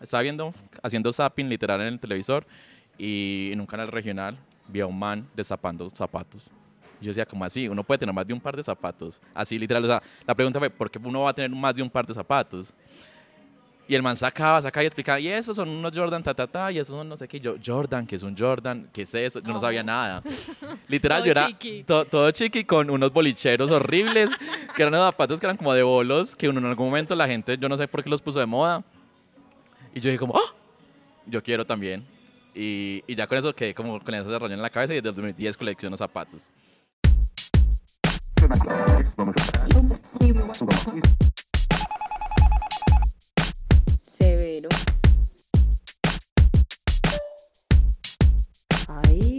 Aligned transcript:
estaba 0.00 0.22
viendo, 0.22 0.52
haciendo 0.82 1.12
zapping 1.12 1.48
literal 1.48 1.80
en 1.82 1.88
el 1.88 2.00
televisor 2.00 2.44
y 2.98 3.50
en 3.52 3.60
un 3.60 3.66
canal 3.66 3.88
regional 3.88 4.36
vi 4.68 4.80
a 4.80 4.86
un 4.86 4.98
man 4.98 5.26
destapando 5.34 5.90
zapatos. 5.96 6.44
Yo 7.00 7.08
decía, 7.08 7.24
como 7.24 7.44
así? 7.44 7.66
Uno 7.66 7.82
puede 7.82 7.98
tener 7.98 8.14
más 8.14 8.26
de 8.26 8.34
un 8.34 8.40
par 8.40 8.54
de 8.56 8.62
zapatos. 8.62 9.20
Así 9.34 9.58
literal, 9.58 9.82
o 9.84 9.88
sea, 9.88 10.02
la 10.26 10.34
pregunta 10.34 10.58
fue, 10.58 10.68
¿por 10.68 10.90
qué 10.90 10.98
uno 11.02 11.22
va 11.22 11.30
a 11.30 11.34
tener 11.34 11.50
más 11.50 11.74
de 11.74 11.82
un 11.82 11.88
par 11.88 12.06
de 12.06 12.12
zapatos? 12.12 12.74
Y 13.88 13.94
el 13.96 14.02
man 14.04 14.14
sacaba, 14.14 14.62
sacaba 14.62 14.84
y 14.84 14.86
explicaba, 14.86 15.18
y 15.18 15.26
esos 15.26 15.56
son 15.56 15.68
unos 15.68 15.90
Jordan, 15.96 16.22
ta, 16.22 16.32
ta, 16.32 16.46
ta, 16.46 16.70
y 16.70 16.78
esos 16.78 16.94
son 16.94 17.08
no 17.08 17.16
sé 17.16 17.26
qué. 17.26 17.40
Yo, 17.40 17.56
Jordan, 17.64 18.06
¿qué 18.06 18.14
es 18.16 18.22
un 18.22 18.36
Jordan? 18.36 18.88
¿Qué 18.92 19.02
es 19.02 19.12
eso? 19.14 19.40
Yo 19.40 19.52
no 19.52 19.58
sabía 19.58 19.80
Oh. 19.80 19.84
nada. 19.84 20.22
Literal, 20.88 21.18
Todo 21.22 21.26
yo 21.26 21.30
era 21.32 21.46
chiqui. 21.48 21.82
to- 21.82 22.04
todo 22.04 22.30
chiqui 22.30 22.62
con 22.64 22.88
unos 22.88 23.12
bolicheros 23.12 23.68
horribles, 23.70 24.30
que 24.76 24.82
eran 24.82 24.94
unos 24.94 25.06
zapatos 25.08 25.40
que 25.40 25.46
eran 25.46 25.56
como 25.56 25.72
de 25.74 25.82
bolos, 25.82 26.36
que 26.36 26.48
uno 26.48 26.60
en 26.60 26.66
algún 26.66 26.86
momento 26.86 27.16
la 27.16 27.26
gente, 27.26 27.58
yo 27.58 27.68
no 27.68 27.76
sé 27.76 27.88
por 27.88 28.04
qué 28.04 28.10
los 28.10 28.22
puso 28.22 28.38
de 28.38 28.46
moda. 28.46 28.84
Y 29.94 30.00
yo 30.00 30.10
dije 30.10 30.18
como, 30.18 30.34
¡ah! 30.36 30.54
Yo 31.26 31.42
quiero 31.42 31.66
también. 31.66 32.06
Y, 32.54 33.02
y 33.06 33.14
ya 33.14 33.26
con 33.26 33.38
eso 33.38 33.54
quedé 33.54 33.74
como 33.74 34.00
con 34.02 34.14
ese 34.14 34.38
rollo 34.38 34.54
en 34.54 34.62
la 34.62 34.70
cabeza 34.70 34.92
y 34.92 34.96
desde 34.96 35.10
el 35.10 35.14
2010 35.14 35.56
colecciono 35.56 35.96
zapatos. 35.96 36.48
Severo. 44.18 44.68
Ay. 48.88 49.29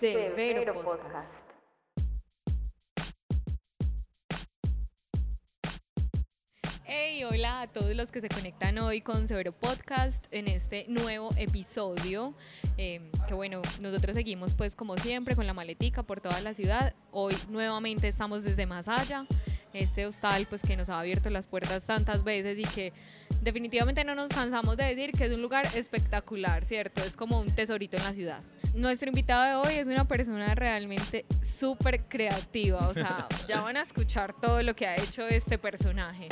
Severo 0.00 0.80
Podcast. 0.80 1.32
Hey, 6.84 7.24
hola 7.24 7.62
a 7.62 7.66
todos 7.66 7.96
los 7.96 8.12
que 8.12 8.20
se 8.20 8.28
conectan 8.28 8.78
hoy 8.78 9.00
con 9.00 9.26
Severo 9.26 9.50
Podcast 9.50 10.24
en 10.30 10.46
este 10.46 10.86
nuevo 10.86 11.30
episodio. 11.36 12.32
Eh, 12.76 13.10
que 13.26 13.34
bueno, 13.34 13.60
nosotros 13.80 14.14
seguimos 14.14 14.54
pues 14.54 14.76
como 14.76 14.96
siempre 14.96 15.34
con 15.34 15.48
la 15.48 15.52
maletica 15.52 16.04
por 16.04 16.20
toda 16.20 16.40
la 16.42 16.54
ciudad. 16.54 16.94
Hoy 17.10 17.36
nuevamente 17.48 18.06
estamos 18.06 18.44
desde 18.44 18.66
más 18.66 18.86
allá. 18.86 19.26
Este 19.72 20.06
hostal 20.06 20.46
pues 20.48 20.62
que 20.62 20.76
nos 20.76 20.88
ha 20.88 20.98
abierto 20.98 21.30
las 21.30 21.46
puertas 21.46 21.84
tantas 21.84 22.24
veces 22.24 22.58
y 22.58 22.64
que 22.64 22.92
definitivamente 23.42 24.04
no 24.04 24.14
nos 24.14 24.30
cansamos 24.30 24.76
de 24.76 24.84
decir 24.84 25.12
que 25.12 25.26
es 25.26 25.34
un 25.34 25.42
lugar 25.42 25.66
espectacular, 25.74 26.64
¿cierto? 26.64 27.02
Es 27.02 27.16
como 27.16 27.38
un 27.38 27.54
tesorito 27.54 27.96
en 27.96 28.04
la 28.04 28.14
ciudad. 28.14 28.40
Nuestro 28.74 29.08
invitado 29.08 29.44
de 29.44 29.68
hoy 29.68 29.78
es 29.78 29.86
una 29.86 30.04
persona 30.04 30.54
realmente 30.54 31.24
súper 31.42 32.00
creativa, 32.04 32.88
o 32.88 32.94
sea, 32.94 33.26
ya 33.48 33.60
van 33.60 33.76
a 33.76 33.82
escuchar 33.82 34.32
todo 34.40 34.62
lo 34.62 34.74
que 34.74 34.86
ha 34.86 34.96
hecho 34.96 35.26
este 35.26 35.58
personaje. 35.58 36.28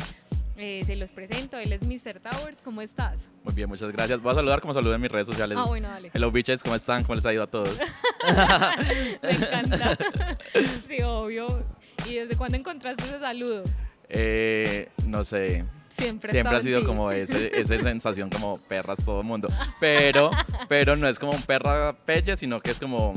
Eh, 0.59 0.83
se 0.87 0.97
los 0.97 1.11
presento, 1.11 1.59
él 1.59 1.71
es 1.73 1.83
Mr. 1.83 2.19
Towers, 2.21 2.57
¿cómo 2.65 2.81
estás? 2.81 3.19
Muy 3.45 3.55
bien, 3.55 3.69
muchas 3.69 3.93
gracias. 3.93 4.23
Voy 4.23 4.33
a 4.33 4.37
saludar 4.37 4.61
como 4.63 4.73
saludo 4.73 4.95
en 4.95 5.03
mis 5.03 5.11
redes 5.11 5.27
sociales. 5.27 5.59
Ah, 5.61 5.65
bueno, 5.67 5.89
dale. 5.89 6.11
Hello, 6.15 6.31
bitches, 6.31 6.63
¿cómo 6.63 6.75
están? 6.77 7.03
¿Cómo 7.03 7.15
les 7.17 7.27
ha 7.27 7.33
ido 7.35 7.43
a 7.43 7.47
todos? 7.47 7.77
Me 9.23 9.31
encanta. 9.31 9.97
Sí, 10.89 11.03
obvio. 11.03 11.63
¿Y 12.07 12.15
desde 12.15 12.37
cuándo 12.37 12.57
encontraste 12.57 13.05
ese 13.05 13.19
saludo? 13.19 13.65
Eh, 14.09 14.89
no 15.07 15.25
sé, 15.25 15.65
Siempre, 15.99 16.31
siempre 16.31 16.57
ha 16.57 16.61
sido 16.63 16.81
ti. 16.81 16.87
como 16.87 17.11
ese, 17.11 17.51
esa 17.61 17.79
sensación 17.83 18.31
como 18.31 18.59
perras 18.59 19.05
todo 19.05 19.21
el 19.21 19.27
mundo. 19.27 19.49
Pero, 19.81 20.31
pero 20.69 20.97
no 20.97 21.09
es 21.09 21.19
como 21.19 21.33
un 21.33 21.43
perra 21.43 21.95
pelle, 21.95 22.37
sino 22.37 22.61
que 22.61 22.71
es 22.71 22.79
como, 22.79 23.13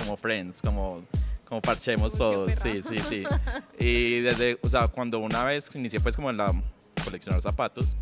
como 0.00 0.16
friends, 0.16 0.60
como, 0.62 1.02
como 1.44 1.60
parchemos 1.60 2.12
Uy, 2.14 2.18
todos. 2.18 2.52
Sí, 2.52 2.80
sí, 2.82 2.96
sí. 3.08 3.24
Y 3.78 4.20
desde, 4.20 4.58
o 4.62 4.70
sea, 4.70 4.88
cuando 4.88 5.18
una 5.18 5.44
vez 5.44 5.68
inicié 5.74 6.00
pues 6.00 6.16
como 6.16 6.30
en 6.30 6.36
la 6.36 6.52
coleccionar 7.00 7.40
zapatos, 7.42 7.94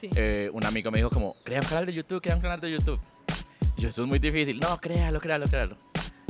Sí. 0.00 0.10
eh, 0.14 0.50
un 0.52 0.64
amigo 0.64 0.90
me 0.90 0.98
dijo 0.98 1.10
como, 1.10 1.34
crea 1.42 1.60
un 1.60 1.66
canal 1.66 1.86
de 1.86 1.92
YouTube, 1.94 2.20
crea 2.20 2.36
un 2.36 2.42
canal 2.42 2.60
de 2.60 2.70
YouTube. 2.70 3.00
Y 3.76 3.82
yo, 3.82 3.88
eso 3.88 4.02
es 4.02 4.08
muy 4.08 4.18
difícil. 4.18 4.58
No, 4.60 4.76
créalo, 4.78 5.20
créalo, 5.20 5.46
créalo. 5.46 5.76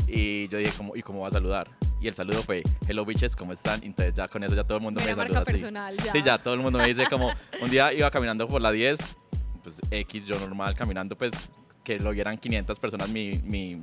Y 0.07 0.47
yo 0.49 0.59
dije, 0.59 0.73
como, 0.77 0.95
¿y 0.97 1.03
cómo 1.03 1.21
va 1.23 1.29
a 1.29 1.31
saludar? 1.33 1.69
Y 2.01 2.07
el 2.09 2.15
saludo 2.15 2.43
fue, 2.43 2.63
hello 2.89 3.05
bitches, 3.05 3.35
¿cómo 3.35 3.53
están? 3.53 3.83
Entonces 3.83 4.15
ya 4.15 4.29
con 4.29 4.45
eso 4.45 4.55
ya 4.55 4.63
todo 4.63 4.77
el 4.77 4.83
mundo 4.85 5.01
Mera 5.01 5.17
me 5.17 5.23
saluda 5.23 5.41
así. 5.41 5.53
personal, 5.53 5.97
ya. 5.97 6.13
Sí, 6.13 6.23
ya 6.23 6.39
todo 6.39 6.55
el 6.55 6.61
mundo 6.61 6.79
me 6.79 6.87
dice 6.87 7.07
como, 7.11 7.31
un 7.63 7.71
día 7.71 7.93
iba 7.93 8.09
caminando 8.11 8.47
por 8.47 8.63
la 8.63 8.71
10, 8.71 8.99
pues 9.65 9.81
X, 9.91 10.27
yo 10.27 10.39
normal 10.39 10.77
caminando, 10.77 11.17
pues 11.17 11.33
que 11.83 11.99
lo 11.99 12.11
vieran 12.13 12.39
500 12.39 12.79
personas 12.79 13.09
mi, 13.09 13.33
mi- 13.45 13.81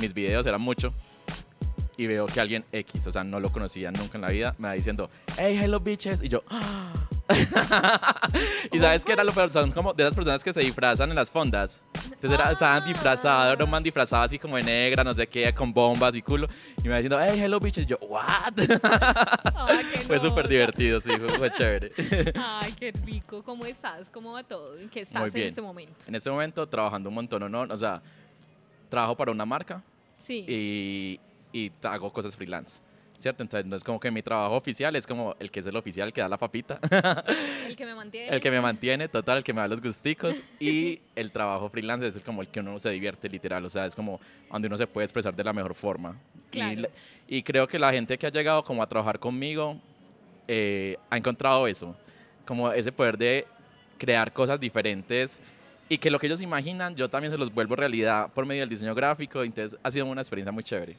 mis 0.00 0.14
videos, 0.14 0.46
eran 0.46 0.60
mucho. 0.60 0.92
Y 1.98 2.06
veo 2.06 2.26
que 2.26 2.40
alguien 2.40 2.64
X, 2.72 3.06
o 3.06 3.12
sea, 3.12 3.24
no 3.24 3.40
lo 3.40 3.50
conocía 3.50 3.90
nunca 3.90 4.16
en 4.16 4.22
la 4.22 4.28
vida, 4.28 4.54
me 4.58 4.68
va 4.68 4.74
diciendo, 4.74 5.10
hey, 5.36 5.58
hello 5.62 5.80
bitches. 5.80 6.22
Y 6.22 6.28
yo, 6.28 6.42
"Ah". 6.48 6.92
y 8.72 8.78
sabes 8.78 9.04
que 9.04 9.12
era 9.12 9.24
lo 9.24 9.32
peor, 9.32 9.50
son 9.50 9.70
como 9.72 9.92
de 9.92 10.02
esas 10.02 10.14
personas 10.14 10.42
que 10.42 10.52
se 10.52 10.60
disfrazan 10.60 11.10
en 11.10 11.16
las 11.16 11.30
fondas. 11.30 11.80
Entonces 12.04 12.32
era, 12.32 12.50
estaban 12.52 12.84
disfrazados, 12.84 13.54
era 13.54 13.64
un 13.64 13.70
man 13.70 13.82
disfrazado 13.82 14.22
así 14.24 14.38
como 14.38 14.56
de 14.56 14.62
negra, 14.62 15.04
no 15.04 15.14
sé 15.14 15.26
qué, 15.26 15.52
con 15.54 15.72
bombas 15.72 16.14
y 16.16 16.22
culo. 16.22 16.48
Y 16.78 16.82
me 16.84 16.90
va 16.90 16.96
diciendo, 16.96 17.18
hey, 17.20 17.40
hello 17.42 17.60
bitches. 17.60 17.84
Y 17.84 17.86
yo, 17.86 17.98
what? 18.00 18.52
Ay, 19.54 19.84
fue 20.06 20.18
súper 20.18 20.48
divertido, 20.48 21.00
sí, 21.00 21.10
fue, 21.16 21.28
fue 21.28 21.50
chévere. 21.50 21.92
Ay, 22.36 22.72
qué 22.72 22.92
rico. 23.04 23.42
¿Cómo 23.42 23.64
estás? 23.66 24.08
¿Cómo 24.10 24.32
va 24.32 24.42
todo? 24.42 24.78
¿En 24.78 24.88
qué 24.88 25.00
estás 25.00 25.20
Muy 25.20 25.28
en 25.28 25.34
bien. 25.34 25.48
este 25.48 25.62
momento? 25.62 26.04
En 26.06 26.14
este 26.14 26.30
momento 26.30 26.66
trabajando 26.68 27.08
un 27.08 27.14
montón, 27.14 27.50
¿no? 27.50 27.62
O 27.62 27.78
sea, 27.78 28.00
trabajo 28.88 29.16
para 29.16 29.30
una 29.30 29.44
marca 29.44 29.82
Sí. 30.16 30.44
y, 30.48 31.20
y 31.52 31.72
hago 31.82 32.12
cosas 32.12 32.34
freelance, 32.36 32.80
¿cierto? 33.18 33.42
Entonces 33.42 33.66
no 33.66 33.76
es 33.76 33.82
como 33.84 33.98
que 34.00 34.10
mi 34.10 34.22
trabajo 34.22 34.54
oficial 34.54 34.94
es 34.96 35.06
como 35.06 35.34
el 35.40 35.50
que 35.50 35.60
es 35.60 35.66
el 35.66 35.76
oficial 35.76 36.12
que 36.12 36.20
da 36.20 36.28
la 36.28 36.38
papita, 36.38 36.78
El 37.66 37.74
que 37.76 37.84
me 37.84 37.94
mantiene. 37.94 38.34
el 38.34 38.40
que 38.40 38.50
me 38.50 38.60
mantiene, 38.60 39.08
total, 39.08 39.38
el 39.38 39.44
que 39.44 39.52
me 39.52 39.60
da 39.60 39.68
los 39.68 39.82
gusticos 39.82 40.42
y 40.60 41.00
el 41.16 41.32
trabajo 41.32 41.68
freelance 41.68 42.06
es 42.06 42.18
como 42.22 42.40
el 42.42 42.48
que 42.48 42.60
uno 42.60 42.78
se 42.78 42.90
divierte 42.90 43.28
literal, 43.28 43.64
o 43.64 43.70
sea, 43.70 43.86
es 43.86 43.94
como 43.96 44.20
donde 44.50 44.68
uno 44.68 44.76
se 44.78 44.86
puede 44.86 45.04
expresar 45.04 45.34
de 45.34 45.42
la 45.44 45.52
mejor 45.52 45.74
forma. 45.74 46.16
Y 46.36 46.50
Claro. 46.50 46.80
la- 46.82 46.88
Y, 47.26 47.42
creo 47.42 47.66
que 47.68 47.78
la 47.78 47.92
gente 47.92 48.16
que 48.16 48.26
ha 48.26 48.30
llegado 48.30 48.64
como 48.64 48.82
a 48.82 48.86
trabajar 48.88 49.18
conmigo 49.18 49.76
eh, 50.46 50.96
ha 51.10 51.16
encontrado 51.18 51.66
eso, 51.66 51.94
como 52.46 52.72
ese 52.72 52.90
poder 52.90 53.18
de 53.18 53.46
crear 53.98 54.32
cosas 54.32 54.58
diferentes 54.58 55.40
y 55.90 55.98
que 55.98 56.10
lo 56.10 56.18
que 56.18 56.26
ellos 56.26 56.40
imaginan 56.40 56.94
yo 56.96 57.08
también 57.10 57.30
se 57.32 57.36
los 57.36 57.52
vuelvo 57.52 57.76
realidad 57.76 58.30
por 58.32 58.46
medio 58.46 58.60
del 58.62 58.68
diseño 58.70 58.94
gráfico, 58.94 59.42
entonces 59.42 59.78
ha 59.82 59.90
sido 59.90 60.06
una 60.06 60.20
experiencia 60.22 60.52
muy 60.52 60.62
chévere. 60.64 60.96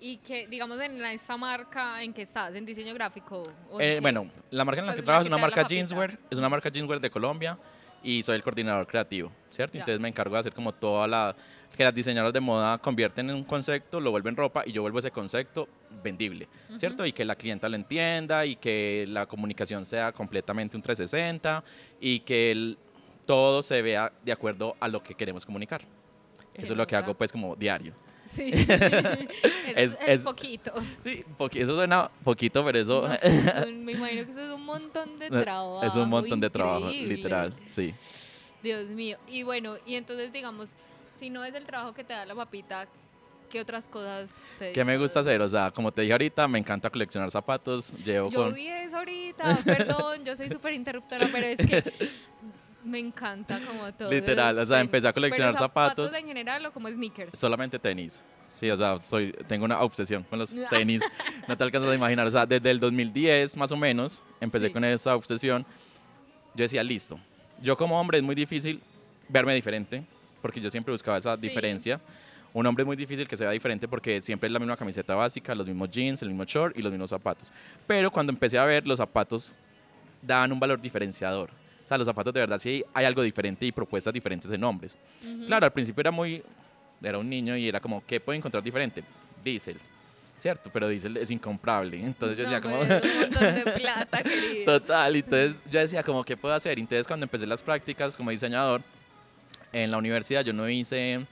Y 0.00 0.18
que, 0.18 0.46
digamos, 0.48 0.80
en 0.80 1.00
la- 1.00 1.12
esta 1.12 1.36
marca 1.36 2.02
en 2.02 2.12
que 2.12 2.22
estás, 2.22 2.54
en 2.54 2.66
diseño 2.66 2.92
gráfico. 2.94 3.42
¿o 3.70 3.80
en 3.80 3.88
Eh, 3.90 4.00
bueno, 4.00 4.28
la 4.50 4.64
marca 4.64 4.80
en 4.80 4.86
la 4.86 4.92
Pues 4.92 5.00
que 5.00 5.04
trabajo 5.04 5.22
es 5.22 5.28
una 5.28 5.38
marca 5.38 5.66
jeanswear, 5.66 6.18
es 6.30 6.38
una 6.38 6.48
marca 6.48 6.70
jeanswear 6.70 7.00
de 7.00 7.10
Colombia 7.10 7.58
y 8.02 8.22
soy 8.22 8.36
el 8.36 8.42
coordinador 8.42 8.86
creativo, 8.86 9.32
¿cierto? 9.50 9.74
Ya. 9.74 9.80
Entonces 9.80 10.00
me 10.00 10.08
encargo 10.08 10.34
de 10.34 10.40
hacer 10.40 10.52
como 10.52 10.72
toda 10.74 11.06
la... 11.06 11.34
que 11.74 11.84
las 11.84 11.94
diseñadoras 11.94 12.34
de 12.34 12.40
moda 12.40 12.76
convierten 12.78 13.30
en 13.30 13.36
un 13.36 13.44
concepto, 13.44 13.98
lo 13.98 14.10
vuelven 14.10 14.36
ropa 14.36 14.62
y 14.66 14.72
yo 14.72 14.82
vuelvo 14.82 14.98
ese 14.98 15.10
concepto 15.10 15.68
vendible, 16.02 16.48
¿cierto? 16.76 17.06
Y 17.06 17.12
que 17.12 17.24
la 17.24 17.34
clienta 17.34 17.68
lo 17.68 17.76
entienda 17.76 18.44
y 18.44 18.56
que 18.56 19.06
la 19.08 19.24
comunicación 19.26 19.86
sea 19.86 20.12
completamente 20.12 20.76
un 20.76 20.82
360 20.82 21.64
y 22.00 22.20
que 22.20 22.50
el- 22.50 22.78
todo 23.26 23.62
se 23.62 23.80
vea 23.80 24.12
de 24.22 24.32
acuerdo 24.32 24.76
a 24.80 24.88
lo 24.88 25.02
que 25.02 25.14
queremos 25.14 25.46
comunicar. 25.46 25.80
Qué 26.52 26.62
Eso 26.62 26.74
es 26.74 26.76
lo 26.76 26.86
que 26.86 26.94
hago 26.94 27.14
pues 27.14 27.32
como 27.32 27.56
diario. 27.56 27.94
Sí. 28.34 28.50
es, 28.52 28.68
Es- 29.76 29.92
es 29.92 29.98
es- 30.08 30.22
poquito. 30.22 30.72
Sí, 31.04 31.24
poqui- 31.38 31.60
eso 31.62 31.74
suena 31.74 32.10
poquito, 32.24 32.64
pero 32.64 32.78
eso... 32.78 33.06
No, 33.08 33.14
es 33.22 33.66
un- 33.66 33.84
me 33.84 33.92
imagino 33.92 34.24
que 34.24 34.30
eso 34.32 34.40
es 34.40 34.52
un 34.52 34.64
montón 34.64 35.18
de 35.18 35.30
trabajo. 35.30 35.82
Es 35.82 35.94
un 35.94 36.08
montón 36.08 36.40
de 36.40 36.50
trabajo, 36.50 36.88
literal, 36.90 37.54
sí. 37.66 37.94
Dios 38.62 38.86
mío. 38.88 39.18
Y 39.28 39.42
bueno, 39.42 39.76
y 39.86 39.94
entonces, 39.96 40.32
digamos, 40.32 40.70
si 41.20 41.30
no 41.30 41.44
es 41.44 41.54
el 41.54 41.64
trabajo 41.64 41.92
que 41.94 42.02
te 42.02 42.12
da 42.14 42.24
la 42.26 42.34
papita, 42.34 42.88
¿qué 43.50 43.60
otras 43.60 43.88
cosas 43.88 44.32
te 44.58 44.72
¿Qué 44.72 44.84
me 44.84 44.96
gusta 44.98 45.20
hacer? 45.20 45.40
O 45.42 45.48
sea, 45.48 45.70
como 45.70 45.92
te 45.92 46.00
dije 46.02 46.12
ahorita, 46.12 46.48
me 46.48 46.58
encanta 46.58 46.88
coleccionar 46.90 47.30
zapatos. 47.30 47.92
Llevo 48.04 48.30
Yo 48.30 48.44
con... 48.44 48.54
vi 48.54 48.66
eso 48.66 48.96
ahorita, 48.96 49.58
perdón, 49.64 50.24
yo 50.24 50.34
soy 50.34 50.48
súper 50.50 50.72
interruptora, 50.72 51.28
pero 51.30 51.46
es 51.46 51.58
que 51.58 51.84
me 52.84 52.98
encanta 52.98 53.58
como 53.66 53.92
todo. 53.92 54.10
Literal, 54.10 54.58
o 54.58 54.66
sea, 54.66 54.80
empecé 54.80 55.08
a 55.08 55.12
coleccionar 55.12 55.56
zapatos. 55.56 56.12
en 56.14 56.26
general 56.26 56.64
o 56.66 56.72
como 56.72 56.88
sneakers? 56.88 57.38
Solamente 57.38 57.78
tenis. 57.78 58.24
Sí, 58.48 58.70
o 58.70 58.76
sea, 58.76 59.02
soy, 59.02 59.32
tengo 59.48 59.64
una 59.64 59.80
obsesión 59.80 60.22
con 60.24 60.38
los 60.38 60.54
tenis. 60.70 61.02
No 61.48 61.56
te 61.56 61.64
alcanzas 61.64 61.90
a 61.90 61.94
imaginar. 61.94 62.26
O 62.26 62.30
sea, 62.30 62.46
desde 62.46 62.70
el 62.70 62.78
2010 62.78 63.56
más 63.56 63.72
o 63.72 63.76
menos 63.76 64.22
empecé 64.40 64.66
Sí. 64.66 64.72
con 64.72 64.84
esa 64.84 65.16
obsesión. 65.16 65.66
Yo 66.54 66.62
decía, 66.62 66.84
listo. 66.84 67.18
Yo 67.60 67.76
como 67.76 67.98
hombre 68.00 68.18
es 68.18 68.24
muy 68.24 68.34
difícil 68.34 68.80
verme 69.28 69.54
diferente, 69.54 70.04
porque 70.42 70.60
yo 70.60 70.70
siempre 70.70 70.92
buscaba 70.92 71.16
esa 71.18 71.34
Sí. 71.36 71.42
diferencia. 71.48 72.00
Un 72.52 72.64
hombre 72.66 72.82
es 72.82 72.86
muy 72.86 72.94
difícil 72.96 73.26
que 73.26 73.36
sea 73.36 73.50
diferente 73.50 73.88
porque 73.88 74.20
siempre 74.22 74.46
es 74.46 74.52
la 74.52 74.60
misma 74.60 74.76
camiseta 74.76 75.16
básica, 75.16 75.52
los 75.56 75.66
mismos 75.66 75.90
jeans, 75.90 76.22
el 76.22 76.28
mismo 76.28 76.44
short 76.44 76.78
y 76.78 76.82
los 76.82 76.92
mismos 76.92 77.10
zapatos. 77.10 77.52
Pero 77.88 78.12
cuando 78.12 78.30
empecé 78.32 78.58
a 78.58 78.64
ver 78.64 78.86
los 78.86 78.98
zapatos 78.98 79.52
daban 80.22 80.52
un 80.52 80.60
valor 80.60 80.80
diferenciador. 80.80 81.50
O 81.84 81.86
sea, 81.86 81.98
los 81.98 82.06
zapatos 82.06 82.32
de 82.32 82.40
verdad 82.40 82.58
sí 82.58 82.82
hay 82.94 83.04
algo 83.04 83.20
diferente 83.20 83.66
y 83.66 83.70
propuestas 83.70 84.14
diferentes 84.14 84.50
en 84.50 84.64
hombres. 84.64 84.98
Ujú. 85.22 85.44
Claro, 85.46 85.66
al 85.66 85.72
principio 85.72 86.00
era 86.00 86.10
muy, 86.10 86.42
era 87.02 87.18
un 87.18 87.28
niño 87.28 87.56
y 87.58 87.68
era 87.68 87.78
como, 87.78 88.02
¿qué 88.06 88.20
puedo 88.20 88.36
encontrar 88.36 88.62
diferente? 88.62 89.04
Diesel, 89.44 89.78
¿cierto? 90.38 90.70
Pero 90.72 90.88
Diesel 90.88 91.18
es 91.18 91.30
incomparable. 91.30 92.02
Entonces 92.02 92.38
yo 92.38 92.44
decía 92.44 92.62
como... 92.62 92.78
pues, 92.78 92.90
es 92.90 93.14
un 93.14 93.20
montón 93.20 93.54
de 93.54 93.70
plata, 93.80 94.22
querido. 94.22 94.80
Total, 94.80 95.14
entonces 95.14 95.56
yo 95.70 95.80
decía 95.80 96.02
como, 96.02 96.24
¿qué 96.24 96.38
puedo 96.38 96.54
hacer? 96.54 96.78
Entonces 96.78 97.06
cuando 97.06 97.24
empecé 97.24 97.46
las 97.46 97.62
prácticas 97.62 98.16
como 98.16 98.30
diseñador 98.30 98.80
en 99.70 99.90
la 99.90 99.98
universidad, 99.98 100.42
yo 100.42 100.54
no 100.54 100.66
hice, 100.66 101.26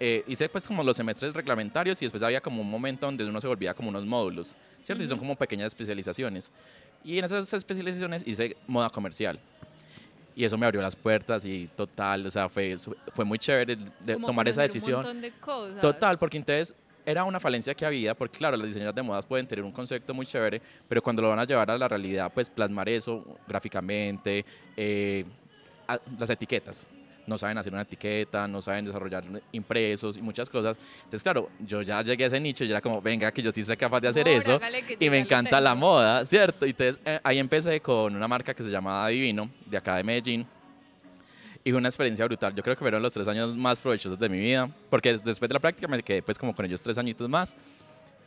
eh, 0.00 0.24
hice 0.26 0.48
pues 0.48 0.66
como 0.66 0.82
los 0.82 0.96
semestres 0.96 1.32
reglamentarios 1.34 2.02
y 2.02 2.06
después 2.06 2.22
había 2.24 2.40
como 2.40 2.62
un 2.62 2.70
momento 2.70 3.06
donde 3.06 3.24
uno 3.24 3.40
se 3.40 3.46
volvía 3.46 3.74
como 3.74 3.90
unos 3.90 4.04
módulos, 4.04 4.56
¿cierto? 4.82 5.04
Y 5.04 5.06
son 5.06 5.20
como 5.20 5.36
pequeñas 5.36 5.68
especializaciones. 5.68 6.50
Y 7.04 7.18
en 7.18 7.26
esas 7.26 7.52
especializaciones 7.52 8.26
hice 8.26 8.56
moda 8.66 8.90
comercial. 8.90 9.38
Y 10.36 10.44
eso 10.44 10.58
me 10.58 10.66
abrió 10.66 10.80
las 10.82 10.96
puertas 10.96 11.44
y 11.44 11.68
total, 11.76 12.26
o 12.26 12.30
sea, 12.30 12.48
fue, 12.48 12.76
fue 13.12 13.24
muy 13.24 13.38
chévere 13.38 13.76
de 14.00 14.16
tomar 14.16 14.48
esa 14.48 14.62
decisión. 14.62 14.96
Un 15.00 15.02
montón 15.06 15.20
de 15.22 15.30
cosas. 15.32 15.80
Total, 15.80 16.18
porque 16.18 16.36
entonces 16.38 16.74
era 17.06 17.22
una 17.22 17.38
falencia 17.38 17.74
que 17.74 17.86
había, 17.86 18.14
porque 18.14 18.38
claro, 18.38 18.56
los 18.56 18.66
diseñadores 18.66 18.96
de 18.96 19.02
modas 19.02 19.24
pueden 19.26 19.46
tener 19.46 19.64
un 19.64 19.70
concepto 19.70 20.12
muy 20.12 20.26
chévere, 20.26 20.60
pero 20.88 21.02
cuando 21.02 21.22
lo 21.22 21.28
van 21.28 21.38
a 21.38 21.44
llevar 21.44 21.70
a 21.70 21.78
la 21.78 21.86
realidad, 21.86 22.32
pues 22.34 22.50
plasmar 22.50 22.88
eso 22.88 23.24
gráficamente, 23.46 24.44
eh, 24.76 25.24
a- 25.86 26.00
las 26.18 26.30
etiquetas. 26.30 26.86
No 27.26 27.38
saben 27.38 27.56
hacer 27.56 27.72
una 27.72 27.82
etiqueta, 27.82 28.46
no 28.46 28.60
saben 28.60 28.84
desarrollar 28.84 29.24
impresos 29.52 30.16
y 30.18 30.22
muchas 30.22 30.50
cosas. 30.50 30.76
Entonces, 30.98 31.22
claro, 31.22 31.48
yo 31.60 31.80
ya 31.82 32.02
llegué 32.02 32.24
a 32.24 32.26
ese 32.26 32.38
nicho 32.40 32.64
y 32.64 32.70
era 32.70 32.80
como, 32.82 33.00
venga, 33.00 33.32
que 33.32 33.40
yo 33.42 33.50
sí 33.50 33.62
soy 33.62 33.76
capaz 33.78 34.00
de 34.00 34.08
hacer 34.08 34.26
eso. 34.28 34.58
Y 35.06 35.10
me 35.10 35.18
encanta 35.20 35.60
la 35.60 35.74
moda, 35.74 36.24
¿cierto? 36.26 36.66
Y 36.66 36.70
entonces 36.70 36.98
eh, 37.04 37.20
ahí 37.24 37.38
empecé 37.38 37.80
con 37.80 38.14
una 38.14 38.28
marca 38.28 38.52
que 38.52 38.62
se 38.62 38.70
llama 38.70 39.08
Divino, 39.08 39.48
de 39.66 39.76
acá 39.78 39.96
de 39.96 40.04
Medellín. 40.04 40.46
Y 41.66 41.70
fue 41.70 41.78
una 41.78 41.88
experiencia 41.88 42.26
brutal. 42.26 42.54
Yo 42.54 42.62
creo 42.62 42.76
que 42.76 42.80
fueron 42.80 43.00
los 43.02 43.14
tres 43.14 43.26
años 43.26 43.56
más 43.56 43.80
provechosos 43.80 44.18
de 44.18 44.28
mi 44.28 44.38
vida. 44.38 44.68
Porque 44.90 45.12
des- 45.12 45.24
después 45.24 45.48
de 45.48 45.54
la 45.54 45.60
práctica 45.60 45.88
me 45.88 46.02
quedé 46.02 46.22
pues 46.22 46.38
como 46.38 46.54
con 46.54 46.66
ellos 46.66 46.82
tres 46.82 46.98
añitos 46.98 47.26
más. 47.28 47.56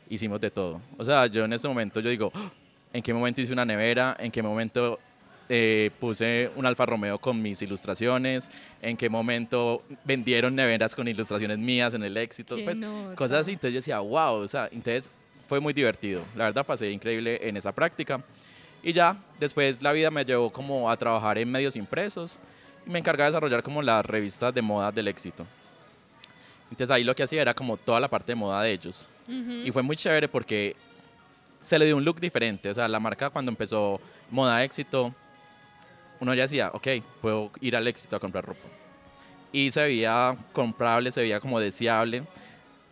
Hicimos 0.10 0.42
de 0.42 0.50
todo. 0.50 0.82
O 0.98 1.06
sea, 1.06 1.28
yo 1.28 1.46
en 1.46 1.54
ese 1.54 1.68
momento 1.68 2.00
yo 2.00 2.10
digo, 2.10 2.32
"Oh, 2.34 2.52
¿en 2.94 3.04
qué 3.04 3.14
momento 3.14 3.40
hice 3.42 3.54
una 3.54 3.64
nevera? 3.66 4.18
¿En 4.20 4.32
qué 4.32 4.42
momento 4.42 4.98
eh, 5.50 5.92
puse 6.00 6.52
un 6.56 6.66
Alfa 6.66 6.86
Romeo 6.86 7.20
con 7.20 7.42
mis 7.42 7.62
ilustraciones? 7.62 8.50
¿En 8.82 8.98
qué 8.98 9.10
momento 9.10 9.84
vendieron 10.04 10.56
neveras 10.56 10.96
con 10.96 11.08
ilustraciones 11.08 11.58
mías 11.58 11.94
en 11.94 12.04
el 12.04 12.18
éxito? 12.18 12.58
Pues 12.64 12.80
cosas 13.16 13.42
así. 13.42 13.54
Entonces 13.54 13.74
yo 13.74 13.78
decía, 13.78 14.00
wow, 14.00 14.36
o 14.36 14.48
sea, 14.48 14.70
entonces 14.72 15.10
fue 15.48 15.60
muy 15.60 15.74
divertido. 15.74 16.24
La 16.36 16.46
verdad 16.46 16.66
pasé 16.66 16.92
increíble 16.92 17.40
en 17.48 17.58
esa 17.58 17.72
práctica. 17.72 18.22
Y 18.84 18.94
ya, 18.94 19.18
después 19.40 19.82
la 19.82 19.92
vida 19.92 20.12
me 20.12 20.24
llevó 20.24 20.52
como 20.52 20.90
a 20.90 20.98
trabajar 20.98 21.38
en 21.38 21.50
medios 21.50 21.76
impresos 21.76 22.40
y 22.86 22.90
me 22.90 23.00
encargaba 23.00 23.26
de 23.26 23.32
desarrollar 23.32 23.64
como 23.64 23.82
las 23.82 24.06
revistas 24.06 24.54
de 24.54 24.62
moda 24.62 24.92
del 24.92 25.08
éxito. 25.08 25.46
Entonces 26.70 26.92
ahí 26.92 27.04
lo 27.04 27.16
que 27.16 27.24
hacía 27.24 27.42
era 27.42 27.54
como 27.54 27.78
toda 27.78 28.00
la 28.00 28.08
parte 28.08 28.34
de 28.34 28.36
moda 28.36 28.62
de 28.62 28.72
ellos. 28.72 29.08
Ujú. 29.28 29.52
Y 29.66 29.72
fue 29.72 29.82
muy 29.84 29.96
chévere 29.96 30.28
porque 30.28 30.76
se 31.60 31.80
le 31.80 31.86
dio 31.86 31.98
un 31.98 32.06
look 32.06 32.20
diferente. 32.20 32.70
O 32.70 32.74
sea, 32.74 32.88
la 32.88 33.00
marca 33.00 33.30
cuando 33.30 33.52
empezó 33.52 34.00
moda 34.30 34.64
éxito, 34.64 35.14
uno 36.20 36.34
ya 36.34 36.44
decía, 36.44 36.72
ok, 36.74 36.88
puedo 37.22 37.52
ir 37.62 37.76
al 37.76 37.88
éxito 37.88 38.16
a 38.16 38.20
comprar 38.20 38.46
ropa. 38.46 38.68
Y 39.52 39.72
se 39.72 39.82
veía 39.84 40.36
comprable, 40.54 41.12
se 41.12 41.22
veía 41.22 41.40
como 41.40 41.60
deseable. 41.60 42.24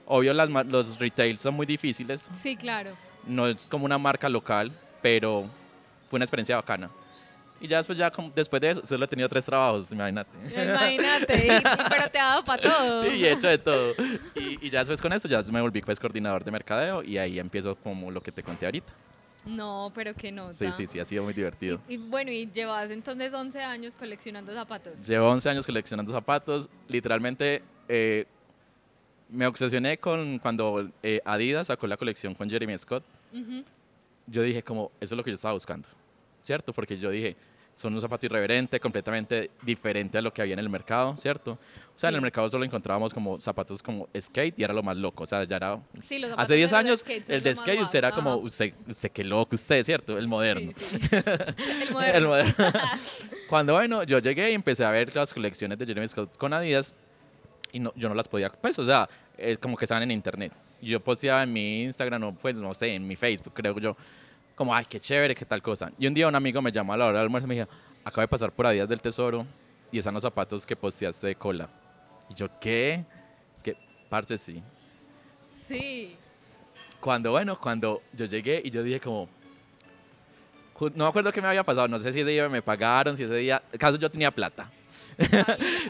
Obvio, 0.05 0.33
las, 0.33 0.49
los 0.49 0.99
retails 0.99 1.41
son 1.41 1.53
muy 1.55 1.65
difíciles. 1.65 2.29
Sí, 2.35 2.55
claro. 2.55 2.91
No 3.25 3.47
es 3.47 3.67
como 3.69 3.85
una 3.85 3.97
marca 3.97 4.29
local, 4.29 4.71
pero 5.01 5.49
fue 6.09 6.17
una 6.17 6.25
experiencia 6.25 6.55
bacana. 6.55 6.89
Y 7.59 7.67
ya 7.67 7.77
después, 7.77 7.97
ya 7.97 8.11
después 8.35 8.61
de 8.61 8.69
eso, 8.71 8.85
solo 8.85 9.05
he 9.05 9.07
tenido 9.07 9.29
tres 9.29 9.45
trabajos, 9.45 9.91
imagínate. 9.91 10.29
Imagínate, 10.47 11.47
y- 11.47 11.51
y- 11.57 11.89
pero 11.89 12.09
te 12.11 12.19
ha 12.19 12.25
dado 12.25 12.43
para 12.43 12.61
todo. 12.61 12.99
Sí, 13.01 13.25
he 13.25 13.31
hecho 13.31 13.47
de 13.47 13.57
todo. 13.57 13.93
Y, 14.35 14.67
y 14.67 14.69
ya 14.69 14.79
después 14.79 15.01
con 15.01 15.11
eso 15.13 15.27
ya 15.27 15.41
me 15.43 15.61
volví 15.61 15.81
pues 15.81 15.99
coordinador 15.99 16.43
de 16.43 16.51
mercadeo 16.51 17.01
y 17.01 17.17
ahí 17.17 17.39
empiezo 17.39 17.75
como 17.75 18.11
lo 18.11 18.21
que 18.21 18.31
te 18.31 18.43
conté 18.43 18.65
ahorita. 18.65 18.91
No, 19.45 19.91
pero 19.93 20.13
qué 20.13 20.31
nota. 20.31 20.53
Sí, 20.53 20.71
sí, 20.71 20.85
sí, 20.87 20.99
ha 20.99 21.05
sido 21.05 21.23
muy 21.23 21.33
divertido. 21.33 21.79
Y, 21.87 21.93
y 21.93 21.97
bueno, 21.97 22.31
y 22.31 22.49
llevas 22.51 22.89
entonces 22.89 23.33
11 23.33 23.61
años 23.61 23.95
coleccionando 23.95 24.53
zapatos. 24.53 25.05
Llevo 25.07 25.29
11 25.29 25.49
años 25.49 25.65
coleccionando 25.65 26.11
zapatos. 26.11 26.69
Literalmente 26.87 27.61
eh, 27.87 28.25
me 29.29 29.45
obsesioné 29.47 29.97
con 29.97 30.39
cuando 30.39 30.89
eh, 31.03 31.21
Adidas 31.25 31.67
sacó 31.67 31.87
la 31.87 31.97
colección 31.97 32.33
con 32.33 32.49
Jeremy 32.49 32.77
Scott. 32.77 33.03
Yo 34.27 34.41
dije 34.41 34.63
como, 34.63 34.91
eso 34.99 35.13
es 35.13 35.17
lo 35.17 35.23
que 35.23 35.29
yo 35.29 35.35
estaba 35.35 35.53
buscando, 35.53 35.87
¿cierto? 36.41 36.73
Porque 36.73 36.97
yo 36.97 37.11
dije, 37.11 37.35
son 37.75 37.93
un 37.93 37.99
zapato 38.01 38.25
irreverente, 38.25 38.79
completamente 38.79 39.51
diferente 39.61 40.17
a 40.17 40.21
lo 40.21 40.31
que 40.33 40.41
había 40.41 40.53
en 40.53 40.59
el 40.59 40.69
mercado, 40.69 41.15
¿cierto? 41.17 41.59
O 41.95 41.99
sea, 41.99 42.07
en 42.09 42.15
el 42.15 42.21
Sí. 42.21 42.23
mercado 42.23 42.49
solo 42.49 42.63
encontrábamos 42.65 43.13
como 43.13 43.39
zapatos 43.39 43.83
como 43.83 44.07
skate 44.19 44.57
y 44.57 44.63
era 44.63 44.73
lo 44.73 44.81
más 44.81 44.95
loco, 44.97 45.25
o 45.25 45.27
sea, 45.27 45.43
ya 45.43 45.57
era... 45.57 45.77
Sí, 46.01 46.17
los 46.19 46.31
Hace 46.37 46.55
10 46.55 46.71
de 46.71 46.77
los 46.77 46.85
años, 46.85 46.99
skates 47.01 47.29
el 47.29 47.43
de 47.43 47.53
skate 47.53 47.81
usted 47.81 47.99
era 47.99 48.11
como, 48.11 48.37
usted, 48.37 48.73
usted 48.87 49.11
qué 49.11 49.23
loco, 49.25 49.55
usted, 49.55 49.83
¿cierto? 49.83 50.17
El 50.17 50.27
moderno. 50.27 50.71
Sí, 50.77 50.97
sí. 50.99 51.07
El 51.81 51.91
moderno. 51.91 52.17
El 52.17 52.25
moderno. 52.25 52.53
Cuando, 53.49 53.73
bueno, 53.73 54.03
yo 54.03 54.19
llegué 54.19 54.51
y 54.51 54.53
empecé 54.53 54.83
a 54.85 54.91
ver 54.91 55.13
las 55.15 55.33
colecciones 55.33 55.77
de 55.77 55.85
Jeremy 55.85 56.07
Scott 56.07 56.37
con 56.37 56.53
Adidas 56.53 56.95
y 57.71 57.79
no, 57.79 57.91
yo 57.95 58.07
no 58.09 58.15
las 58.15 58.27
podía, 58.27 58.49
pues, 58.49 58.79
o 58.79 58.85
sea, 58.85 59.09
eh, 59.37 59.57
como 59.57 59.75
que 59.75 59.83
estaban 59.85 60.03
en 60.03 60.11
internet. 60.11 60.53
Yo 60.81 60.99
posteaba 61.01 61.43
en 61.43 61.51
mi 61.51 61.83
Instagram 61.83 62.23
o, 62.23 62.33
pues, 62.35 62.55
no 62.55 62.73
sé, 62.73 62.95
en 62.95 63.05
mi 63.05 63.15
Facebook, 63.17 63.53
creo 63.53 63.77
yo, 63.79 63.97
como, 64.55 64.73
ay, 64.73 64.85
qué 64.85 64.99
chévere, 64.99 65.35
qué 65.35 65.45
tal 65.45 65.61
cosa. 65.61 65.91
Y 65.97 66.07
un 66.07 66.13
día 66.13 66.27
un 66.27 66.35
amigo 66.35 66.61
me 66.61 66.71
llamó 66.71 66.93
a 66.93 66.97
la 66.97 67.05
hora 67.05 67.17
del 67.19 67.25
almuerzo 67.25 67.45
y 67.47 67.49
me 67.49 67.55
dijo, 67.55 67.67
acabo 68.03 68.21
de 68.21 68.27
pasar 68.27 68.51
por 68.51 68.65
Adidas 68.65 68.89
del 68.89 69.01
Tesoro 69.01 69.45
y 69.91 69.99
están 69.99 70.13
los 70.13 70.23
zapatos 70.23 70.65
que 70.65 70.75
posteaste 70.75 71.27
de 71.27 71.35
cola. 71.35 71.69
Y 72.29 72.33
yo, 72.33 72.47
¿qué? 72.59 73.03
Es 73.55 73.61
que, 73.61 73.75
parce, 74.09 74.37
sí. 74.37 74.63
Sí. 75.67 76.15
Cuando, 76.99 77.31
bueno, 77.31 77.59
cuando 77.59 78.01
yo 78.13 78.25
llegué 78.25 78.61
y 78.63 78.71
yo 78.71 78.81
dije 78.81 78.99
como, 78.99 79.27
no 80.95 81.05
me 81.05 81.09
acuerdo 81.09 81.31
qué 81.31 81.41
me 81.41 81.47
había 81.47 81.63
pasado, 81.63 81.87
no 81.87 81.99
sé 81.99 82.11
si 82.11 82.21
ese 82.21 82.29
día 82.29 82.49
me 82.49 82.61
pagaron, 82.61 83.15
si 83.15 83.23
ese 83.23 83.35
día, 83.35 83.61
caso 83.77 83.97
yo 83.97 84.09
tenía 84.09 84.31
plata. 84.31 84.69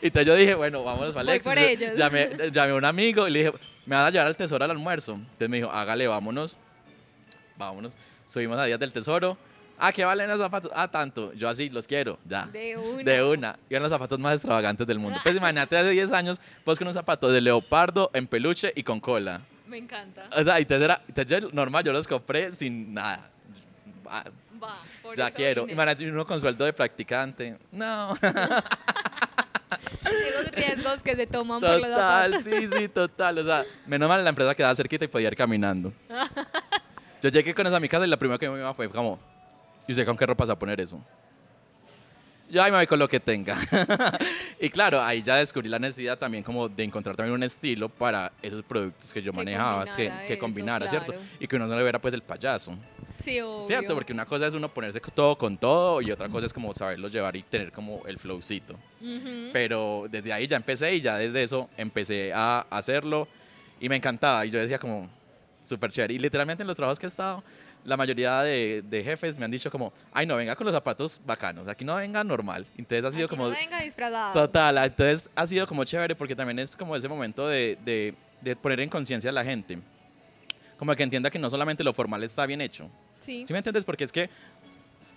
Entonces 0.02 0.26
yo 0.28 0.36
dije, 0.36 0.54
bueno, 0.56 0.84
vámonos 0.84 1.16
al 1.16 1.26
Voy 1.26 1.34
Lexus. 1.34 1.52
por 1.52 1.58
ellos. 1.58 1.98
Llamé, 1.98 2.52
llamé 2.52 2.72
a 2.72 2.76
un 2.76 2.86
amigo 2.86 3.28
y 3.28 3.32
le 3.32 3.40
dije, 3.40 3.52
me 3.86 3.96
vas 3.96 4.08
a 4.08 4.10
llevar 4.12 4.28
al 4.28 4.36
tesoro 4.36 4.64
al 4.64 4.72
almuerzo. 4.72 5.14
Entonces 5.14 5.50
me 5.50 5.58
dijo, 5.58 5.72
hágale, 5.72 6.08
vámonos. 6.08 6.58
Vámonos. 7.58 7.94
Subimos 8.26 8.58
a 8.58 8.66
Días 8.66 8.80
del 8.80 8.92
Tesoro. 8.92 9.38
Ah, 9.78 9.92
¿qué 9.92 10.06
valen 10.06 10.30
los 10.30 10.40
zapatos? 10.40 10.72
Ah, 10.74 10.88
tanto. 10.90 11.34
Yo 11.34 11.50
así 11.50 11.70
los 11.70 11.86
quiero, 11.86 12.18
ya. 12.26 12.46
De 12.48 12.78
una. 12.78 13.04
De 13.04 13.24
una. 13.24 13.60
Y 13.70 13.74
eran 13.74 13.84
los 13.84 13.92
zapatos 13.92 14.18
más 14.20 14.36
extravagantes 14.36 14.88
del 14.88 15.00
mundo. 15.00 15.20
Pues 15.22 15.36
imagínate 15.38 15.78
hace 15.78 15.90
10 15.90 16.12
años, 16.14 16.40
vos 16.66 16.80
con 16.80 16.88
un 16.88 16.94
zapato 16.94 17.30
de 17.30 17.42
leopardo 17.42 18.10
en 18.14 18.26
peluche 18.28 18.72
y 18.76 18.84
con 18.84 19.00
cola. 19.02 19.42
Me 19.68 19.78
encanta. 19.78 20.28
O 20.36 20.44
sea, 20.44 20.58
entonces 20.60 20.84
era, 20.86 21.02
entonces 21.08 21.42
yo, 21.42 21.50
normal, 21.52 21.84
yo 21.84 21.92
los 21.92 22.08
compré 22.08 22.54
sin 22.54 22.94
nada. 22.94 23.30
Ah, 24.08 24.24
Va. 24.64 24.78
por 25.04 25.18
ya 25.18 25.30
quiero. 25.32 25.64
Imagínate 25.68 26.10
uno 26.10 26.26
con 26.26 26.40
sueldo 26.40 26.64
de 26.64 26.72
practicante. 26.72 27.58
No. 27.72 28.14
Esos 30.06 30.52
riesgos 30.52 31.04
que 31.04 31.16
se 31.16 31.28
toman 31.28 31.60
por 31.60 31.70
los 31.72 31.82
Total, 31.82 32.32
zapatos. 32.40 32.44
sí, 32.62 32.70
sí, 32.70 32.88
total. 32.88 33.40
O 33.40 33.44
sea, 33.44 33.64
menos 33.88 34.08
mal 34.08 34.24
la 34.24 34.30
empresa 34.30 34.56
quedaba 34.56 34.74
cerquita 34.76 35.04
y 35.04 35.08
podía 35.10 35.28
ir 35.28 35.36
caminando. 35.36 35.92
Yo 37.26 37.32
llegué 37.32 37.56
con 37.56 37.66
eso 37.66 37.76
a 37.76 37.80
mi 37.80 37.90
casa 37.90 38.06
y 38.06 38.08
la 38.08 38.18
primera 38.18 38.38
que 38.38 38.48
me 38.48 38.60
iba 38.60 38.72
fue 38.76 38.88
como, 38.88 39.18
¿y 39.88 39.92
usted 39.94 40.06
con 40.06 40.16
qué 40.16 40.28
ropa 40.28 40.46
se 40.46 40.50
va 40.50 40.54
a 40.54 40.60
poner 40.60 40.80
eso? 40.80 41.02
Yo 42.52 42.62
ahí 42.62 42.70
me 42.70 42.78
voy 42.78 42.86
con 42.86 43.00
lo 43.00 43.08
que 43.08 43.20
tenga. 43.20 43.58
y 44.62 44.70
claro, 44.70 45.02
ahí 45.02 45.24
ya 45.24 45.38
descubrí 45.38 45.68
la 45.68 45.80
necesidad 45.80 46.20
también 46.20 46.44
como 46.44 46.70
de 46.70 46.84
encontrar 46.84 47.16
también 47.16 47.34
un 47.34 47.42
estilo 47.42 47.90
para 47.90 48.32
esos 48.44 48.62
productos 48.62 49.12
que 49.12 49.24
yo 49.24 49.32
Que 49.32 49.38
manejaba, 49.38 49.86
que, 49.86 49.92
combinara 49.92 50.28
que 50.28 50.34
eso, 50.34 50.40
combinara, 50.40 50.88
¿cierto? 50.88 51.14
claro. 51.14 51.28
Y 51.40 51.48
que 51.48 51.56
uno 51.56 51.66
no 51.66 51.76
le 51.76 51.82
viera 51.82 51.98
pues 51.98 52.14
el 52.14 52.22
payaso. 52.22 52.78
Sí, 53.18 53.40
obvio. 53.40 53.66
¿Cierto? 53.66 53.96
Porque 53.96 54.14
una 54.14 54.28
cosa 54.28 54.46
es 54.46 54.54
uno 54.54 54.72
ponerse 54.72 55.00
todo 55.00 55.36
con 55.36 55.58
todo 55.58 56.04
y 56.04 56.12
otra 56.12 56.30
cosa 56.30 56.46
es 56.46 56.54
como 56.54 56.76
saberlo 56.76 57.08
llevar 57.08 57.36
y 57.36 57.42
tener 57.42 57.72
como 57.72 58.04
el 58.06 58.20
flowcito. 58.20 58.76
Ujú. 59.02 59.50
Pero 59.52 60.06
desde 60.12 60.32
ahí 60.32 60.46
ya 60.46 60.58
empecé 60.58 60.94
y 60.94 61.02
ya 61.02 61.18
desde 61.18 61.42
eso 61.42 61.72
empecé 61.76 62.32
a 62.36 62.68
hacerlo 62.70 63.28
y 63.80 63.90
me 63.90 63.96
encantaba. 63.96 64.46
Y 64.46 64.52
yo 64.52 64.60
decía 64.60 64.78
como, 64.78 65.10
súper 65.66 65.92
chévere. 65.92 66.14
Y 66.14 66.20
literalmente 66.20 66.64
en 66.64 66.68
los 66.68 66.78
trabajos 66.78 66.98
que 67.00 67.06
he 67.06 67.10
estado, 67.10 67.44
la 67.84 67.98
mayoría 67.98 68.42
de, 68.42 68.84
de 68.90 69.04
jefes 69.04 69.38
me 69.38 69.46
han 69.46 69.52
dicho 69.52 69.70
como, 69.70 69.92
ay 70.14 70.26
no, 70.26 70.36
venga 70.38 70.56
con 70.56 70.66
los 70.66 70.74
zapatos 70.74 71.20
bacanos, 71.26 71.68
aquí 71.68 71.84
no 71.86 71.96
venga 71.96 72.24
normal. 72.24 72.66
Entonces 72.78 73.04
ha 73.06 73.12
sido 73.12 73.26
Aquí 73.26 73.36
como... 73.36 73.50
no 73.50 73.56
venga 73.56 73.82
disfrazado. 73.82 74.34
Total, 74.34 74.78
entonces 74.78 75.30
ha 75.36 75.46
sido 75.46 75.68
como 75.68 75.84
chévere 75.84 76.16
porque 76.16 76.36
también 76.36 76.60
es 76.60 76.76
como 76.76 76.96
ese 76.96 77.08
momento 77.08 77.48
de, 77.48 77.78
de- 77.84 78.16
de 78.42 78.56
poner 78.56 78.80
en 78.80 78.90
conciencia 78.90 79.30
a 79.30 79.34
la 79.34 79.44
gente. 79.44 79.80
Como 80.78 80.94
que 80.96 81.04
entienda 81.04 81.30
que 81.30 81.40
no 81.40 81.50
solamente 81.50 81.84
lo 81.84 81.94
formal 81.94 82.24
está 82.24 82.46
bien 82.46 82.62
hecho. 82.62 82.90
Sí. 83.20 83.44
¿Sí 83.48 83.54
me 83.54 83.60
entiendes? 83.60 83.86
Porque 83.86 84.04
es 84.04 84.12
que 84.12 84.30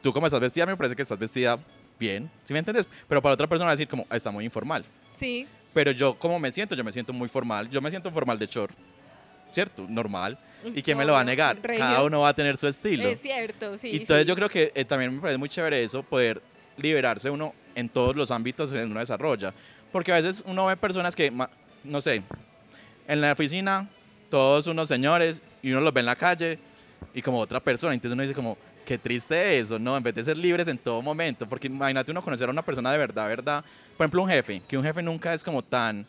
tú 0.03 0.13
como 0.13 0.27
estás 0.27 0.41
vestida, 0.41 0.65
me 0.67 0.77
parece 0.77 0.95
que 0.95 1.03
estás 1.03 1.19
vestida 1.19 1.59
bien. 1.99 2.31
¿Sí 2.45 2.53
me 2.53 2.61
entiendes? 2.61 2.87
Pero 3.09 3.21
para 3.21 3.35
otra 3.35 3.47
persona 3.49 3.71
decir 3.73 3.89
como, 3.89 4.07
"Ah, 4.09 4.17
está 4.17 4.31
muy 4.31 4.45
informal. 4.45 4.85
Sí. 5.17 5.47
Pero 5.75 5.91
yo, 5.91 6.19
como 6.19 6.39
me 6.39 6.51
siento? 6.53 6.75
Yo 6.75 6.85
me 6.85 6.93
siento 6.93 7.13
muy 7.13 7.29
formal. 7.29 7.69
Yo 7.69 7.81
me 7.81 7.91
siento 7.91 8.11
formal 8.11 8.39
de 8.39 8.47
short. 8.47 8.75
¿Cierto? 9.51 9.87
Normal. 9.89 10.39
¿Y 10.75 10.83
quién 10.83 10.99
me 10.99 11.05
lo 11.05 11.13
va 11.13 11.21
a 11.21 11.25
negar? 11.25 11.59
regio. 11.63 11.85
Cada 11.85 12.03
uno 12.03 12.21
va 12.21 12.29
a 12.29 12.35
tener 12.35 12.57
su 12.57 12.67
estilo. 12.67 13.09
Es 13.09 13.21
cierto, 13.21 13.79
sí. 13.79 13.91
entonces 13.93 14.25
sí. 14.25 14.29
yo 14.29 14.35
creo 14.35 14.49
que 14.49 14.73
eh, 14.75 14.85
también 14.85 15.15
me 15.15 15.21
parece 15.21 15.39
muy 15.39 15.49
chévere 15.49 15.83
eso, 15.83 16.03
poder 16.03 16.43
liberarse 16.77 17.31
uno 17.31 17.55
en 17.75 17.89
todos 17.89 18.17
los 18.17 18.31
ámbitos 18.31 18.73
que 18.73 18.83
uno 18.83 18.99
desarrolla. 18.99 19.55
Porque 19.93 20.13
a 20.13 20.17
veces 20.17 20.43
uno 20.47 20.67
ve 20.67 20.77
personas 20.77 21.15
que, 21.15 21.33
no 21.85 22.01
sé, 22.01 22.23
en 23.07 23.21
la 23.21 23.33
oficina, 23.33 23.89
todos 24.31 24.67
unos 24.67 24.89
señores, 24.89 25.43
y 25.63 25.71
uno 25.71 25.81
los 25.81 25.93
ve 25.93 26.01
en 26.01 26.07
la 26.07 26.17
calle, 26.17 26.59
y 27.15 27.23
como 27.23 27.39
otra 27.39 27.61
persona. 27.61 27.95
Entonces 27.95 28.13
uno 28.13 28.23
dice 28.23 28.35
como, 28.35 28.59
qué 28.85 28.99
triste 28.99 29.59
eso, 29.59 29.79
¿no? 29.79 29.97
En 29.97 30.03
vez 30.03 30.15
de 30.15 30.25
ser 30.25 30.37
libres 30.37 30.67
en 30.69 30.79
todo 30.79 31.03
momento. 31.03 31.49
Porque 31.49 31.67
imagínate 31.69 32.11
uno 32.11 32.23
conocer 32.23 32.49
a 32.49 32.53
una 32.53 32.63
persona 32.63 32.91
de 32.91 32.99
verdad, 32.99 33.29
¿verdad? 33.29 33.65
Por 33.97 34.05
ejemplo, 34.05 34.23
un 34.23 34.29
jefe, 34.29 34.63
que 34.67 34.77
un 34.77 34.85
jefe 34.85 35.03
nunca 35.03 35.33
es 35.33 35.45
como 35.45 35.63
tan, 35.63 36.07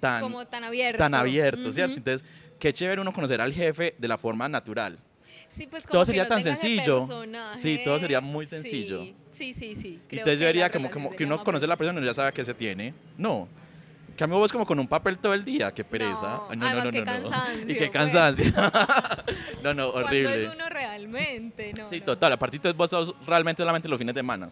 tan, 0.00 0.22
Como 0.22 0.46
tan 0.46 0.64
abierto. 0.64 0.98
tan 0.98 1.14
abierto, 1.14 1.72
¿cierto? 1.72 1.92
Ujú. 1.92 1.98
Entonces, 1.98 2.26
qué 2.64 2.72
chévere 2.72 2.98
uno 3.02 3.12
conocer 3.12 3.42
al 3.42 3.52
jefe 3.52 3.94
de 3.98 4.08
la 4.08 4.16
forma 4.16 4.48
natural. 4.48 4.98
Sí, 5.50 5.66
pues 5.66 5.82
como 5.82 5.92
todo 5.92 6.00
que 6.02 6.06
sería 6.06 6.22
no 6.22 6.28
tan 6.30 6.42
sencillo. 6.42 7.06
Sí, 7.56 7.82
todo 7.84 7.98
sería 7.98 8.22
muy 8.22 8.46
sencillo. 8.46 9.02
Sí, 9.02 9.52
sí, 9.52 9.52
sí. 9.52 9.74
sí. 9.74 10.00
Entonces 10.08 10.38
yo 10.38 10.44
que 10.46 10.52
diría 10.54 10.70
como, 10.70 10.90
como 10.90 11.10
que 11.14 11.24
uno 11.24 11.44
conoce 11.44 11.66
a 11.66 11.68
la 11.68 11.76
persona 11.76 12.00
y 12.00 12.04
ya 12.06 12.14
sabe 12.14 12.32
qué 12.32 12.42
se 12.42 12.54
tiene. 12.54 12.94
No. 13.18 13.46
Cambio 14.16 14.38
vos 14.38 14.50
como 14.50 14.64
con 14.64 14.78
un 14.78 14.88
papel 14.88 15.18
todo 15.18 15.34
el 15.34 15.44
día, 15.44 15.72
qué 15.74 15.84
pereza. 15.84 16.40
No, 16.48 16.54
No, 16.56 16.66
además, 16.66 16.84
no, 16.86 16.90
qué 16.90 17.00
no, 17.02 17.04
no, 17.04 17.20
no. 17.24 17.30
cansancio, 17.30 17.62
Y 17.64 17.74
qué 17.74 17.78
pues. 17.80 17.90
cansancio. 17.90 18.52
no, 19.62 19.74
no, 19.74 19.92
¿Cuándo 19.92 20.08
horrible. 20.08 20.44
es 20.46 20.54
uno 20.54 20.68
realmente? 20.70 21.74
No, 21.74 21.84
Sí, 21.86 22.00
no. 22.00 22.06
total. 22.06 22.32
Aparte, 22.32 22.56
entonces 22.56 22.76
vos 22.78 22.88
sos 22.88 23.14
realmente 23.26 23.60
solamente 23.62 23.88
los 23.90 23.98
fines 23.98 24.14
de 24.14 24.20
semana. 24.20 24.48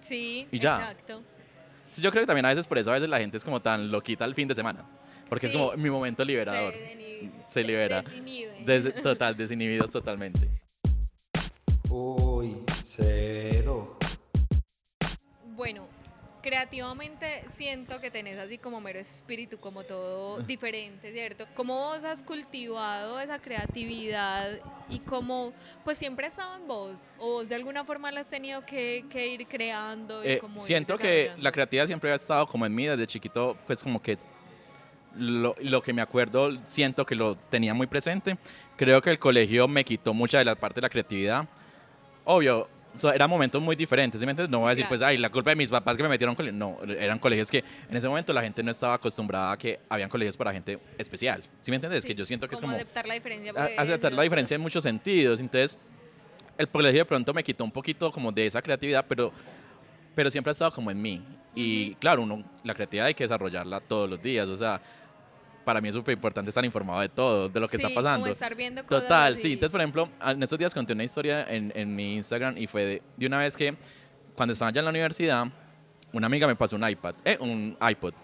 Sí, 0.00 0.48
Y 0.50 0.58
ya. 0.58 0.76
exacto. 0.76 1.22
Yo 1.98 2.10
creo 2.12 2.22
que 2.22 2.26
también 2.28 2.46
a 2.46 2.48
veces 2.48 2.66
por 2.66 2.78
eso 2.78 2.90
a 2.90 2.94
veces 2.94 3.10
la 3.10 3.18
gente 3.18 3.36
es 3.36 3.44
como 3.44 3.60
tan 3.60 3.90
loquita 3.92 4.24
el 4.24 4.34
fin 4.34 4.48
de 4.48 4.54
semana. 4.54 4.86
Porque 5.32 5.48
Sí. 5.48 5.54
es 5.56 5.58
como 5.62 5.74
mi 5.78 5.88
momento 5.88 6.22
liberador. 6.26 6.74
Se, 6.74 7.30
Se 7.48 7.64
libera. 7.64 8.02
desinhibe. 8.02 8.52
Des- 8.66 9.02
total, 9.02 9.34
desinhibidos 9.34 9.88
totalmente. 9.88 10.46
Uy, 11.88 12.62
cero. 12.82 13.96
Bueno, 15.56 15.86
creativamente 16.42 17.44
siento 17.56 17.98
que 17.98 18.10
tenés 18.10 18.38
así 18.38 18.58
como 18.58 18.78
mero 18.82 18.98
espíritu, 18.98 19.58
como 19.58 19.84
todo 19.84 20.38
Ah. 20.40 20.42
diferente, 20.46 21.10
¿cierto? 21.12 21.46
¿Cómo 21.54 21.76
vos 21.78 22.04
has 22.04 22.22
cultivado 22.22 23.18
esa 23.18 23.38
creatividad 23.38 24.58
y 24.90 24.98
cómo, 24.98 25.54
pues 25.82 25.96
siempre 25.96 26.26
ha 26.26 26.28
estado 26.28 26.56
en 26.60 26.68
vos? 26.68 26.98
¿O 27.18 27.26
vos 27.36 27.48
de 27.48 27.54
alguna 27.54 27.86
forma 27.86 28.12
la 28.12 28.20
has 28.20 28.28
tenido 28.28 28.66
que, 28.66 29.06
que 29.08 29.28
ir 29.28 29.46
creando? 29.46 30.22
Y 30.22 30.32
Eh, 30.32 30.38
como 30.38 30.58
ir 30.60 30.66
siento 30.66 30.98
que 30.98 31.30
la 31.38 31.50
creatividad 31.52 31.86
siempre 31.86 32.12
ha 32.12 32.16
estado 32.16 32.46
como 32.46 32.66
en 32.66 32.74
mí 32.74 32.84
desde 32.86 33.06
chiquito, 33.06 33.56
pues 33.66 33.82
como 33.82 34.02
que 34.02 34.18
lo, 35.16 35.54
lo 35.60 35.82
que 35.82 35.92
me 35.92 36.02
acuerdo 36.02 36.50
siento 36.64 37.04
que 37.06 37.14
lo 37.14 37.36
tenía 37.36 37.74
muy 37.74 37.86
presente. 37.86 38.36
Creo 38.76 39.00
que 39.02 39.10
el 39.10 39.18
colegio 39.18 39.68
me 39.68 39.84
quitó 39.84 40.14
mucha 40.14 40.38
de 40.38 40.44
la 40.44 40.54
parte 40.54 40.76
de 40.76 40.82
la 40.82 40.88
creatividad. 40.90 41.46
Obvio, 42.24 42.68
so- 42.94 43.12
eran 43.12 43.28
momentos 43.28 43.60
muy 43.60 43.74
diferentes, 43.76 44.20
¿sí 44.20 44.26
me 44.26 44.30
entiendes? 44.30 44.50
No 44.50 44.58
Sí, 44.58 44.62
voy 44.62 44.66
a 44.68 44.70
decir, 44.70 44.84
claro. 44.86 44.98
pues, 45.00 45.02
ay, 45.08 45.18
la 45.18 45.30
culpa 45.30 45.50
de 45.50 45.56
mis 45.56 45.70
papás 45.70 45.96
que 45.96 46.02
me 46.02 46.08
metieron 46.08 46.34
colegio. 46.34 46.56
No, 46.58 46.78
eran 46.98 47.18
colegios 47.18 47.50
que 47.50 47.64
en 47.90 47.96
ese 47.96 48.08
momento 48.08 48.32
la 48.32 48.42
gente 48.42 48.62
no 48.62 48.70
estaba 48.70 48.94
acostumbrada 48.94 49.52
a 49.52 49.58
que 49.58 49.80
habían 49.88 50.08
colegios 50.08 50.36
para 50.36 50.52
gente 50.52 50.78
especial. 50.98 51.42
¿Sí 51.60 51.70
me 51.70 51.76
entiendes? 51.76 52.02
Sí, 52.02 52.08
que 52.08 52.14
yo 52.14 52.24
siento 52.24 52.48
que 52.48 52.54
es 52.54 52.60
como 52.60 52.74
aceptar 52.74 53.06
la 53.06 53.14
diferencia. 53.14 53.50
a- 53.50 53.54
pues, 53.54 53.78
aceptar 53.78 54.12
la 54.12 54.22
diferencia 54.22 54.54
en 54.54 54.60
muchos 54.60 54.82
sentidos. 54.82 55.40
Entonces, 55.40 55.76
el 56.58 56.68
colegio 56.68 57.00
de 57.00 57.04
pronto 57.06 57.34
me 57.34 57.42
quitó 57.42 57.64
un 57.64 57.72
poquito 57.72 58.12
como 58.12 58.30
de 58.30 58.46
esa 58.46 58.62
creatividad, 58.62 59.04
pero, 59.08 59.32
pero 60.14 60.30
siempre 60.30 60.50
ha 60.50 60.52
estado 60.52 60.72
como 60.72 60.90
en 60.90 61.00
mí. 61.00 61.22
Y 61.54 61.94
claro, 61.96 62.22
uno, 62.22 62.42
la 62.64 62.74
creatividad 62.74 63.06
hay 63.06 63.14
que 63.14 63.24
desarrollarla 63.24 63.80
todos 63.80 64.08
los 64.08 64.22
días. 64.22 64.48
O 64.48 64.56
sea, 64.56 64.80
para 65.64 65.80
mí 65.80 65.88
es 65.88 65.94
súper 65.94 66.14
importante 66.14 66.50
estar 66.50 66.64
informado 66.64 67.00
de 67.00 67.08
todo, 67.08 67.48
de 67.48 67.60
lo 67.60 67.68
que 67.68 67.76
Sí, 67.76 67.82
está 67.82 67.94
pasando. 67.94 68.20
Como 68.24 68.32
estar 68.32 68.54
viendo 68.54 68.84
cosas 68.84 69.02
Total, 69.04 69.32
así. 69.34 69.42
sí. 69.42 69.52
Entonces, 69.54 69.72
por 69.72 69.80
ejemplo, 69.80 70.08
en 70.26 70.42
estos 70.42 70.58
días 70.58 70.74
conté 70.74 70.92
una 70.92 71.04
historia 71.04 71.44
en, 71.48 71.72
en 71.74 71.94
mi 71.94 72.16
Instagram 72.16 72.58
y 72.58 72.66
fue 72.66 72.84
de, 72.84 73.02
de 73.16 73.26
una 73.26 73.38
vez 73.38 73.56
que 73.56 73.74
cuando 74.34 74.52
estaba 74.52 74.70
ya 74.70 74.80
en 74.80 74.84
la 74.86 74.90
universidad, 74.90 75.46
una 76.12 76.26
amiga 76.26 76.46
me 76.46 76.56
pasó 76.56 76.76
un 76.76 76.88
iPad, 76.88 77.14
eh, 77.24 77.36
un 77.40 77.76
iPod. 77.80 78.14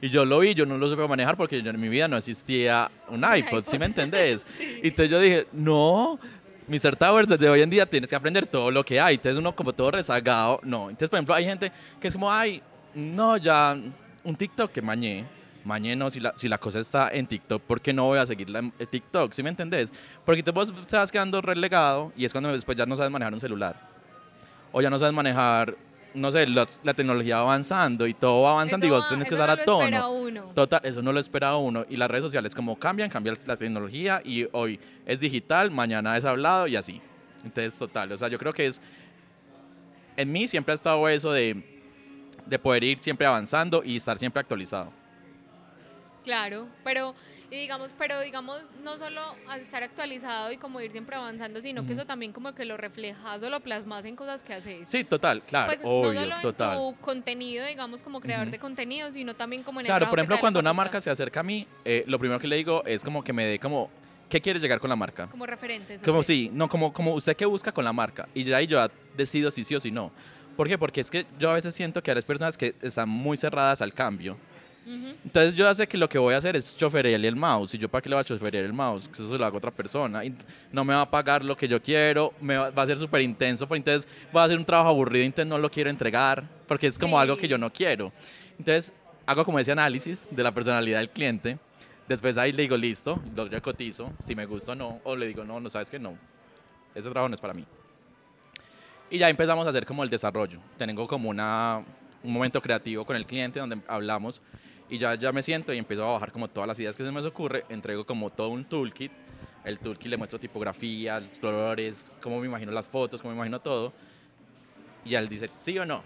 Y 0.00 0.08
yo 0.08 0.24
lo 0.24 0.40
vi, 0.40 0.52
yo 0.54 0.66
no 0.66 0.76
lo 0.78 0.88
supe 0.88 1.06
manejar 1.06 1.36
porque 1.36 1.62
yo 1.62 1.70
en 1.70 1.80
mi 1.80 1.88
vida 1.88 2.08
no 2.08 2.16
existía 2.16 2.90
un 3.08 3.24
iPod, 3.24 3.64
¿sí 3.64 3.78
me 3.78 3.86
entendés? 3.86 4.44
Y 4.82 4.88
entonces 4.88 5.10
yo 5.10 5.20
dije, 5.20 5.46
no, 5.52 6.18
Mr. 6.66 6.96
Towers, 6.96 7.28
desde 7.28 7.48
hoy 7.48 7.62
en 7.62 7.70
día 7.70 7.86
tienes 7.86 8.10
que 8.10 8.16
aprender 8.16 8.46
todo 8.46 8.70
lo 8.70 8.84
que 8.84 9.00
hay. 9.00 9.14
Entonces 9.14 9.38
uno 9.38 9.54
como 9.54 9.72
todo 9.72 9.92
rezagado, 9.92 10.58
no. 10.64 10.90
Entonces, 10.90 11.08
por 11.08 11.18
ejemplo, 11.18 11.34
hay 11.34 11.44
gente 11.44 11.70
que 12.00 12.08
es 12.08 12.14
como, 12.14 12.32
ay, 12.32 12.60
no, 12.94 13.36
ya, 13.36 13.76
un 14.24 14.34
TikTok 14.36 14.72
que 14.72 14.82
mañé. 14.82 15.24
Mañé 15.64 15.94
no, 15.94 16.10
si 16.10 16.18
la, 16.18 16.32
si 16.36 16.48
la 16.48 16.58
cosa 16.58 16.80
está 16.80 17.08
en 17.10 17.26
TikTok, 17.26 17.62
¿por 17.62 17.80
qué 17.80 17.92
no 17.92 18.04
voy 18.06 18.18
a 18.18 18.26
seguirla 18.26 18.58
en 18.60 18.72
eh, 18.78 18.86
TikTok? 18.86 19.32
¿Sí 19.32 19.42
me 19.42 19.48
entendés? 19.50 19.92
Porque 20.24 20.42
te 20.42 20.50
vos 20.50 20.72
vas 20.90 21.12
quedando 21.12 21.40
relegado 21.40 22.12
y 22.16 22.24
es 22.24 22.32
cuando 22.32 22.52
después 22.52 22.76
ya 22.76 22.84
no 22.86 22.96
sabes 22.96 23.12
manejar 23.12 23.32
un 23.32 23.40
celular. 23.40 23.76
O 24.72 24.80
ya 24.82 24.90
no 24.90 24.98
sabes 24.98 25.14
manejar, 25.14 25.76
no 26.14 26.32
sé, 26.32 26.46
la, 26.48 26.66
la 26.82 26.94
tecnología 26.94 27.36
va 27.36 27.42
avanzando 27.42 28.06
y 28.06 28.14
todo 28.14 28.42
va 28.42 28.52
avanzando 28.52 28.86
Eso 28.86 28.94
y 28.94 28.96
vos 28.96 29.04
va- 29.04 29.08
tienes 29.08 29.28
que 29.28 29.34
eso 29.34 29.44
estar 29.44 29.48
no 29.48 29.52
a 29.52 29.56
lo 29.56 29.82
espera 29.82 30.00
tono. 30.00 30.10
uno. 30.18 30.52
Total, 30.54 30.80
eso 30.82 31.02
no 31.02 31.12
lo 31.12 31.20
espera 31.20 31.54
uno. 31.56 31.84
Y 31.88 31.96
las 31.96 32.10
redes 32.10 32.24
sociales, 32.24 32.54
como 32.54 32.76
cambian, 32.76 33.08
cambia 33.08 33.32
la 33.46 33.56
tecnología 33.56 34.20
y 34.24 34.48
hoy 34.52 34.80
es 35.06 35.20
digital, 35.20 35.70
mañana 35.70 36.16
es 36.16 36.24
hablado 36.24 36.66
y 36.66 36.74
así. 36.76 37.00
Entonces, 37.44 37.78
total, 37.78 38.10
o 38.12 38.16
sea, 38.16 38.28
yo 38.28 38.38
creo 38.38 38.52
que 38.52 38.66
es. 38.66 38.80
En 40.16 40.30
mí 40.32 40.46
siempre 40.48 40.72
ha 40.72 40.74
estado 40.74 41.08
eso 41.08 41.32
de, 41.32 41.62
de 42.46 42.58
poder 42.58 42.84
ir 42.84 42.98
siempre 42.98 43.26
avanzando 43.26 43.82
y 43.84 43.96
estar 43.96 44.18
siempre 44.18 44.40
actualizado. 44.40 44.92
Claro, 46.24 46.68
pero 46.84 47.14
y 47.50 47.56
digamos, 47.56 47.90
pero 47.98 48.20
digamos, 48.20 48.62
no 48.82 48.96
solo 48.96 49.20
estar 49.60 49.82
actualizado 49.82 50.52
y 50.52 50.56
como 50.56 50.80
ir 50.80 50.90
siempre 50.92 51.16
avanzando, 51.16 51.60
sino 51.60 51.84
que 51.84 51.94
eso 51.94 52.04
también 52.06 52.32
como 52.32 52.54
que 52.54 52.64
lo 52.64 52.76
reflejas 52.76 53.42
o 53.42 53.50
lo 53.50 53.60
plasmas 53.60 54.04
en 54.04 54.14
cosas 54.14 54.42
que 54.42 54.54
haces. 54.54 54.88
Sí, 54.88 55.02
total, 55.04 55.42
claro, 55.42 55.72
Pues, 55.74 55.80
no 55.84 55.90
obvio, 55.90 56.20
solo 56.20 56.34
total. 56.42 56.72
en 56.72 56.78
tu 56.78 57.00
contenido, 57.00 57.66
digamos, 57.66 58.02
como 58.02 58.20
creador 58.20 58.46
Ujú. 58.46 58.52
de 58.52 58.58
contenido, 58.58 59.10
sino 59.10 59.34
también 59.34 59.62
como 59.62 59.80
en 59.80 59.86
el 59.86 59.90
Claro, 59.90 60.08
por 60.10 60.18
ejemplo, 60.20 60.38
cuando 60.38 60.60
una 60.60 60.72
marca 60.72 61.00
se 61.00 61.10
acerca 61.10 61.40
a 61.40 61.42
mí, 61.42 61.66
eh, 61.84 62.04
lo 62.06 62.18
primero 62.18 62.38
que 62.38 62.46
le 62.46 62.56
digo 62.56 62.84
es 62.86 63.02
como 63.02 63.24
que 63.24 63.32
me 63.32 63.44
dé 63.44 63.58
como, 63.58 63.90
¿qué 64.28 64.40
quiere 64.40 64.60
llegar 64.60 64.78
con 64.78 64.90
la 64.90 64.96
marca? 64.96 65.28
Como 65.28 65.44
referentes. 65.44 66.02
Como 66.02 66.22
sí, 66.22 66.50
no, 66.52 66.68
como, 66.68 66.92
como 66.92 67.14
usted 67.14 67.36
qué 67.36 67.46
busca 67.46 67.72
con 67.72 67.84
la 67.84 67.92
marca. 67.92 68.28
Y 68.32 68.44
ya 68.44 68.56
ahí 68.56 68.66
yo 68.66 68.86
decido 69.16 69.50
si 69.50 69.64
sí 69.64 69.74
o 69.74 69.80
si 69.80 69.90
no. 69.90 70.12
¿Por 70.56 70.68
qué? 70.68 70.78
Porque 70.78 71.00
es 71.00 71.10
que 71.10 71.26
yo 71.38 71.50
a 71.50 71.54
veces 71.54 71.74
siento 71.74 72.02
que 72.02 72.10
hay 72.10 72.22
personas 72.22 72.56
que 72.56 72.74
están 72.82 73.08
muy 73.08 73.36
cerradas 73.36 73.82
al 73.82 73.92
cambio. 73.92 74.36
Ujú. 74.84 75.14
Entonces 75.24 75.54
yo 75.54 75.64
ya 75.64 75.74
sé 75.74 75.86
que 75.86 75.96
lo 75.96 76.08
que 76.08 76.18
voy 76.18 76.34
a 76.34 76.38
hacer 76.38 76.56
es 76.56 76.76
choferearle 76.76 77.28
el 77.28 77.36
mouse. 77.36 77.74
Y 77.74 77.78
yo 77.78 77.88
para 77.88 78.02
qué 78.02 78.08
le 78.08 78.16
voy 78.16 78.20
a 78.20 78.24
choferear 78.24 78.64
el 78.64 78.72
mouse, 78.72 79.06
que 79.08 79.14
eso 79.14 79.30
se 79.30 79.38
lo 79.38 79.44
hago 79.46 79.56
a 79.56 79.58
otra 79.58 79.70
persona. 79.70 80.24
Y 80.24 80.34
no 80.72 80.84
me 80.84 80.92
va 80.94 81.02
a 81.02 81.10
pagar 81.10 81.44
lo 81.44 81.56
que 81.56 81.68
yo 81.68 81.80
quiero, 81.80 82.32
me 82.40 82.56
va, 82.56 82.70
va 82.70 82.82
a 82.82 82.86
ser 82.86 82.98
súper 82.98 83.20
intenso. 83.20 83.66
Pero 83.68 83.76
entonces 83.76 84.08
voy 84.32 84.40
a 84.40 84.44
hacer 84.44 84.58
un 84.58 84.64
trabajo 84.64 84.88
aburrido, 84.90 85.24
entonces 85.24 85.46
no 85.48 85.58
lo 85.58 85.70
quiero 85.70 85.88
entregar. 85.90 86.42
Porque 86.66 86.86
es 86.88 86.98
como 86.98 87.18
algo 87.18 87.36
que 87.36 87.46
yo 87.48 87.56
Sí. 87.56 87.60
no 87.60 87.72
quiero. 87.72 88.12
Entonces 88.58 88.92
hago 89.24 89.44
como 89.44 89.58
ese 89.60 89.70
análisis 89.72 90.26
de 90.30 90.42
la 90.42 90.52
personalidad 90.52 90.98
del 90.98 91.10
cliente. 91.10 91.58
Después 92.08 92.36
ahí 92.36 92.52
le 92.52 92.62
digo, 92.62 92.76
listo, 92.76 93.22
yo 93.34 93.62
cotizo, 93.62 94.12
si 94.22 94.34
me 94.34 94.44
gusta 94.46 94.72
o 94.72 94.74
no. 94.74 95.00
O 95.04 95.14
le 95.14 95.28
digo, 95.28 95.44
no, 95.44 95.60
no 95.60 95.70
sabes 95.70 95.88
que 95.88 95.98
no. 96.00 96.18
Ese 96.94 97.08
trabajo 97.08 97.28
no 97.28 97.34
es 97.34 97.40
para 97.40 97.54
mí. 97.54 97.64
Y 99.08 99.18
ya 99.18 99.28
empezamos 99.28 99.64
a 99.66 99.70
hacer 99.70 99.86
como 99.86 100.02
el 100.02 100.10
desarrollo. 100.10 100.58
Tengo 100.76 101.06
como 101.06 101.28
una, 101.30 101.82
un 102.24 102.32
momento 102.32 102.60
creativo 102.60 103.04
con 103.04 103.14
el 103.14 103.26
cliente 103.26 103.60
donde 103.60 103.78
hablamos 103.86 104.42
y 104.92 104.98
ya, 104.98 105.14
ya 105.14 105.32
me 105.32 105.42
siento 105.42 105.72
y 105.72 105.78
empiezo 105.78 106.06
a 106.06 106.12
bajar 106.12 106.30
como 106.32 106.48
todas 106.48 106.68
las 106.68 106.78
ideas 106.78 106.94
que 106.94 107.02
se 107.02 107.10
me 107.10 107.20
ocurre. 107.22 107.64
Entrego 107.70 108.04
como 108.04 108.28
todo 108.28 108.50
un 108.50 108.62
toolkit. 108.62 109.10
El 109.64 109.78
toolkit 109.78 110.10
le 110.10 110.18
muestro 110.18 110.38
tipografía, 110.38 111.18
los 111.18 111.38
colores, 111.38 112.12
cómo 112.20 112.38
me 112.38 112.46
imagino 112.46 112.70
las 112.72 112.86
fotos, 112.86 113.22
cómo 113.22 113.32
me 113.32 113.38
imagino 113.38 113.58
todo. 113.58 113.90
Y 115.06 115.14
él 115.14 115.30
dice, 115.30 115.48
sí 115.60 115.78
o 115.78 115.86
no. 115.86 116.02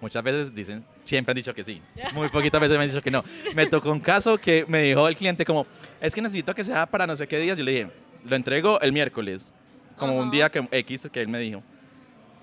Muchas 0.00 0.24
veces 0.24 0.52
dicen, 0.52 0.84
siempre 1.04 1.30
han 1.30 1.36
dicho 1.36 1.54
que 1.54 1.62
sí. 1.62 1.80
Muy 2.12 2.28
poquitas 2.28 2.60
veces 2.60 2.76
me 2.76 2.82
han 2.82 2.90
dicho 2.90 3.00
que 3.00 3.10
no. 3.12 3.22
Me 3.54 3.68
tocó 3.68 3.92
un 3.92 4.00
caso 4.00 4.36
que 4.36 4.64
me 4.66 4.82
dijo 4.82 5.06
el 5.06 5.14
cliente 5.14 5.44
como, 5.44 5.64
es 6.00 6.12
que 6.12 6.20
necesito 6.20 6.52
que 6.56 6.64
sea 6.64 6.86
para 6.86 7.06
no 7.06 7.14
sé 7.14 7.28
qué 7.28 7.38
días. 7.38 7.56
Yo 7.56 7.62
le 7.62 7.70
dije, 7.70 7.86
lo 8.28 8.34
entrego 8.34 8.80
el 8.80 8.90
miércoles. 8.90 9.48
Como 9.96 10.16
un 10.16 10.22
Ajá. 10.22 10.30
día 10.32 10.50
que 10.50 10.66
X 10.72 11.08
que 11.12 11.20
él 11.20 11.28
me 11.28 11.38
dijo. 11.38 11.62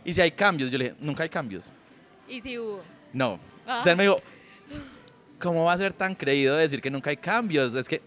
Y 0.05 0.13
si 0.13 0.21
hay 0.21 0.31
cambios, 0.31 0.71
yo 0.71 0.77
le 0.77 0.85
dije, 0.85 0.95
nunca 1.01 1.23
hay 1.23 1.29
cambios. 1.29 1.69
Y 2.29 2.39
si 2.39 2.57
hubo. 2.57 2.81
No. 3.11 3.41
Ah. 3.67 3.79
Entonces 3.79 3.91
él 3.91 3.97
me 3.97 4.03
dijo, 4.03 4.17
¿cómo 5.43 5.65
va 5.65 5.73
a 5.73 5.77
ser 5.77 5.91
tan 5.91 6.15
creído 6.15 6.55
decir 6.55 6.81
que 6.81 6.89
nunca 6.89 7.09
hay 7.09 7.17
cambios? 7.17 7.75
Es 7.75 7.89
que 7.89 8.01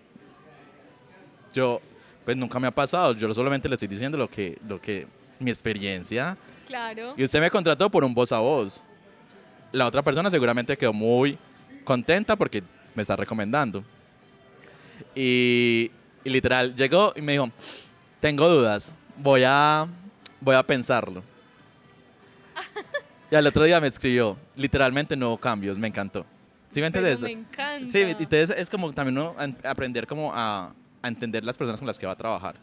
yo, 1.53 1.83
pues 2.25 2.35
nunca 2.37 2.59
me 2.59 2.67
ha 2.67 2.71
pasado. 2.71 3.13
Yo 3.13 3.33
solamente 3.35 3.69
le 3.69 3.75
estoy 3.75 3.89
diciendo 3.89 4.17
lo 4.17 4.27
que, 4.27 4.59
lo 4.67 4.81
que, 4.81 5.07
mi 5.39 5.51
experiencia. 5.51 6.37
Claro. 6.67 7.13
Y 7.17 7.23
usted 7.23 7.41
me 7.41 7.51
contrató 7.51 7.91
por 7.91 8.05
un 8.05 8.15
voz 8.15 8.33
a 8.33 8.39
voz. 8.39 8.83
La 9.71 9.87
otra 9.87 10.03
persona 10.03 10.31
seguramente 10.31 10.77
quedó 10.79 10.95
muy 10.95 11.39
contenta 11.85 12.37
porque 12.37 12.63
me 12.95 13.03
está 13.03 13.15
recomendando. 13.15 13.85
Y, 15.15 15.91
y 16.25 16.31
literal, 16.31 16.75
llegó 16.75 17.13
y 17.15 17.21
me 17.21 17.33
dijo, 17.33 17.51
tengo 18.19 18.49
dudas, 18.49 18.95
voy 19.19 19.43
a, 19.45 19.87
voy 20.41 20.57
a 20.57 20.63
pensarlo. 20.63 21.23
Y 23.29 23.35
al 23.35 23.45
otro 23.45 23.65
día 23.65 23.81
me 23.81 23.89
escribió, 23.89 24.37
literalmente 24.55 25.17
no 25.17 25.31
hubo 25.31 25.37
cambios, 25.37 25.77
me 25.77 25.89
encantó. 25.89 26.25
¿Sí 26.77 26.81
me 26.83 26.89
entiendes? 26.89 27.23
me 27.23 27.31
encanta. 27.31 27.87
Sí, 27.87 28.03
entonces 28.03 28.51
es 28.51 28.69
como 28.69 28.93
también 28.93 29.17
uno 29.17 29.35
aprender 29.65 30.07
como 30.07 30.31
a, 30.35 30.75
a 31.01 31.09
entender 31.09 31.43
las 31.43 31.57
personas 31.57 31.81
con 31.81 31.87
las 31.87 31.99
que 31.99 32.05
va 32.05 32.13
a 32.13 32.17
trabajar. 32.17 32.57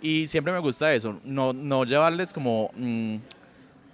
Y 0.00 0.28
siempre 0.28 0.52
me 0.52 0.60
gusta 0.60 0.94
eso, 0.94 1.18
no, 1.24 1.52
no 1.52 1.84
llevarles 1.84 2.32
como 2.32 2.70
mm, 2.76 3.16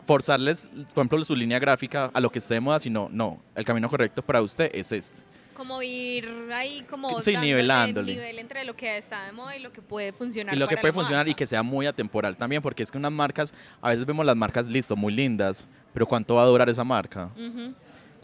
forzarles, 0.04 0.68
por 0.92 0.98
ejemplo, 1.06 1.24
su 1.24 1.34
línea 1.34 1.58
gráfica 1.58 2.10
a 2.12 2.20
lo 2.20 2.28
que 2.30 2.38
esté 2.38 2.52
de 2.52 2.60
moda, 2.60 2.78
sino, 2.78 3.08
no, 3.10 3.40
el 3.54 3.64
camino 3.64 3.88
correcto 3.88 4.20
para 4.20 4.42
usted 4.42 4.70
es 4.74 4.92
este. 4.92 5.22
Como 5.54 5.82
ir 5.82 6.28
ahí 6.52 6.82
como 6.82 7.22
Sí, 7.22 7.34
nivelándole. 7.34 8.12
el 8.12 8.18
nivel 8.18 8.38
entre 8.38 8.62
lo 8.66 8.76
que 8.76 8.98
está 8.98 9.24
de 9.24 9.32
moda 9.32 9.56
y 9.56 9.60
lo 9.60 9.72
que 9.72 9.80
puede 9.80 10.12
funcionar 10.12 10.54
Y 10.54 10.58
lo 10.58 10.68
que 10.68 10.74
para 10.74 10.82
puede 10.82 10.92
la 10.92 10.96
funcionar 10.96 11.26
y 11.28 11.30
marca. 11.30 11.38
que 11.38 11.46
sea 11.46 11.62
muy 11.62 11.86
atemporal 11.86 12.36
también, 12.36 12.60
porque 12.60 12.82
es 12.82 12.92
que 12.92 12.98
unas 12.98 13.10
marcas, 13.10 13.54
a 13.80 13.88
veces 13.88 14.04
vemos 14.04 14.26
las 14.26 14.36
marcas, 14.36 14.68
listo, 14.68 14.96
muy 14.96 15.14
lindas, 15.14 15.66
pero 15.94 16.04
¿cuánto 16.04 16.34
va 16.34 16.42
a 16.42 16.44
durar 16.46 16.68
esa 16.68 16.84
marca? 16.84 17.30
Ujú. 17.34 17.72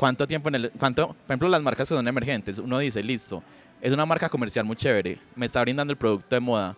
¿Cuánto 0.02 0.26
tiempo 0.26 0.48
en 0.48 0.56
el... 0.56 0.72
Cuánto, 0.72 1.06
por 1.06 1.26
ejemplo, 1.28 1.48
las 1.48 1.62
marcas 1.62 1.86
que 1.88 1.94
son 1.94 2.08
emergentes, 2.08 2.58
uno 2.58 2.80
dice, 2.80 3.04
listo, 3.04 3.40
es 3.80 3.92
una 3.92 4.04
marca 4.04 4.28
comercial 4.28 4.64
muy 4.64 4.74
chévere, 4.74 5.20
me 5.36 5.46
está 5.46 5.60
brindando 5.60 5.92
el 5.92 5.96
producto 5.96 6.34
de 6.34 6.40
moda, 6.40 6.74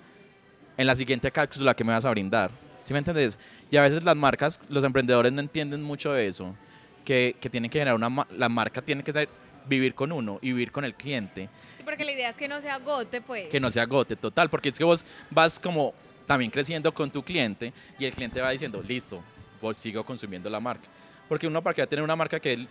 en 0.76 0.86
la 0.86 0.94
siguiente 0.94 1.30
cápsula, 1.30 1.72
¿qué 1.72 1.84
me 1.84 1.94
vas 1.94 2.04
a 2.04 2.10
brindar? 2.10 2.50
¿Sí 2.82 2.92
me 2.92 2.98
entendés? 2.98 3.38
Y 3.70 3.78
a 3.78 3.80
veces 3.80 4.04
las 4.04 4.14
marcas, 4.14 4.60
los 4.68 4.84
emprendedores 4.84 5.32
no 5.32 5.40
entienden 5.40 5.82
mucho 5.82 6.12
de 6.12 6.26
eso, 6.26 6.54
que, 7.02 7.34
que 7.40 7.48
tienen 7.48 7.70
que 7.70 7.78
generar 7.78 7.94
una... 7.96 8.26
La 8.36 8.50
marca 8.50 8.82
tiene 8.82 9.02
que 9.02 9.10
ser- 9.10 9.30
vivir 9.66 9.94
con 9.94 10.12
uno 10.12 10.38
y 10.42 10.48
vivir 10.52 10.70
con 10.70 10.84
el 10.84 10.92
cliente, 10.94 11.48
Sí, 11.78 11.82
porque 11.82 12.04
la 12.04 12.12
idea 12.12 12.28
es 12.28 12.36
que 12.36 12.46
no 12.46 12.60
se 12.60 12.68
agote, 12.68 13.22
pues. 13.22 13.48
que 13.48 13.58
no 13.58 13.70
se 13.70 13.80
agote 13.80 14.16
total, 14.16 14.50
porque 14.50 14.68
es 14.68 14.76
que 14.76 14.84
vos 14.84 15.02
vas 15.30 15.58
como 15.58 15.94
también 16.26 16.50
creciendo 16.50 16.92
con 16.92 17.10
tu 17.10 17.22
cliente 17.22 17.72
y 17.98 18.04
el 18.04 18.12
cliente 18.12 18.42
va 18.42 18.50
diciendo, 18.50 18.84
listo, 18.86 19.22
vos 19.62 19.78
sigo 19.78 20.04
consumiendo 20.04 20.50
la 20.50 20.60
marca. 20.60 20.88
Porque 21.26 21.46
uno 21.46 21.62
para 21.62 21.72
que 21.72 21.80
va 21.80 21.84
a 21.84 21.88
tener 21.88 22.02
una 22.02 22.16
marca 22.16 22.38
que 22.38 22.68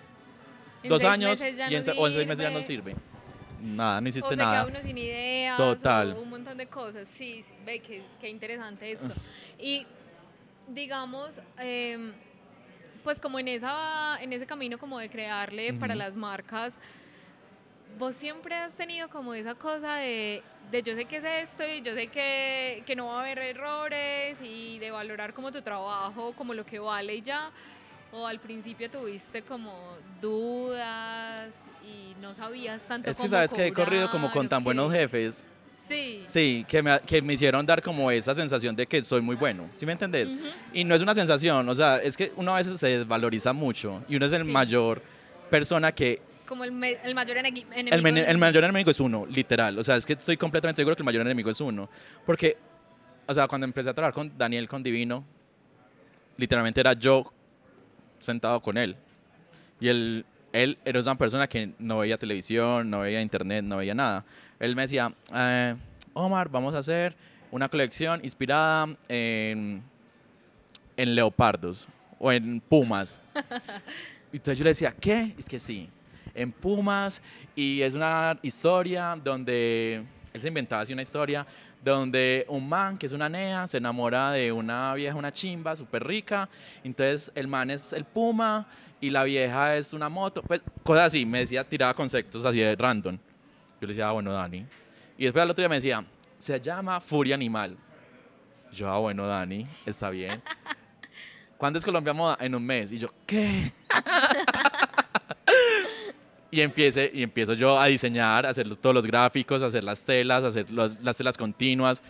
En 0.83 0.89
dos 0.89 1.03
años 1.03 1.41
y 1.41 1.45
en, 1.75 1.85
no 1.85 1.93
o 1.93 2.07
en 2.07 2.13
seis 2.13 2.27
meses 2.27 2.43
ya 2.43 2.49
no 2.51 2.61
sirve. 2.61 2.95
Nada, 3.61 4.01
no 4.01 4.05
O 4.05 4.09
hiciste 4.09 4.29
se 4.29 4.35
nada. 4.35 4.51
queda 4.65 4.67
uno 4.67 4.81
sin 4.83 4.97
ideas. 4.97 5.57
Total. 5.57 6.11
o 6.11 6.21
un 6.21 6.29
montón 6.29 6.57
de 6.57 6.67
cosas. 6.67 7.07
Sí, 7.07 7.43
sí, 7.47 7.53
ve 7.65 7.79
que, 7.79 8.03
qué 8.19 8.29
interesante 8.29 8.91
esto. 8.91 9.13
Y 9.57 9.87
digamos, 10.67 11.31
em, 11.57 12.13
pues 13.03 13.19
como 13.19 13.39
en, 13.39 13.47
esa, 13.47 14.21
en 14.21 14.33
ese 14.33 14.45
camino 14.45 14.77
como 14.77 14.99
de 14.99 15.09
crearle 15.09 15.73
para 15.73 15.93
Ujú. 15.93 15.99
las 15.99 16.15
marcas, 16.17 16.77
vos 17.97 18.15
siempre 18.15 18.55
has 18.55 18.73
tenido 18.73 19.07
como 19.09 19.33
esa 19.33 19.55
cosa 19.55 19.95
de, 19.97 20.41
de 20.71 20.83
yo 20.83 20.95
sé 20.95 21.05
que 21.05 21.17
es 21.17 21.23
esto 21.23 21.63
y 21.65 21.81
yo 21.81 21.93
sé 21.93 22.07
que, 22.07 22.83
que 22.85 22.95
no 22.95 23.07
va 23.07 23.19
a 23.19 23.21
haber 23.21 23.39
errores 23.39 24.37
y 24.41 24.79
de 24.79 24.91
valorar 24.91 25.33
como 25.33 25.51
tu 25.51 25.61
trabajo, 25.61 26.33
como 26.33 26.53
lo 26.53 26.65
que 26.65 26.79
vale 26.79 27.15
y 27.15 27.21
ya. 27.21 27.51
O 28.13 28.27
al 28.27 28.39
principio 28.39 28.89
tuviste 28.89 29.41
como 29.41 29.73
dudas 30.21 31.49
y 31.83 32.15
no 32.21 32.33
sabías 32.33 32.81
tanto 32.83 33.09
Es 33.09 33.17
que 33.17 33.21
cómo 33.23 33.29
sabes 33.29 33.53
que 33.53 33.67
he 33.67 33.73
corrido 33.73 34.09
como 34.09 34.27
cobrar 34.27 34.33
con 34.37 34.49
tan 34.49 34.63
buenos 34.63 34.91
jefes. 34.93 35.47
Sí. 35.87 36.21
Sí, 36.25 36.65
que 36.67 36.81
me, 36.81 36.99
que 37.01 37.21
me 37.21 37.33
hicieron 37.33 37.65
dar 37.65 37.81
como 37.81 38.09
esa 38.09 38.33
sensación 38.33 38.75
de 38.75 38.85
que 38.87 39.03
soy 39.03 39.21
muy 39.21 39.35
bueno. 39.35 39.69
¿Sí 39.73 39.85
me 39.85 39.91
entendés? 39.91 40.29
Ujú. 40.29 40.45
Y 40.73 40.83
no 40.85 40.95
es 40.95 41.01
una 41.01 41.13
sensación, 41.13 41.67
o 41.67 41.75
sea, 41.75 41.97
es 41.97 42.15
que 42.15 42.31
uno 42.37 42.53
a 42.53 42.57
veces 42.57 42.79
se 42.79 42.87
desvaloriza 42.99 43.51
mucho 43.51 44.01
y 44.07 44.15
uno 44.15 44.25
es 44.27 44.33
el 44.33 44.43
Sí. 44.45 44.49
mayor 44.49 45.01
persona 45.49 45.91
que 45.91 46.21
Como 46.47 46.63
el, 46.63 46.71
me- 46.71 46.97
el 47.03 47.15
mayor 47.15 47.37
enemigo. 47.37 47.67
El, 47.75 48.01
del- 48.03 48.17
el 48.19 48.37
mayor 48.37 48.63
enemigo 48.63 48.91
es 48.91 48.99
uno, 48.99 49.25
literal. 49.25 49.77
O 49.79 49.83
sea, 49.83 49.95
es 49.97 50.05
que 50.05 50.13
estoy 50.13 50.37
completamente 50.37 50.79
seguro 50.81 50.95
que 50.95 51.01
el 51.01 51.05
mayor 51.05 51.21
enemigo 51.23 51.49
es 51.49 51.59
uno. 51.59 51.89
Porque, 52.25 52.57
o 53.27 53.33
sea, 53.33 53.47
cuando 53.47 53.65
empecé 53.65 53.89
a 53.89 53.93
trabajar 53.93 54.13
con 54.13 54.37
Daniel, 54.37 54.67
con 54.69 54.83
Divino, 54.83 55.25
literalmente 56.37 56.79
era 56.79 56.93
yo 56.93 57.31
sentado 58.23 58.59
con 58.61 58.77
él. 58.77 58.95
Y 59.79 59.89
él, 59.89 60.25
él 60.51 60.77
era 60.85 60.99
una 60.99 61.15
persona 61.15 61.47
que 61.47 61.73
no 61.79 61.99
veía 61.99 62.17
televisión, 62.17 62.89
no 62.89 63.01
veía 63.01 63.21
internet, 63.21 63.63
no 63.63 63.77
veía 63.77 63.93
nada. 63.93 64.25
Él 64.59 64.75
me 64.75 64.83
decía, 64.83 65.13
eh, 65.33 65.75
Omar, 66.13 66.49
vamos 66.49 66.73
a 66.75 66.79
hacer 66.79 67.15
una 67.51 67.69
colección 67.69 68.21
inspirada 68.23 68.95
en, 69.07 69.83
en 70.97 71.15
leopardos 71.15 71.87
o 72.19 72.31
en 72.31 72.61
pumas. 72.61 73.19
Entonces 74.31 74.57
yo 74.57 74.63
le 74.63 74.71
decía, 74.71 74.95
¿qué? 74.99 75.35
Es 75.37 75.45
que 75.45 75.59
sí, 75.59 75.89
en 76.33 76.51
Pumas 76.51 77.21
y 77.55 77.81
es 77.81 77.93
una 77.93 78.37
historia 78.41 79.17
donde 79.23 80.03
él 80.33 80.41
se 80.41 80.47
inventaba 80.47 80.81
así 80.81 80.93
una 80.93 81.03
historia 81.03 81.45
donde 81.83 82.45
un 82.47 82.67
man 82.67 82.97
que 82.97 83.05
es 83.05 83.11
una 83.11 83.27
nea 83.27 83.67
se 83.67 83.77
enamora 83.77 84.31
de 84.31 84.51
una 84.51 84.93
vieja, 84.93 85.15
una 85.15 85.31
chimba 85.31 85.75
súper 85.75 86.05
rica, 86.05 86.49
entonces 86.83 87.31
el 87.35 87.47
man 87.47 87.69
es 87.69 87.93
el 87.93 88.05
puma 88.05 88.67
y 89.01 89.09
la 89.09 89.23
vieja 89.23 89.75
es 89.75 89.91
una 89.91 90.07
moto, 90.07 90.41
pues 90.43 90.61
cosas 90.83 91.07
así, 91.07 91.25
me 91.25 91.39
decía, 91.39 91.63
tiraba 91.63 91.93
conceptos 91.93 92.45
así 92.45 92.59
de 92.59 92.75
random. 92.75 93.17
Yo 93.81 93.87
le 93.87 93.87
decía, 93.87 94.07
ah, 94.07 94.13
bueno, 94.13 94.31
Dani. 94.31 94.65
Y 95.17 95.25
después 95.25 95.41
al 95.41 95.49
otro 95.49 95.61
día 95.61 95.67
me 95.67 95.75
decía, 95.75 96.05
se 96.37 96.59
llama 96.61 97.01
Furia 97.01 97.35
Animal. 97.35 97.75
Yo, 98.71 98.89
ah, 98.89 98.99
bueno, 98.99 99.27
Dani, 99.27 99.67
está 99.85 100.09
bien. 100.09 100.41
¿Cuándo 101.57 101.79
es 101.79 101.85
Colombia 101.85 102.13
Moda? 102.13 102.37
En 102.39 102.55
un 102.55 102.65
mes. 102.65 102.93
Y 102.93 102.97
yo, 102.99 103.09
¿qué? 103.25 103.71
y, 106.53 106.61
empiece, 106.61 107.09
y 107.13 107.23
empiezo 107.23 107.53
yo 107.53 107.79
a 107.79 107.87
diseñar, 107.87 108.45
a 108.45 108.49
hacer 108.49 108.75
todos 108.75 108.93
los 108.93 109.05
gráficos, 109.05 109.61
a 109.63 109.65
hacer 109.67 109.83
las 109.83 110.03
telas, 110.05 110.43
a 110.43 110.47
hacer 110.47 110.69
los- 110.71 111.01
las 111.01 111.17
telas 111.17 111.37
continuas. 111.37 112.03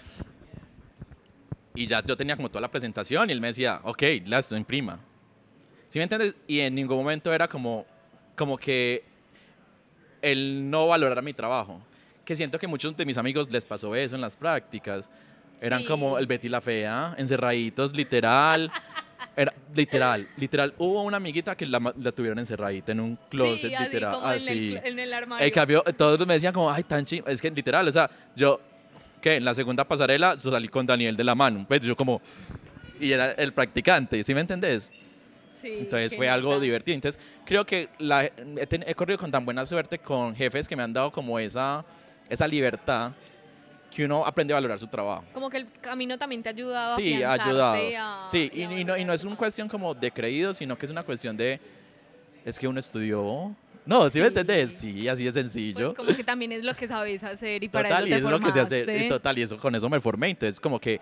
Y 1.76 1.88
ya 1.88 2.04
yo 2.04 2.16
tenía 2.16 2.36
como 2.36 2.50
toda 2.50 2.62
la 2.62 2.70
presentación 2.70 3.30
y 3.30 3.34
él 3.34 3.42
me 3.42 3.48
decía, 3.48 3.80
ok, 3.84 4.04
la 4.26 4.40
esto 4.40 4.56
imprima. 4.56 5.00
¿Sí 5.88 5.98
me 6.00 6.04
entiendes? 6.04 6.36
Y 6.48 6.60
en 6.60 6.76
ningún 6.76 6.98
momento 6.98 7.34
era 7.34 7.48
como, 7.48 7.86
como 8.36 8.58
que 8.58 9.04
él 10.22 10.70
no 10.70 10.88
valorara 10.88 11.22
mi 11.22 11.34
trabajo. 11.34 11.80
Que 12.26 12.36
siento 12.36 12.60
que 12.60 12.68
muchos 12.68 12.96
de 12.96 13.06
mis 13.06 13.18
amigos 13.18 13.52
les 13.52 13.66
pasó 13.66 13.96
eso 13.96 14.16
en 14.16 14.22
las 14.22 14.36
prácticas. 14.36 15.10
Eran 15.62 15.82
Sí. 15.82 15.86
como 15.88 16.18
el 16.18 16.26
Betty 16.28 16.50
la 16.50 16.62
Fea, 16.62 17.16
encerraditos, 17.18 17.96
literal. 17.96 18.72
Era, 19.36 19.54
literal, 19.76 20.28
literal. 20.38 20.74
Hubo 20.78 21.04
una 21.04 21.18
amiguita 21.18 21.56
que 21.56 21.66
la, 21.66 21.80
la 22.00 22.12
tuvieron 22.12 22.40
encerradita 22.40 22.92
en 22.92 23.00
un 23.00 23.16
closet, 23.30 23.70
sí, 23.70 23.74
así 23.76 23.84
literal. 23.86 24.14
como 24.16 24.32
en, 24.32 24.38
así. 24.38 24.76
el, 24.76 24.86
en 24.86 25.00
el 25.00 25.14
armario. 25.14 25.46
En 25.48 25.54
cambio, 25.54 25.84
todos 25.98 26.26
me 26.28 26.34
decían 26.36 26.54
como, 26.54 26.72
ay, 26.72 26.84
tan 26.84 27.06
ching... 27.06 27.24
Es 27.28 27.42
que 27.42 27.50
literal, 27.52 27.88
o 27.88 27.92
sea, 27.92 28.10
yo, 28.36 28.60
¿qué? 29.22 29.36
En 29.36 29.46
la 29.46 29.54
segunda 29.54 29.84
pasarela 29.84 30.38
salí 30.38 30.68
con 30.68 30.86
Daniel 30.86 31.16
de 31.16 31.24
la 31.24 31.36
mano. 31.36 31.66
Pues 31.68 31.82
yo 31.82 31.96
como... 31.96 32.22
Y 33.00 33.12
era 33.12 33.32
el 33.32 33.54
practicante, 33.54 34.24
¿sí 34.24 34.34
me 34.34 34.42
entendés? 34.42 34.92
Sí, 35.62 35.78
Entonces 35.80 36.16
fue 36.16 36.30
algo 36.30 36.60
divertido. 36.60 36.96
Entonces 36.96 37.20
creo 37.46 37.66
que 37.66 37.90
la- 38.00 38.26
he, 38.26 38.68
ten- 38.68 38.84
he 38.86 38.94
corrido 38.94 39.18
con 39.18 39.32
tan 39.32 39.44
buena 39.46 39.66
suerte 39.66 39.98
con 40.00 40.36
jefes 40.36 40.68
que 40.68 40.76
me 40.76 40.84
han 40.84 40.94
dado 40.94 41.12
como 41.12 41.40
esa, 41.40 41.84
esa 42.30 42.48
libertad 42.48 43.12
que 43.94 44.06
uno 44.06 44.26
aprende 44.26 44.54
a 44.54 44.58
valorar 44.58 44.80
su 44.80 44.88
trabajo. 44.88 45.24
Como 45.34 45.50
que 45.50 45.58
el 45.58 45.68
camino 45.82 46.18
también 46.18 46.42
te 46.42 46.50
ha 46.50 46.52
ayudado 46.52 46.96
Sí, 46.96 47.22
a 47.22 47.30
ha 47.32 47.34
ayudado. 47.34 47.76
a- 47.98 48.26
Sí, 48.30 48.50
y 48.54 48.64
y, 48.64 48.84
no, 48.86 48.98
y 48.98 49.06
no 49.06 49.14
es 49.14 49.24
una 49.24 49.36
cuestión 49.36 49.68
como 49.70 49.94
de 49.94 50.12
creído, 50.12 50.54
sino 50.54 50.78
que 50.78 50.86
es 50.86 50.92
una 50.92 51.04
cuestión 51.04 51.38
de... 51.38 51.60
Es 52.46 52.58
que 52.60 52.68
uno 52.68 52.80
estudió... 52.80 53.56
No, 53.86 54.10
¿sí, 54.10 54.20
me 54.22 54.28
entendés? 54.28 54.72
Sí, 54.72 55.08
así 55.10 55.26
de 55.26 55.32
sencillo. 55.32 55.94
Pues 55.94 55.98
como 56.08 56.16
que 56.16 56.24
también 56.24 56.52
es 56.54 56.64
lo 56.64 56.74
que 56.74 56.88
sabes 56.88 57.22
hacer 57.24 57.64
y 57.64 57.70
para 57.70 57.90
total, 57.90 58.04
eso 58.04 58.08
y 58.08 58.10
te 58.12 58.18
es 58.18 58.24
lo 58.32 58.40
que 58.40 58.52
se 58.52 58.60
hace. 58.62 59.06
y 59.06 59.10
Total, 59.10 59.38
y 59.38 59.42
eso, 59.42 59.58
con 59.58 59.76
eso 59.76 59.90
me 59.90 60.00
formé. 60.00 60.30
Entonces, 60.30 60.60
como 60.60 60.80
que 60.80 61.02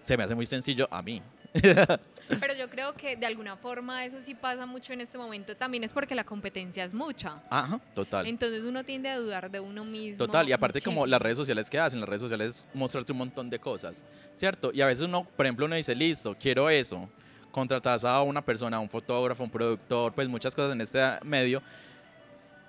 se 0.00 0.16
me 0.16 0.24
hace 0.24 0.34
muy 0.34 0.46
sencillo 0.46 0.88
a 0.90 1.00
mí. 1.02 1.22
Pero 2.40 2.54
yo 2.54 2.68
creo 2.68 2.92
que 2.94 3.16
de 3.16 3.24
alguna 3.24 3.56
forma 3.56 4.04
eso 4.04 4.20
sí 4.20 4.34
pasa 4.34 4.66
mucho 4.66 4.92
en 4.92 5.00
este 5.00 5.16
momento. 5.16 5.56
También 5.56 5.82
es 5.84 5.92
porque 5.94 6.14
la 6.14 6.24
competencia 6.24 6.84
es 6.84 6.92
mucha. 6.92 7.42
Ajá, 7.48 7.80
total. 7.94 8.26
Entonces 8.26 8.64
uno 8.64 8.84
tiende 8.84 9.08
a 9.08 9.18
dudar 9.18 9.50
de 9.50 9.60
uno 9.60 9.82
mismo. 9.84 10.26
Total, 10.26 10.46
y 10.48 10.52
aparte 10.52 10.80
como 10.82 10.96
muchísimo. 11.00 11.06
las 11.06 11.22
redes 11.22 11.38
sociales 11.38 11.70
que 11.70 11.78
hacen, 11.78 12.00
las 12.00 12.08
redes 12.08 12.20
sociales 12.20 12.68
mostrarte 12.74 13.12
un 13.12 13.18
montón 13.18 13.48
de 13.48 13.58
cosas, 13.58 14.04
¿cierto? 14.34 14.70
Y 14.74 14.82
a 14.82 14.86
veces 14.86 15.04
uno, 15.06 15.24
por 15.24 15.46
ejemplo, 15.46 15.64
uno 15.64 15.74
dice, 15.76 15.94
listo, 15.94 16.36
quiero 16.38 16.68
eso, 16.68 17.08
contratas 17.50 18.04
a 18.04 18.20
una 18.20 18.44
persona, 18.44 18.76
a 18.76 18.80
un 18.80 18.90
fotógrafo, 18.90 19.42
un 19.42 19.50
productor, 19.50 20.12
pues 20.12 20.28
muchas 20.28 20.54
cosas 20.54 20.72
en 20.74 20.82
este 20.82 21.00
medio, 21.24 21.62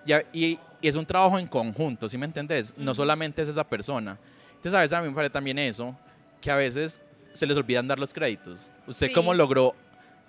y, 0.05 0.13
a- 0.13 0.23
y- 0.31 0.57
y 0.81 0.87
es 0.87 0.95
un 0.95 1.05
trabajo 1.05 1.37
en 1.37 1.47
conjunto, 1.47 2.07
¿sí 2.07 2.17
me 2.17 2.25
entendés? 2.25 2.73
No 2.77 2.95
solamente 2.95 3.41
es 3.41 3.49
esa 3.49 3.65
persona. 3.65 4.17
Entonces 4.51 4.73
a 4.73 4.79
veces 4.79 4.93
a 4.93 5.01
mí 5.01 5.09
me 5.09 5.13
parece 5.15 5.31
también 5.33 5.59
eso, 5.59 5.95
que 6.41 6.49
a 6.49 6.55
veces 6.55 7.01
se 7.33 7.45
les 7.45 7.55
olvidan 7.57 7.87
dar 7.87 7.99
los 7.99 8.13
créditos. 8.13 8.69
¿Usted 8.87 9.07
Sí. 9.07 9.13
cómo 9.13 9.33
logró 9.33 9.75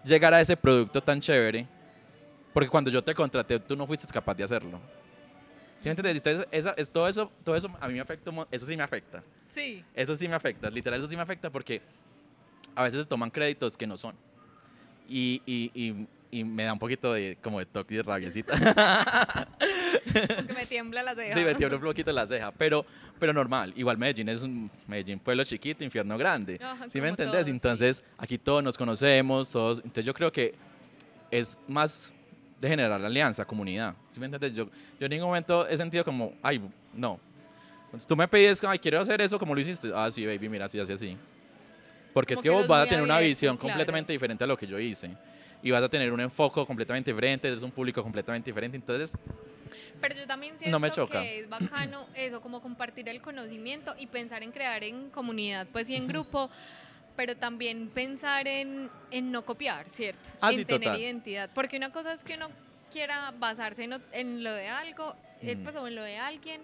llegar 0.05 0.33
a 0.35 0.41
ese 0.41 0.57
producto 0.57 1.01
tan 1.03 1.21
chévere? 1.21 1.67
Porque 2.53 2.69
cuando 2.69 2.91
yo 2.91 3.03
te 3.03 3.15
contraté, 3.15 3.59
tú 3.61 3.77
no 3.77 3.87
fuiste 3.87 4.07
capaz 4.13 4.35
de 4.35 4.45
hacerlo. 4.45 4.81
¿Sí 5.81 5.89
me 5.89 5.93
entiendes? 5.93 6.17
Entonces, 6.17 6.47
esa- 6.51 6.75
es, 6.77 6.91
todo, 6.91 7.09
eso, 7.09 7.31
todo 7.45 7.57
eso 7.57 7.71
a 7.81 7.89
mí 7.89 7.95
me 7.95 8.01
afecta, 8.01 8.31
eso 8.51 8.67
sí 8.67 8.77
me 8.77 8.83
afecta. 8.83 9.23
Sí. 9.49 9.83
Eso 9.95 10.15
sí 10.17 10.29
me 10.29 10.35
afecta, 10.35 10.69
literal, 10.71 10.99
eso 11.01 11.09
sí 11.09 11.17
me 11.17 11.23
afecta 11.23 11.49
porque 11.51 11.81
a 12.75 12.83
veces 12.83 13.01
se 13.01 13.07
toman 13.07 13.31
créditos 13.31 13.77
que 13.77 13.87
no 13.87 13.97
son. 13.97 14.15
Y, 15.09 15.43
y, 15.47 15.71
y, 15.75 16.07
y 16.39 16.45
me 16.45 16.65
da 16.65 16.73
un 16.75 16.79
poquito 16.79 17.13
de, 17.15 17.39
como 17.43 17.59
de 17.61 17.67
toque 17.67 17.95
y 17.95 17.97
de 17.97 18.03
rabiecita. 18.03 18.53
Porque 20.37 20.53
me 20.53 20.67
tiembla 20.67 21.03
la 21.03 21.15
ceja. 21.15 21.35
sí, 21.35 21.45
me 21.45 21.55
tiembla 21.55 21.79
un 21.79 21.85
poquito 21.85 22.13
la 22.13 22.27
ceja, 22.27 22.53
pero, 22.53 22.85
pero 23.19 23.33
normal. 23.33 23.73
Igual 23.77 23.99
Medellín 23.99 24.29
es 24.29 24.43
un 24.43 24.71
Medellín 24.87 25.19
pueblo 25.19 25.45
chiquito, 25.45 25.85
infierno 25.85 26.17
grande. 26.19 26.59
Ajá, 26.63 26.89
¿Sí 26.89 27.01
me 27.01 27.09
entendés? 27.09 27.33
todos, 27.33 27.45
sí. 27.47 27.51
Entonces, 27.51 28.05
aquí 28.19 28.39
todos 28.39 28.63
nos 28.63 28.77
conocemos, 28.77 29.51
todos. 29.51 29.79
Entonces, 29.79 30.05
yo 30.05 30.15
creo 30.15 30.31
que 30.33 30.55
es 31.31 31.57
más 31.69 32.13
de 32.61 32.69
generar 32.69 33.03
alianza, 33.03 33.45
comunidad. 33.45 33.95
¿Sí 34.11 34.21
me 34.21 34.27
entiendes? 34.27 34.55
Yo, 34.55 34.67
yo 34.99 35.07
en 35.07 35.11
ningún 35.11 35.29
momento 35.29 35.67
he 35.67 35.77
sentido 35.77 36.05
como, 36.05 36.35
ay, 36.43 36.61
no. 36.95 37.19
Tú 38.07 38.17
me 38.17 38.29
pides, 38.29 38.63
ay, 38.65 38.79
quiero 38.79 39.01
hacer 39.01 39.21
eso 39.21 39.39
como 39.39 39.55
lo 39.55 39.61
hiciste. 39.61 39.91
Ah, 39.95 40.11
sí, 40.11 40.25
baby, 40.25 40.49
mira, 40.49 40.67
así, 40.67 40.79
así, 40.79 40.93
así. 40.93 41.17
Porque 42.13 42.35
es 42.35 42.39
Como 42.39 42.43
que 42.43 42.49
que 42.51 42.55
vos 42.55 42.69
vas 42.69 42.87
a 42.87 42.89
tener 42.89 43.03
una 43.03 43.19
visión 43.19 43.57
claro. 43.57 43.73
completamente 43.73 44.13
diferente 44.13 44.45
a 44.45 44.47
lo 44.47 44.57
que 44.57 44.67
yo 44.67 44.79
hice. 44.79 45.11
Y 45.63 45.71
vas 45.71 45.83
a 45.83 45.89
tener 45.89 46.13
un 46.13 46.21
enfoque 46.21 46.65
completamente 46.65 47.11
diferente, 47.11 47.53
es 47.53 47.63
un 47.63 47.71
público 47.71 48.03
completamente 48.03 48.51
diferente. 48.51 48.77
Entonces, 48.77 49.13
Pero 50.01 50.15
yo 50.15 50.27
también 50.27 50.59
siento 50.59 50.71
No 50.71 50.81
me 50.81 50.91
choca. 50.91 51.21
que 51.21 51.41
es 51.41 51.49
bacano 51.49 52.07
eso, 52.15 52.41
como 52.41 52.63
compartir 52.63 53.09
el 53.09 53.21
conocimiento 53.21 53.95
y 53.99 54.07
pensar 54.07 54.43
en 54.43 54.53
crear 54.53 54.83
en 54.85 55.11
comunidad, 55.11 55.67
pues 55.73 55.89
y 55.91 55.97
en 55.97 56.07
grupo, 56.07 56.49
pero 57.17 57.37
también 57.37 57.89
pensar 57.91 58.49
en, 58.49 58.91
en 59.11 59.31
no 59.31 59.45
copiar, 59.45 59.89
¿cierto? 59.91 60.31
Ah, 60.41 60.51
en 60.51 60.57
sí, 60.59 60.65
tener 60.65 60.85
total. 60.85 61.01
identidad. 61.01 61.51
Porque 61.55 61.77
una 61.77 61.91
cosa 61.93 62.15
es 62.15 62.25
que 62.25 62.35
uno 62.37 62.49
quiera 62.91 63.31
basarse 63.39 63.85
en, 63.85 64.03
en 64.13 64.43
lo 64.43 64.53
de 64.53 64.69
algo, 64.69 65.15
Mm. 65.43 65.63
pues, 65.65 65.75
o 65.77 65.87
en 65.87 65.95
lo 65.95 66.03
de 66.03 66.19
alguien, 66.19 66.61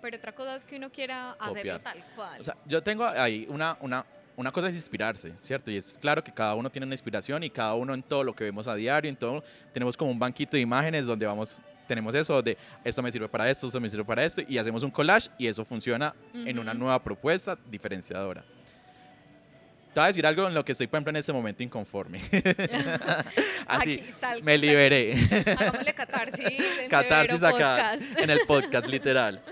pero 0.00 0.16
otra 0.16 0.32
cosa 0.32 0.54
es 0.54 0.64
que 0.64 0.76
uno 0.76 0.90
quiera 0.90 1.32
hacerlo 1.32 1.54
Copiar. 1.78 1.80
tal 1.82 2.04
cual. 2.14 2.40
o 2.40 2.44
sea, 2.44 2.56
yo 2.66 2.80
tengo 2.82 3.04
ahí 3.04 3.46
una, 3.48 3.76
una, 3.80 4.04
una 4.36 4.50
cosa 4.50 4.68
es 4.68 4.74
inspirarse, 4.74 5.32
¿cierto? 5.42 5.70
Y 5.70 5.76
es 5.76 5.98
claro 6.00 6.22
que 6.24 6.32
cada 6.32 6.54
uno 6.54 6.70
tiene 6.70 6.86
una 6.86 6.94
inspiración 6.94 7.42
y 7.42 7.50
cada 7.50 7.74
uno 7.74 7.92
en 7.94 8.02
todo 8.02 8.24
lo 8.24 8.34
que 8.34 8.44
vemos 8.44 8.66
a 8.66 8.74
diario, 8.74 9.08
en 9.08 9.16
todo, 9.16 9.42
tenemos 9.72 9.96
como 9.96 10.10
un 10.10 10.18
banquito 10.18 10.56
de 10.56 10.60
imágenes 10.62 11.04
donde 11.06 11.26
vamos, 11.26 11.60
tenemos 11.86 12.14
eso 12.14 12.40
de 12.42 12.56
esto 12.84 13.02
me 13.02 13.12
sirve 13.12 13.28
para 13.28 13.50
esto, 13.50 13.66
esto 13.66 13.80
me 13.80 13.88
sirve 13.88 14.04
para 14.04 14.24
esto, 14.24 14.40
y 14.48 14.56
hacemos 14.58 14.82
un 14.82 14.90
collage 14.90 15.28
y 15.38 15.46
eso 15.46 15.64
funciona 15.64 16.14
en 16.32 16.58
una 16.58 16.72
nueva 16.72 17.02
propuesta 17.02 17.58
diferenciadora. 17.70 18.42
Te 19.92 20.00
voy 20.00 20.04
a 20.04 20.06
decir 20.06 20.26
algo 20.26 20.48
en 20.48 20.54
lo 20.54 20.64
que 20.64 20.72
estoy, 20.72 20.86
por 20.86 20.96
ejemplo, 20.96 21.10
en 21.10 21.16
este 21.16 21.34
momento 21.34 21.62
inconforme. 21.62 22.18
Así, 23.66 23.92
Aquí, 24.00 24.04
sal- 24.18 24.42
me 24.42 24.56
liberé. 24.56 25.12
Hagámosle 25.58 25.92
catarsis. 25.94 26.78
en 26.80 26.88
Catarsis 26.88 27.42
acá, 27.42 27.92
Podcast. 27.98 28.18
en 28.18 28.30
el 28.30 28.40
podcast, 28.46 28.86
literal. 28.86 29.42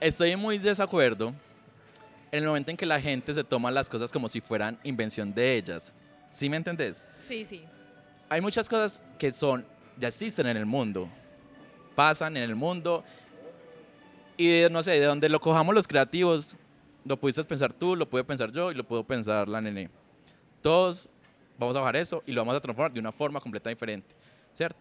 Estoy 0.00 0.36
muy 0.36 0.58
desacuerdo 0.58 1.34
en 2.30 2.42
el 2.42 2.48
momento 2.48 2.70
en 2.70 2.76
que 2.76 2.86
la 2.86 3.00
gente 3.00 3.32
se 3.34 3.44
toma 3.44 3.70
las 3.70 3.88
cosas 3.88 4.12
como 4.12 4.28
si 4.28 4.40
fueran 4.40 4.78
invención 4.84 5.32
de 5.32 5.56
ellas. 5.56 5.94
¿Sí 6.30 6.48
me 6.48 6.56
entendés? 6.56 7.04
Sí, 7.18 7.44
sí. 7.44 7.64
Hay 8.28 8.40
muchas 8.40 8.68
cosas 8.68 9.02
que 9.18 9.32
son, 9.32 9.64
ya 9.98 10.08
existen 10.08 10.46
en 10.46 10.56
el 10.56 10.66
mundo, 10.66 11.08
pasan 11.94 12.36
en 12.36 12.42
el 12.42 12.54
mundo, 12.54 13.02
y 14.36 14.62
no 14.70 14.82
sé, 14.82 14.92
de 14.92 15.04
donde 15.04 15.28
lo 15.28 15.40
cojamos 15.40 15.74
los 15.74 15.88
creativos, 15.88 16.56
lo 17.04 17.16
pudiste 17.16 17.42
pensar 17.44 17.72
tú, 17.72 17.96
lo 17.96 18.08
pude 18.08 18.22
pensar 18.22 18.52
yo 18.52 18.70
y 18.70 18.74
lo 18.74 18.84
puedo 18.84 19.02
pensar 19.02 19.48
la 19.48 19.60
nene. 19.60 19.90
Todos 20.62 21.08
vamos 21.58 21.74
a 21.76 21.80
bajar 21.80 21.96
eso 21.96 22.22
y 22.26 22.32
lo 22.32 22.42
vamos 22.42 22.54
a 22.54 22.60
transformar 22.60 22.92
de 22.92 23.00
una 23.00 23.10
forma 23.10 23.40
completamente 23.40 23.76
diferente, 23.76 24.14
¿cierto? 24.52 24.78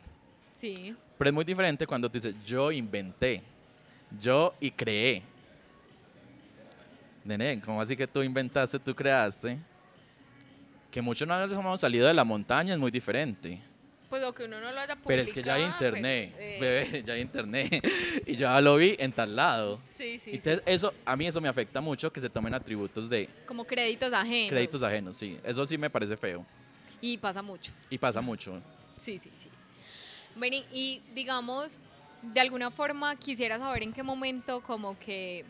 Sí. 0.54 0.96
Pero 1.18 1.30
es 1.30 1.34
muy 1.34 1.46
diferente 1.46 1.88
cuando 1.88 2.10
tú 2.10 2.20
dices, 2.20 2.36
yo 2.46 2.72
inventé, 2.72 3.42
yo 4.22 4.54
y 4.60 4.72
creé. 4.72 5.24
Nene, 7.28 7.60
¿cómo 7.60 7.82
así 7.82 7.98
que 7.98 8.08
tú 8.08 8.24
inventaste, 8.24 8.80
tú 8.80 8.96
creaste? 8.96 9.60
Que 10.90 11.02
muchos 11.02 11.28
no 11.28 11.44
hemos 11.44 11.82
salido 11.82 12.08
de 12.08 12.14
la 12.14 12.24
montaña, 12.24 12.74
es 12.74 12.80
muy 12.80 12.90
diferente. 12.90 13.62
Pues 14.10 14.22
lo 14.22 14.34
que 14.34 14.46
uno 14.46 14.62
no 14.62 14.72
lo 14.72 14.80
haya 14.80 14.96
publicado. 14.96 15.08
Pero 15.08 15.22
es 15.24 15.34
que 15.34 15.44
ya 15.44 15.56
hay 15.56 15.64
pero, 15.64 15.74
internet, 15.98 16.36
eh, 16.40 16.58
bebé, 16.62 17.04
ya 17.06 17.14
hay 17.14 17.22
internet. 17.22 17.86
y 18.26 18.32
yo 18.36 18.40
ya 18.48 18.62
lo 18.62 18.78
vi 18.78 18.96
en 18.98 19.12
tal 19.12 19.36
lado. 19.36 19.82
Sí, 19.90 20.20
sí, 20.20 20.22
sí. 20.24 20.32
Entonces, 20.36 20.64
eso, 20.66 20.94
a 21.04 21.18
mí 21.18 21.28
eso 21.28 21.42
me 21.42 21.50
afecta 21.50 21.82
mucho, 21.82 22.14
que 22.14 22.22
se 22.22 22.30
tomen 22.30 22.54
atributos 22.54 23.10
de 23.10 23.28
Como 23.46 23.66
créditos 23.66 24.14
ajenos. 24.14 24.50
créditos 24.52 24.82
ajenos, 24.82 25.18
sí. 25.18 25.38
Eso 25.44 25.66
sí 25.66 25.78
me 25.78 25.90
parece 25.90 26.16
feo. 26.16 26.46
Y 27.02 27.18
pasa 27.18 27.42
mucho. 27.42 27.74
Y 27.90 27.98
pasa 27.98 28.22
mucho. 28.22 28.62
Sí, 29.02 29.20
sí, 29.22 29.30
sí. 29.44 29.50
Bueno, 30.38 30.56
y- 30.56 30.66
y 30.72 31.02
digamos, 31.14 31.78
de 32.22 32.40
alguna 32.40 32.72
forma 32.72 33.18
quisiera 33.18 33.60
saber 33.60 33.84
en 33.84 33.92
qué 33.92 34.04
momento 34.04 34.62
como 34.62 34.98
que 34.98 35.44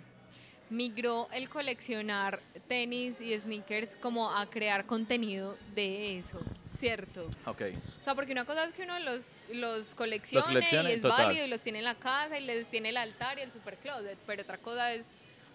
migró 0.69 1.27
el 1.31 1.49
coleccionar 1.49 2.41
tenis 2.67 3.21
y 3.21 3.37
sneakers 3.39 3.95
como 3.97 4.29
a 4.35 4.45
crear 4.49 4.85
contenido 4.85 5.57
de 5.73 6.19
eso, 6.19 6.39
¿cierto? 6.65 7.29
Ok. 7.45 7.61
O 7.99 8.03
sea, 8.03 8.15
porque 8.15 8.33
una 8.33 8.45
cosa 8.45 8.65
es 8.65 8.73
que 8.73 8.83
uno 8.83 8.99
los, 8.99 9.45
los 9.53 9.95
coleccione, 9.95 10.45
coleccione, 10.45 10.89
y 10.89 10.93
es 10.93 11.01
total. 11.01 11.27
válido 11.27 11.45
y 11.45 11.49
los 11.49 11.61
tiene 11.61 11.79
en 11.79 11.85
la 11.85 11.95
casa 11.95 12.37
y 12.37 12.43
les 12.45 12.67
tiene 12.67 12.89
el 12.89 12.97
altar 12.97 13.39
y 13.39 13.43
el 13.43 13.51
super 13.51 13.77
closet, 13.77 14.17
pero 14.27 14.41
otra 14.41 14.57
cosa 14.57 14.93
es 14.93 15.05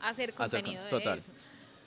hacer 0.00 0.30
Hacer 0.30 0.34
con- 0.34 0.48
contenido 0.48 0.84
de 0.84 0.90
total. 0.90 1.18
eso. 1.18 1.30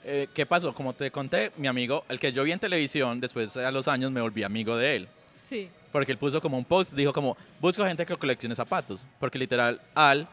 Eh, 0.04 0.28
¿Qué 0.32 0.46
pasó? 0.46 0.72
Como 0.72 0.92
te 0.94 1.10
conté, 1.10 1.50
mi 1.56 1.66
amigo, 1.66 2.04
el 2.08 2.20
que 2.20 2.32
yo 2.32 2.44
vi 2.44 2.52
en 2.52 2.60
televisión, 2.60 3.20
después 3.20 3.56
a 3.56 3.72
los 3.72 3.88
años 3.88 4.12
me 4.12 4.20
volví 4.20 4.44
amigo 4.44 4.76
de 4.76 4.96
él. 4.96 5.08
Sí. 5.48 5.68
Porque 5.90 6.12
él 6.12 6.18
puso 6.18 6.40
como 6.40 6.56
un 6.58 6.64
post, 6.64 6.92
dijo 6.92 7.12
como, 7.12 7.36
busco 7.60 7.84
gente 7.84 8.06
que 8.06 8.16
coleccione 8.16 8.54
zapatos. 8.54 9.04
Porque 9.18 9.36
literal, 9.38 9.80
Al 9.94 10.28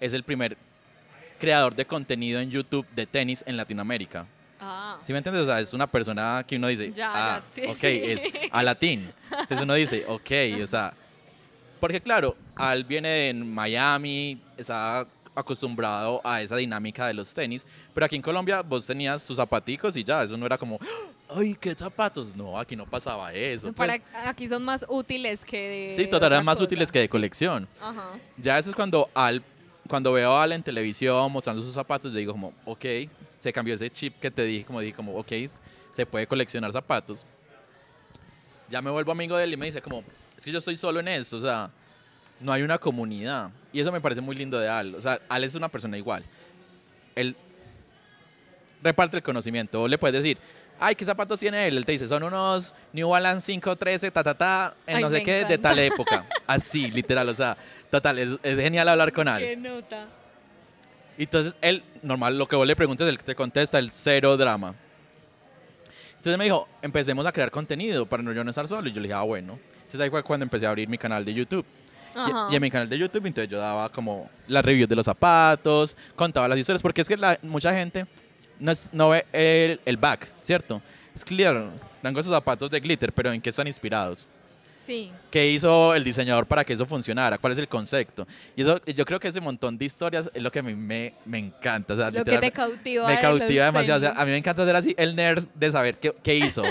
es 0.00 0.14
el 0.14 0.22
primer 0.22 0.56
creador 1.40 1.74
de 1.74 1.84
contenido 1.86 2.38
en 2.38 2.50
YouTube 2.50 2.86
de 2.94 3.06
tenis 3.06 3.42
en 3.46 3.56
Latinoamérica. 3.56 4.26
Ah, 4.60 4.98
¿Sí 5.02 5.12
me 5.12 5.18
entiendes? 5.18 5.42
O 5.42 5.46
sea, 5.46 5.58
es 5.58 5.72
una 5.72 5.86
persona 5.86 6.44
que 6.46 6.56
uno 6.56 6.68
dice, 6.68 6.92
Ya, 6.92 7.10
ah, 7.36 7.42
ya, 7.56 7.70
ok, 7.70 7.78
sí. 7.78 7.86
es 8.04 8.22
a 8.52 8.62
latín. 8.62 9.10
Entonces 9.30 9.60
uno 9.62 9.74
dice, 9.74 10.04
ok, 10.06 10.30
o 10.62 10.66
sea, 10.66 10.92
porque 11.80 12.00
claro, 12.00 12.36
Al 12.54 12.84
viene 12.84 13.30
en 13.30 13.52
Miami, 13.52 14.38
está 14.58 15.06
acostumbrado 15.34 16.20
a 16.24 16.42
esa 16.42 16.56
dinámica 16.56 17.06
de 17.06 17.14
los 17.14 17.32
tenis, 17.32 17.66
pero 17.94 18.04
aquí 18.04 18.16
en 18.16 18.22
Colombia 18.22 18.60
vos 18.60 18.84
tenías 18.84 19.24
tus 19.24 19.36
zapaticos 19.36 19.96
y 19.96 20.04
ya, 20.04 20.22
eso 20.22 20.36
no 20.36 20.44
era 20.44 20.58
como, 20.58 20.78
ay, 21.34 21.56
qué 21.58 21.74
zapatos, 21.74 22.36
no, 22.36 22.58
aquí 22.58 22.76
no 22.76 22.84
pasaba 22.84 23.32
eso. 23.32 23.72
para, 23.72 23.94
pues. 23.98 24.26
aquí 24.26 24.46
son 24.48 24.62
más 24.64 24.84
útiles 24.88 25.42
que 25.44 25.88
de 25.88 25.94
sí, 25.94 26.06
total, 26.06 26.32
eran 26.32 26.44
más 26.44 26.58
cosa. 26.58 26.64
útiles 26.64 26.92
que 26.92 26.98
de 26.98 27.08
colección. 27.08 27.66
Ajá. 27.80 28.18
Ya 28.36 28.58
eso 28.58 28.68
es 28.68 28.76
cuando 28.76 29.08
Al, 29.14 29.42
cuando 29.90 30.12
veo 30.12 30.32
a 30.32 30.44
Al 30.44 30.52
en 30.52 30.62
televisión 30.62 31.30
mostrando 31.32 31.60
sus 31.62 31.74
zapatos, 31.74 32.12
yo 32.12 32.18
digo 32.18 32.32
como, 32.32 32.54
ok, 32.64 32.84
se 33.38 33.52
cambió 33.52 33.74
ese 33.74 33.90
chip 33.90 34.18
que 34.20 34.30
te 34.30 34.44
dije, 34.44 34.64
como 34.64 34.80
dije, 34.80 34.94
como, 34.94 35.16
ok, 35.18 35.32
se 35.90 36.06
puede 36.06 36.26
coleccionar 36.26 36.72
zapatos. 36.72 37.26
Ya 38.70 38.80
me 38.80 38.90
vuelvo 38.90 39.10
amigo 39.10 39.36
de 39.36 39.44
él 39.44 39.52
y 39.52 39.56
me 39.56 39.66
dice 39.66 39.82
como, 39.82 40.04
es 40.38 40.44
que 40.44 40.52
yo 40.52 40.58
estoy 40.58 40.76
solo 40.76 41.00
en 41.00 41.08
eso, 41.08 41.38
o 41.38 41.40
sea, 41.42 41.70
no 42.38 42.52
hay 42.52 42.62
una 42.62 42.78
comunidad. 42.78 43.50
Y 43.72 43.80
eso 43.80 43.90
me 43.90 44.00
parece 44.00 44.20
muy 44.20 44.36
lindo 44.36 44.58
de 44.58 44.68
Al. 44.68 44.94
O 44.94 45.00
sea, 45.00 45.20
Al 45.28 45.42
es 45.44 45.54
una 45.56 45.68
persona 45.68 45.98
igual. 45.98 46.24
Él 47.16 47.36
reparte 48.82 49.16
el 49.16 49.22
conocimiento. 49.22 49.82
O 49.82 49.88
le 49.88 49.98
puedes 49.98 50.22
decir, 50.22 50.38
ay, 50.78 50.94
¿qué 50.94 51.04
zapatos 51.04 51.38
tiene 51.38 51.66
él? 51.68 51.76
Él 51.76 51.84
te 51.84 51.92
dice, 51.92 52.08
son 52.08 52.22
unos 52.22 52.74
New 52.92 53.10
Balance 53.10 53.52
513, 53.52 54.10
ta, 54.10 54.22
ta, 54.22 54.34
ta, 54.34 54.74
en 54.86 54.96
Ay, 54.96 55.02
no 55.02 55.10
sé 55.10 55.22
qué, 55.22 55.32
de 55.32 55.40
encanta. 55.40 55.68
tal 55.68 55.78
época. 55.80 56.26
Así, 56.46 56.90
literal, 56.90 57.28
o 57.28 57.34
sea, 57.34 57.56
total, 57.90 58.18
es, 58.18 58.36
es 58.42 58.58
genial 58.58 58.88
hablar 58.88 59.12
con 59.12 59.28
Al. 59.28 59.40
Qué 59.40 59.56
nota. 59.56 60.06
Entonces, 61.18 61.54
él, 61.60 61.82
normal, 62.02 62.38
lo 62.38 62.46
que 62.48 62.56
vos 62.56 62.66
le 62.66 62.74
preguntes, 62.74 63.06
él 63.08 63.18
te 63.18 63.34
contesta 63.34 63.78
el 63.78 63.90
cero 63.90 64.36
drama. 64.36 64.74
Entonces 66.16 66.36
me 66.38 66.44
dijo, 66.44 66.68
empecemos 66.82 67.24
a 67.26 67.32
crear 67.32 67.50
contenido 67.50 68.06
para 68.06 68.22
no 68.22 68.32
yo 68.32 68.44
no 68.44 68.50
estar 68.50 68.66
solo. 68.68 68.88
Y 68.88 68.92
yo 68.92 69.00
le 69.00 69.08
dije, 69.08 69.14
ah, 69.14 69.22
bueno. 69.22 69.58
Entonces 69.76 70.00
ahí 70.00 70.10
fue 70.10 70.22
cuando 70.22 70.44
empecé 70.44 70.66
a 70.66 70.70
abrir 70.70 70.88
mi 70.88 70.98
canal 70.98 71.24
de 71.24 71.32
YouTube. 71.34 71.64
Y-. 72.14 72.52
Y, 72.52 72.56
en 72.56 72.62
mi 72.62 72.70
canal 72.70 72.88
de 72.88 72.98
YouTube, 72.98 73.26
entonces 73.26 73.50
yo 73.50 73.58
daba 73.58 73.88
como 73.90 74.28
las 74.48 74.64
reviews 74.64 74.88
de 74.88 74.96
los 74.96 75.04
zapatos, 75.06 75.96
contaba 76.16 76.48
las 76.48 76.58
historias, 76.58 76.82
porque 76.82 77.00
es 77.02 77.08
que 77.08 77.16
la- 77.16 77.38
mucha 77.42 77.72
gente 77.72 78.06
no, 78.58 78.72
es- 78.72 78.88
no 78.92 79.10
ve 79.10 79.24
el, 79.32 79.80
el 79.84 79.96
back, 79.96 80.28
¿cierto? 80.40 80.82
Es 81.14 81.24
clear, 81.24 81.70
tengo 82.02 82.18
esos 82.20 82.32
zapatos 82.32 82.68
de 82.70 82.80
glitter, 82.80 83.12
pero 83.12 83.32
¿en 83.32 83.40
qué 83.40 83.50
están 83.50 83.66
inspirados? 83.66 84.26
Sí. 84.90 85.12
¿Qué 85.30 85.48
hizo 85.48 85.94
el 85.94 86.02
diseñador 86.02 86.46
para 86.48 86.64
que 86.64 86.72
eso 86.72 86.84
funcionara? 86.84 87.38
¿Cuál 87.38 87.52
es 87.52 87.60
el 87.60 87.68
concepto? 87.68 88.26
Y 88.56 88.62
eso, 88.62 88.80
yo 88.84 89.04
creo 89.04 89.20
que 89.20 89.28
ese 89.28 89.40
montón 89.40 89.78
de 89.78 89.84
historias 89.84 90.28
es 90.34 90.42
lo 90.42 90.50
que 90.50 90.58
a 90.58 90.62
mí 90.64 90.74
me, 90.74 91.14
me 91.24 91.38
encanta. 91.38 91.94
O 91.94 91.96
sea, 91.96 92.10
Lo 92.10 92.24
que 92.24 92.38
te 92.38 92.50
cautiva. 92.50 93.06
me 93.06 93.12
de 93.12 93.20
cautiva 93.20 93.66
demasiado. 93.66 93.98
O 93.98 94.00
sea, 94.00 94.20
a 94.20 94.24
mí 94.24 94.32
me 94.32 94.38
encanta 94.38 94.64
ser 94.64 94.74
así 94.74 94.92
el 94.98 95.14
nerd 95.14 95.46
de 95.54 95.70
saber 95.70 96.00
qué, 96.00 96.12
qué 96.24 96.34
hizo. 96.34 96.64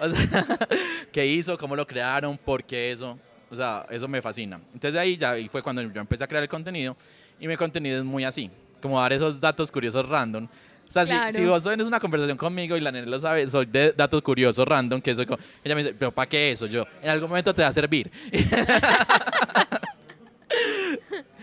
O 0.00 0.08
sea, 0.08 0.58
qué 1.12 1.26
hizo, 1.26 1.56
cómo 1.58 1.76
lo 1.76 1.86
crearon, 1.86 2.36
por 2.38 2.64
qué 2.64 2.90
eso. 2.90 3.16
O 3.48 3.54
sea, 3.54 3.86
eso 3.88 4.08
me 4.08 4.20
fascina. 4.20 4.60
Entonces 4.74 4.98
ahí 5.00 5.16
ya 5.16 5.30
ahí 5.30 5.48
fue 5.48 5.62
cuando 5.62 5.80
yo 5.80 6.00
empecé 6.00 6.24
a 6.24 6.26
crear 6.26 6.42
el 6.42 6.48
contenido. 6.48 6.96
Y 7.38 7.46
mi 7.46 7.56
contenido 7.56 7.98
es 7.98 8.04
muy 8.04 8.24
así, 8.24 8.50
como 8.82 9.00
dar 9.00 9.12
esos 9.12 9.40
datos 9.40 9.70
curiosos 9.70 10.08
random. 10.08 10.48
O 10.90 10.92
sea, 10.92 11.06
si- 11.06 11.12
Claro. 11.12 11.32
si, 11.32 11.44
vos 11.46 11.62
tienes 11.62 11.86
una 11.86 12.00
conversación 12.00 12.36
conmigo 12.36 12.76
y 12.76 12.80
la 12.80 12.90
nena 12.90 13.06
lo 13.06 13.18
sabe, 13.20 13.46
soy 13.48 13.64
de 13.66 13.92
datos 13.92 14.20
curiosos 14.22 14.66
random, 14.66 15.00
que 15.00 15.14
soy 15.14 15.24
como, 15.24 15.38
ella 15.64 15.74
me 15.76 15.84
dice, 15.84 15.94
pero 15.96 16.10
¿para 16.12 16.28
qué 16.28 16.50
eso? 16.50 16.66
Yo, 16.66 16.84
en 17.00 17.08
algún 17.10 17.28
momento 17.28 17.54
te 17.54 17.62
va 17.62 17.68
a 17.68 17.72
servir. 17.72 18.10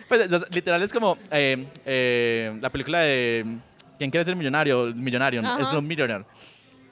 pues 0.10 0.30
literal 0.52 0.82
es 0.84 0.92
como 0.94 1.18
eh, 1.32 1.66
eh, 1.86 2.58
la 2.62 2.70
película 2.70 3.00
de 3.00 3.46
¿Quién 3.98 4.12
quiere 4.12 4.24
ser 4.26 4.36
millonario? 4.36 4.94
Millonario, 4.94 5.42
Ajá. 5.44 5.62
es 5.64 5.72
un 5.72 5.88
millionaire. 5.88 6.24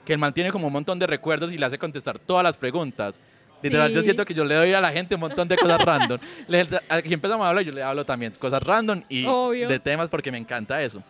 Que 0.05 0.13
el 0.13 0.19
man 0.19 0.33
tiene 0.33 0.51
como 0.51 0.67
un 0.67 0.73
montón 0.73 0.97
de 0.97 1.05
recuerdos 1.05 1.53
y 1.53 1.57
le 1.57 1.65
hace 1.65 1.77
contestar 1.77 2.17
todas 2.17 2.43
las 2.43 2.57
preguntas. 2.57 3.19
Literal, 3.61 3.91
yo 3.91 3.99
Sí. 4.01 4.05
siento 4.05 4.25
que 4.25 4.33
yo 4.33 4.43
le 4.43 4.55
doy 4.55 4.73
a 4.73 4.81
la 4.81 4.91
gente 4.91 5.13
un 5.15 5.21
montón 5.21 5.47
de 5.47 5.55
cosas 5.55 5.79
random. 5.83 6.19
Aquí 6.89 7.13
empezamos 7.13 7.45
a 7.45 7.49
hablar, 7.49 7.63
yo 7.63 7.71
le 7.71 7.83
hablo 7.83 8.03
también 8.05 8.33
cosas 8.39 8.61
random 8.63 9.03
y 9.07 9.25
Obvio. 9.25 9.67
de 9.67 9.79
temas 9.79 10.09
porque 10.09 10.31
me 10.31 10.37
encanta 10.39 10.81
eso. 10.81 11.03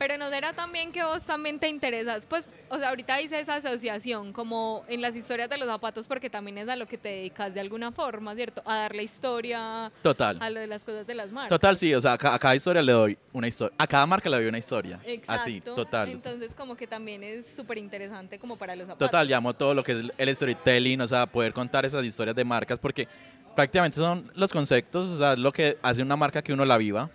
Pero 0.00 0.16
no 0.16 0.30
será 0.30 0.54
también 0.54 0.92
que 0.92 1.04
vos 1.04 1.22
también 1.24 1.58
te 1.58 1.68
interesas, 1.68 2.24
pues, 2.24 2.48
o 2.70 2.78
sea, 2.78 2.88
ahorita 2.88 3.18
dice 3.18 3.38
esa 3.38 3.56
asociación, 3.56 4.32
como 4.32 4.82
en 4.88 5.02
las 5.02 5.14
historias 5.14 5.50
de 5.50 5.58
los 5.58 5.68
zapatos, 5.68 6.08
porque 6.08 6.30
también 6.30 6.56
es 6.56 6.70
a 6.70 6.76
lo 6.76 6.86
que 6.86 6.96
te 6.96 7.10
dedicas 7.10 7.52
de 7.52 7.60
alguna 7.60 7.92
forma, 7.92 8.34
¿cierto? 8.34 8.62
A 8.64 8.76
darle 8.78 9.02
historia 9.02 9.92
Total. 10.02 10.38
a 10.40 10.48
lo 10.48 10.58
de 10.58 10.68
las 10.68 10.84
cosas 10.86 11.06
de 11.06 11.14
las 11.14 11.30
marcas. 11.30 11.50
Total, 11.50 11.76
sí, 11.76 11.92
o 11.94 12.00
sea, 12.00 12.14
a 12.14 12.18
ca- 12.18 12.34
a 12.34 12.38
cada 12.38 12.56
historia 12.56 12.80
le 12.80 12.92
doy 12.92 13.18
una 13.34 13.46
historia. 13.46 13.74
A 13.76 13.86
cada 13.86 14.06
marca 14.06 14.30
le 14.30 14.38
doy 14.38 14.46
una 14.46 14.56
historia. 14.56 14.98
Exacto. 15.04 15.32
Así, 15.34 15.60
total. 15.60 16.08
Entonces, 16.08 16.54
como 16.56 16.74
que 16.76 16.86
también 16.86 17.22
es 17.22 17.44
súper 17.54 17.76
interesante 17.76 18.38
como 18.38 18.56
para 18.56 18.74
los 18.74 18.86
zapatos. 18.86 19.06
Total, 19.06 19.28
llamo 19.28 19.52
todo 19.52 19.74
lo 19.74 19.82
que 19.82 19.92
es 19.92 19.98
el- 19.98 20.12
el 20.16 20.34
storytelling, 20.34 21.02
o 21.02 21.08
sea, 21.08 21.26
poder 21.26 21.52
contar 21.52 21.84
esas 21.84 22.02
historias 22.06 22.34
de 22.34 22.44
marcas, 22.46 22.78
porque 22.78 23.06
prácticamente 23.54 23.98
son 23.98 24.32
los 24.34 24.50
conceptos, 24.50 25.10
o 25.10 25.18
sea, 25.18 25.34
es 25.34 25.38
lo 25.38 25.52
que 25.52 25.76
hace 25.82 26.00
una 26.00 26.16
marca 26.16 26.40
que 26.40 26.54
uno 26.54 26.64
la 26.64 26.78
viva. 26.78 27.10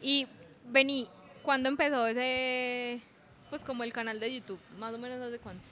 Y 0.00 0.26
vení, 0.66 1.08
¿cuándo 1.42 1.68
empezó 1.68 2.06
ese, 2.06 3.00
pues 3.50 3.62
como 3.62 3.84
el 3.84 3.92
canal 3.92 4.18
de 4.20 4.34
YouTube? 4.34 4.58
Más 4.78 4.94
o 4.94 4.98
menos 4.98 5.20
hace 5.20 5.38
cuánto. 5.38 5.62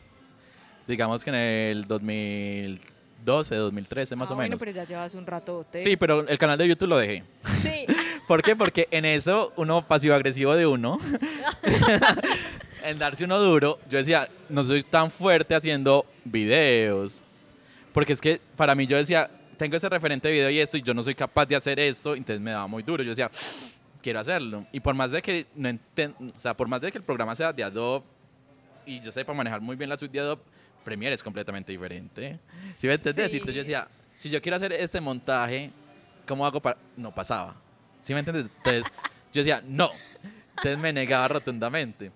Digamos 0.86 1.22
que 1.24 1.30
en 1.30 1.36
el 1.36 1.84
2012, 1.86 3.54
2013 3.54 4.16
más 4.16 4.30
Ah, 4.30 4.32
o 4.32 4.36
Bueno, 4.36 4.48
menos. 4.50 4.60
pero 4.60 4.72
ya 4.72 4.84
llevas 4.84 5.14
un 5.14 5.26
rato. 5.26 5.64
Sí, 5.72 5.96
pero 5.96 6.26
el 6.26 6.38
canal 6.38 6.58
de 6.58 6.68
YouTube 6.68 6.88
lo 6.88 6.98
dejé. 6.98 7.22
Sí. 7.62 7.86
¿Por 8.28 8.42
qué? 8.42 8.54
Porque 8.56 8.88
en 8.90 9.04
eso, 9.04 9.52
uno 9.56 9.86
pasivo-agresivo 9.86 10.54
de 10.54 10.66
uno, 10.66 10.98
en 12.84 12.98
darse 12.98 13.24
uno 13.24 13.38
duro, 13.38 13.78
yo 13.90 13.98
decía, 13.98 14.28
no 14.48 14.64
soy 14.64 14.82
tan 14.82 15.10
fuerte 15.10 15.54
haciendo 15.54 16.06
videos. 16.24 17.22
Porque 17.92 18.12
es 18.12 18.20
que 18.20 18.40
para 18.56 18.74
mí 18.74 18.86
yo 18.86 18.96
decía, 18.96 19.28
tengo 19.56 19.76
ese 19.76 19.88
referente 19.88 20.28
de 20.28 20.34
video 20.34 20.50
y 20.50 20.60
esto, 20.60 20.76
y 20.76 20.82
yo 20.82 20.94
no 20.94 21.02
soy 21.02 21.14
capaz 21.14 21.46
de 21.46 21.56
hacer 21.56 21.78
esto, 21.80 22.14
entonces 22.14 22.40
me 22.40 22.52
daba 22.52 22.66
muy 22.66 22.82
duro. 22.82 23.02
Yo 23.02 23.10
decía, 23.10 23.30
quiero 24.02 24.20
hacerlo. 24.20 24.66
Y 24.72 24.80
por 24.80 24.94
más 24.94 25.10
de 25.10 25.22
que, 25.22 25.46
no 25.54 25.68
enten- 25.68 26.14
o 26.34 26.38
sea, 26.38 26.56
por 26.56 26.68
más 26.68 26.80
de 26.80 26.90
que 26.92 26.98
el 26.98 27.04
programa 27.04 27.34
sea 27.34 27.52
de 27.52 27.62
Adobe 27.64 28.04
y 28.86 29.00
yo 29.00 29.12
sepa 29.12 29.32
manejar 29.32 29.60
muy 29.60 29.76
bien 29.76 29.88
la 29.90 29.98
suite 29.98 30.12
de 30.12 30.20
Adobe, 30.20 30.42
Premiere 30.84 31.14
es 31.14 31.22
completamente 31.22 31.72
diferente. 31.72 32.38
¿Sí 32.76 32.86
me 32.86 32.94
entendés? 32.94 33.30
Sí. 33.30 33.36
Entonces 33.36 33.54
yo 33.54 33.60
decía, 33.60 33.88
si 34.16 34.30
yo 34.30 34.40
quiero 34.40 34.56
hacer 34.56 34.72
este 34.72 35.00
montaje, 35.00 35.70
¿cómo 36.26 36.46
hago 36.46 36.60
para...? 36.60 36.78
No 36.96 37.14
pasaba. 37.14 37.54
¿Sí 38.00 38.12
me 38.14 38.20
entiendes? 38.20 38.56
Entonces 38.56 38.84
yo 39.32 39.42
decía, 39.42 39.62
no. 39.66 39.90
Entonces 40.50 40.78
me 40.78 40.92
negaba 40.92 41.28
rotundamente. 41.28 42.10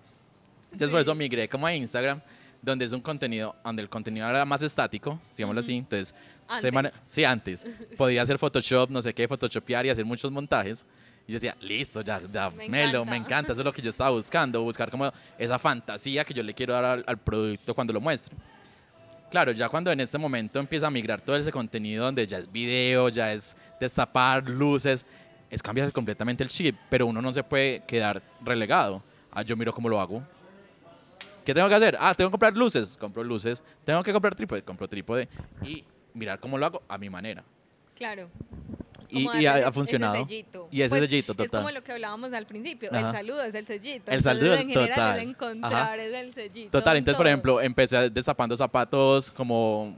Entonces 0.65 0.89
por 0.89 0.99
eso 0.99 1.13
migré 1.15 1.47
como 1.47 1.67
a 1.67 1.73
Instagram, 1.75 2.19
donde 2.61 2.85
es 2.85 2.91
un 2.91 3.01
contenido, 3.01 3.55
donde 3.63 3.83
el 3.83 3.89
contenido 3.89 4.27
era 4.27 4.43
más 4.45 4.61
estático, 4.63 5.21
digámoslo 5.37 5.59
así. 5.59 5.77
Entonces, 5.77 6.07
se 6.09 6.53
Antes. 6.55 6.73
mane- 6.73 6.91
sí, 7.05 7.23
antes. 7.23 7.65
Podía 7.95 8.23
hacer 8.23 8.37
Photoshop, 8.39 8.89
no 8.89 9.01
sé 9.01 9.13
qué, 9.13 9.27
Photoshopear 9.27 9.85
y 9.85 9.89
hacer 9.91 10.03
muchos 10.05 10.31
montajes. 10.31 10.85
Y 11.27 11.31
yo 11.31 11.35
decía, 11.37 11.55
listo, 11.61 12.01
ya, 12.01 12.21
ya, 12.31 12.49
Me 12.51 12.69
melo, 12.69 12.99
encanta. 12.99 13.11
me 13.11 13.17
encanta. 13.17 13.51
Eso 13.51 13.61
es 13.61 13.65
lo 13.65 13.73
que 13.73 13.81
yo 13.81 13.89
estaba 13.89 14.11
buscando, 14.11 14.61
buscar 14.61 14.91
como 14.91 15.11
esa 15.37 15.57
fantasía 15.57 16.23
que 16.23 16.33
yo 16.33 16.43
le 16.43 16.53
quiero 16.53 16.73
dar 16.73 16.85
al, 16.85 17.03
al 17.07 17.17
producto 17.17 17.73
cuando 17.73 17.93
lo 17.93 17.99
muestre. 18.01 18.35
Claro, 19.31 19.51
ya 19.51 19.67
cuando 19.67 19.91
en 19.91 19.99
este 19.99 20.17
momento 20.17 20.59
empieza 20.59 20.85
a 20.87 20.91
migrar 20.91 21.19
todo 21.19 21.35
ese 21.35 21.51
contenido 21.51 22.05
donde 22.05 22.27
ya 22.27 22.37
es 22.37 22.51
video, 22.51 23.09
ya 23.09 23.33
es 23.33 23.55
destapar 23.79 24.47
luces, 24.47 25.05
es 25.49 25.63
cambiar 25.63 25.91
completamente 25.91 26.43
el 26.43 26.49
chip, 26.49 26.75
pero 26.89 27.07
uno 27.07 27.21
no 27.21 27.33
se 27.33 27.43
puede 27.43 27.81
quedar 27.85 28.21
relegado. 28.41 29.01
Ah, 29.31 29.41
yo 29.41 29.57
miro 29.57 29.73
cómo 29.73 29.89
lo 29.89 29.99
hago. 29.99 30.21
¿Qué 31.43 31.53
tengo 31.53 31.67
que 31.67 31.75
hacer? 31.75 31.97
Ah, 31.99 32.13
tengo 32.15 32.29
que 32.29 32.33
comprar 32.33 32.55
luces, 32.55 32.97
compro 32.97 33.23
luces. 33.23 33.63
Tengo 33.83 34.01
que 34.03 34.13
comprar 34.13 34.33
trípode, 34.35 34.63
compro 34.63 34.87
trípode. 34.87 35.27
Y 35.63 35.83
mirar 36.13 36.39
cómo 36.39 36.57
lo 36.57 36.65
hago 36.65 36.83
a 36.87 36.97
mi 36.97 37.09
manera. 37.09 37.43
Claro. 37.95 38.29
Y, 39.09 39.29
y 39.41 39.45
ha, 39.45 39.67
ha 39.67 39.71
funcionado. 39.71 40.15
Ese 40.15 40.25
sellito. 40.27 40.67
Y 40.71 40.81
ese 40.81 40.89
Pues, 40.89 41.01
sellito, 41.01 41.31
Es 41.33 41.37
como 41.37 41.61
total. 41.61 41.73
lo 41.73 41.83
que 41.83 41.91
hablábamos 41.91 42.33
al 42.33 42.45
principio. 42.45 42.89
Ajá. 42.91 43.07
El 43.07 43.11
saludo 43.13 43.43
es 43.43 43.55
el 43.55 43.67
sellito. 43.67 44.11
El 44.11 44.21
saludo 44.21 44.53
es 44.55 44.61
en 44.61 44.69
general 44.69 44.89
total. 44.89 45.19
es 45.19 45.27
encontrar 45.27 45.99
es 45.99 46.13
el 46.13 46.33
sellito. 46.33 46.71
Total, 46.71 46.95
en 46.95 46.99
entonces, 46.99 47.17
por 47.17 47.23
todo. 47.25 47.29
ejemplo, 47.29 47.61
empecé 47.61 48.09
destapando 48.09 48.55
zapatos 48.57 49.31
como 49.31 49.97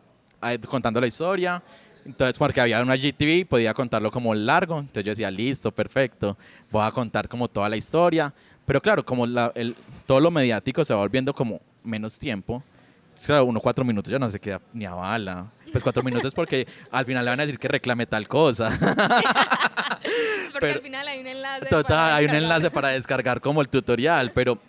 contando 0.70 1.00
la 1.02 1.08
historia. 1.08 1.62
Entonces, 2.06 2.38
porque 2.38 2.62
había 2.62 2.82
una 2.82 2.96
GTV, 2.96 3.46
podía 3.48 3.74
contarlo 3.74 4.10
como 4.12 4.34
largo. 4.34 4.80
Entonces 4.80 5.04
yo 5.04 5.12
decía, 5.12 5.30
listo, 5.30 5.72
perfecto. 5.72 6.38
Voy 6.72 6.86
a 6.86 6.91
contar 6.91 7.28
como 7.28 7.48
toda 7.50 7.67
la 7.67 7.76
historia. 7.76 8.34
Pero 8.65 8.82
claro, 8.82 9.04
como 9.06 9.26
la- 9.28 9.52
el- 9.56 9.76
todo 10.06 10.20
lo 10.22 10.32
mediático 10.32 10.86
se 10.86 10.93
va 10.93 11.00
volviendo 11.00 11.34
como 11.34 11.60
menos 11.84 12.17
tiempo. 12.17 12.63
Es 13.15 13.26
claro, 13.26 13.46
uno 13.46 13.60
cuatro 13.60 13.84
minutos 13.84 14.12
ya 14.12 14.20
no 14.20 14.30
se 14.30 14.39
queda 14.39 14.62
ni 14.74 14.86
a 14.86 14.93
bala. 14.93 15.48
Pues 15.71 15.84
cuatro 15.84 16.01
minutos 16.03 16.34
porque 16.34 16.67
al 16.91 17.06
final 17.06 17.25
le 17.25 17.32
van 17.32 17.39
a 17.39 17.45
decir 17.45 17.60
que 17.60 17.67
reclame 17.67 18.06
tal 18.06 18.27
cosa. 18.27 18.69
Porque 20.51 20.60
pero- 20.60 20.73
al 20.75 20.82
final 20.82 21.08
hay 21.08 21.19
un 21.19 21.27
enlace. 21.27 21.65
Total, 21.67 22.13
hay 22.13 22.25
un 22.25 22.34
enlace 22.36 22.71
para 22.71 22.89
descargar 22.89 23.41
como 23.41 23.62
el 23.62 23.69
tutorial, 23.69 24.32
pero 24.34 24.60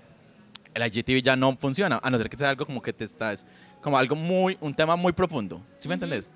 el 0.74 0.86
IGTV 0.86 1.22
ya 1.22 1.34
no 1.36 1.56
funciona, 1.56 1.98
a 2.02 2.10
no 2.10 2.18
ser 2.18 2.28
que 2.28 2.36
sea 2.36 2.50
algo 2.50 2.66
como 2.66 2.82
que 2.82 2.92
te 2.92 3.04
estás, 3.04 3.44
como 3.80 3.96
algo 3.98 4.14
muy, 4.14 4.56
un 4.60 4.74
tema 4.74 4.96
muy 4.96 5.12
profundo, 5.12 5.60
¿sí 5.78 5.88
me 5.88 5.94
entendés? 5.94 6.28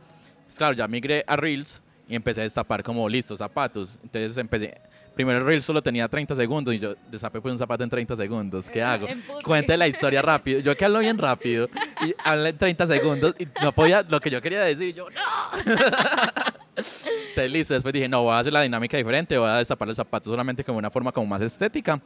Pues 0.44 0.56
claro, 0.56 0.74
ya 0.74 0.88
migré 0.88 1.24
a 1.26 1.36
Reels 1.36 1.82
y 2.08 2.14
empecé 2.16 2.40
a 2.40 2.44
destapar 2.44 2.82
como 2.82 3.08
listos 3.08 3.38
zapatos, 3.38 3.98
entonces 4.02 4.36
empecé, 4.38 4.80
primero 5.14 5.38
el 5.38 5.44
Reels 5.44 5.64
solo 5.64 5.82
tenía 5.82 6.08
30 6.08 6.34
segundos 6.34 6.74
y 6.74 6.78
yo 6.78 6.94
destapé 7.10 7.40
pues 7.40 7.52
un 7.52 7.58
zapato 7.58 7.84
en 7.84 7.90
30 7.90 8.16
segundos, 8.16 8.68
¿qué 8.70 8.82
hago? 8.82 9.06
Cuente 9.44 9.76
la 9.76 9.86
historia 9.86 10.22
rápido, 10.22 10.60
yo 10.60 10.76
que 10.76 10.84
hablo 10.84 10.98
bien 11.00 11.18
rápido 11.18 11.68
y 12.04 12.14
hablé 12.24 12.50
en 12.50 12.58
30 12.58 12.86
segundos 12.86 13.34
y 13.38 13.46
no 13.62 13.72
podía, 13.72 14.02
lo 14.02 14.20
que 14.20 14.30
yo 14.30 14.40
quería 14.40 14.62
decir, 14.62 14.94
yo 14.94 15.08
no. 15.10 15.20
Entonces, 16.74 17.50
listo. 17.50 17.74
Después 17.74 17.92
dije, 17.92 18.08
no, 18.08 18.22
voy 18.22 18.34
a 18.34 18.38
hacer 18.38 18.52
la 18.52 18.62
dinámica 18.62 18.96
diferente, 18.96 19.36
voy 19.38 19.48
a 19.48 19.56
destapar 19.58 19.88
el 19.88 19.94
zapato 19.94 20.30
solamente 20.30 20.64
como 20.64 20.78
una 20.78 20.90
forma 20.90 21.12
como 21.12 21.26
más 21.26 21.42
estética, 21.42 22.00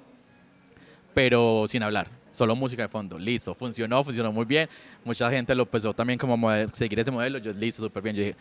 pero 1.14 1.64
sin 1.68 1.82
hablar, 1.82 2.08
solo 2.32 2.54
música 2.56 2.82
de 2.82 2.88
fondo. 2.88 3.18
Listo, 3.18 3.54
funcionó, 3.54 4.02
funcionó 4.04 4.32
muy 4.32 4.44
bien. 4.44 4.68
Mucha 5.04 5.30
gente 5.30 5.54
lo 5.54 5.62
empezó 5.62 5.94
también 5.94 6.18
como 6.18 6.36
seguir 6.72 6.98
ese 7.00 7.10
modelo. 7.10 7.38
Yo, 7.38 7.52
listo, 7.52 7.82
súper 7.82 8.02
bien. 8.02 8.16
Yo 8.16 8.22
dije, 8.22 8.36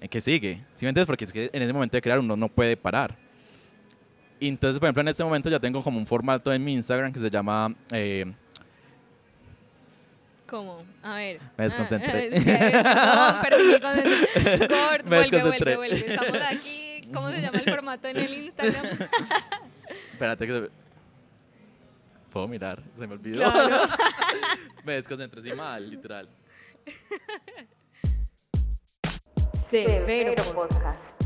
¿en 0.00 0.08
qué 0.08 0.20
sigue? 0.20 0.64
¿Sí 0.74 0.84
me 0.84 0.90
entiendes? 0.90 1.06
Porque 1.06 1.24
es 1.24 1.32
que 1.32 1.50
en 1.52 1.62
ese 1.62 1.72
momento 1.72 1.96
de 1.96 2.02
crear 2.02 2.18
uno 2.18 2.36
no 2.36 2.48
puede 2.48 2.76
parar. 2.76 3.16
Y 4.42 4.48
entonces, 4.48 4.80
por 4.80 4.88
ejemplo, 4.88 5.02
en 5.02 5.08
este 5.08 5.22
momento 5.22 5.48
ya 5.48 5.60
tengo 5.60 5.84
como 5.84 5.98
un 5.98 6.06
formato 6.06 6.52
en 6.52 6.64
mi 6.64 6.74
Instagram 6.74 7.12
que 7.12 7.20
se 7.20 7.30
llama 7.30 7.72
eh, 7.92 8.26
¿Cómo? 10.48 10.84
A 11.00 11.14
ver. 11.14 11.40
Me 11.56 11.64
desconcentré. 11.64 12.28
Ah, 12.84 13.40
no, 13.40 13.48
perdí. 13.48 13.72
Gord, 14.68 15.04
Me 15.04 15.16
vuelve, 15.18 15.42
vuelve, 15.42 15.76
vuelve. 15.76 16.12
Estamos 16.12 16.42
aquí. 16.50 17.02
¿Cómo 17.14 17.30
se 17.30 17.40
llama 17.40 17.58
el 17.58 17.70
formato 17.70 18.08
en 18.08 18.16
el 18.16 18.34
Instagram? 18.34 18.84
Espérate 20.12 20.46
que 20.48 20.52
se... 20.52 20.70
Puedo 22.32 22.48
mirar, 22.48 22.82
se 22.96 23.06
me 23.06 23.14
olvidó. 23.14 23.48
Claro. 23.48 23.94
me 24.84 24.94
desconcentré 24.94 25.40
así 25.40 25.52
mal, 25.52 25.88
literal. 25.88 26.28
Severo 29.70 30.34
Podcast. 30.52 31.21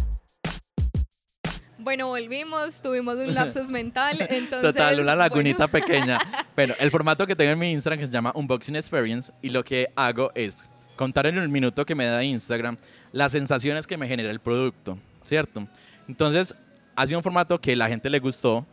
Bueno, 1.78 2.06
volvimos, 2.08 2.76
tuvimos 2.82 3.16
un 3.16 3.34
lapsus 3.34 3.70
mental, 3.70 4.16
entonces... 4.30 4.72
Total, 4.72 4.98
una 4.98 5.14
lagunita 5.14 5.66
bueno, 5.66 5.86
pequeña. 5.86 6.18
Bueno, 6.54 6.74
el 6.78 6.90
formato 6.90 7.26
que 7.26 7.36
tengo 7.36 7.52
en 7.52 7.58
mi 7.58 7.72
Instagram 7.72 8.00
que 8.00 8.06
se 8.06 8.12
llama 8.12 8.32
Unboxing 8.34 8.76
Experience 8.76 9.32
y 9.42 9.50
lo 9.50 9.62
que 9.62 9.88
hago 9.94 10.32
es 10.34 10.68
contar 10.96 11.26
en 11.26 11.36
el 11.36 11.48
minuto 11.48 11.84
que 11.84 11.94
me 11.94 12.06
da 12.06 12.24
Instagram 12.24 12.78
las 13.12 13.32
sensaciones 13.32 13.86
que 13.86 13.96
me 13.96 14.08
genera 14.08 14.30
el 14.30 14.40
producto, 14.40 14.98
¿cierto? 15.22 15.66
Entonces, 16.08 16.54
ha 16.94 17.06
sido 17.06 17.18
un 17.18 17.22
formato 17.22 17.60
que 17.60 17.76
la 17.76 17.88
gente 17.88 18.08
le 18.08 18.18
gustó 18.18 18.66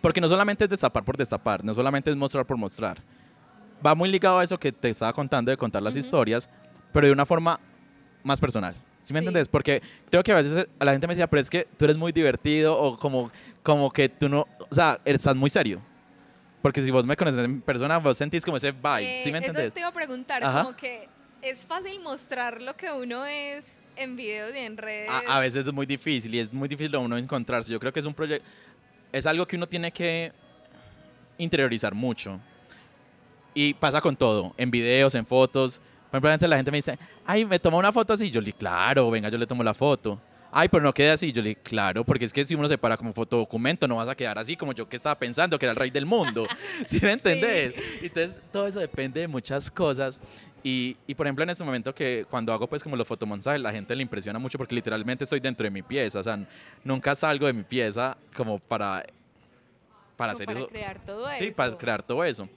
porque 0.00 0.20
no 0.20 0.28
solamente 0.28 0.64
es 0.64 0.70
destapar 0.70 1.04
por 1.04 1.16
destapar, 1.16 1.64
no 1.64 1.74
solamente 1.74 2.10
es 2.10 2.16
mostrar 2.16 2.46
por 2.46 2.56
mostrar. 2.56 3.02
Va 3.84 3.94
muy 3.94 4.08
ligado 4.08 4.38
a 4.38 4.44
eso 4.44 4.58
que 4.58 4.72
te 4.72 4.88
estaba 4.88 5.12
contando 5.12 5.50
de 5.50 5.56
contar 5.56 5.82
las 5.82 5.94
Ujú. 5.94 6.00
historias, 6.00 6.48
pero 6.92 7.06
de 7.06 7.12
una 7.12 7.26
forma 7.26 7.60
más 8.22 8.40
personal. 8.40 8.74
¿Sí 9.06 9.12
me 9.12 9.20
Sí. 9.20 9.26
entendés? 9.26 9.46
Porque 9.46 9.80
creo 10.10 10.24
que 10.24 10.32
a 10.32 10.34
veces 10.34 10.66
a 10.80 10.84
la 10.84 10.90
gente 10.90 11.06
me 11.06 11.12
decía, 11.14 11.28
pero 11.28 11.40
es 11.40 11.48
que 11.48 11.68
tú 11.76 11.84
eres 11.84 11.96
muy 11.96 12.10
divertido 12.10 12.76
o 12.76 12.98
como, 12.98 13.30
como 13.62 13.88
que 13.92 14.08
tú 14.08 14.28
no, 14.28 14.48
o 14.68 14.74
sea, 14.74 14.98
estás 15.04 15.36
muy 15.36 15.48
serio. 15.48 15.80
Porque 16.60 16.80
si 16.80 16.90
vos 16.90 17.06
me 17.06 17.16
conoces 17.16 17.44
en 17.44 17.60
persona, 17.60 17.98
vos 17.98 18.18
sentís 18.18 18.44
como 18.44 18.56
ese 18.56 18.72
vibe, 18.72 19.18
eh, 19.18 19.20
¿sí 19.22 19.30
me 19.30 19.38
Eso 19.38 19.46
entendés? 19.46 19.72
te 19.74 19.78
iba 19.78 19.90
a 19.90 19.92
preguntar, 19.92 20.42
Ajá. 20.42 20.64
como 20.64 20.76
que 20.76 21.08
es 21.40 21.60
fácil 21.60 22.00
mostrar 22.00 22.60
lo 22.60 22.76
que 22.76 22.90
uno 22.90 23.24
es 23.26 23.64
en 23.94 24.16
videos 24.16 24.52
y 24.52 24.58
en 24.58 24.76
redes. 24.76 25.08
A, 25.08 25.36
a 25.36 25.38
veces 25.38 25.64
es 25.64 25.72
muy 25.72 25.86
difícil 25.86 26.34
y 26.34 26.40
es 26.40 26.52
muy 26.52 26.66
difícil 26.68 26.96
uno 26.96 27.16
encontrarse. 27.16 27.70
Yo 27.70 27.78
creo 27.78 27.92
que 27.92 28.00
es 28.00 28.06
un 28.06 28.14
proyecto, 28.14 28.44
es 29.12 29.24
algo 29.24 29.46
que 29.46 29.54
uno 29.54 29.68
tiene 29.68 29.92
que 29.92 30.32
interiorizar 31.38 31.94
mucho. 31.94 32.40
Y 33.54 33.72
pasa 33.74 34.00
con 34.00 34.16
todo, 34.16 34.52
en 34.56 34.68
videos, 34.72 35.14
en 35.14 35.24
fotos. 35.24 35.80
Por 36.10 36.18
ejemplo, 36.18 36.30
antes 36.30 36.48
la 36.48 36.56
gente 36.56 36.70
me 36.70 36.78
dice, 36.78 36.98
ay, 37.26 37.44
me 37.44 37.58
toma 37.58 37.78
una 37.78 37.92
foto 37.92 38.12
así. 38.12 38.30
Yo 38.30 38.40
le 38.40 38.46
digo, 38.46 38.58
claro, 38.58 39.10
venga, 39.10 39.28
yo 39.28 39.38
le 39.38 39.46
tomo 39.46 39.62
la 39.62 39.74
foto. 39.74 40.20
Ay, 40.52 40.68
pero 40.68 40.82
no 40.82 40.94
quede 40.94 41.10
así. 41.10 41.32
Yo 41.32 41.42
le 41.42 41.50
digo, 41.50 41.60
claro, 41.62 42.04
porque 42.04 42.24
es 42.24 42.32
que 42.32 42.44
si 42.44 42.54
uno 42.54 42.68
se 42.68 42.78
para 42.78 42.96
como 42.96 43.12
fotodocumento, 43.12 43.86
no 43.86 43.96
vas 43.96 44.08
a 44.08 44.14
quedar 44.14 44.38
así 44.38 44.56
como 44.56 44.72
yo 44.72 44.88
que 44.88 44.96
estaba 44.96 45.18
pensando 45.18 45.58
que 45.58 45.66
era 45.66 45.72
el 45.72 45.76
rey 45.76 45.90
del 45.90 46.06
mundo. 46.06 46.46
¿Sí 46.86 46.98
me 47.02 47.12
entendés? 47.12 47.74
Entonces, 48.00 48.38
todo 48.52 48.66
eso 48.66 48.80
depende 48.80 49.20
de 49.20 49.28
muchas 49.28 49.70
cosas. 49.70 50.20
Y, 50.62 50.96
y, 51.06 51.14
por 51.14 51.26
ejemplo, 51.26 51.42
en 51.44 51.50
este 51.50 51.62
momento 51.62 51.94
que 51.94 52.24
cuando 52.30 52.52
hago 52.52 52.66
pues 52.66 52.82
como 52.82 52.96
los 52.96 53.06
fotomontajes, 53.06 53.60
la 53.60 53.70
gente 53.72 53.94
le 53.94 54.02
impresiona 54.02 54.38
mucho 54.38 54.56
porque 54.58 54.74
literalmente 54.74 55.24
estoy 55.24 55.40
dentro 55.40 55.64
de 55.64 55.70
mi 55.70 55.82
pieza. 55.82 56.20
O 56.20 56.22
sea, 56.24 56.38
nunca 56.82 57.14
salgo 57.14 57.46
de 57.46 57.52
mi 57.52 57.62
pieza 57.62 58.16
como 58.34 58.58
para 58.58 59.04
para 60.16 60.32
Como 60.32 60.36
hacer 60.42 60.46
para 60.46 60.60
eso. 60.60 60.68
crear 60.68 60.98
todo 61.04 61.28
eso. 61.28 61.38
Sí, 61.38 61.50
para 61.50 61.76
crear 61.76 62.02
todo 62.02 62.24
eso. 62.24 62.48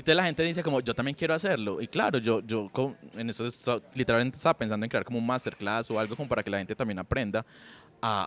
Y 0.00 0.02
entonces 0.02 0.16
la 0.16 0.24
gente 0.24 0.42
dice 0.44 0.62
como, 0.62 0.80
yo 0.80 0.94
también 0.94 1.14
quiero 1.14 1.34
hacerlo. 1.34 1.78
Y 1.78 1.86
claro, 1.86 2.16
yo, 2.18 2.40
yo 2.40 2.70
en 3.18 3.28
eso 3.28 3.46
esto- 3.46 3.82
literalmente 3.94 4.38
estaba 4.38 4.54
pensando 4.56 4.82
en 4.86 4.88
crear 4.88 5.04
como 5.04 5.18
un 5.18 5.26
masterclass 5.26 5.90
o 5.90 6.00
algo 6.00 6.16
como 6.16 6.26
para 6.26 6.42
que 6.42 6.48
la 6.48 6.56
gente 6.56 6.74
también 6.74 6.98
aprenda 6.98 7.44
a, 8.00 8.26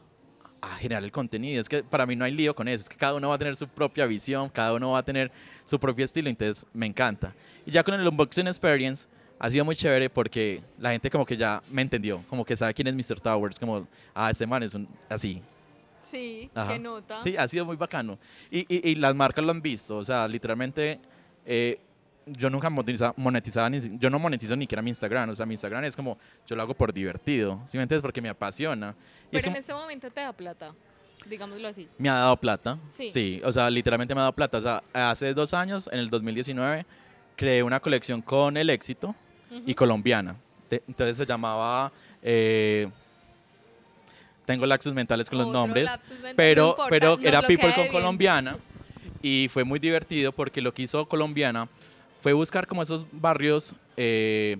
a 0.62 0.68
generar 0.76 1.04
el 1.04 1.12
contenido. 1.12 1.60
Es 1.60 1.68
que 1.68 1.82
para 1.84 2.06
mí 2.06 2.16
no 2.16 2.26
hay 2.26 2.32
lío 2.32 2.54
con 2.54 2.68
eso. 2.68 2.84
Es 2.84 2.90
que 2.90 2.96
cada 2.96 3.16
uno 3.16 3.30
va 3.30 3.36
a 3.36 3.38
tener 3.40 3.56
su 3.56 3.68
propia 3.68 4.06
visión, 4.06 4.50
cada 4.50 4.72
uno 4.76 4.92
va 4.92 5.00
a 5.00 5.04
tener 5.04 5.32
su 5.64 5.80
propio 5.80 6.06
estilo. 6.06 6.30
Entonces 6.30 6.64
me 6.74 6.86
encanta. 6.86 7.34
Y 7.66 7.72
ya 7.72 7.84
con 7.84 7.96
el 7.96 8.08
Unboxing 8.08 8.46
Experience 8.46 9.08
ha 9.40 9.50
sido 9.50 9.66
muy 9.66 9.76
chévere 9.76 10.12
porque 10.12 10.62
la 10.78 10.92
gente 10.92 11.10
como 11.10 11.26
que 11.26 11.36
ya 11.36 11.64
me 11.72 11.82
entendió. 11.82 12.24
Como 12.30 12.46
que 12.46 12.56
sabe 12.56 12.76
quién 12.76 12.88
es 12.88 12.94
Mr. 12.94 13.20
Towers. 13.20 13.58
Como, 13.58 13.88
ah, 14.14 14.30
este 14.30 14.46
man 14.46 14.62
es 14.62 14.76
un, 14.76 14.88
así. 15.10 15.42
Sí, 16.02 16.52
Ajá. 16.54 16.74
qué 16.74 16.78
nota. 16.78 17.18
Sí, 17.18 17.36
ha 17.36 17.48
sido 17.48 17.66
muy 17.66 17.78
bacano. 17.78 18.20
Y, 18.52 18.60
y, 18.72 18.92
y 18.92 18.96
las 18.96 19.16
marcas 19.16 19.44
lo 19.44 19.50
han 19.50 19.62
visto. 19.64 19.98
O 19.98 20.06
sea, 20.06 20.28
literalmente, 20.28 21.00
eh, 21.46 21.80
yo 22.26 22.50
nunca 22.50 22.70
monetiza- 22.70 23.14
monetizaba, 23.18 23.70
ni, 23.70 23.80
yo 24.00 24.10
no 24.10 24.18
monetizo 24.18 24.56
ni 24.56 24.64
siquiera 24.64 24.82
mi 24.82 24.92
Instagram. 24.92 25.30
O 25.30 25.36
sea, 25.36 25.46
mi 25.46 25.54
Instagram 25.56 25.84
es 25.84 25.96
como, 25.96 26.18
yo 26.48 26.56
lo 26.56 26.62
hago 26.62 26.74
por 26.74 26.94
divertido. 26.94 27.60
¿Sí 27.66 27.78
me 27.78 27.84
entiendes? 27.84 28.02
Porque 28.02 28.22
me 28.22 28.30
apasiona. 28.30 28.96
Y 29.32 29.38
es 29.38 29.42
Pero 29.44 29.48
en 29.48 29.54
como- 29.54 29.58
este 29.58 29.74
momento 29.74 30.10
te 30.12 30.22
da 30.22 30.32
plata, 30.32 30.74
digámoslo 31.28 31.68
así. 31.68 31.88
me 31.98 32.10
ha 32.10 32.14
dado 32.14 32.38
plata. 32.38 32.78
Sí. 32.94 33.42
o 33.44 33.52
sea, 33.52 33.70
literalmente 33.70 34.16
me 34.16 34.22
ha 34.22 34.24
dado 34.24 34.34
plata. 34.34 34.58
O 34.58 34.62
sea, 34.62 34.82
hace 34.94 35.34
dos 35.34 35.54
años, 35.54 35.90
en 35.92 36.00
el 36.00 36.10
2019, 36.10 36.86
creé 37.36 37.62
una 37.64 37.80
colección 37.82 38.22
con 38.22 38.56
el 38.56 38.70
éxito 38.70 39.14
y 39.52 39.58
Ujú. 39.72 39.76
colombiana. 39.76 40.36
Te- 40.70 40.82
Entonces 40.88 41.18
se 41.18 41.26
llamaba... 41.26 41.92
eh, 42.22 42.90
tengo 44.46 44.66
laxos 44.66 44.94
mentales 44.94 45.30
con 45.30 45.40
los 45.40 45.48
Otro 45.48 45.60
nombres. 45.62 45.86
lapsus 45.86 46.12
mental, 46.12 46.32
no 46.32 46.36
pero, 46.36 46.70
importa, 46.72 46.90
pero 46.90 47.20
era 47.22 47.42
People 47.42 47.70
con 47.74 47.84
bien. 47.84 47.92
colombiana 47.94 48.58
y 49.24 49.48
fue 49.48 49.64
muy 49.64 49.80
divertido 49.80 50.34
porque 50.34 50.62
lo 50.62 50.74
que 50.74 50.84
hizo 50.84 51.08
colombiana 51.08 51.68
fue 52.22 52.34
buscar 52.34 52.68
como 52.68 52.84
esos 52.84 53.08
barrios 53.12 53.74
eh, 53.98 54.58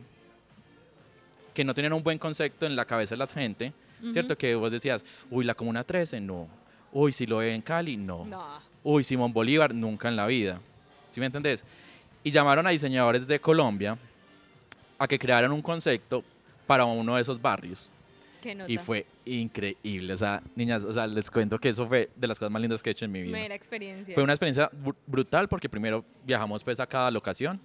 que 1.54 1.64
no 1.64 1.74
tenían 1.74 1.94
un 1.94 2.02
buen 2.02 2.18
concepto 2.18 2.66
en 2.66 2.76
la 2.76 2.86
cabeza 2.86 3.14
de 3.14 3.20
la 3.20 3.28
gente, 3.28 3.74
¿cierto? 4.12 4.38
Que 4.38 4.56
vos 4.56 4.72
decías, 4.72 5.06
uy, 5.30 5.44
la 5.44 5.54
Comuna 5.54 5.84
13, 5.84 6.22
no. 6.22 6.48
Uy, 6.94 7.12
si 7.12 7.26
lo 7.26 7.38
ve 7.38 7.54
en 7.54 7.62
Cali, 7.62 7.98
no. 7.98 8.26
No. 8.26 8.44
Uy, 8.84 9.04
Simón 9.04 9.34
Bolívar, 9.34 9.76
nunca 9.76 10.08
en 10.08 10.16
la 10.16 10.26
vida. 10.28 10.60
¿Sí 11.10 11.20
me 11.20 11.26
entendés? 11.26 11.64
Y 12.24 12.32
llamaron 12.32 12.66
a 12.66 12.72
diseñadores 12.72 13.28
de 13.28 13.40
Colombia 13.40 13.98
a 14.98 15.08
que 15.08 15.20
crearan 15.20 15.52
un 15.52 15.62
concepto 15.62 16.24
para 16.66 16.86
uno 16.86 17.16
de 17.16 17.22
esos 17.22 17.42
barrios. 17.42 17.90
Qué 18.44 18.54
nota. 18.56 18.70
Y 18.72 18.78
fue 18.78 19.06
increíble. 19.26 20.14
O 20.14 20.18
sea, 20.18 20.44
niñas, 20.56 20.84
o 20.84 20.92
sea, 20.92 21.08
les 21.08 21.32
cuento 21.32 21.58
que 21.58 21.70
eso 21.70 21.88
fue 21.88 22.10
de 22.16 22.28
las 22.28 22.38
cosas 22.38 22.52
más 22.52 22.62
lindas 22.62 22.84
que 22.84 22.90
he 22.90 22.92
hecho 22.92 23.06
en 23.06 23.12
mi 23.14 23.22
vida. 23.22 23.32
Mera 23.38 23.56
experiencia. 23.56 24.14
Fue 24.14 24.22
una 24.24 24.34
experiencia 24.34 24.70
br- 24.72 24.96
brutal 25.08 25.48
porque 25.48 25.70
primero 25.70 26.04
viajamos 26.26 26.62
pues 26.64 26.80
a 26.82 26.86
cada 26.86 27.10
locación. 27.10 27.60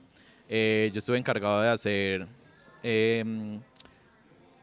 Eh, 0.49 0.91
yo 0.95 0.99
estuve 1.01 1.19
encargado 1.19 1.61
de 1.63 1.69
hacer 1.69 2.27
em, 2.85 3.61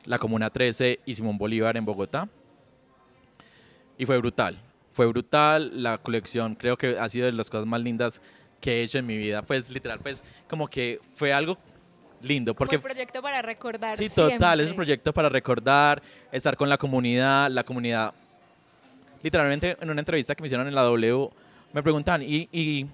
la 0.05 0.17
Comuna 0.17 0.49
13 0.49 1.01
y 1.05 1.13
Simón 1.15 1.37
Bolívar 1.37 1.75
en 1.75 1.83
Bogotá. 1.83 2.29
Y 3.97 4.05
fue 4.05 4.17
brutal. 4.17 4.57
Fue 4.93 5.05
brutal. 5.05 5.83
La 5.83 5.97
colección 5.97 6.55
creo 6.55 6.77
que 6.77 6.97
ha 6.97 7.09
sido 7.09 7.25
de 7.25 7.33
las 7.33 7.49
cosas 7.49 7.65
más 7.65 7.81
lindas 7.81 8.21
que 8.61 8.79
he 8.79 8.83
hecho 8.83 8.97
en 8.97 9.05
mi 9.05 9.17
vida. 9.17 9.41
Pues 9.41 9.69
literal, 9.69 9.99
pues 9.99 10.23
como 10.49 10.67
que 10.69 10.99
fue 11.13 11.33
algo 11.33 11.57
lindo. 12.25 12.53
Como 12.53 12.57
Porque 12.67 12.75
el 12.75 12.81
proyecto 12.81 13.21
para 13.21 13.41
recordar 13.41 13.95
Sí, 13.97 14.09
total, 14.09 14.59
es 14.59 14.65
un 14.65 14.69
siempre. 14.69 14.75
proyecto 14.85 15.13
para 15.13 15.29
recordar, 15.29 16.01
estar 16.31 16.57
con 16.57 16.67
la 16.69 16.77
comunidad, 16.77 17.49
la 17.49 17.63
comunidad. 17.63 18.13
Literalmente 19.23 19.75
en 19.79 19.89
una 19.89 20.01
entrevista 20.01 20.35
que 20.35 20.41
me 20.41 20.47
hicieron 20.47 20.67
en 20.67 20.75
la 20.75 20.83
W, 20.83 21.29
me 21.73 21.81
preguntan, 21.81 22.21
¿y, 22.21 22.47
y, 22.51 22.85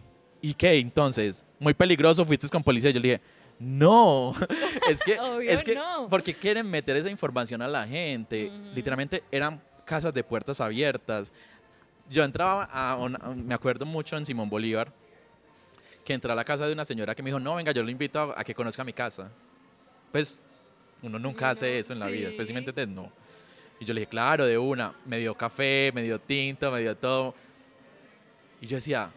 y 0.41 0.54
qué 0.54 0.76
entonces? 0.80 1.46
¿Muy 1.60 1.74
peligroso? 1.74 2.26
¿Fuiste 2.26 2.48
con 2.50 2.63
policía? 2.63 2.89
Yo 2.91 3.00
le 3.00 3.08
dije, 3.10 3.22
no, 3.60 4.34
es 4.89 5.02
que, 5.04 5.20
Obvio 5.20 5.50
es 5.52 5.62
que, 5.63 5.76
no. 5.76 6.08
porque 6.10 6.34
quieren 6.34 6.70
meter 6.70 6.96
esa 6.98 7.10
información 7.10 7.62
a 7.62 7.67
la 7.67 7.86
gente. 7.88 8.50
Literalmente 8.74 9.24
eran 9.32 9.62
casas 9.86 10.13
de 10.13 10.24
puertas 10.24 10.62
abiertas. 10.62 11.32
Yo 12.10 12.24
entraba 12.24 12.63
a, 12.65 12.96
una- 12.96 13.20
me 13.36 13.54
acuerdo 13.54 13.86
mucho 13.86 14.15
en 14.17 14.26
Simón 14.26 14.50
Bolívar, 14.50 14.91
que 16.04 16.14
entré 16.14 16.32
a 16.32 16.36
la 16.36 16.44
casa 16.44 16.66
de 16.68 16.74
una 16.74 16.86
señora 16.86 17.14
que 17.16 17.22
me 17.24 17.30
dijo, 17.30 17.40
no, 17.40 17.56
venga, 17.56 17.72
yo 17.72 17.84
lo 17.84 17.90
invito 17.90 18.20
a, 18.20 18.40
a 18.40 18.44
que 18.44 18.54
conozca 18.56 18.84
mi 18.84 18.94
casa. 18.94 19.32
Pues 20.12 20.40
uno 21.02 21.18
nunca 21.20 21.50
hace 21.52 21.80
eso 21.80 21.94
en 21.94 22.00
la 22.00 22.08
vida, 22.08 22.30
sí. 22.30 22.36
pues 22.36 22.48
si 22.48 22.54
me 22.54 22.60
entiendes, 22.60 22.88
no. 22.88 23.12
Y 23.80 23.86
yo 23.86 23.94
le 23.94 24.02
dije, 24.02 24.10
claro, 24.10 24.46
de 24.46 24.58
una, 24.58 24.94
me 25.06 25.18
dio 25.20 25.34
café, 25.36 25.92
me 25.94 26.04
dio 26.04 26.20
tinto, 26.20 26.72
me 26.72 26.82
dio 26.82 26.96
todo. 26.96 27.34
Y 28.60 28.68
yo 28.68 28.78
decía, 28.78 29.12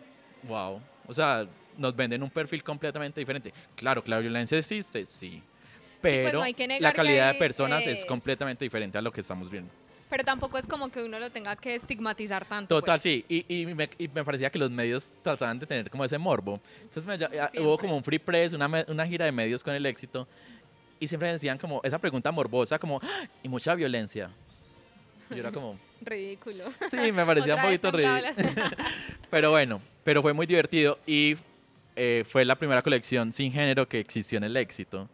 wow, 0.44 0.80
o 1.06 1.12
sea, 1.14 1.46
nos 1.76 1.94
venden 1.94 2.22
un 2.22 2.30
perfil 2.30 2.62
completamente 2.62 3.20
diferente. 3.20 3.52
Claro, 3.76 4.02
que 4.02 4.10
la 4.10 4.18
violencia 4.18 4.56
existe, 4.56 5.04
sí. 5.04 5.42
Pero 6.00 6.40
pues, 6.40 6.54
no 6.68 6.80
la 6.80 6.92
calidad 6.92 7.32
de 7.32 7.38
personas 7.38 7.86
es 7.86 8.00
es- 8.00 8.04
completamente 8.04 8.64
diferente 8.64 8.96
a 8.98 9.02
lo 9.02 9.12
que 9.12 9.20
estamos 9.20 9.50
viendo. 9.50 9.70
Pero 10.10 10.22
tampoco 10.24 10.58
es 10.58 10.66
como 10.66 10.90
que 10.90 11.02
uno 11.02 11.18
lo 11.18 11.30
tenga 11.30 11.56
que 11.56 11.74
estigmatizar 11.74 12.44
tanto. 12.44 12.74
Total, 12.76 12.94
pues. 12.96 13.02
sí. 13.02 13.24
Y, 13.28 13.62
y 13.62 13.66
me, 13.74 13.88
y 13.98 14.08
me 14.08 14.24
parecía 14.24 14.50
que 14.50 14.58
los 14.58 14.70
medios 14.70 15.10
trataban 15.22 15.58
de 15.58 15.66
tener 15.66 15.90
como 15.90 16.04
ese 16.04 16.18
morbo. 16.18 16.60
Entonces 16.82 17.06
me 17.06 17.60
hubo 17.62 17.78
como 17.78 17.96
un 17.96 18.04
free 18.04 18.18
press, 18.18 18.52
una, 18.52 18.84
una 18.88 19.06
gira 19.06 19.24
de 19.24 19.32
medios 19.32 19.62
con 19.62 19.74
el 19.74 19.84
éxito. 19.86 20.28
Y 21.00 21.08
siempre 21.08 21.32
decían 21.32 21.58
como 21.58 21.80
esa 21.82 21.98
pregunta 21.98 22.30
morbosa, 22.30 22.78
como, 22.78 23.00
"Ah, 23.02 23.24
y 23.42 23.48
mucha 23.48 23.74
violencia. 23.74 24.30
Y 25.30 25.34
yo 25.34 25.40
era 25.40 25.50
como, 25.50 25.78
Ridículo. 26.00 26.64
sí, 26.90 26.96
me 27.12 27.24
parecía 27.24 27.56
un 27.56 27.62
poquito 27.62 27.90
ridículo. 27.90 28.28
Pero 29.30 29.50
bueno, 29.50 29.80
pero 30.04 30.22
fue 30.22 30.32
muy 30.32 30.46
divertido 30.46 30.98
y 31.06 31.34
eh, 31.96 32.24
fue 32.28 32.44
la 32.44 32.54
primera 32.56 32.82
colección 32.82 33.32
sin 33.32 33.50
género 33.52 33.88
que 33.88 33.98
existió 33.98 34.38
en 34.38 34.44
el 34.44 34.56
éxito. 34.56 35.08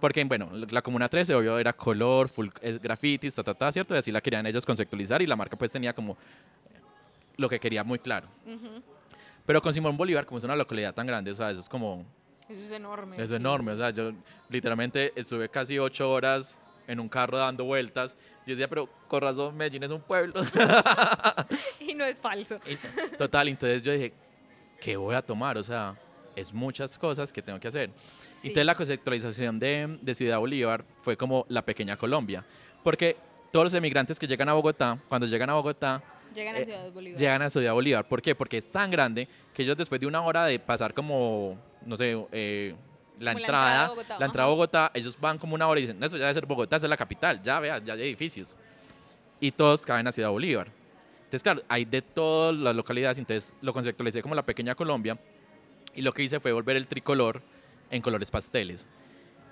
Porque, 0.00 0.24
bueno, 0.24 0.50
la 0.70 0.82
Comuna 0.82 1.08
13, 1.08 1.34
obvio, 1.34 1.58
era 1.58 1.72
color, 1.74 2.28
full 2.28 2.48
grafitis, 2.82 3.34
ta, 3.34 3.42
ta, 3.42 3.54
ta, 3.54 3.70
¿cierto? 3.72 3.94
Y 3.94 3.98
así 3.98 4.10
la 4.10 4.20
querían 4.20 4.46
ellos 4.46 4.64
conceptualizar 4.64 5.20
y 5.22 5.26
la 5.26 5.36
marca 5.36 5.56
pues 5.56 5.70
tenía 5.72 5.92
como 5.94 6.16
lo 7.36 7.48
que 7.48 7.60
quería 7.60 7.84
muy 7.84 7.98
claro. 7.98 8.26
Ujú. 8.46 8.82
Pero 9.46 9.60
con 9.60 9.72
Simón 9.72 9.96
Bolívar, 9.96 10.24
como 10.26 10.38
es 10.38 10.44
una 10.44 10.56
localidad 10.56 10.94
tan 10.94 11.06
grande, 11.06 11.30
o 11.30 11.34
sea, 11.34 11.50
eso 11.50 11.60
es 11.60 11.68
como, 11.68 12.04
Eso 12.48 12.62
es 12.64 12.72
enorme. 12.72 13.22
es 13.22 13.30
sí. 13.30 13.36
enorme, 13.36 13.72
o 13.72 13.76
sea, 13.78 13.90
yo 13.90 14.12
literalmente 14.48 15.12
estuve 15.16 15.48
casi 15.48 15.78
ocho 15.78 16.10
horas 16.10 16.58
en 16.86 16.98
un 16.98 17.08
carro 17.08 17.38
dando 17.38 17.64
vueltas. 17.64 18.16
Yo 18.46 18.52
decía, 18.52 18.68
pero 18.68 18.88
con 19.06 19.20
razón, 19.20 19.56
Medellín 19.56 19.82
es 19.84 19.90
un 19.90 20.00
pueblo. 20.00 20.42
Y 21.80 21.94
no 21.94 22.04
es 22.04 22.18
falso. 22.18 22.56
Y 22.66 22.76
Total, 23.16 23.48
entonces 23.48 23.82
yo 23.82 23.92
dije, 23.92 24.12
¿qué 24.80 24.96
voy 24.96 25.14
a 25.14 25.22
tomar? 25.22 25.56
O 25.58 25.62
sea, 25.62 25.94
es 26.40 26.52
muchas 26.52 26.96
cosas 26.98 27.32
que 27.32 27.42
tengo 27.42 27.60
que 27.60 27.68
hacer. 27.68 27.90
Sí. 27.96 28.18
Y 28.44 28.46
entonces 28.48 28.66
la 28.66 28.74
conceptualización 28.74 29.58
de, 29.58 29.98
de 30.00 30.14
Ciudad 30.14 30.38
Bolívar 30.38 30.84
fue 31.02 31.16
como 31.16 31.44
la 31.48 31.62
pequeña 31.62 31.96
Colombia. 31.96 32.44
Porque 32.82 33.16
todos 33.50 33.64
los 33.64 33.74
emigrantes 33.74 34.18
que 34.18 34.26
llegan 34.26 34.48
a 34.48 34.54
Bogotá, 34.54 34.98
cuando 35.08 35.26
llegan 35.26 35.50
a 35.50 35.54
Bogotá, 35.54 36.02
Llegan 36.34 36.54
a 36.54 36.58
eh, 36.60 36.64
Ciudad 36.64 36.92
Bolívar. 36.92 37.20
llegan 37.20 37.42
a 37.42 37.50
Ciudad 37.50 37.72
Bolívar. 37.72 38.04
¿Por 38.06 38.22
qué? 38.22 38.34
Porque 38.34 38.58
es 38.58 38.70
tan 38.70 38.90
grande 38.90 39.28
que 39.52 39.62
ellos 39.62 39.76
después 39.76 40.00
de 40.00 40.06
una 40.06 40.22
hora 40.22 40.46
de 40.46 40.58
pasar 40.58 40.94
como, 40.94 41.58
no 41.84 41.96
sé, 41.96 42.16
eh, 42.32 42.74
la, 43.18 43.32
Como 43.32 43.40
la 43.40 43.46
entrada 43.46 43.66
entrada, 43.66 43.84
a 43.84 43.88
Bogotá, 43.88 44.18
la 44.18 44.26
entrada 44.26 44.46
a. 44.46 44.50
Bogotá, 44.50 44.90
ellos 44.94 45.18
van 45.20 45.38
como 45.38 45.54
una 45.54 45.66
hora 45.66 45.80
y 45.80 45.82
dicen, 45.82 46.02
eso 46.02 46.16
ya 46.16 46.24
debe 46.24 46.34
ser 46.34 46.46
Bogotá, 46.46 46.76
esa 46.76 46.86
es 46.86 46.90
la 46.90 46.96
capital, 46.96 47.42
ya 47.42 47.58
vea, 47.58 47.78
ya 47.78 47.94
hay 47.94 48.02
edificios. 48.02 48.56
Y 49.40 49.50
todos 49.50 49.84
caben 49.84 50.06
a 50.06 50.12
Ciudad 50.12 50.30
Bolívar. 50.30 50.68
Entonces, 51.18 51.42
claro, 51.42 51.62
hay 51.68 51.84
de 51.84 52.02
todas 52.02 52.56
las 52.56 52.74
localidades, 52.74 53.18
entonces 53.18 53.52
lo 53.60 53.72
conceptualicé 53.72 54.22
como 54.22 54.34
la 54.34 54.44
pequeña 54.44 54.74
Colombia 54.74 55.18
y 55.94 56.02
lo 56.02 56.12
que 56.12 56.22
hice 56.22 56.40
fue 56.40 56.52
volver 56.52 56.76
el 56.76 56.86
tricolor 56.86 57.42
en 57.90 58.02
colores 58.02 58.30
pasteles. 58.30 58.88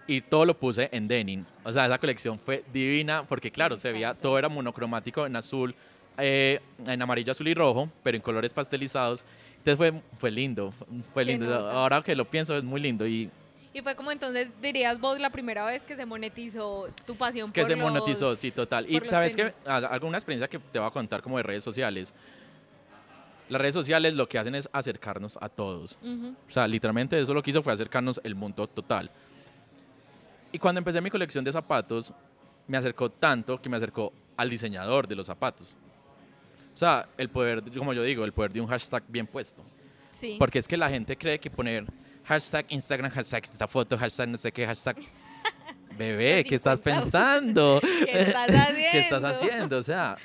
Y 0.06 0.22
todo 0.22 0.46
lo 0.46 0.54
puse 0.58 0.88
en 0.92 1.06
denim. 1.06 1.44
O 1.64 1.72
sea, 1.72 1.84
esa 1.86 1.98
colección 1.98 2.38
fue 2.38 2.64
divina 2.72 3.24
porque, 3.28 3.50
claro, 3.50 3.76
se 3.76 3.92
veía, 3.92 4.14
todo 4.14 4.38
era 4.38 4.48
monocromático 4.48 5.26
en 5.26 5.36
azul, 5.36 5.74
eh, 6.16 6.60
en 6.86 7.02
amarillo, 7.02 7.32
azul 7.32 7.48
y 7.48 7.54
rojo, 7.54 7.90
pero 8.02 8.16
en 8.16 8.22
colores 8.22 8.54
pastelizados. 8.54 9.24
Entonces 9.58 9.76
fue, 9.76 10.02
fue 10.18 10.30
lindo, 10.30 10.72
fue 11.12 11.24
lindo. 11.24 11.44
nota. 11.46 11.72
Ahora 11.72 12.02
que 12.02 12.14
lo 12.16 12.24
pienso 12.24 12.56
es 12.56 12.64
muy 12.64 12.80
lindo 12.80 13.06
y 13.06 13.30
Y 13.74 13.82
fue 13.82 13.94
como 13.94 14.10
entonces, 14.10 14.48
dirías 14.62 14.98
vos, 14.98 15.20
la 15.20 15.28
primera 15.30 15.66
vez 15.66 15.82
que 15.82 15.94
se 15.94 16.06
monetizó 16.06 16.86
tu 17.04 17.14
pasión 17.16 17.46
es 17.46 17.52
que 17.52 17.60
por 17.60 17.70
se 17.70 17.76
los- 17.76 17.92
monetizó, 17.92 18.34
sí, 18.34 18.50
total. 18.50 18.86
Y 18.88 18.98
sabes 19.10 19.36
que 19.36 19.42
tenis. 19.50 19.56
alguna 19.66 20.16
experiencia 20.16 20.48
que 20.48 20.58
te 20.58 20.78
voy 20.78 20.88
a 20.88 20.90
contar 20.90 21.20
como 21.20 21.36
de 21.36 21.42
redes 21.42 21.64
sociales. 21.64 22.14
Las 23.48 23.60
redes 23.60 23.74
sociales 23.74 24.14
lo 24.14 24.28
que 24.28 24.38
hacen 24.38 24.54
es 24.54 24.68
acercarnos 24.72 25.38
a 25.40 25.48
todos. 25.48 25.98
Ujú. 26.02 26.34
O 26.46 26.50
sea, 26.50 26.66
literalmente 26.66 27.18
eso 27.18 27.32
lo 27.32 27.42
que 27.42 27.50
hizo 27.50 27.62
fue 27.62 27.72
acercarnos 27.72 28.20
el 28.24 28.34
mundo 28.34 28.66
total. 28.66 29.10
Y 30.52 30.58
cuando 30.58 30.78
empecé 30.78 31.00
mi 31.00 31.10
colección 31.10 31.44
de 31.44 31.52
zapatos, 31.52 32.12
me 32.66 32.76
acercó 32.76 33.10
tanto 33.10 33.60
que 33.60 33.68
me 33.68 33.76
acercó 33.76 34.12
al 34.36 34.48
diseñador 34.48 35.06
de 35.08 35.16
los 35.16 35.26
zapatos. 35.26 35.76
O 36.74 36.76
sea, 36.76 37.08
el 37.16 37.28
poder, 37.28 37.62
como 37.76 37.92
yo 37.92 38.02
digo, 38.02 38.24
el 38.24 38.32
poder 38.32 38.52
de 38.52 38.60
un 38.60 38.66
hashtag 38.68 39.02
bien 39.08 39.26
puesto. 39.26 39.62
Sí. 40.14 40.36
Porque 40.38 40.58
es 40.58 40.68
que 40.68 40.76
la 40.76 40.88
gente 40.88 41.16
cree 41.16 41.38
que 41.38 41.50
poner 41.50 41.84
hashtag 42.24 42.66
Instagram, 42.68 43.10
hashtag 43.10 43.44
esta 43.44 43.66
foto, 43.66 43.96
hashtag 43.98 44.28
no 44.28 44.36
sé 44.36 44.52
qué, 44.52 44.66
hashtag... 44.66 44.96
Bebé, 45.98 46.44
¿qué 46.44 46.54
estás 46.54 46.78
50. 46.78 47.00
pensando? 47.00 47.80
¿Qué 48.04 48.20
estás 48.20 48.48
haciendo? 48.48 48.90
¿Qué 48.92 48.98
estás 49.00 49.24
haciendo? 49.24 49.78
O 49.78 49.82
sea, 49.82 50.16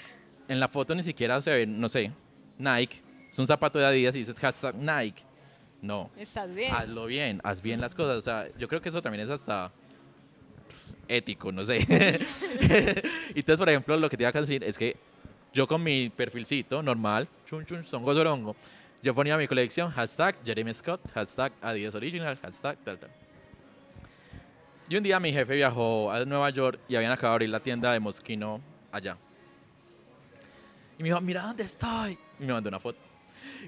en 0.47 0.59
la 0.59 0.67
foto 0.67 0.93
ni 0.93 1.01
siquiera 1.01 1.41
se 1.41 1.49
ve, 1.49 1.65
no 1.65 1.89
sé, 1.89 2.11
Nike, 2.59 3.01
es 3.33 3.39
un 3.39 3.47
zapato 3.47 3.79
de 3.79 3.85
Adidas 3.85 4.13
y 4.15 4.19
dices 4.19 4.39
hashtag 4.39 4.75
Nike. 4.75 5.23
No, 5.81 6.11
Estás 6.15 6.53
bien. 6.53 6.71
hazlo 6.73 7.07
bien, 7.07 7.41
haz 7.43 7.63
bien 7.63 7.81
las 7.81 7.95
cosas. 7.95 8.17
O 8.17 8.21
sea, 8.21 8.47
yo 8.57 8.67
creo 8.67 8.79
que 8.79 8.89
eso 8.89 9.01
también 9.01 9.23
es 9.23 9.31
hasta 9.31 9.71
ético, 11.07 11.51
no 11.51 11.65
sé. 11.65 11.79
y 13.35 13.39
entonces, 13.39 13.57
por 13.57 13.69
ejemplo, 13.69 13.97
lo 13.97 14.07
que 14.07 14.15
te 14.15 14.23
iba 14.23 14.29
a 14.29 14.39
decir 14.39 14.63
es 14.63 14.77
que 14.77 14.95
yo 15.51 15.67
con 15.67 15.81
mi 15.81 16.09
perfilcito 16.09 16.83
normal, 16.83 17.27
chun 17.45 17.65
chun, 17.65 17.83
songo 17.83 18.13
zorongo, 18.13 18.55
yo 19.01 19.15
ponía 19.15 19.35
mi 19.35 19.47
colección, 19.47 19.89
hashtag 19.89 20.35
Jeremy 20.45 20.73
Scott, 20.73 21.01
hashtag 21.11 21.51
Adidas 21.59 21.95
Original, 21.95 22.37
hashtag 22.37 22.77
tal, 22.85 22.99
tal. 22.99 23.09
Y 24.87 24.95
un 24.95 25.03
día 25.03 25.19
mi 25.19 25.33
jefe 25.33 25.55
viajó 25.55 26.11
a 26.11 26.23
Nueva 26.23 26.51
York 26.51 26.79
y 26.87 26.95
habían 26.95 27.11
acabado 27.11 27.31
de 27.33 27.35
abrir 27.35 27.49
la 27.49 27.59
tienda 27.59 27.91
de 27.91 27.99
Moschino 27.99 28.61
allá. 28.91 29.17
Y 30.99 31.03
me 31.03 31.09
dijo, 31.09 31.19
mira 31.19 31.41
dónde 31.41 31.63
estoy. 31.63 32.17
Y 32.39 32.45
me 32.45 32.53
mandó 32.53 32.69
una 32.69 32.79
foto. 32.79 32.99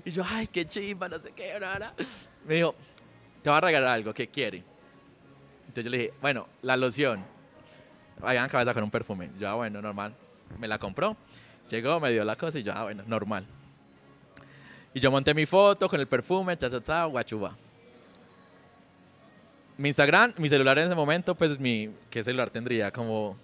Y 0.04 0.12
yo, 0.12 0.24
ay, 0.26 0.48
qué 0.48 0.66
chimba, 0.66 1.08
no 1.08 1.20
sé 1.20 1.32
qué, 1.32 1.58
rara. 1.58 1.94
Me 2.46 2.56
dijo, 2.56 2.76
te 3.42 3.50
voy 3.50 3.58
a 3.58 3.62
regalar 3.62 3.90
algo, 3.90 4.14
¿qué 4.14 4.28
quiere? 4.28 4.64
Entonces 5.62 5.86
yo 5.86 5.90
le 5.90 5.98
dije, 5.98 6.14
bueno, 6.22 6.48
la 6.62 6.76
loción. 6.78 7.24
Acabado 8.18 8.60
de 8.60 8.66
sacar 8.66 8.84
un 8.84 8.92
perfume. 8.92 9.30
Yo, 9.40 9.50
ah, 9.50 9.56
bueno, 9.56 9.82
normal. 9.82 10.16
Me 10.60 10.68
la 10.68 10.80
compró. 10.80 11.18
Llegó, 11.70 12.00
me 12.00 12.12
dio 12.12 12.24
la 12.24 12.36
cosa 12.36 12.60
y 12.60 12.64
yo, 12.64 12.74
ah, 12.74 12.84
bueno, 12.84 13.04
normal. 13.08 13.46
Y 14.94 15.00
yo 15.00 15.12
monté 15.12 15.34
mi 15.34 15.46
foto 15.46 15.90
con 15.90 16.00
el 16.00 16.08
perfume, 16.08 16.56
cha, 16.58 16.70
cha, 16.70 16.82
cha, 16.82 17.06
guachuba. 17.06 17.56
Mi 19.78 19.90
Instagram, 19.90 20.34
mi 20.38 20.48
celular 20.48 20.78
en 20.78 20.86
ese 20.86 20.96
momento, 20.96 21.36
pues 21.36 21.60
mi, 21.60 21.90
¿qué 22.10 22.24
celular 22.24 22.50
tendría? 22.50 22.92
Como 22.92 23.36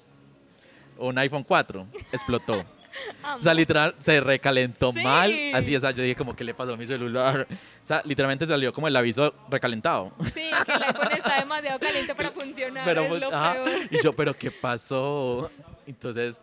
un 0.97 1.17
iPhone 1.17 1.43
4. 1.43 1.87
Explotó. 2.13 2.63
O 3.37 3.41
sea, 3.41 3.53
literal, 3.53 3.95
se 3.97 4.19
recalentó 4.19 4.91
Sí. 4.93 5.01
mal. 5.01 5.33
Así, 5.53 5.75
o 5.75 5.79
sea, 5.79 5.91
yo 5.91 6.03
dije 6.03 6.15
como, 6.15 6.35
¿qué 6.35 6.43
le 6.43 6.53
pasó 6.53 6.73
a 6.73 6.77
mi 6.77 6.85
celular? 6.85 7.47
O 7.49 7.85
sea, 7.85 8.01
literalmente 8.05 8.45
salió 8.45 8.73
como 8.73 8.87
el 8.87 8.95
aviso 8.95 9.33
recalentado. 9.49 10.11
Sí, 10.33 10.49
que 10.65 10.73
el 10.73 10.83
iPhone 10.83 11.11
está 11.13 11.39
demasiado 11.39 11.79
caliente 11.79 12.15
para 12.15 12.31
funcionar. 12.33 12.83
Pero, 12.85 13.03
es 13.15 13.21
lo 13.21 13.33
ajá, 13.33 13.53
peor. 13.63 13.69
y 13.89 14.03
yo, 14.03 14.13
¿pero 14.13 14.33
qué 14.33 14.51
pasó? 14.51 15.49
Entonces, 15.87 16.41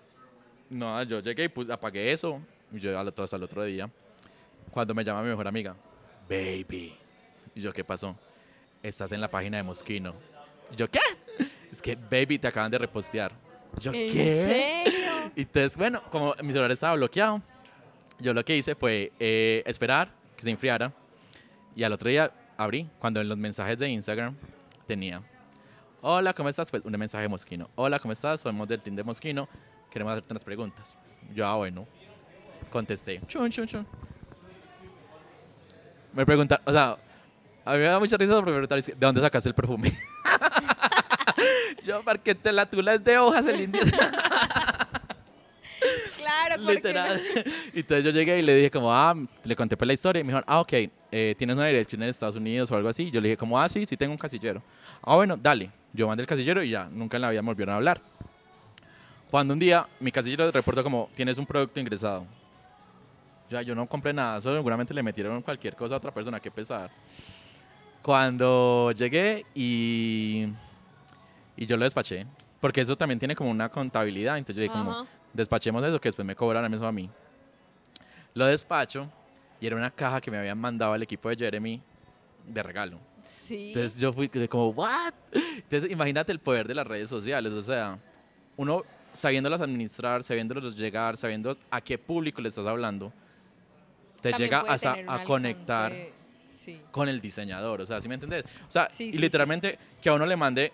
no, 0.71 1.03
yo 1.05 1.21
llegué 1.21 1.45
y 1.45 1.49
pues, 1.49 1.69
apagué 1.71 2.13
eso. 2.13 2.41
Y 2.73 2.79
yo 2.81 2.99
al 2.99 3.09
otro, 3.09 3.25
hasta 3.25 3.37
el 3.37 3.43
otro 3.43 3.65
día, 3.65 3.89
cuando 4.71 4.95
me 4.95 5.03
llama 5.05 5.23
mi 5.23 5.29
mejor 5.31 5.49
amiga, 5.49 5.75
Baby. 6.29 6.95
Y 7.55 7.61
yo, 7.61 7.73
¿qué 7.73 7.83
pasó? 7.85 8.17
Estás 8.83 9.11
en 9.13 9.21
la 9.21 9.29
página 9.29 9.57
de 9.57 9.63
Mosquino. 9.63 10.15
Y 10.73 10.77
yo, 10.77 10.89
¿qué? 10.91 11.01
Es 11.73 11.81
que, 11.83 11.95
Baby, 11.97 12.39
te 12.39 12.49
acaban 12.49 12.71
de 12.71 12.79
repostear. 12.79 13.33
Y 13.79 13.81
yo, 13.81 13.93
¿En 13.93 14.13
¿qué? 14.13 14.85
Serio? 15.29 15.43
Entonces, 15.47 15.77
bueno, 15.77 16.03
como 16.11 16.35
mi 16.43 16.53
celular 16.53 16.71
estaba 16.71 16.95
bloqueado, 16.95 17.43
yo 18.19 18.35
lo 18.35 18.45
que 18.45 18.57
hice 18.57 18.75
fue 18.75 19.13
eh, 19.19 19.63
esperar 19.67 20.11
que 20.37 20.43
se 20.43 20.51
enfriara. 20.51 20.93
Y 21.75 21.85
al 21.85 21.93
otro 21.93 22.09
día 22.11 22.33
abrí, 22.57 22.89
cuando 22.99 23.21
en 23.21 23.29
los 23.29 23.39
mensajes 23.39 23.79
de 23.79 23.89
Instagram 23.89 24.37
tenía, 24.87 25.23
hola, 26.01 26.33
¿cómo 26.35 26.49
estás? 26.49 26.71
Pues 26.71 26.85
un 26.85 26.93
mensaje 26.93 27.23
de 27.23 27.29
Mosquino. 27.29 27.71
Hola, 27.77 27.99
¿cómo 27.99 28.13
estás? 28.13 28.41
Somos 28.41 28.67
del 28.67 28.81
team 28.81 28.97
de 28.97 29.05
Mosquino. 29.05 29.49
Queremos 29.91 30.13
hacerte 30.13 30.33
unas 30.33 30.45
preguntas. 30.45 30.93
Yo, 31.35 31.47
ah, 31.47 31.57
bueno. 31.57 31.87
Contesté. 32.71 33.21
Chun, 33.27 33.51
chun, 33.51 33.67
chun. 33.67 33.87
Me 36.13 36.27
preguntaron, 36.27 36.65
o 36.67 36.73
sea, 36.73 36.99
a 37.65 37.73
mí 37.75 37.79
me 37.79 37.85
da 37.85 37.99
mucha 37.99 38.17
risa 38.17 38.35
porque 38.35 38.51
me 38.51 38.67
preguntaron, 38.67 38.85
¿de 38.85 39.07
dónde 39.07 39.21
sacaste 39.21 39.49
el 39.49 39.55
perfume? 39.55 39.93
yo, 41.85 42.03
porque 42.03 42.35
te 42.35 42.51
la 42.51 42.67
tula 42.67 42.95
es 42.95 43.05
de 43.05 43.19
hojas 43.19 43.47
el 43.47 43.61
indio. 43.61 43.83
Literal. 46.67 47.21
Entonces 47.75 48.05
yo 48.05 48.11
llegué 48.11 48.39
y 48.39 48.43
le 48.43 48.55
dije 48.55 48.71
como, 48.71 48.93
ah, 48.93 49.15
le 49.45 49.57
conté 49.57 49.77
pues 49.77 49.87
la 49.87 49.95
historia 49.95 50.21
y 50.21 50.25
me 50.25 50.29
dijeron, 50.29 50.45
ah, 50.47 50.61
ok, 50.61 50.73
eh, 51.13 51.35
¿tienes 51.39 51.57
una 51.57 51.67
dirección 51.67 52.03
en 52.03 52.09
Estados 52.09 52.37
Unidos 52.37 52.71
o 52.71 52.77
algo 52.77 52.89
así? 52.89 53.11
Yo 53.11 53.21
le 53.21 53.29
dije 53.29 53.37
como, 53.37 53.59
ah, 53.59 53.69
sí, 53.69 53.87
sí 53.87 53.97
tengo 53.97 54.13
un 54.13 54.19
casillero. 54.19 54.63
Ah, 55.03 55.17
bueno, 55.17 55.37
dale. 55.37 55.71
Yo 55.93 56.07
mandé 56.07 56.23
el 56.23 56.27
casillero 56.27 56.63
y 56.63 56.71
ya, 56.71 56.89
nunca 56.91 57.17
en 57.17 57.23
la 57.23 57.31
vida 57.31 57.43
me 57.43 57.47
volvieron 57.47 57.75
a 57.75 57.77
hablar. 57.77 58.01
Cuando 59.31 59.55
un 59.55 59.61
día 59.61 59.87
mi 60.01 60.11
casillero 60.11 60.51
reportó 60.51 60.83
como, 60.83 61.11
tienes 61.15 61.39
un 61.39 61.47
producto 61.47 61.81
ingresado. 61.81 62.27
Ya, 63.51 63.63
yo 63.63 63.75
no 63.75 63.87
compré 63.87 64.13
nada, 64.13 64.39
eso 64.39 64.55
seguramente 64.55 64.93
le 64.93 65.03
metieron 65.03 65.41
cualquier 65.43 65.75
cosa 65.75 65.95
a 65.95 65.99
otra 65.99 66.13
persona, 66.13 66.39
qué 66.39 66.51
pesar. 66.51 66.91
Cuando 68.03 68.93
llegué 68.93 69.45
y, 69.55 70.49
y 71.57 71.67
yo 71.67 71.77
lo 71.77 71.85
despaché, 71.85 72.27
porque 72.61 72.81
eso 72.81 72.97
también 72.97 73.19
tiene 73.19 73.35
como 73.35 73.51
una 73.51 73.69
contabilidad, 73.69 74.39
entonces 74.39 74.57
yo 74.57 74.63
dije 74.63 74.75
como. 74.75 75.07
Despachemos 75.33 75.83
eso 75.85 76.01
que 76.01 76.09
después 76.09 76.27
me 76.27 76.35
cobran 76.35 76.73
eso 76.73 76.87
a 76.87 76.93
mí. 76.93 77.09
Lo 78.35 78.47
despacho 78.47 79.11
y 79.61 79.67
era 79.67 79.77
una 79.77 79.91
caja 79.91 80.21
que 80.21 80.31
me 80.31 80.39
habían 80.39 80.59
mandado 80.59 80.93
al 80.93 81.03
equipo 81.03 81.29
de 81.29 81.37
Jeremy 81.37 81.83
de 82.47 82.63
regalo. 82.63 82.99
Sí. 83.25 83.69
Entonces 83.69 83.99
yo 83.99 84.13
fui 84.13 84.29
como, 84.49 84.69
¿what? 84.71 85.13
Entonces 85.33 85.91
imagínate 85.91 86.33
el 86.33 86.39
poder 86.39 86.67
de 86.67 86.75
las 86.75 86.87
redes 86.87 87.09
sociales, 87.09 87.53
o 87.53 87.63
sea, 87.63 87.99
uno 88.57 88.83
sabiéndolas 89.13 89.61
administrar, 89.61 90.23
sabiéndolos 90.23 90.77
llegar, 90.77 91.17
sabiendo 91.17 91.57
a 91.71 91.81
qué 91.81 91.99
público 91.99 92.41
le 92.41 92.49
estás 92.49 92.67
hablando, 92.67 93.13
te 94.21 94.31
También 94.31 94.51
llega 94.51 94.61
hasta 94.73 94.97
a 95.07 95.25
conectar 95.25 95.93
Sí. 96.45 96.81
con 96.91 97.09
el 97.09 97.21
diseñador, 97.21 97.81
o 97.81 97.87
sea, 97.87 98.01
¿sí 98.01 98.09
me 98.09 98.15
entendés? 98.15 98.45
O 98.67 98.71
sea, 98.71 98.89
Sí, 98.93 99.05
y 99.05 99.19
literalmente 99.19 99.79
que 100.03 100.09
a 100.11 100.13
uno 100.15 100.27
le 100.27 100.37
mande, 100.37 100.73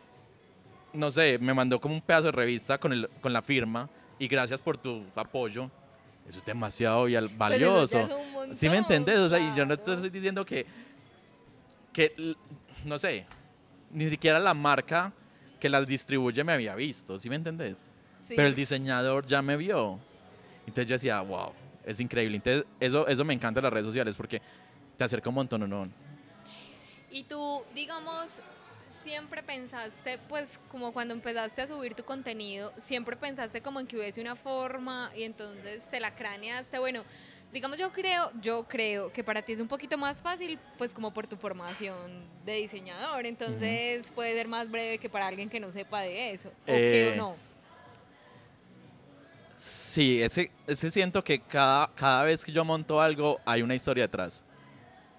no 0.93 1.11
sé, 1.13 1.39
me 1.41 1.55
mandó 1.55 1.81
como 1.81 1.95
un 1.95 2.01
pedazo 2.01 2.25
de 2.27 2.33
revista 2.33 2.79
con, 2.79 2.93
el, 2.93 3.09
con 3.21 3.33
la 3.33 3.43
firma 3.43 3.89
y 4.19 4.29
gracias 4.29 4.61
por 4.61 4.77
tu 4.77 5.05
apoyo. 5.15 5.71
Eso 6.27 6.39
es 6.39 6.45
demasiado 6.45 7.07
valioso. 7.37 7.99
eso 7.99 8.09
ya 8.09 8.15
es 8.15 8.49
un 8.49 8.55
¿Sí 8.55 8.69
me 8.69 8.77
montón, 8.77 8.97
entendés? 8.97 9.19
O 9.21 9.29
sea, 9.29 9.39
y 9.39 9.55
yo 9.57 9.67
no 9.67 9.77
te 9.77 9.85
claro. 9.85 9.97
estoy 9.99 10.11
diciendo 10.11 10.45
que, 10.45 10.67
que, 11.93 12.35
no 12.85 12.99
sé, 12.99 13.27
ni 13.91 14.09
siquiera 14.09 14.39
la 14.39 14.55
marca 14.55 15.13
que 15.61 15.69
las 15.69 15.87
distribuye 15.87 16.43
me 16.45 16.53
había 16.53 16.75
visto, 16.75 17.19
¿sí 17.19 17.29
me 17.29 17.37
entendés? 17.37 17.85
Sí. 18.23 18.35
Pero 18.37 18.49
el 18.49 18.55
diseñador 18.55 19.27
ya 19.27 19.43
me 19.43 19.57
vio. 19.57 19.99
Entonces 20.67 20.87
yo 20.87 20.95
decía, 20.95 21.21
wow, 21.21 21.53
es 21.85 22.01
increíble. 22.01 22.37
Entonces 22.37 22.65
eso, 22.81 23.07
eso 23.07 23.25
me 23.25 23.35
encanta 23.35 23.61
de 23.61 23.65
las 23.65 23.73
redes 23.73 23.87
sociales 23.87 24.17
porque 24.17 24.41
te 24.97 25.05
acerca 25.05 25.29
un 25.29 25.35
montón, 25.35 25.69
¿no? 25.69 25.87
Y 27.11 27.25
tú, 27.25 27.63
digamos, 27.75 28.41
siempre 29.05 29.43
pensaste, 29.43 30.19
pues 30.29 30.59
como 30.71 30.93
cuando 30.93 31.15
empezaste 31.15 31.63
a 31.63 31.69
subir 31.69 31.95
tu 31.95 32.03
contenido, 32.05 32.73
siempre 32.77 33.17
pensaste 33.17 33.61
como 33.61 33.79
en 33.79 33.87
que 33.87 33.97
hubiese 33.97 34.21
una 34.21 34.35
forma 34.35 35.13
y 35.15 35.23
entonces 35.23 35.85
te 35.91 36.01
la 36.01 36.15
craneaste. 36.17 36.79
Bueno, 36.79 37.05
digamos 37.53 37.79
yo 37.79 37.93
creo, 37.93 38.33
yo 38.41 38.65
creo 38.65 39.13
que 39.13 39.23
para 39.23 39.43
ti 39.43 39.53
es 39.53 39.61
un 39.61 39.69
poquito 39.69 39.97
más 39.97 40.21
fácil, 40.21 40.59
pues 40.79 40.93
como 40.93 41.13
por 41.13 41.27
tu 41.27 41.37
formación 41.37 42.25
de 42.45 42.55
diseñador, 42.55 43.27
entonces 43.27 44.11
puede 44.13 44.35
ser 44.35 44.49
más 44.49 44.71
breve 44.71 44.99
que 44.99 45.09
para 45.09 45.29
alguien 45.29 45.49
que 45.49 45.61
no 45.61 45.71
sepa 45.71 46.01
de 46.01 46.33
eso. 46.33 46.49
¿O 46.49 46.67
qué 46.67 47.11
o 47.11 47.13
Eh, 47.13 47.17
no? 47.17 47.37
Sí, 49.55 50.21
ese, 50.21 50.51
ese 50.67 50.91
siento 50.91 51.23
que 51.23 51.39
cada, 51.39 51.89
cada 51.95 52.25
vez 52.25 52.45
que 52.45 52.51
yo 52.51 52.65
monto 52.65 53.01
algo 53.01 53.39
hay 53.45 53.63
una 53.63 53.75
historia 53.75 54.05
detrás. 54.05 54.43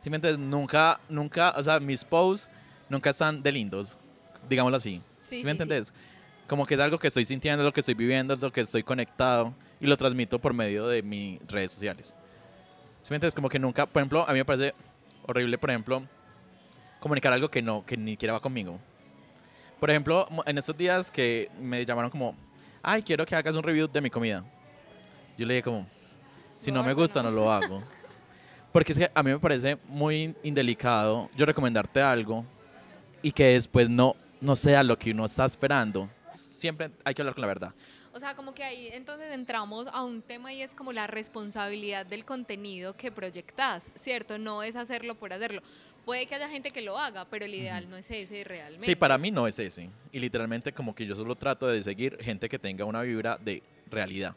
¿Sí 0.02 0.10
me 0.10 0.18
entiendes? 0.18 0.40
Nunca, 0.40 1.00
nunca, 1.08 1.54
o 1.56 1.64
sea, 1.64 1.80
mis 1.80 2.04
posts 2.04 2.50
nunca 2.90 3.10
están 3.10 3.42
de 3.44 3.52
lindos, 3.52 3.98
digámoslo 4.50 4.78
así. 4.78 5.02
Sí, 5.24 5.30
¿Sí, 5.30 5.36
sí, 5.38 5.44
me 5.44 5.44
sí. 5.44 5.50
entendés? 5.52 5.94
Como 6.48 6.66
que 6.66 6.76
es 6.76 6.80
algo 6.80 7.00
que 7.00 7.08
estoy 7.08 7.26
sintiendo, 7.26 7.64
es 7.64 7.66
lo 7.66 7.74
que 7.74 7.80
estoy 7.80 7.96
viviendo, 7.96 8.34
es 8.34 8.42
lo 8.42 8.52
que 8.52 8.62
estoy 8.62 8.84
conectado 8.84 9.54
y 9.80 9.88
lo 9.88 9.98
transmito 9.98 10.40
por 10.40 10.54
medio 10.54 10.88
de 10.88 11.02
mis 11.02 11.40
redes 11.48 11.72
sociales. 11.72 12.14
¿Sí 13.02 13.12
me 13.12 13.16
entiendes? 13.16 13.34
Como 13.34 13.50
que 13.50 13.60
nunca, 13.60 13.86
por 13.86 14.02
ejemplo, 14.02 14.24
a 14.28 14.32
mí 14.32 14.40
me 14.40 14.46
parece 14.46 14.74
horrible, 15.26 15.58
por 15.58 15.70
ejemplo, 15.72 16.04
comunicar 17.00 17.34
algo 17.34 17.50
que 17.50 17.62
no, 17.62 17.86
que 17.86 17.98
ni 17.98 18.12
siquiera 18.12 18.34
va 18.34 18.40
conmigo. 18.40 18.80
Por 19.80 19.90
ejemplo, 19.90 20.28
en 20.46 20.58
estos 20.58 20.78
días 20.78 21.12
que 21.12 21.50
me 21.60 21.86
llamaron 21.86 22.10
como, 22.12 22.36
ay, 22.82 23.02
quiero 23.02 23.26
que 23.26 23.36
hagas 23.36 23.56
un 23.56 23.64
review 23.64 23.88
de 23.88 24.02
mi 24.02 24.10
comida. 24.10 24.44
Yo 25.38 25.46
le 25.46 25.56
dije 25.56 25.64
como, 25.64 25.88
si 26.58 26.72
no 26.72 26.82
me 26.82 26.94
Gordo, 26.94 27.04
gusta, 27.04 27.22
no. 27.24 27.30
no 27.30 27.36
lo 27.36 27.52
hago. 27.52 27.84
Porque 28.72 28.92
es 28.94 29.00
que 29.00 29.12
a 29.14 29.24
mí 29.24 29.32
me 29.32 29.40
parece 29.40 29.78
muy 29.88 30.36
indelicado 30.44 31.30
yo 31.36 31.46
recomendarte 31.46 32.02
algo 32.02 32.46
y 33.26 33.32
que 33.32 33.46
después 33.54 33.90
no, 33.90 34.16
no 34.40 34.56
sea 34.56 34.84
lo 34.84 35.00
que 35.00 35.10
uno 35.10 35.26
está 35.26 35.46
esperando. 35.46 36.08
Siempre 36.36 36.92
hay 37.04 37.16
que 37.16 37.24
hablar 37.24 37.34
con 37.34 37.42
la 37.42 37.48
verdad. 37.48 37.74
O 38.14 38.20
sea, 38.20 38.36
como 38.36 38.54
que 38.54 38.64
ahí 38.64 38.90
entonces 38.94 39.34
entramos 39.34 39.88
a 39.92 40.04
un 40.04 40.22
tema 40.22 40.54
y 40.54 40.62
es 40.62 40.76
como 40.76 40.94
la 40.94 41.08
responsabilidad 41.08 42.06
del 42.06 42.24
contenido 42.24 42.96
que 42.96 43.12
proyectas, 43.12 43.90
¿cierto? 43.96 44.38
No 44.38 44.62
es 44.62 44.76
hacerlo 44.76 45.16
por 45.16 45.34
hacerlo. 45.34 45.64
Puede 46.06 46.28
que 46.28 46.36
haya 46.36 46.48
gente 46.48 46.70
que 46.70 46.84
lo 46.84 47.00
haga, 47.00 47.26
pero 47.26 47.46
el 47.46 47.56
ideal 47.56 47.90
no 47.90 47.98
es 47.98 48.12
ese 48.12 48.44
realmente. 48.44 48.86
Sí, 48.86 48.94
para 48.94 49.18
mí 49.18 49.32
no 49.32 49.48
es 49.48 49.58
ese. 49.58 49.90
Y 50.12 50.20
literalmente 50.20 50.72
como 50.72 50.94
que 50.94 51.08
yo 51.08 51.16
solo 51.16 51.34
trato 51.34 51.66
de 51.66 51.82
seguir 51.84 52.20
gente 52.22 52.48
que 52.48 52.60
tenga 52.60 52.86
una 52.86 53.02
vibra 53.02 53.40
de 53.44 53.64
realidad. 53.90 54.36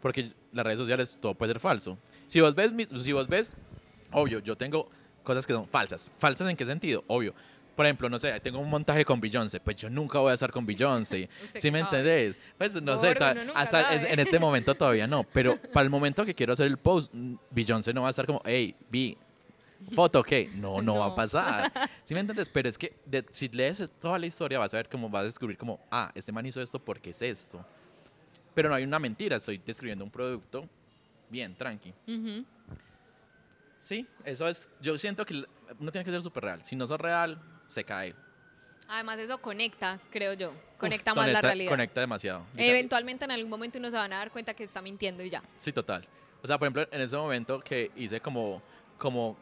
Porque 0.00 0.32
las 0.52 0.64
redes 0.64 0.78
sociales 0.78 1.18
todo 1.20 1.34
puede 1.34 1.52
ser 1.52 1.60
falso. 1.60 1.98
Si 2.28 2.40
vos 2.40 2.54
ves, 2.54 2.72
si 2.98 3.12
vos 3.12 3.28
ves, 3.28 3.52
obvio, 4.10 4.38
yo 4.38 4.56
tengo 4.56 4.88
cosas 5.22 5.46
que 5.46 5.52
son 5.52 5.68
falsas. 5.68 6.10
¿Falsas 6.18 6.48
en 6.48 6.56
qué 6.56 6.64
sentido? 6.64 7.04
Obvio. 7.08 7.34
Por 7.76 7.84
ejemplo, 7.86 8.08
no 8.08 8.18
sé, 8.18 8.40
tengo 8.40 8.58
un 8.58 8.70
montaje 8.70 9.04
con 9.04 9.20
Beyoncé, 9.20 9.60
pues 9.60 9.76
yo 9.76 9.88
nunca 9.90 10.18
voy 10.18 10.30
a 10.30 10.34
estar 10.34 10.50
con 10.50 10.64
Beyoncé. 10.66 11.28
¿Usted 11.44 11.60
¿Sí 11.60 11.70
me 11.70 11.80
sabe? 11.82 11.98
entendés? 11.98 12.38
Pues 12.58 12.82
no 12.82 12.98
sé, 12.98 13.08
Gordo, 13.14 13.34
nunca 13.44 13.60
hasta 13.60 13.82
sabe. 13.82 14.12
en 14.12 14.18
este 14.18 14.38
momento 14.38 14.74
todavía 14.78 15.06
no, 15.06 15.22
pero 15.24 15.56
para 15.72 15.84
el 15.84 15.90
momento 15.90 16.24
que 16.24 16.34
quiero 16.34 16.54
hacer 16.54 16.66
el 16.66 16.78
post, 16.78 17.12
Beyoncé 17.50 17.92
no 17.92 18.02
va 18.02 18.08
a 18.08 18.10
estar 18.10 18.24
como, 18.26 18.40
hey, 18.46 18.74
vi, 18.90 19.16
foto, 19.94 20.22
¿qué? 20.22 20.50
No, 20.54 20.80
no, 20.80 20.96
va 20.98 21.06
a 21.06 21.08
No. 21.10 21.14
pasar. 21.14 21.70
¿Sí 22.04 22.14
me 22.14 22.20
entiendes? 22.20 22.48
Pero 22.48 22.68
es 22.68 22.78
que 22.78 22.96
de- 23.04 23.24
si 23.30 23.48
lees 23.48 23.78
es- 23.80 23.90
toda 23.90 24.18
la 24.18 24.26
historia 24.26 24.58
vas 24.58 24.72
a 24.72 24.78
ver 24.78 24.88
cómo 24.88 25.08
vas 25.10 25.20
a 25.20 25.24
descubrir 25.26 25.58
como, 25.58 25.78
ah, 25.90 26.10
este 26.14 26.32
man 26.32 26.46
hizo 26.46 26.60
esto 26.62 26.78
porque 26.78 27.10
es 27.10 27.20
esto. 27.22 27.64
Pero 28.54 28.70
no 28.70 28.74
hay 28.74 28.84
una 28.84 28.98
mentira, 28.98 29.36
estoy 29.36 29.58
describiendo 29.58 30.02
un 30.02 30.10
producto 30.10 30.66
bien, 31.28 31.54
tranqui. 31.54 31.90
Ujú. 32.08 32.42
Sí, 33.78 34.06
eso 34.24 34.48
es, 34.48 34.70
yo 34.80 34.96
siento 34.96 35.24
que 35.26 35.44
uno 35.78 35.92
tiene 35.92 36.04
que 36.04 36.10
ser 36.10 36.22
súper 36.22 36.44
real. 36.44 36.62
Si 36.62 36.74
no 36.74 36.86
sos 36.86 36.98
real, 37.00 37.38
se 37.68 37.84
cae. 37.84 38.14
Además 38.88 39.18
eso 39.18 39.38
conecta, 39.38 39.98
creo 40.10 40.32
yo. 40.34 40.50
Uf, 40.50 40.56
Conecta 40.78 41.12
más 41.14 41.26
la 41.26 41.32
conecta- 41.40 41.46
realidad. 41.46 41.70
Conecta 41.70 42.00
demasiado. 42.00 42.46
Eventualmente 42.56 43.24
en 43.24 43.30
algún 43.32 43.50
momento 43.50 43.78
uno 43.78 43.90
se 43.90 43.96
van 43.96 44.12
a 44.12 44.18
dar 44.18 44.30
cuenta 44.30 44.54
que 44.54 44.64
está 44.64 44.80
mintiendo 44.80 45.22
y 45.24 45.30
ya. 45.30 45.42
Sí, 45.58 45.72
total. 45.72 46.06
O 46.42 46.46
sea, 46.46 46.58
por 46.58 46.66
ejemplo, 46.66 46.86
en 46.92 47.00
ese 47.00 47.16
momento 47.16 47.60
que 47.60 47.90
hice 47.96 48.20
como, 48.20 48.62
como, 48.98 49.36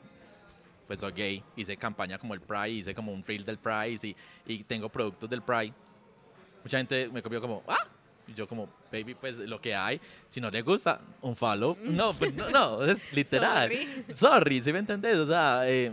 pues 0.86 1.00
soy 1.00 1.12
gay, 1.12 1.44
hice 1.56 1.76
campaña 1.76 2.18
como 2.18 2.32
el 2.34 2.40
Pride, 2.40 2.70
hice 2.70 2.94
como 2.94 3.12
un 3.12 3.22
reel 3.24 3.44
del 3.44 3.58
Pride 3.58 3.98
y, 4.02 4.16
y 4.46 4.64
tengo 4.64 4.88
productos 4.88 5.28
del 5.28 5.42
Pride. 5.42 5.74
Mucha 6.62 6.78
gente 6.78 7.08
me 7.10 7.22
copió 7.22 7.42
como, 7.42 7.62
ah, 7.68 7.86
y 8.26 8.32
yo 8.32 8.48
como, 8.48 8.66
baby, 8.90 9.14
pues 9.14 9.36
lo 9.36 9.60
que 9.60 9.74
hay, 9.74 10.00
si 10.26 10.40
no 10.40 10.50
le 10.50 10.62
gusta, 10.62 10.98
un 11.20 11.36
follow. 11.36 11.76
No, 11.82 12.14
pues 12.14 12.32
no, 12.32 12.48
no, 12.48 12.82
es 12.82 13.12
literal. 13.12 13.70
Sorry. 13.70 14.04
Sorry, 14.14 14.62
¿sí 14.62 14.72
me 14.72 14.78
entendés? 14.78 15.18
O 15.18 15.26
sea, 15.26 15.68
eh, 15.68 15.92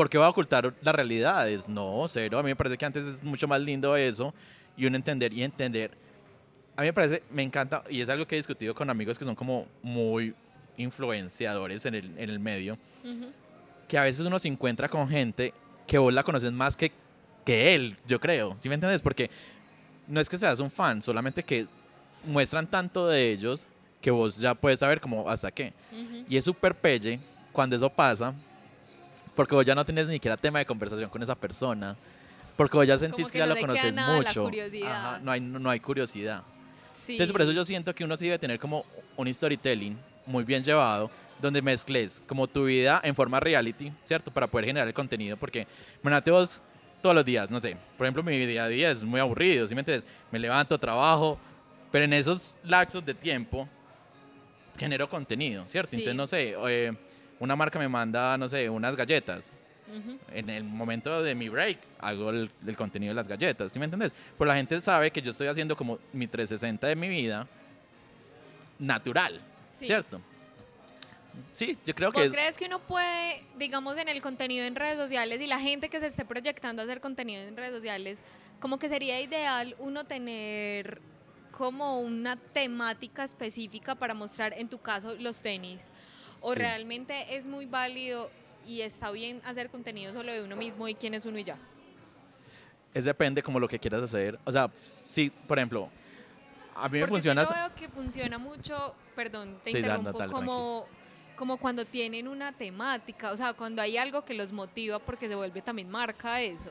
¿por 0.00 0.08
qué 0.08 0.16
va 0.16 0.24
a 0.24 0.30
ocultar 0.30 0.72
las 0.80 0.94
realidades? 0.94 1.68
No, 1.68 2.06
cero. 2.08 2.38
A 2.38 2.42
mí 2.42 2.48
me 2.48 2.56
parece 2.56 2.78
que 2.78 2.86
antes 2.86 3.04
es 3.04 3.22
mucho 3.22 3.46
más 3.46 3.60
lindo 3.60 3.94
eso 3.96 4.32
y 4.74 4.86
uno 4.86 4.96
entender 4.96 5.30
y 5.30 5.42
entender. 5.42 5.90
A 6.74 6.80
mí 6.80 6.86
me 6.88 6.94
parece, 6.94 7.22
me 7.30 7.42
encanta, 7.42 7.84
y 7.90 8.00
es 8.00 8.08
algo 8.08 8.26
que 8.26 8.34
he 8.34 8.38
discutido 8.38 8.74
con 8.74 8.88
amigos 8.88 9.18
que 9.18 9.26
son 9.26 9.34
como 9.34 9.66
muy 9.82 10.34
influenciadores 10.78 11.84
en 11.84 11.96
el, 11.96 12.06
en 12.16 12.30
el 12.30 12.38
medio, 12.38 12.78
Ujú. 13.04 13.26
que 13.86 13.98
a 13.98 14.02
veces 14.04 14.24
uno 14.24 14.38
se 14.38 14.48
encuentra 14.48 14.88
con 14.88 15.06
gente 15.06 15.52
que 15.86 15.98
vos 15.98 16.14
la 16.14 16.22
conoces 16.22 16.50
más 16.50 16.78
que, 16.78 16.90
que 17.44 17.74
él, 17.74 17.94
yo 18.08 18.18
creo. 18.18 18.56
¿Sí 18.58 18.70
me 18.70 18.76
entiendes? 18.76 19.02
Porque 19.02 19.28
no 20.08 20.18
es 20.18 20.30
que 20.30 20.38
seas 20.38 20.60
un 20.60 20.70
fan, 20.70 21.02
solamente 21.02 21.42
que 21.42 21.66
muestran 22.24 22.66
tanto 22.66 23.06
de 23.06 23.32
ellos 23.32 23.66
que 24.00 24.10
vos 24.10 24.38
ya 24.38 24.54
puedes 24.54 24.80
saber 24.80 24.98
como 24.98 25.28
hasta 25.28 25.50
qué. 25.50 25.74
Ujú. 25.92 26.24
Y 26.26 26.38
es 26.38 26.44
súper 26.46 26.74
pelle 26.74 27.20
cuando 27.52 27.76
eso 27.76 27.90
pasa, 27.90 28.32
porque 29.40 29.54
vos 29.54 29.64
ya 29.64 29.74
no 29.74 29.86
tienes 29.86 30.06
ni 30.06 30.16
siquiera 30.16 30.36
tema 30.36 30.58
de 30.58 30.66
conversación 30.66 31.08
con 31.08 31.22
esa 31.22 31.34
persona, 31.34 31.96
porque 32.58 32.76
vos 32.76 32.86
ya 32.86 32.98
sentís 32.98 33.28
que 33.28 33.32
que, 33.32 33.38
ya 33.38 33.46
no 33.46 33.54
lo 33.54 33.60
conoces 33.62 33.96
mucho. 33.96 34.50
Ajá, 34.86 35.18
no, 35.22 35.30
hay, 35.30 35.40
no, 35.40 35.70
hay 35.70 35.80
curiosidad. 35.80 36.42
Sí. 36.92 37.12
Entonces, 37.12 37.32
por 37.32 37.40
eso 37.40 37.50
yo 37.50 37.64
siento 37.64 37.94
que 37.94 38.04
uno 38.04 38.18
sí 38.18 38.26
debe 38.26 38.38
tener 38.38 38.58
como 38.58 38.84
un 39.16 39.32
storytelling 39.32 39.96
muy 40.26 40.44
bien 40.44 40.62
llevado, 40.62 41.10
donde 41.40 41.62
mezcles 41.62 42.20
como 42.26 42.46
tu 42.48 42.66
vida 42.66 43.00
en 43.02 43.14
forma 43.14 43.40
reality, 43.40 43.90
¿cierto? 44.04 44.30
Para 44.30 44.46
poder 44.46 44.66
generar 44.66 44.86
el 44.86 44.92
contenido, 44.92 45.38
porque, 45.38 45.66
imagínate 46.02 46.30
vos 46.30 46.60
todos 47.00 47.14
los 47.14 47.24
días, 47.24 47.50
no 47.50 47.60
sé, 47.60 47.78
por 47.96 48.06
ejemplo, 48.06 48.22
mi 48.22 48.44
día 48.44 48.64
a 48.64 48.68
día 48.68 48.90
es 48.90 49.02
muy 49.02 49.20
aburrido, 49.20 49.66
¿sí 49.66 49.74
me 49.74 49.80
entiendes? 49.80 50.06
Me 50.30 50.38
levanto, 50.38 50.78
trabajo, 50.78 51.38
pero 51.90 52.04
en 52.04 52.12
esos 52.12 52.58
lapsos 52.62 53.02
de 53.06 53.14
tiempo 53.14 53.66
genero 54.78 55.08
contenido, 55.08 55.66
¿cierto? 55.66 55.92
Sí. 55.92 55.96
Entonces, 55.96 56.14
no 56.14 56.26
sé, 56.26 56.54
eh, 56.68 56.92
una 57.40 57.56
marca 57.56 57.78
me 57.78 57.88
manda, 57.88 58.38
no 58.38 58.48
sé, 58.48 58.68
unas 58.70 58.94
galletas, 58.94 59.52
Ujú. 59.88 60.18
en 60.32 60.48
el 60.50 60.62
momento 60.62 61.20
de 61.22 61.34
mi 61.34 61.48
break 61.48 61.78
hago 61.98 62.30
el, 62.30 62.50
el 62.64 62.76
contenido 62.76 63.10
de 63.10 63.14
las 63.16 63.26
galletas, 63.26 63.72
¿sí 63.72 63.78
me 63.80 63.86
entendés? 63.86 64.14
Pues 64.38 64.46
la 64.46 64.54
gente 64.54 64.80
sabe 64.80 65.10
que 65.10 65.20
yo 65.20 65.32
estoy 65.32 65.48
haciendo 65.48 65.74
como 65.74 65.98
mi 66.12 66.28
360 66.28 66.86
de 66.86 66.94
mi 66.94 67.08
vida 67.08 67.48
natural, 68.78 69.40
Sí. 69.78 69.86
¿cierto? 69.86 70.20
Sí, 71.52 71.78
yo 71.86 71.94
creo 71.94 72.12
que 72.12 72.18
¿Vos 72.18 72.26
es... 72.26 72.32
crees 72.32 72.56
que 72.58 72.66
uno 72.66 72.80
puede, 72.80 73.42
digamos, 73.56 73.96
en 73.96 74.08
el 74.08 74.20
contenido 74.20 74.66
en 74.66 74.74
redes 74.74 74.98
sociales 74.98 75.40
y 75.40 75.46
la 75.46 75.58
gente 75.58 75.88
que 75.88 75.98
se 76.00 76.06
esté 76.08 76.24
proyectando 76.24 76.82
a 76.82 76.84
hacer 76.84 77.00
contenido 77.00 77.42
en 77.42 77.56
redes 77.56 77.72
sociales, 77.74 78.18
como 78.58 78.78
que 78.78 78.88
sería 78.88 79.20
ideal 79.20 79.74
uno 79.78 80.04
tener 80.04 81.00
como 81.52 82.00
una 82.00 82.36
temática 82.36 83.24
específica 83.24 83.94
para 83.94 84.12
mostrar, 84.12 84.52
en 84.58 84.68
tu 84.68 84.78
caso, 84.78 85.14
los 85.14 85.40
tenis? 85.40 85.88
¿O 86.40 86.52
Sí. 86.52 86.58
realmente 86.58 87.36
es 87.36 87.46
muy 87.46 87.66
válido 87.66 88.30
y 88.66 88.80
está 88.82 89.10
bien 89.10 89.40
hacer 89.44 89.70
contenido 89.70 90.12
solo 90.12 90.32
de 90.32 90.42
uno 90.42 90.56
mismo 90.56 90.86
y 90.88 90.94
quién 90.94 91.14
es 91.14 91.24
uno 91.24 91.38
y 91.38 91.44
ya? 91.44 91.56
es 92.92 93.04
depende 93.04 93.42
como 93.42 93.60
lo 93.60 93.68
que 93.68 93.78
quieras 93.78 94.02
hacer. 94.02 94.38
O 94.44 94.50
sea, 94.50 94.68
sí, 94.80 95.30
por 95.46 95.58
ejemplo, 95.58 95.88
a 96.74 96.88
mí 96.88 96.94
me 96.98 97.00
Porque 97.06 97.12
funciona... 97.14 97.44
yo 97.44 97.50
veo 97.54 97.74
que 97.76 97.88
funciona 97.88 98.36
mucho, 98.38 98.94
perdón, 99.14 99.60
te 99.62 99.70
Sí, 99.70 99.76
interrumpo, 99.78 100.18
como, 100.28 100.86
como 101.36 101.56
cuando 101.58 101.84
tienen 101.84 102.26
una 102.26 102.52
temática, 102.52 103.30
o 103.30 103.36
sea, 103.36 103.52
cuando 103.52 103.80
hay 103.80 103.96
algo 103.96 104.24
que 104.24 104.34
los 104.34 104.50
motiva 104.52 104.98
porque 104.98 105.28
se 105.28 105.36
vuelve 105.36 105.62
también 105.62 105.88
marca 105.88 106.40
eso. 106.40 106.70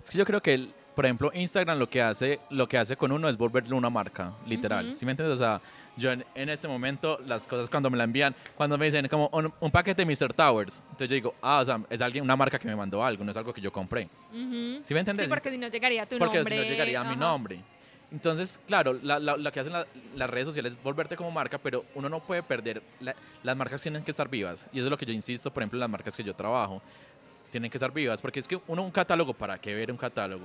Es 0.00 0.08
que 0.08 0.16
yo 0.18 0.24
creo 0.24 0.40
que, 0.40 0.54
el- 0.54 0.74
por 0.94 1.06
ejemplo, 1.06 1.30
Instagram 1.32 1.78
lo 1.78 1.88
que 1.88 2.02
hace, 2.02 2.38
lo 2.50 2.68
que 2.68 2.76
hace 2.78 2.96
con 2.96 3.12
uno 3.12 3.28
es 3.28 3.36
volverlo 3.36 3.76
una 3.76 3.88
marca, 3.90 4.32
literal. 4.46 4.86
Ujú. 4.88 4.94
¿Sí 4.94 5.04
me 5.06 5.12
entiendes? 5.12 5.34
O 5.34 5.38
sea, 5.42 5.60
yo 5.96 6.10
en, 6.12 6.24
en 6.34 6.48
este 6.48 6.68
momento, 6.68 7.18
las 7.26 7.46
cosas 7.46 7.70
cuando 7.70 7.88
me 7.90 7.96
la 7.96 8.04
envían, 8.04 8.34
cuando 8.56 8.76
me 8.78 8.84
dicen 8.86 9.06
como 9.08 9.28
un, 9.32 9.52
un 9.60 9.70
paquete 9.70 10.04
de 10.04 10.14
Mr. 10.14 10.32
Towers, 10.32 10.82
entonces 10.90 11.08
yo 11.08 11.14
digo, 11.14 11.34
ah, 11.42 11.60
o 11.60 11.64
sea, 11.64 11.80
es 11.90 12.00
alguien, 12.00 12.24
una 12.24 12.36
marca 12.36 12.58
que 12.58 12.66
me 12.68 12.76
mandó 12.76 13.02
algo, 13.04 13.24
no 13.24 13.30
es 13.30 13.36
algo 13.36 13.52
que 13.54 13.60
yo 13.60 13.72
compré. 13.72 14.08
Ujú. 14.30 14.80
¿Sí 14.84 14.92
me 14.94 15.00
entiendes? 15.00 15.24
Sí, 15.24 15.28
porque 15.30 15.50
si 15.50 15.58
no 15.58 15.68
llegaría 15.68 16.06
tu 16.06 16.18
Porque 16.18 16.36
nombre. 16.38 16.56
si 16.56 16.62
no 16.62 16.68
llegaría 16.68 17.00
a 17.00 17.04
mi 17.04 17.16
nombre. 17.16 17.60
Entonces, 18.10 18.60
claro, 18.66 18.92
la- 19.02 19.18
la- 19.18 19.38
lo 19.38 19.50
que 19.52 19.60
hacen 19.60 19.72
la- 19.72 19.86
las 20.14 20.28
redes 20.28 20.46
sociales 20.46 20.72
es 20.74 20.82
volverte 20.82 21.16
como 21.16 21.30
marca, 21.30 21.56
pero 21.56 21.86
uno 21.94 22.10
no 22.10 22.20
puede 22.20 22.42
perder. 22.42 22.82
la- 23.00 23.16
las 23.42 23.56
marcas 23.56 23.80
tienen 23.80 24.04
que 24.04 24.10
estar 24.10 24.28
vivas. 24.28 24.68
Y 24.72 24.78
eso 24.78 24.86
es 24.86 24.90
lo 24.90 24.98
que 24.98 25.06
yo 25.06 25.14
insisto, 25.14 25.50
por 25.50 25.62
ejemplo, 25.62 25.78
en 25.78 25.80
las 25.80 25.88
marcas 25.90 26.14
que 26.14 26.22
yo 26.22 26.34
trabajo. 26.34 26.82
Tienen 27.50 27.70
que 27.70 27.78
estar 27.78 27.90
vivas, 27.92 28.20
porque 28.20 28.40
es 28.40 28.46
que 28.48 28.58
uno 28.66 28.82
un 28.82 28.90
catálogo, 28.90 29.32
¿para 29.32 29.58
qué 29.58 29.74
ver 29.74 29.90
un 29.90 29.96
catálogo? 29.98 30.44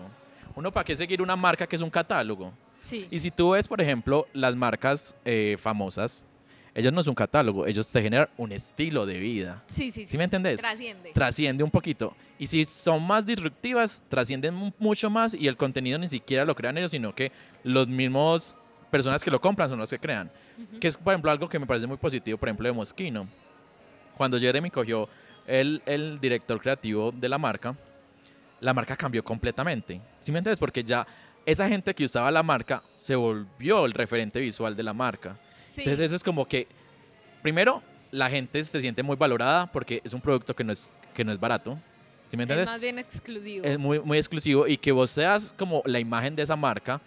Uno, 0.55 0.71
¿para 0.71 0.83
qué 0.83 0.95
seguir 0.95 1.21
una 1.21 1.35
marca 1.35 1.67
que 1.67 1.75
es 1.75 1.81
un 1.81 1.89
catálogo? 1.89 2.53
Sí. 2.79 3.07
Y 3.11 3.19
si 3.19 3.31
tú 3.31 3.51
ves, 3.51 3.67
por 3.67 3.81
ejemplo, 3.81 4.27
las 4.33 4.55
marcas 4.55 5.15
eh, 5.25 5.57
famosas, 5.59 6.23
ellas 6.73 6.93
no 6.93 7.01
es 7.01 7.07
un 7.07 7.15
catálogo, 7.15 7.65
ellos 7.65 7.91
te 7.91 8.01
generan 8.03 8.29
un 8.37 8.51
estilo 8.51 9.05
de 9.07 9.17
vida. 9.17 9.63
sí, 9.67 9.91
sí, 9.91 10.01
sí. 10.01 10.07
¿Sí 10.07 10.17
me 10.17 10.25
entendés? 10.25 10.59
Trasciende. 10.59 11.11
trasciende 11.11 11.63
un 11.63 11.71
poquito. 11.71 12.15
Y 12.37 12.45
si 12.47 12.65
son 12.65 13.01
más 13.05 13.25
disruptivas, 13.25 14.01
trascienden 14.09 14.53
mu- 14.53 14.71
mucho 14.77 15.09
más 15.09 15.33
y 15.33 15.47
el 15.47 15.57
contenido 15.57 15.97
ni 15.97 16.07
siquiera 16.07 16.45
lo 16.45 16.53
crean 16.55 16.77
ellos, 16.77 16.91
sino 16.91 17.15
que 17.15 17.31
los 17.63 17.87
mismos 17.87 18.55
personas 18.91 19.23
que 19.23 19.31
lo 19.31 19.41
compran 19.41 19.69
son 19.69 19.79
los 19.79 19.89
que 19.89 19.97
crean. 19.97 20.29
Ujú. 20.57 20.79
Que 20.79 20.87
es, 20.87 20.97
por 20.97 21.13
ejemplo, 21.13 21.31
algo 21.31 21.49
que 21.49 21.57
me 21.57 21.65
parece 21.65 21.87
muy 21.87 21.97
positivo, 21.97 22.37
por 22.37 22.47
ejemplo, 22.47 22.67
de 22.67 22.73
Mosquino. 22.73 23.27
Cuando 24.15 24.39
Jeremy 24.39 24.69
cogió 24.69 25.09
el, 25.47 25.81
el 25.85 26.19
director 26.19 26.59
creativo 26.61 27.11
de 27.11 27.27
la 27.29 27.37
marca, 27.39 27.75
la 28.59 28.73
marca 28.73 28.95
cambió 28.95 29.23
completamente. 29.23 30.01
¿Sí 30.17 30.31
me 30.31 30.39
entiendes? 30.39 30.59
Porque 30.59 30.83
ya 30.83 31.05
esa 31.45 31.67
gente 31.67 31.93
que 31.93 32.03
usaba 32.05 32.29
la 32.31 32.43
marca 32.43 32.83
se 32.97 33.15
volvió 33.15 33.85
el 33.85 33.93
referente 33.93 34.39
visual 34.39 34.75
de 34.75 34.83
la 34.83 34.93
marca. 34.93 35.37
Sí. 35.71 35.81
Entonces 35.81 36.07
eso 36.07 36.15
es 36.15 36.23
como 36.23 36.45
que, 36.47 36.67
primero, 37.41 37.81
la 38.11 38.29
gente 38.29 38.63
se 38.63 38.81
siente 38.81 39.03
muy 39.03 39.15
valorada 39.15 39.71
porque 39.71 40.01
es 40.03 40.13
un 40.13 40.21
producto 40.21 40.55
que 40.55 40.63
no 40.63 40.73
es, 40.73 40.91
que 41.13 41.23
no 41.23 41.31
es 41.31 41.39
barato. 41.39 41.79
¿Sí 42.23 42.35
me 42.35 42.43
es 42.43 42.49
entiendes? 42.49 42.67
más 42.67 42.81
bien 42.81 42.99
exclusivo. 42.99 43.65
Es 43.65 43.77
muy, 43.79 43.99
muy 44.01 44.17
exclusivo 44.17 44.67
y 44.67 44.75
que 44.77 44.91
vos 44.91 45.09
seas 45.11 45.53
como 45.57 45.81
la 45.85 45.99
imagen 45.99 46.35
de 46.35 46.43
esa 46.43 46.55
marca, 46.57 46.99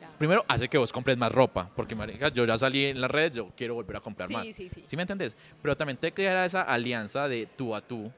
Ya. 0.00 0.10
primero 0.18 0.44
hace 0.46 0.68
que 0.68 0.76
vos 0.76 0.92
compres 0.92 1.16
más 1.16 1.32
ropa. 1.32 1.70
Porque, 1.74 1.94
marica, 1.94 2.28
yo 2.28 2.44
ya 2.44 2.58
salí 2.58 2.84
en 2.86 3.00
las 3.00 3.10
redes, 3.10 3.34
yo 3.36 3.50
quiero 3.56 3.74
volver 3.74 3.96
a 3.96 4.00
comprar 4.00 4.28
más. 4.30 4.46
Sí, 4.46 4.52
sí, 4.52 4.68
sí. 4.74 4.82
¿Sí 4.84 4.96
me 4.96 5.02
entendés? 5.02 5.34
Pero 5.62 5.74
también 5.76 5.96
te 5.96 6.12
crea 6.12 6.44
esa 6.44 6.62
alianza 6.62 7.28
de 7.28 7.46
tú 7.56 7.74
a 7.74 7.80
tú 7.80 8.12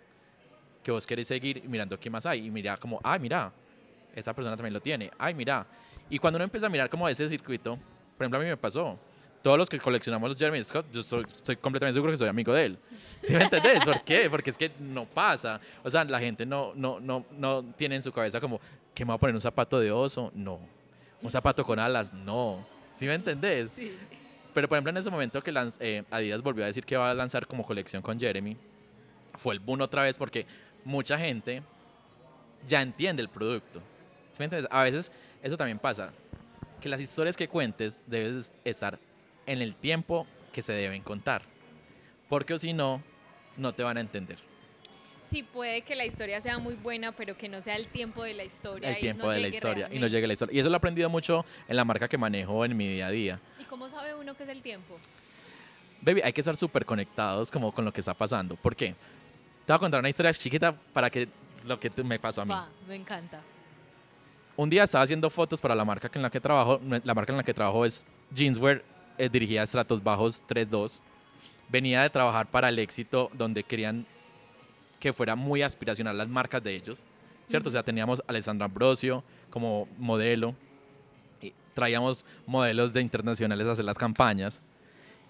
que 0.83 0.91
vos 0.91 1.07
querés 1.07 1.29
seguir 1.29 1.63
mirando 1.69 1.99
qué 1.99 2.09
más 2.11 2.27
hay. 2.27 2.47
Y 2.47 2.51
mira 2.51 2.77
como, 2.77 3.01
ay, 3.03 3.19
mira, 3.21 3.53
esa 4.15 4.33
persona 4.35 4.57
también 4.57 4.75
lo 4.75 4.81
tiene. 4.81 5.11
Ay, 5.19 5.35
mira. 5.35 5.67
Y 6.09 6.19
cuando 6.19 6.37
uno 6.39 6.45
empieza 6.45 6.67
a 6.67 6.71
mirar 6.71 6.89
como 6.89 7.09
ese 7.09 7.29
circuito, 7.29 7.77
por 8.17 8.25
ejemplo, 8.25 8.39
a 8.39 8.43
mí 8.43 8.49
me 8.49 8.57
pasó. 8.57 8.99
Todos 9.43 9.57
los 9.57 9.71
que 9.71 9.79
coleccionamos 9.79 10.29
los 10.29 10.39
Jeremy 10.39 10.63
Scott, 10.63 10.85
yo 10.93 11.03
soy, 11.03 11.25
soy 11.43 11.57
completamente 11.57 11.95
seguro 11.95 12.13
que 12.13 12.19
soy 12.19 12.29
amigo 12.29 12.53
de 12.53 12.67
él. 12.67 12.79
¿Sí 13.23 13.33
me 13.33 13.43
entendés? 13.45 13.83
¿Por 13.85 14.03
qué? 14.05 14.29
Porque 14.31 14.51
es 14.51 14.59
que 14.59 14.71
no 14.81 15.07
pasa. 15.07 15.59
O 15.83 15.89
sea, 15.89 16.05
la 16.05 16.21
gente 16.21 16.45
no, 16.45 16.73
no, 16.75 17.01
no, 17.01 17.25
no 17.39 17.65
tiene 17.77 17.97
en 17.97 18.03
su 18.03 18.13
cabeza 18.13 18.39
como, 18.39 18.61
¿que 18.95 19.03
me 19.05 19.09
voy 19.13 19.15
a 19.17 19.19
poner 19.19 19.35
un 19.35 19.41
zapato 19.41 19.81
de 19.81 19.91
oso? 19.91 20.31
No. 20.35 20.61
¿Un 21.23 21.31
zapato 21.31 21.65
con 21.65 21.79
alas? 21.79 22.13
No. 22.13 22.67
¿Sí 22.93 23.07
me 23.07 23.15
entendés? 23.15 23.71
Sí. 23.71 23.97
Pero 24.53 24.69
por 24.69 24.77
ejemplo, 24.77 24.91
en 24.91 24.97
ese 24.99 25.09
momento 25.11 25.43
que 25.43 25.53
lanz- 25.53 25.79
eh, 25.81 26.03
Adidas 26.11 26.43
volvió 26.43 26.65
a 26.65 26.67
decir 26.67 26.85
que 26.85 26.99
va 26.99 27.11
a 27.11 27.15
lanzar 27.15 27.47
como 27.47 27.65
colección 27.65 28.03
con 28.03 28.21
Jeremy, 28.21 28.59
fue 29.37 29.55
el 29.55 29.61
boom 29.61 29.81
otra 29.81 30.03
vez 30.03 30.19
porque 30.19 30.45
mucha 30.85 31.19
gente 31.19 31.63
ya 32.67 32.83
entiende 32.83 33.23
el 33.23 33.29
producto. 33.29 33.81
¿Sí 34.33 34.39
me 34.39 34.45
entiendes? 34.45 34.69
A 34.71 34.83
veces 34.83 35.13
eso 35.43 35.57
también 35.57 35.79
pasa, 35.79 36.13
que 36.81 36.89
las 36.89 37.01
historias 37.01 37.37
que 37.37 37.49
cuentes 37.49 38.03
debes 38.07 38.53
estar 38.65 38.99
en 39.47 39.63
el 39.63 39.75
tiempo 39.75 40.27
que 40.53 40.63
se 40.63 40.73
deben 40.73 41.03
contar, 41.03 41.43
porque 42.29 42.59
si 42.59 42.73
no, 42.73 43.03
no 43.57 43.73
te 43.73 43.83
van 43.83 43.97
a 43.97 44.01
entender. 44.01 44.39
Sí, 45.31 45.45
puede 45.45 45.83
que 45.83 45.95
la 45.95 46.05
historia 46.05 46.41
sea 46.41 46.59
muy 46.59 46.75
buena, 46.75 47.13
pero 47.13 47.37
que 47.37 47.49
no 47.49 47.61
sea 47.61 47.77
el 47.77 47.87
tiempo 47.87 48.25
de 48.25 48.35
la 48.35 48.45
historia. 48.45 48.91
el 48.91 48.97
tiempo 48.97 49.27
no 49.27 49.33
de 49.33 49.39
la 49.39 49.49
historia 49.49 49.89
y 49.91 50.01
no 50.01 50.09
llegue 50.09 50.27
la 50.27 50.33
historia. 50.33 50.57
Y 50.57 50.59
eso 50.59 50.69
lo 50.69 50.75
he 50.75 50.79
aprendido 50.79 51.09
mucho 51.09 51.45
en 51.69 51.77
la 51.77 51.85
marca 51.85 52.09
que 52.09 52.19
manejo 52.19 52.65
en 52.65 52.77
mi 52.77 52.89
día 52.89 53.07
a 53.07 53.11
día. 53.11 53.41
¿Y 53.61 53.65
cómo 53.65 53.89
sabe 53.89 54.15
uno 54.15 54.35
qué 54.35 54.43
es 54.43 54.49
el 54.49 54.61
tiempo? 54.61 54.99
Baby, 56.01 56.23
hay 56.25 56.33
que 56.33 56.41
estar 56.41 56.57
súper 56.57 56.85
conectados 56.85 57.51
como 57.51 57.73
con 57.73 57.85
lo 57.85 57.93
que 57.93 58.01
está 58.01 58.13
pasando. 58.13 58.57
¿Por 58.57 58.75
qué? 58.75 58.97
Te 59.71 59.75
voy 59.75 59.77
a 59.77 59.79
contar 59.79 60.01
una 60.01 60.09
historia 60.09 60.35
chiquita 60.35 60.73
para 60.93 61.09
que 61.09 61.29
lo 61.65 61.79
que 61.79 61.93
me 62.03 62.19
pasó 62.19 62.43
a 62.43 62.45
mí. 62.45 62.51
Va, 62.51 62.69
me 62.89 62.97
encanta. 62.97 63.41
Un 64.57 64.69
día 64.69 64.83
estaba 64.83 65.05
haciendo 65.05 65.31
fotos 65.31 65.61
para 65.61 65.77
la 65.77 65.85
marca 65.85 66.11
en 66.13 66.23
la 66.23 66.29
que 66.29 66.41
trabajo. 66.41 66.81
La 67.05 67.15
marca 67.15 67.33
en 67.33 67.37
la 67.37 67.45
que 67.45 67.55
trabajo 67.55 67.85
es 67.85 68.05
Jeanswear, 68.35 68.83
eh, 69.17 69.29
dirigida 69.29 69.61
a 69.61 69.63
Estratos 69.63 70.03
Bajos 70.03 70.43
32. 70.49 71.01
Venía 71.69 72.03
de 72.03 72.11
trabajar 72.11 72.51
para 72.51 72.69
el 72.69 72.81
éxito, 72.81 73.31
donde 73.33 73.63
querían 73.63 74.07
que 74.99 75.13
fuera 75.13 75.37
muy 75.37 75.63
aspiracional 75.63 76.19
las 76.19 76.27
marcas 76.27 76.61
de 76.65 76.75
ellos. 76.75 76.99
¿Cierto? 77.47 77.69
O 77.69 77.73
sea, 77.73 77.85
teníamos 77.85 78.19
a 78.19 78.25
Alessandra 78.27 78.65
Ambrosio 78.65 79.23
como 79.51 79.87
modelo. 79.99 80.57
Y 81.41 81.55
traíamos 81.75 82.25
modelos 82.45 82.93
de 82.93 83.03
internacionales 83.03 83.69
a 83.69 83.71
hacer 83.71 83.85
las 83.85 83.99
campañas. 83.99 84.63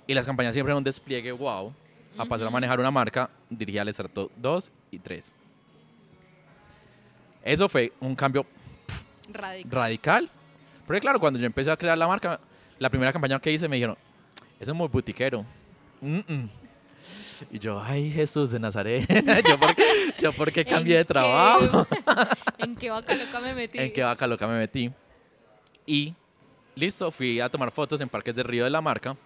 Y 0.06 0.14
las 0.14 0.24
campañas 0.24 0.54
siempre 0.54 0.70
eran 0.70 0.78
un 0.78 0.84
despliegue 0.84 1.30
wow. 1.30 1.74
A 2.18 2.24
pasar 2.24 2.48
a 2.48 2.50
manejar 2.50 2.78
una 2.80 2.90
marca 2.90 3.30
dirigida 3.48 3.82
al 3.82 3.88
estrato 3.88 4.30
2 4.36 4.72
y 4.90 4.98
3. 4.98 5.34
Eso 7.44 7.68
fue 7.68 7.92
un 8.00 8.14
cambio 8.14 8.44
Radical. 9.32 9.70
radical. 9.70 10.30
Porque 10.86 11.00
claro, 11.00 11.20
cuando 11.20 11.38
yo 11.38 11.46
empecé 11.46 11.70
a 11.70 11.76
crear 11.76 11.96
la 11.96 12.06
marca, 12.06 12.40
la 12.78 12.90
primera 12.90 13.12
campaña 13.12 13.38
que 13.40 13.52
hice 13.52 13.68
me 13.68 13.76
dijeron, 13.76 13.96
eso 14.58 14.72
es 14.72 14.76
muy 14.76 14.88
butiquero. 14.88 15.44
Mm, 16.00 16.18
mm". 16.26 16.48
Y 17.50 17.58
yo, 17.58 17.80
ay 17.80 18.10
Jesús 18.10 18.50
de 18.50 18.58
Nazaret, 18.60 19.06
yo 19.48 19.58
por, 19.58 19.74
yo 20.18 20.32
por 20.32 20.52
qué 20.52 20.64
cambié 20.64 20.96
de 20.96 21.00
¿En 21.00 21.06
qué- 21.06 21.12
trabajo, 21.12 21.86
¿En 22.58 22.76
qué 22.76 22.90
vaca 22.90 23.14
loca 23.14 23.40
me 23.40 23.54
metí? 23.54 23.78
en 23.78 23.92
qué 23.92 24.02
vaca 24.02 24.26
loca 24.26 24.46
me 24.46 24.58
metí. 24.58 24.90
Y 25.86 26.14
listo, 26.74 27.10
fui 27.10 27.40
a 27.40 27.48
tomar 27.48 27.70
fotos 27.70 27.98
en 28.02 28.10
Parques 28.10 28.36
de 28.36 28.42
Río 28.42 28.64
de 28.64 28.70
la 28.70 28.82
marca 28.82 29.16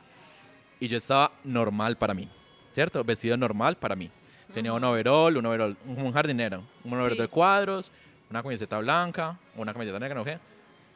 y 0.78 0.87
yo 0.87 0.97
estaba 0.99 1.32
normal 1.43 1.97
para 1.97 2.14
mí, 2.14 2.28
¿cierto? 2.75 3.03
Vestido 3.05 3.37
normal 3.37 3.77
para 3.77 3.95
mí. 3.97 4.11
Tenía 4.53 4.72
un 4.72 4.85
overall, 4.85 5.37
un 5.37 5.47
overall, 5.47 5.77
un 5.87 6.12
jardinero, 6.12 6.62
un 6.85 6.93
overall 6.93 7.12
Sí. 7.12 7.18
de 7.18 7.29
cuadros, 7.29 7.91
una 8.31 8.43
camiseta 8.43 8.79
blanca, 8.79 9.39
una 9.57 9.72
camiseta 9.72 9.99
negra, 9.99 10.14
no 10.16 10.25
sé, 10.25 10.39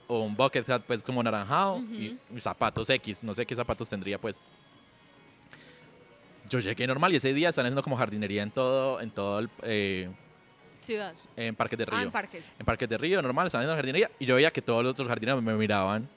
o 0.07 0.21
un 0.21 0.37
bucket 0.37 0.69
hat 0.71 0.83
pues 0.87 1.03
como 1.03 1.23
naranjado 1.23 1.79
y, 1.79 2.19
y 2.35 2.41
zapatos 2.41 2.89
X, 2.91 3.23
no 3.23 3.33
sé 3.35 3.47
qué 3.47 3.55
zapatos 3.55 3.89
tendría 3.89 4.19
pues. 4.19 4.53
Yo 6.49 6.61
llegué 6.61 6.87
normal 6.87 7.13
y 7.13 7.17
ese 7.17 7.35
día 7.35 7.51
están 7.51 7.67
haciendo 7.67 7.83
como 7.83 7.97
jardinería 7.97 8.43
en 8.43 8.51
todo, 8.51 9.01
en 9.01 9.11
todo 9.11 9.39
el, 9.41 9.51
eh, 9.63 10.09
Ciudad. 10.81 11.13
en 11.37 11.55
Parques 11.55 11.79
de 11.79 11.85
Río. 11.85 11.99
Ah, 11.99 12.03
en 12.03 12.11
parques. 12.11 12.45
en 12.59 12.65
Parques 12.65 12.89
de 12.89 12.97
Río, 12.97 13.21
normal, 13.21 13.47
estaban 13.49 13.65
haciendo 13.65 13.77
jardinería 13.77 14.11
y 14.19 14.25
yo 14.25 14.37
veía 14.37 14.51
que 14.51 14.63
todos 14.63 14.83
los 14.83 14.93
otros 14.93 15.09
jardineros 15.09 15.43
me 15.43 15.53
miraban. 15.55 16.09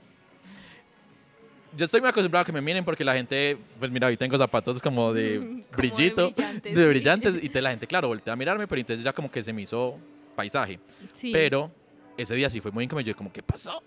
Yo 1.75 1.85
estoy 1.85 2.01
muy 2.01 2.09
acostumbrado 2.09 2.41
a 2.41 2.45
que 2.45 2.51
me 2.51 2.61
miren 2.61 2.83
porque 2.83 3.03
la 3.03 3.13
gente, 3.13 3.57
pues 3.79 3.89
mira, 3.91 4.07
hoy 4.07 4.17
tengo 4.17 4.37
zapatos 4.37 4.81
como 4.81 5.13
de 5.13 5.37
Como 5.39 5.55
de 5.55 5.65
brillito, 5.75 6.31
brillantes, 6.31 6.75
de 6.75 6.83
sí. 6.83 6.89
brillantes, 6.89 7.35
y 7.41 7.61
la 7.61 7.69
gente, 7.69 7.87
claro, 7.87 8.07
voltea 8.09 8.33
a 8.33 8.35
mirarme, 8.35 8.67
pero 8.67 8.79
entonces 8.81 9.03
ya 9.03 9.13
como 9.13 9.31
que 9.31 9.41
se 9.41 9.53
me 9.53 9.61
hizo 9.61 9.97
paisaje. 10.35 10.79
Sí. 11.13 11.31
Pero 11.31 11.71
ese 12.17 12.35
día 12.35 12.49
sí 12.49 12.59
fue 12.59 12.71
muy 12.71 12.83
incómodo, 12.83 13.05
yo 13.05 13.15
como, 13.15 13.31
¿qué 13.31 13.41
pasó? 13.41 13.81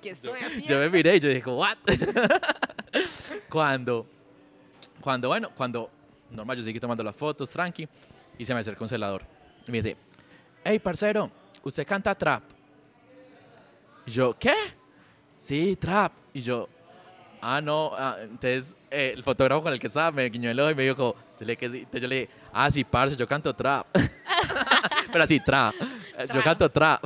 ¿Qué 0.00 0.10
estoy 0.10 0.40
Yo 0.40 0.46
haciendo? 0.46 0.78
me 0.78 0.90
miré 0.90 1.16
y 1.16 1.20
yo 1.20 1.28
dije, 1.28 1.48
¿what? 1.50 1.76
cuando, 3.48 4.06
cuando, 5.00 5.28
bueno, 5.28 5.50
cuando, 5.54 5.90
normal, 6.30 6.56
yo 6.56 6.62
seguí 6.64 6.80
tomando 6.80 7.02
las 7.02 7.14
fotos, 7.16 7.50
tranqui, 7.50 7.88
y 8.38 8.44
se 8.44 8.54
me 8.54 8.60
acerca 8.60 8.82
un 8.82 8.88
celador. 8.88 9.22
Y 9.66 9.70
me 9.70 9.78
dice, 9.78 9.96
hey, 10.64 10.78
parcero, 10.78 11.30
¿usted 11.62 11.86
canta 11.86 12.14
trap? 12.14 12.42
Y 14.06 14.10
yo, 14.12 14.36
¿qué? 14.38 14.54
Sí, 15.36 15.76
trap. 15.76 16.12
Y 16.32 16.42
yo, 16.42 16.68
ah, 17.40 17.60
no. 17.60 17.92
ah, 17.94 18.16
entonces, 18.20 18.74
eh, 18.90 19.12
el 19.16 19.22
fotógrafo 19.22 19.62
con 19.62 19.72
el 19.72 19.80
que 19.80 19.86
estaba 19.86 20.10
me 20.10 20.28
guiñó 20.28 20.50
el 20.50 20.60
ojo 20.60 20.70
y 20.70 20.74
me 20.74 20.82
dijo, 20.84 21.16
dile 21.38 21.56
que 21.56 21.68
sí. 21.68 21.78
Entonces 21.78 22.02
yo 22.02 22.08
le 22.08 22.14
dije, 22.20 22.30
ah, 22.52 22.70
sí, 22.70 22.84
parce, 22.84 23.16
yo 23.16 23.26
canto 23.26 23.54
trap. 23.54 23.86
Pero 25.12 25.24
así, 25.24 25.40
trap. 25.40 25.74
Eh, 26.18 26.26
Yo 26.34 26.42
canto 26.42 26.70
trap. 26.70 27.02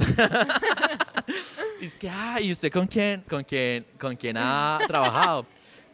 y 1.80 1.84
es 1.84 1.96
que, 1.96 2.08
ah, 2.08 2.40
¿y 2.40 2.50
usted 2.52 2.72
con 2.72 2.86
quién, 2.86 3.22
con 3.22 3.44
quién, 3.44 3.86
con 3.98 4.16
quién 4.16 4.36
ha 4.36 4.78
trabajado? 4.86 5.46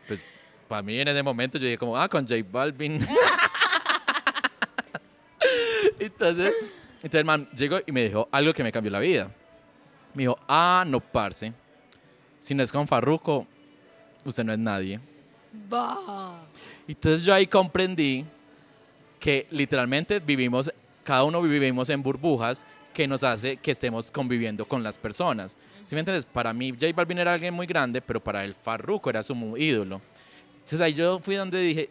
Pues, 0.07 0.25
para 0.69 0.83
mí 0.83 0.99
en 0.99 1.09
ese 1.09 1.23
momento 1.23 1.59
yo 1.59 1.65
dije 1.65 1.79
como, 1.79 1.97
ah, 1.97 2.09
con 2.09 2.27
J 2.27 2.43
Balvin. 2.51 2.99
entonces, 5.99 6.55
entonces 7.03 7.25
man 7.25 7.49
llegó 7.57 7.81
y 7.85 7.93
me 7.93 8.05
dijo 8.05 8.29
algo 8.31 8.53
que 8.53 8.63
me 8.63 8.73
cambió 8.73 8.91
la 8.91 9.01
vida. 9.01 9.31
Me 10.15 10.23
dijo, 10.23 10.39
ah, 10.49 10.85
no, 10.87 11.01
parce. 11.01 11.53
Si 12.41 12.55
no 12.55 12.63
es 12.63 12.73
con 12.73 12.87
Farruko, 12.87 13.47
usted 14.27 14.45
no 14.45 14.53
es 14.53 14.59
nadie. 14.59 15.01
Va. 15.73 16.47
Entonces 16.87 17.25
yo 17.25 17.33
ahí 17.33 17.47
comprendí 17.47 18.25
que 19.19 19.47
literalmente 19.51 20.21
vivimos, 20.21 20.71
cada 21.03 21.25
uno 21.25 21.41
vivimos 21.43 21.89
en 21.91 22.03
burbujas 22.03 22.67
que 22.93 23.07
nos 23.07 23.23
hace 23.23 23.57
que 23.57 23.73
estemos 23.73 24.11
conviviendo 24.11 24.65
con 24.65 24.83
las 24.83 24.99
personas. 24.99 25.57
¿Sí 25.85 25.95
me 25.95 26.01
entiendes? 26.01 26.25
Para 26.27 26.53
mí 26.53 26.71
J 26.71 26.93
Balvin 26.95 27.19
era 27.19 27.33
alguien 27.35 27.55
muy 27.55 27.67
grande, 27.67 28.01
pero 28.01 28.23
para 28.23 28.45
él 28.45 28.55
Farruko 28.55 29.11
era 29.11 29.23
su 29.23 29.57
ídolo. 29.57 30.01
Entonces 30.55 30.81
ahí 30.81 30.95
yo 30.95 31.19
fui 31.21 31.37
donde 31.37 31.61
dije, 31.61 31.91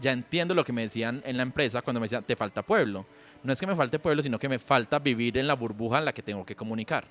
ya 0.00 0.12
entiendo 0.12 0.54
lo 0.54 0.64
que 0.64 0.72
me 0.72 0.82
decían 0.82 1.22
en 1.24 1.36
la 1.36 1.42
empresa 1.42 1.82
cuando 1.82 2.00
me 2.00 2.06
decían, 2.06 2.24
te 2.24 2.36
falta 2.36 2.62
pueblo. 2.62 3.06
No 3.42 3.52
es 3.52 3.60
que 3.60 3.66
me 3.66 3.76
falte 3.76 3.98
pueblo, 3.98 4.22
sino 4.22 4.38
que 4.38 4.48
me 4.48 4.58
falta 4.58 4.98
vivir 4.98 5.38
en 5.38 5.46
la 5.46 5.54
burbuja 5.54 5.98
en 5.98 6.06
la 6.06 6.12
que 6.12 6.22
tengo 6.22 6.44
que 6.44 6.56
comunicar. 6.56 7.04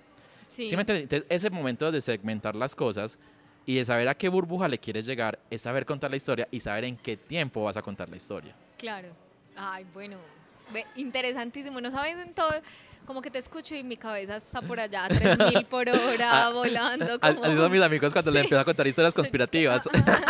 Sí. 0.48 0.68
¿Sí 0.68 0.76
me 0.76 0.82
entiendes? 0.82 1.04
Entonces, 1.04 1.28
ese 1.30 1.50
momento 1.50 1.92
de 1.92 2.02
segmentar 2.02 2.56
las 2.56 2.76
cosas 2.76 3.18
y 3.66 3.76
de 3.76 3.86
saber 3.86 4.08
a 4.08 4.16
qué 4.16 4.30
burbuja 4.30 4.68
le 4.68 4.80
quieres 4.80 5.06
llegar 5.06 5.40
es 5.50 5.62
saber 5.62 5.86
contar 5.86 6.10
la 6.10 6.18
historia 6.18 6.48
y 6.52 6.60
saber 6.60 6.86
en 6.86 6.98
qué 6.98 7.18
tiempo 7.18 7.64
vas 7.64 7.78
a 7.78 7.82
contar 7.82 8.10
la 8.10 8.18
historia. 8.18 8.56
Claro. 8.78 9.10
Ay, 9.56 9.86
bueno. 9.94 10.18
Interesantísimo. 10.96 11.82
No 11.82 11.92
sabes 11.92 12.18
en 12.20 12.34
todo. 12.34 12.52
Como 13.06 13.22
que 13.24 13.32
te 13.32 13.40
escucho 13.40 13.76
y 13.76 13.84
mi 13.84 13.98
cabeza 13.98 14.36
está 14.38 14.62
por 14.62 14.80
allá 14.80 15.06
a 15.06 15.08
3000 15.10 15.66
por 15.70 15.90
hora 15.90 16.46
Ah, 16.46 16.50
volando. 16.52 17.18
Así 17.22 17.36
Como... 17.36 17.46
son 17.56 17.72
mis 17.72 17.82
amigos 17.82 18.14
cuando 18.14 18.30
les 18.32 18.42
Sí. 18.42 18.46
empiezo 18.46 18.62
a 18.62 18.66
contar 18.66 18.86
historias 18.86 19.14
conspirativas. 19.16 19.90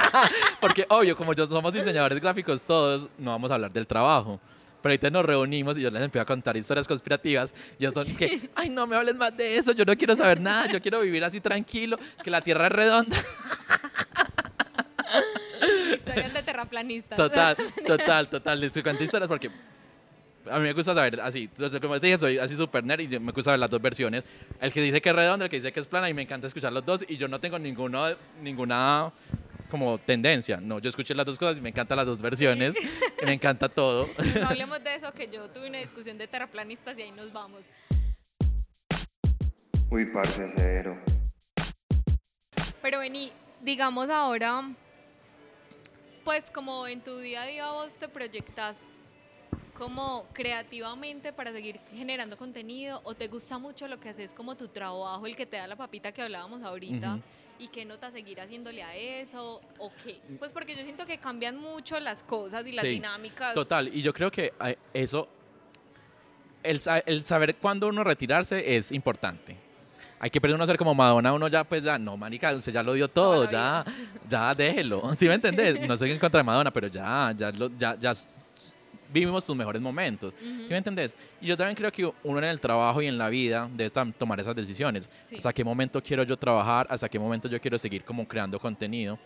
Porque, 0.61 0.85
obvio, 0.89 1.17
como 1.17 1.33
yo 1.33 1.45
somos 1.45 1.73
diseñadores 1.73 2.21
gráficos 2.21 2.63
todos, 2.63 3.09
no 3.17 3.31
vamos 3.31 3.51
a 3.51 3.55
hablar 3.55 3.71
del 3.73 3.85
trabajo. 3.85 4.39
Pero 4.81 4.91
ahorita 4.91 5.09
nos 5.09 5.25
reunimos 5.25 5.77
y 5.77 5.81
yo 5.81 5.91
les 5.91 6.01
empiezo 6.01 6.23
a 6.23 6.25
contar 6.25 6.55
historias 6.55 6.87
conspirativas. 6.87 7.53
Y 7.77 7.83
ellos 7.83 7.93
son 7.93 8.15
que, 8.15 8.49
ay, 8.55 8.69
no 8.69 8.87
me 8.87 8.95
hablen 8.95 9.17
más 9.17 9.35
de 9.35 9.57
eso, 9.57 9.71
yo 9.73 9.85
no 9.85 9.95
quiero 9.97 10.15
saber 10.15 10.39
nada, 10.39 10.67
yo 10.71 10.81
quiero 10.81 11.01
vivir 11.01 11.23
así 11.23 11.41
tranquilo, 11.41 11.97
que 12.23 12.31
la 12.31 12.41
tierra 12.41 12.67
es 12.67 12.71
redonda. 12.71 13.17
Historias 15.93 16.33
de 16.33 16.43
terraplanistas. 16.43 17.17
Total, 17.17 17.57
total, 17.87 18.29
total. 18.29 18.59
Les 18.59 18.71
cuento 18.71 19.03
historias 19.03 19.27
porque 19.27 19.49
a 20.49 20.57
mí 20.57 20.63
me 20.63 20.73
gusta 20.73 20.93
saber 20.93 21.19
así. 21.21 21.49
Como 21.81 21.99
te 21.99 22.07
dije, 22.07 22.19
soy 22.19 22.37
así 22.39 22.55
super 22.55 22.83
nerd 22.83 23.01
y 23.01 23.19
me 23.19 23.31
gusta 23.31 23.51
ver 23.51 23.59
las 23.59 23.69
dos 23.69 23.81
versiones. 23.81 24.23
El 24.61 24.71
que 24.71 24.81
dice 24.81 25.01
que 25.01 25.09
es 25.09 25.15
redonda, 25.15 25.45
el 25.45 25.51
que 25.51 25.57
dice 25.57 25.71
que 25.71 25.79
es 25.79 25.87
plana 25.87 26.09
y 26.09 26.13
me 26.13 26.21
encanta 26.21 26.47
escuchar 26.47 26.73
los 26.73 26.85
dos 26.85 27.05
y 27.07 27.17
yo 27.17 27.27
no 27.27 27.39
tengo 27.39 27.59
ninguno, 27.59 28.15
ninguna 28.41 29.11
como 29.69 29.97
tendencia. 29.97 30.59
No, 30.59 30.79
yo 30.79 30.89
escuché 30.89 31.13
las 31.15 31.25
dos 31.25 31.37
cosas 31.37 31.57
y 31.57 31.61
me 31.61 31.69
encantan 31.69 31.97
las 31.97 32.05
dos 32.05 32.21
versiones. 32.21 32.75
me 33.23 33.33
encanta 33.33 33.69
todo. 33.69 34.09
No 34.35 34.47
hablemos 34.49 34.83
de 34.83 34.95
eso, 34.95 35.11
que 35.13 35.27
yo 35.27 35.49
tuve 35.49 35.67
una 35.67 35.79
discusión 35.79 36.17
de 36.17 36.27
terraplanistas 36.27 36.97
y 36.97 37.03
ahí 37.03 37.11
nos 37.11 37.31
vamos. 37.31 37.61
Uy, 39.91 40.05
parce, 40.13 40.47
cero. 40.55 40.97
Pero 42.81 42.99
vení, 42.99 43.31
digamos 43.61 44.09
ahora, 44.09 44.69
pues 46.23 46.49
como 46.51 46.87
en 46.87 47.01
tu 47.01 47.17
día 47.19 47.41
a 47.41 47.45
día 47.45 47.71
vos 47.71 47.93
te 47.95 48.07
proyectas 48.07 48.77
como 49.79 50.25
creativamente 50.33 51.31
para 51.31 51.51
seguir 51.51 51.79
generando 51.93 52.37
contenido 52.37 53.01
o 53.05 53.15
te 53.15 53.27
gusta 53.27 53.57
mucho 53.57 53.87
lo 53.87 53.99
que 53.99 54.09
haces 54.09 54.33
como 54.33 54.55
tu 54.55 54.67
trabajo, 54.67 55.25
el 55.25 55.35
que 55.35 55.45
te 55.45 55.57
da 55.57 55.67
la 55.67 55.77
papita 55.77 56.11
que 56.11 56.21
hablábamos 56.21 56.61
ahorita. 56.63 57.19
Y 57.59 57.67
qué 57.67 57.85
nota 57.85 58.09
seguir 58.09 58.39
haciéndole 58.39 58.81
a 58.81 58.95
eso 58.95 59.61
o 59.77 59.91
qué? 60.03 60.19
Pues 60.39 60.51
porque 60.53 60.75
yo 60.75 60.83
siento 60.83 61.05
que 61.05 61.17
cambian 61.17 61.57
mucho 61.57 61.99
las 61.99 62.23
cosas 62.23 62.65
y 62.65 62.71
las 62.71 62.83
Sí, 62.83 62.91
dinámicas. 62.91 63.53
Total, 63.53 63.87
y 63.93 64.01
yo 64.01 64.13
creo 64.13 64.31
que 64.31 64.53
eso, 64.93 65.27
el, 66.63 66.81
el 67.05 67.25
saber 67.25 67.55
cuándo 67.57 67.87
uno 67.87 68.03
retirarse 68.03 68.75
es 68.75 68.91
importante. 68.91 69.57
Hay 70.21 70.29
que 70.29 70.41
perder 70.41 70.55
uno 70.55 70.63
a 70.65 70.67
ser 70.67 70.77
como 70.77 70.93
Madonna, 70.93 71.31
uno 71.31 71.47
ya 71.47 71.63
pues 71.63 71.83
ya, 71.83 71.97
no, 71.97 72.17
manica, 72.17 72.53
usted 72.53 72.73
ya 72.73 72.83
lo 72.83 72.93
dio 72.93 73.07
todo, 73.07 73.49
ya, 73.49 73.85
ya 74.27 74.53
déjelo, 74.53 75.13
¿sí 75.15 75.27
me 75.27 75.35
entendés? 75.35 75.87
No 75.87 75.93
estoy 75.93 76.11
en 76.11 76.19
contra 76.19 76.39
de 76.39 76.43
Madonna, 76.43 76.71
pero 76.71 76.87
ya, 76.87 77.33
ya, 77.37 77.51
ya, 77.97 78.13
vivimos 79.11 79.45
tus 79.45 79.55
mejores 79.55 79.81
momentos, 79.81 80.33
Ujú. 80.33 80.61
¿sí 80.63 80.67
me 80.69 80.77
entendés? 80.77 81.15
Y 81.41 81.47
yo 81.47 81.57
también 81.57 81.75
creo 81.75 81.91
que 81.91 82.11
uno 82.23 82.37
en 82.39 82.45
el 82.45 82.59
trabajo 82.59 83.01
y 83.01 83.07
en 83.07 83.17
la 83.17 83.29
vida 83.29 83.67
debe 83.73 83.89
tomar 84.17 84.39
esas 84.39 84.55
decisiones. 84.55 85.09
Sí. 85.23 85.37
¿Hasta 85.37 85.51
qué 85.53 85.63
momento 85.63 86.01
quiero 86.03 86.23
yo 86.23 86.37
trabajar? 86.37 86.85
¿Hasta 86.89 87.09
qué 87.09 87.17
momento 87.19 87.47
yo 87.47 87.59
quiero 87.59 87.77
seguir 87.77 88.03
como 88.03 88.27
creando 88.27 88.59
contenido? 88.59 89.17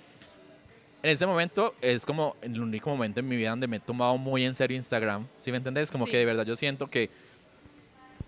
en 1.05 1.09
ese 1.09 1.25
momento 1.25 1.75
es 1.81 2.05
como 2.05 2.38
el 2.41 2.57
único 2.61 2.89
momento 2.89 3.19
en 3.19 3.27
mi 3.27 3.36
vida 3.36 3.49
donde 3.49 3.67
me 3.67 3.75
he 3.75 3.79
tomado 3.81 4.17
muy 4.17 4.45
en 4.45 4.55
serio 4.55 4.77
Instagram. 4.77 5.27
¿Sí 5.38 5.51
me 5.51 5.57
entendés? 5.57 5.91
Como 5.91 6.05
Sí. 6.05 6.11
que 6.13 6.17
de 6.19 6.23
verdad 6.23 6.45
yo 6.45 6.55
siento 6.55 6.89
que, 6.89 7.09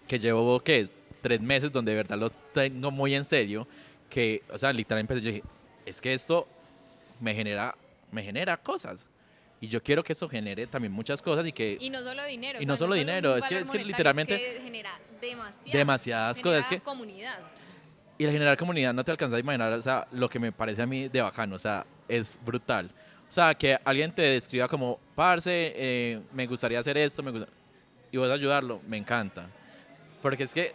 que 0.10 0.20
llevo, 0.20 0.60
¿qué? 0.60 0.89
Tres 1.22 1.39
meses 1.39 1.72
donde 1.72 1.91
de 1.93 1.95
verdad 1.95 2.18
lo 2.18 2.30
tengo 2.30 2.91
muy 2.91 3.16
en 3.16 3.24
serio. 3.24 3.66
Que, 4.10 4.43
o 4.51 4.58
sea, 4.58 4.74
literalmente 4.74 5.14
empecé, 5.14 5.26
yo 5.26 5.36
dije, 5.36 5.47
es 5.86 6.01
que 6.01 6.14
esto 6.14 6.47
me 7.22 7.34
genera, 7.34 7.76
me 8.12 8.22
genera 8.24 8.58
cosas. 8.58 9.08
Y 9.66 9.68
yo 9.68 9.82
quiero 9.82 10.03
que 10.03 10.13
eso 10.13 10.30
genere 10.30 10.68
también 10.68 10.91
muchas 10.93 11.22
cosas 11.24 11.47
y 11.47 11.51
que 11.51 11.76
Y 11.82 11.89
no 11.89 11.99
solo 12.03 12.24
dinero. 12.26 12.59
Y 12.61 12.66
o 12.66 12.68
no 12.68 12.74
sea, 12.78 12.86
solo 12.86 12.93
dinero, 12.95 13.36
es 13.36 13.47
que- 13.47 13.57
es 13.59 13.72
que 13.72 13.84
literalmente- 13.84 14.38
que 14.38 14.61
genera 14.61 14.91
demasiado. 15.20 15.78
demasiadas 15.80 16.39
cosas. 16.39 16.61
Es 16.61 16.68
que 16.68 16.80
comunidad. 16.82 17.39
Y 18.20 18.26
el 18.26 18.32
generar 18.32 18.55
comunidad 18.57 18.93
no 18.93 19.03
te 19.03 19.09
alcanzas 19.09 19.38
a 19.38 19.39
imaginar, 19.39 19.74
o 19.74 19.82
sea, 19.82 20.07
lo 20.11 20.30
que 20.30 20.38
me 20.38 20.51
parece 20.51 20.84
a 20.84 20.86
mí 20.86 21.07
de 21.09 21.20
bacano, 21.22 21.55
o 21.55 21.59
sea, 21.59 21.84
es 22.07 22.39
brutal. 22.45 22.91
O 23.28 23.34
sea, 23.34 23.55
que 23.55 23.76
alguien 23.84 24.11
te 24.13 24.22
describa 24.22 24.68
como, 24.68 24.99
parce, 25.16 25.74
eh, 25.76 26.22
me 26.32 26.45
gustaría 26.45 26.80
hacer 26.80 26.95
esto, 26.99 27.24
me 27.24 27.32
gusta... 27.32 27.47
y 28.11 28.18
vos 28.18 28.30
ayudarlo, 28.30 28.82
me 28.88 28.97
encanta. 28.97 29.47
Porque 30.22 30.43
es 30.43 30.53
que, 30.53 30.74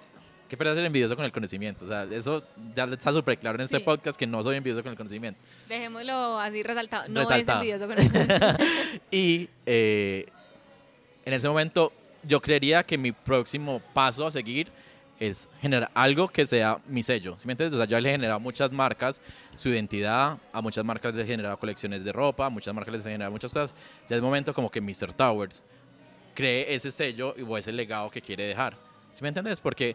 qué 0.51 0.57
pereza 0.59 0.77
ser 0.77 0.85
envidioso 0.85 1.17
con 1.17 1.25
el 1.25 1.33
conocimiento, 1.33 1.85
o 1.87 1.89
sea, 1.89 2.05
eso 2.11 2.43
ya 2.77 2.85
está 2.85 3.13
súper 3.13 3.39
claro 3.39 3.57
en 3.57 3.63
este 3.63 3.79
Sí. 3.79 3.85
podcast 3.85 4.19
que 4.19 4.27
no 4.27 4.43
soy 4.43 4.57
envidioso 4.57 4.83
con 4.83 4.91
el 4.93 4.99
conocimiento. 4.99 5.41
Dejémoslo 5.69 6.39
así 6.39 6.63
resaltado. 6.63 7.09
No 7.09 7.21
Resaltado. 7.21 7.63
es 7.63 7.73
envidioso 7.73 7.87
con 7.87 7.99
eso. 7.99 8.57
Y 9.11 9.49
eh, 9.65 10.27
en 11.25 11.33
ese 11.33 11.49
momento 11.49 11.93
yo 12.25 12.41
creería 12.43 12.83
que 12.83 12.99
mi 12.99 13.13
próximo 13.13 13.81
paso 13.95 14.27
a 14.27 14.31
seguir 14.31 14.69
es 15.19 15.49
generar 15.61 15.91
algo 15.95 16.29
que 16.29 16.45
sea 16.47 16.79
mi 16.87 17.03
sello. 17.03 17.37
¿Sí 17.39 17.47
me 17.47 17.53
entiendes? 17.53 17.75
O 17.75 17.77
sea, 17.79 17.87
yo 17.87 18.01
le 18.01 18.09
he 18.09 18.13
generado 18.13 18.41
muchas 18.41 18.73
marcas 18.73 19.21
su 19.57 19.69
identidad, 19.69 20.39
a 20.53 20.61
muchas 20.63 20.85
marcas 20.85 21.15
les 21.15 21.25
he 21.25 21.29
generado 21.29 21.59
colecciones 21.59 22.03
de 22.05 22.13
ropa, 22.13 22.47
a 22.47 22.51
muchas 22.51 22.75
marcas 22.75 22.93
les 22.95 23.03
he 23.07 23.11
generado 23.11 23.31
muchas 23.31 23.53
cosas. 23.53 23.75
Ya 24.09 24.17
es 24.17 24.23
momento 24.23 24.53
como 24.55 24.71
que 24.71 24.81
Mr. 24.81 25.13
Towers 25.13 25.63
cree 26.35 26.75
ese 26.75 26.91
sello 26.91 27.35
o 27.47 27.59
ese 27.59 27.71
legado 27.73 28.11
que 28.11 28.21
quiere 28.23 28.45
dejar. 28.45 28.75
¿Sí 29.13 29.23
me 29.23 29.29
entiendes? 29.29 29.61
Porque 29.61 29.95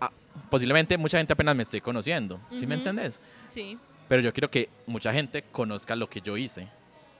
ah, 0.00 0.10
posiblemente 0.50 0.96
mucha 0.98 1.18
gente 1.18 1.32
apenas 1.32 1.54
me 1.56 1.62
esté 1.62 1.80
conociendo. 1.80 2.40
¿Sí 2.50 2.66
me 2.66 2.74
Ujú. 2.74 2.74
entiendes? 2.74 3.20
sí, 3.48 3.78
Pero 4.08 4.22
yo 4.22 4.32
quiero 4.32 4.50
que 4.50 4.68
mucha 4.86 5.12
gente 5.12 5.42
conozca 5.42 5.94
lo 5.96 6.08
que 6.08 6.20
yo 6.20 6.36
hice. 6.36 6.68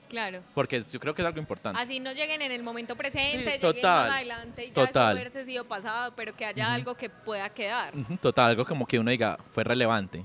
claro. 0.08 0.42
Porque 0.54 0.82
yo 0.90 0.98
creo 0.98 1.14
que 1.14 1.22
es 1.22 1.26
algo 1.26 1.38
importante. 1.38 1.80
Así 1.80 2.00
no 2.00 2.12
lleguen 2.12 2.42
en 2.42 2.50
el 2.50 2.62
momento 2.64 2.96
presente, 2.96 3.38
Sí, 3.38 3.58
lleguen 3.58 3.60
total, 3.82 4.08
más 4.08 4.16
adelante 4.16 4.64
y 4.64 4.68
ya 4.68 4.74
total. 4.74 5.16
eso 5.18 5.22
hubiese 5.28 5.44
sido 5.44 5.64
pasado, 5.66 6.12
pero 6.16 6.34
que 6.34 6.44
haya 6.44 6.72
algo 6.74 6.96
que 6.96 7.08
pueda 7.10 7.48
quedar. 7.50 7.96
Ujú, 7.96 8.16
Total, 8.16 8.50
algo 8.50 8.64
como 8.64 8.86
que 8.86 8.98
uno 8.98 9.10
diga, 9.10 9.38
fue 9.52 9.62
relevante. 9.62 10.24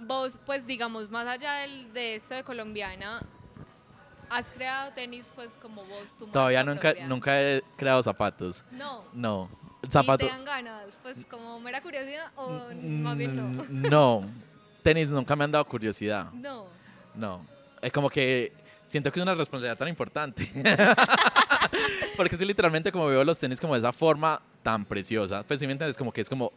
Vos, 0.00 0.38
pues 0.46 0.66
digamos, 0.66 1.10
más 1.10 1.26
allá 1.28 1.52
del, 1.56 1.92
de 1.92 2.16
esto 2.16 2.34
de 2.34 2.42
colombiana, 2.42 3.22
has 4.30 4.46
creado 4.50 4.92
tenis 4.92 5.30
pues 5.34 5.56
como 5.58 5.84
vos, 5.84 6.10
tu 6.18 6.26
Todavía 6.26 6.64
nunca, 6.64 6.94
nunca 7.06 7.40
he 7.40 7.62
creado 7.76 8.02
zapatos. 8.02 8.64
No. 8.72 9.04
No. 9.12 9.48
¿Y 9.82 9.90
Zapatos. 9.90 10.28
te 10.28 10.34
dan 10.34 10.44
ganas? 10.44 10.98
Pues 11.02 11.24
como 11.26 11.58
mera 11.60 11.80
curiosidad 11.80 12.30
o 12.36 12.68
más 12.74 13.16
bien 13.16 13.36
no. 13.36 13.64
No. 13.70 14.30
Tenis 14.82 15.10
nunca 15.10 15.36
me 15.36 15.44
han 15.44 15.50
dado 15.52 15.64
curiosidad. 15.64 16.30
No. 16.32 16.66
No. 17.14 17.46
Es 17.82 17.92
como 17.92 18.08
que 18.10 18.52
siento 18.86 19.10
que 19.12 19.20
es 19.20 19.22
una 19.22 19.34
responsabilidad 19.34 19.76
tan 19.78 19.88
importante. 19.88 20.50
Porque 22.16 22.34
es 22.34 22.38
que 22.38 22.46
literalmente 22.46 22.90
como 22.92 23.06
veo 23.06 23.24
los 23.24 23.38
tenis 23.38 23.60
como 23.60 23.74
de 23.74 23.80
esa 23.80 23.92
forma 23.92 24.40
tan 24.62 24.84
preciosa. 24.84 25.42
Pues 25.42 25.60
si 25.60 25.66
me 25.66 25.72
entiendes, 25.72 25.96
como 25.96 26.12
que 26.12 26.20
es 26.20 26.28
como 26.28 26.52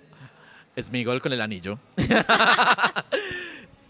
Smigol 0.81 1.21
con 1.21 1.31
el 1.31 1.41
anillo. 1.41 1.77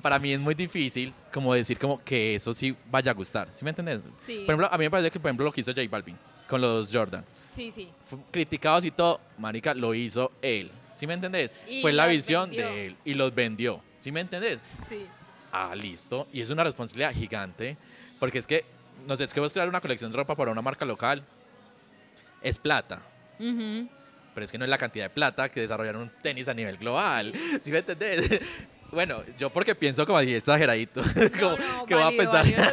Para 0.03 0.19
mí 0.19 0.33
es 0.33 0.39
muy 0.39 0.53
difícil 0.53 1.13
como 1.31 1.53
decir 1.53 1.79
como 1.79 2.03
que 2.03 2.35
eso 2.35 2.53
sí 2.53 2.75
vaya 2.91 3.11
a 3.11 3.13
gustar. 3.15 3.47
¿Sí 3.53 3.63
me 3.63 3.69
entiendes? 3.71 4.01
Sí. 4.19 4.43
Por 4.45 4.53
ejemplo, 4.53 4.67
a 4.69 4.77
mí 4.77 4.83
me 4.83 4.91
parece 4.91 5.09
que 5.09 5.17
por 5.19 5.29
ejemplo 5.29 5.45
lo 5.45 5.51
que 5.53 5.61
hizo 5.61 5.71
J 5.73 5.81
Balvin 5.89 6.17
con 6.47 6.59
los 6.59 6.89
Jordan. 6.93 7.23
Sí, 7.55 7.71
sí. 7.71 7.89
Fue 8.03 8.19
criticados 8.29 8.83
y 8.83 8.91
todo, 8.91 9.21
marica, 9.37 9.73
lo 9.73 9.93
hizo 9.95 10.33
él. 10.41 10.69
¿Sí 10.93 11.07
me 11.07 11.13
entendés? 11.13 11.51
Y 11.67 11.81
Fue 11.81 11.93
la 11.93 12.05
visión 12.07 12.49
vendió. 12.49 12.67
de 12.67 12.85
él 12.87 12.95
y 13.05 13.13
los 13.13 13.33
vendió. 13.33 13.81
¿Sí 13.97 14.11
me 14.11 14.19
entendés? 14.19 14.59
Sí. 14.89 15.07
Ah, 15.53 15.73
listo. 15.73 16.27
Y 16.33 16.41
es 16.41 16.49
una 16.49 16.63
responsabilidad 16.65 17.13
gigante. 17.13 17.77
Porque 18.19 18.39
es 18.39 18.45
que, 18.45 18.65
no 19.07 19.15
sé, 19.15 19.23
es 19.23 19.33
que 19.33 19.39
vos 19.39 19.53
crear 19.53 19.69
una 19.69 19.79
colección 19.81 20.11
de 20.11 20.17
ropa 20.17 20.35
para 20.35 20.51
una 20.51 20.61
marca 20.61 20.83
local 20.83 21.23
es 22.41 22.57
plata. 22.59 23.01
Ujú. 23.39 23.87
Pero 24.33 24.43
es 24.45 24.51
que 24.51 24.57
no 24.57 24.65
es 24.65 24.69
la 24.69 24.77
cantidad 24.77 25.05
de 25.05 25.09
plata 25.11 25.47
que 25.49 25.61
desarrollar 25.61 25.95
un 25.95 26.11
tenis 26.21 26.47
a 26.49 26.53
nivel 26.53 26.75
global. 26.77 27.33
¿Sí 27.61 27.71
me 27.71 27.77
entendés? 27.77 28.41
Bueno, 28.93 29.23
yo 29.37 29.49
porque 29.49 29.73
pienso 29.75 30.05
como 30.05 30.17
así 30.19 30.33
exageradito. 30.35 31.01
como 31.39 31.57
No, 31.57 31.77
no, 31.77 31.85
que 31.85 31.95
voy 31.95 32.03
a 32.03 32.09
pensar. 32.17 32.43
válido. 32.43 32.63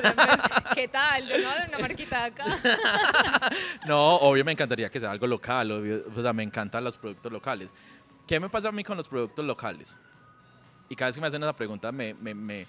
¿Qué 0.75 0.89
tal? 0.89 1.27
Yo 1.27 1.39
no 1.39 1.55
de 1.55 1.69
una 1.69 1.79
marquita 1.79 2.25
acá. 2.25 2.45
No, 3.87 4.17
obvio 4.17 4.45
me 4.45 4.53
encantaría 4.53 4.89
que 4.91 5.01
sea 5.01 5.11
algo 5.11 5.27
local, 5.27 5.73
obvio, 5.73 6.05
o 6.15 6.23
sea, 6.23 6.33
me 6.33 6.43
encantan 6.43 6.85
los 6.85 6.97
productos 6.97 7.33
locales. 7.33 7.73
¿Qué 8.27 8.39
me 8.39 8.49
pasa 8.49 8.69
a 8.69 8.73
mí 8.73 8.85
con 8.85 8.97
los 8.97 9.09
productos 9.09 9.45
locales? 9.45 9.97
Y 10.89 10.95
cada 10.95 11.09
vez 11.09 11.15
que 11.17 11.21
me 11.21 11.27
hacen 11.27 11.43
esa 11.43 11.55
pregunta, 11.57 11.91
me, 11.91 12.15
me, 12.15 12.35
me- 12.35 12.67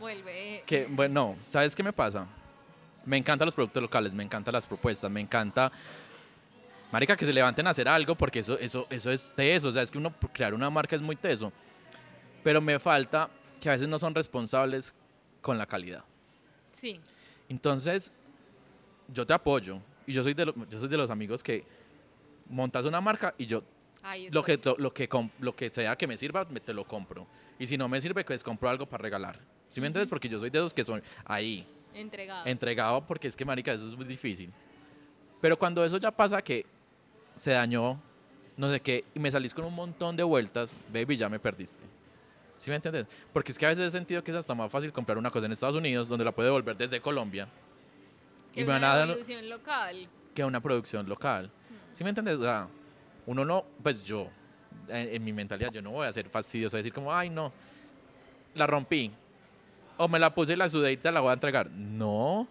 Vuelve. 0.00 0.62
que, 0.66 0.86
bueno, 0.90 1.14
no, 1.14 1.36
¿sabes 1.42 1.74
qué 1.76 1.82
me 1.82 1.92
pasa? 1.92 2.26
Me 3.04 3.16
encantan 3.16 3.46
los 3.46 3.54
productos 3.54 3.82
locales, 3.82 4.12
me 4.12 4.22
encantan 4.22 4.52
las 4.52 4.66
propuestas, 4.66 5.10
me 5.10 5.20
encanta, 5.20 5.70
marica, 6.92 7.16
que 7.16 7.26
se 7.26 7.32
levanten 7.32 7.66
a 7.66 7.70
hacer 7.70 7.88
algo, 7.88 8.14
porque 8.14 8.38
eso, 8.40 8.58
eso, 8.58 8.86
eso 8.90 9.10
es 9.10 9.32
teso, 9.34 9.68
o 9.68 9.72
sea, 9.72 9.82
es 9.82 9.90
que 9.90 9.98
uno 9.98 10.14
crear 10.32 10.54
una 10.54 10.70
marca 10.70 10.94
es 10.94 11.02
muy 11.02 11.16
teso. 11.16 11.52
Pero 12.44 12.60
me 12.60 12.78
falta 12.78 13.28
que 13.60 13.68
a 13.68 13.72
veces 13.72 13.88
no 13.88 13.98
son 13.98 14.14
responsables 14.14 14.94
con 15.40 15.56
la 15.58 15.66
calidad. 15.66 16.04
Sí. 16.72 16.98
Entonces, 17.48 18.12
yo 19.12 19.26
te 19.26 19.32
apoyo. 19.32 19.78
Y 20.06 20.12
yo 20.12 20.22
soy 20.22 20.34
de, 20.34 20.46
lo- 20.46 20.68
yo 20.68 20.80
soy 20.80 20.88
de 20.88 20.96
los 20.96 21.10
amigos 21.10 21.42
que 21.42 21.64
montas 22.48 22.84
una 22.84 23.00
marca 23.00 23.34
y 23.38 23.46
yo 23.46 23.62
lo 24.32 24.42
que, 24.42 24.58
lo, 24.64 24.76
lo 24.78 24.92
que, 24.92 25.08
lo 25.38 25.54
que 25.54 25.70
sea 25.70 25.94
que 25.96 26.06
me 26.08 26.16
sirva, 26.18 26.44
me, 26.46 26.58
te 26.60 26.72
lo 26.74 26.84
compro. 26.84 27.26
Y 27.58 27.66
si 27.68 27.78
no 27.78 27.88
me 27.88 28.00
sirve, 28.00 28.24
pues 28.24 28.42
compro 28.42 28.68
algo 28.68 28.84
para 28.86 29.02
regalar. 29.02 29.38
¿Sí 29.70 29.80
me 29.80 29.86
entiendes? 29.86 30.08
Porque 30.10 30.28
yo 30.28 30.40
soy 30.40 30.50
de 30.50 30.58
los 30.58 30.74
que 30.74 30.82
son 30.82 31.00
ahí, 31.24 31.64
Entregado. 31.94 32.46
entregado, 32.46 33.06
porque 33.06 33.28
es 33.28 33.36
que, 33.36 33.44
marica, 33.44 33.72
eso 33.72 33.86
es 33.86 33.94
muy 33.94 34.04
difícil. 34.04 34.52
Pero 35.40 35.56
cuando 35.56 35.84
eso 35.84 35.98
ya 35.98 36.10
pasa 36.10 36.42
que 36.42 36.66
se 37.34 37.52
dañó, 37.52 38.00
no 38.56 38.70
sé 38.70 38.80
qué, 38.80 39.04
y 39.14 39.18
me 39.20 39.30
salís 39.30 39.54
con 39.54 39.64
un 39.64 39.74
montón 39.74 40.16
de 40.16 40.22
vueltas, 40.22 40.74
baby, 40.92 41.16
ya 41.16 41.28
me 41.28 41.38
perdiste. 41.38 41.84
¿Sí 42.56 42.70
me 42.70 42.76
entiendes? 42.76 43.06
Porque 43.32 43.50
es 43.50 43.58
que 43.58 43.66
a 43.66 43.70
veces 43.70 43.88
he 43.88 43.90
sentido 43.90 44.22
que 44.22 44.30
es 44.30 44.36
hasta 44.36 44.54
más 44.54 44.70
fácil 44.70 44.92
comprar 44.92 45.18
una 45.18 45.30
cosa 45.30 45.46
en 45.46 45.52
Estados 45.52 45.74
Unidos, 45.76 46.08
donde 46.08 46.24
la 46.24 46.32
puede 46.32 46.48
devolver 46.48 46.76
desde 46.76 47.00
Colombia, 47.00 47.48
que 48.52 48.60
y 48.60 48.62
es 48.62 48.66
me 48.66 48.72
van 48.74 48.82
una 48.82 48.92
a 48.92 48.96
dar- 48.98 49.08
evolución 49.08 49.48
local. 49.48 50.08
que 50.34 50.44
una 50.44 50.60
producción 50.60 51.08
local. 51.08 51.50
¿Sí 51.92 52.04
me 52.04 52.10
entiendes? 52.10 52.36
O 52.38 52.42
sea, 52.42 52.68
uno 53.26 53.44
no, 53.44 53.64
pues 53.82 54.04
yo, 54.04 54.28
en, 54.88 55.14
en 55.16 55.24
mi 55.24 55.32
mentalidad, 55.32 55.72
yo 55.72 55.82
no 55.82 55.90
voy 55.90 56.06
a 56.06 56.12
ser 56.12 56.28
fastidioso, 56.28 56.76
a 56.76 56.78
decir 56.78 56.92
como, 56.92 57.12
ay, 57.12 57.30
no, 57.30 57.52
la 58.54 58.66
rompí. 58.66 59.10
O 59.98 60.08
me 60.08 60.18
la 60.18 60.34
puse 60.34 60.52
y 60.54 60.56
la 60.56 60.68
te 60.68 61.12
la 61.12 61.20
voy 61.20 61.30
a 61.30 61.34
entregar. 61.34 61.70
No. 61.70 62.46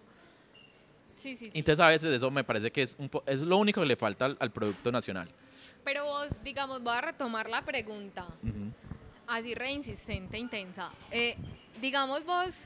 Sí, 1.22 1.36
sí, 1.36 1.46
sí. 1.46 1.52
Entonces 1.54 1.80
a 1.80 1.88
veces 1.88 2.14
eso 2.16 2.32
me 2.32 2.44
parece 2.44 2.72
que 2.72 2.82
es, 2.82 2.96
un 2.98 3.10
po- 3.10 3.24
es 3.28 3.42
lo 3.42 3.58
único 3.58 3.82
que 3.82 3.88
le 3.88 3.96
falta 3.96 4.26
al, 4.26 4.38
al 4.40 4.52
producto 4.52 4.92
nacional. 4.92 5.30
Pero 5.84 6.06
vos, 6.06 6.28
digamos, 6.44 6.82
voy 6.82 6.94
a 6.96 7.02
retomar 7.02 7.50
la 7.50 7.62
pregunta. 7.64 8.26
Ujú. 8.44 8.72
así 9.28 9.54
re 9.56 9.72
insistente, 9.72 10.38
intensa. 10.38 10.90
Eh, 11.12 11.36
digamos 11.80 12.26
vos, 12.26 12.66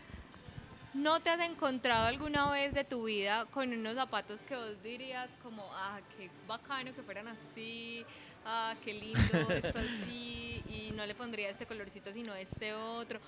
¿no 0.94 1.20
te 1.20 1.30
has 1.30 1.42
encontrado 1.48 2.08
alguna 2.08 2.50
vez 2.52 2.74
de 2.74 2.84
tu 2.84 3.04
vida 3.06 3.46
con 3.52 3.72
unos 3.72 3.96
zapatos 3.96 4.40
que 4.48 4.56
vos 4.56 4.82
dirías 4.84 5.30
como, 5.44 5.64
ah, 5.74 6.00
qué 6.18 6.30
bacano 6.48 6.94
que 6.96 7.04
fueran 7.04 7.28
así, 7.28 8.04
ah, 8.46 8.74
qué 8.84 8.94
lindo 8.94 9.50
esto 9.52 9.80
así, 10.08 10.64
y 10.68 10.92
no 10.96 11.06
le 11.06 11.14
pondría 11.14 11.50
este 11.50 11.66
colorcito 11.66 12.12
sino 12.14 12.34
este 12.36 12.74
otro? 12.74 13.20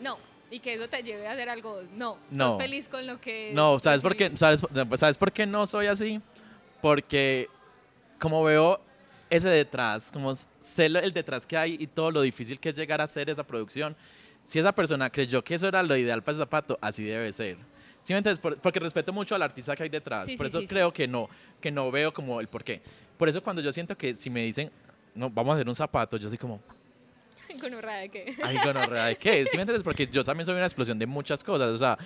No, 0.00 0.18
y 0.50 0.58
que 0.60 0.74
eso 0.74 0.88
te 0.88 1.02
lleve 1.02 1.26
a 1.28 1.32
hacer 1.32 1.48
algo. 1.48 1.82
No, 1.94 2.18
No. 2.30 2.48
sos 2.52 2.60
feliz 2.62 2.88
con 2.88 3.06
lo 3.06 3.20
que... 3.20 3.52
No, 3.54 3.78
¿sabes 3.78 4.02
por 4.02 4.16
qué? 4.16 4.32
¿Sabes, 4.36 4.62
¿Sabes 4.96 5.16
por 5.18 5.32
qué 5.32 5.46
no 5.46 5.66
soy 5.66 5.86
así? 5.86 6.20
Porque 6.80 7.48
como 8.18 8.42
veo 8.44 8.80
ese 9.28 9.48
detrás, 9.48 10.10
como 10.10 10.34
sé 10.34 10.86
el 10.86 11.12
detrás 11.12 11.46
que 11.46 11.56
hay 11.56 11.76
y 11.78 11.86
todo 11.86 12.10
lo 12.10 12.20
difícil 12.22 12.58
que 12.58 12.70
es 12.70 12.74
llegar 12.74 13.00
a 13.00 13.04
hacer 13.04 13.30
esa 13.30 13.44
producción, 13.44 13.96
si 14.42 14.58
esa 14.58 14.72
persona 14.72 15.08
creyó 15.10 15.42
que 15.44 15.54
eso 15.54 15.68
era 15.68 15.82
lo 15.82 15.96
ideal 15.96 16.22
para 16.22 16.32
ese 16.32 16.42
zapato, 16.42 16.78
así 16.80 17.04
debe 17.04 17.32
ser. 17.32 17.56
¿Sí 18.02 18.12
me 18.14 18.18
entiendes? 18.18 18.38
Por- 18.40 18.56
porque 18.58 18.80
respeto 18.80 19.12
mucho 19.12 19.34
al 19.34 19.42
artista 19.42 19.76
que 19.76 19.82
hay 19.84 19.88
detrás. 19.90 20.24
Sí, 20.24 20.36
por 20.36 20.46
sí, 20.46 20.50
eso 20.50 20.60
sí. 20.62 20.66
creo 20.66 20.92
que 20.92 21.06
no, 21.06 21.28
que 21.60 21.70
no 21.70 21.90
veo 21.90 22.12
como 22.12 22.40
el 22.40 22.48
por 22.48 22.64
qué. 22.64 22.80
Por 23.18 23.28
eso 23.28 23.42
cuando 23.42 23.60
yo 23.62 23.70
siento 23.72 23.96
que 23.96 24.14
si 24.14 24.30
me 24.30 24.42
dicen, 24.42 24.70
no, 25.14 25.28
vamos 25.30 25.52
a 25.52 25.54
hacer 25.56 25.68
un 25.68 25.74
zapato, 25.74 26.16
yo 26.16 26.28
soy 26.28 26.38
como, 26.38 26.60
¿Con 27.60 27.74
urra 27.74 27.96
de 27.96 28.08
qué? 28.08 28.34
Ay, 28.42 28.58
gonorrea, 28.64 29.06
¿de 29.06 29.16
qué? 29.16 29.44
¿Sí 29.46 29.56
me 29.56 29.62
entiendes? 29.64 29.82
Porque 29.82 30.06
yo 30.06 30.24
también 30.24 30.46
soy 30.46 30.54
una 30.56 30.64
explosión 30.66 30.98
de 30.98 31.06
muchas 31.06 31.42
cosas. 31.44 31.68
O 31.70 31.78
sea, 31.78 31.96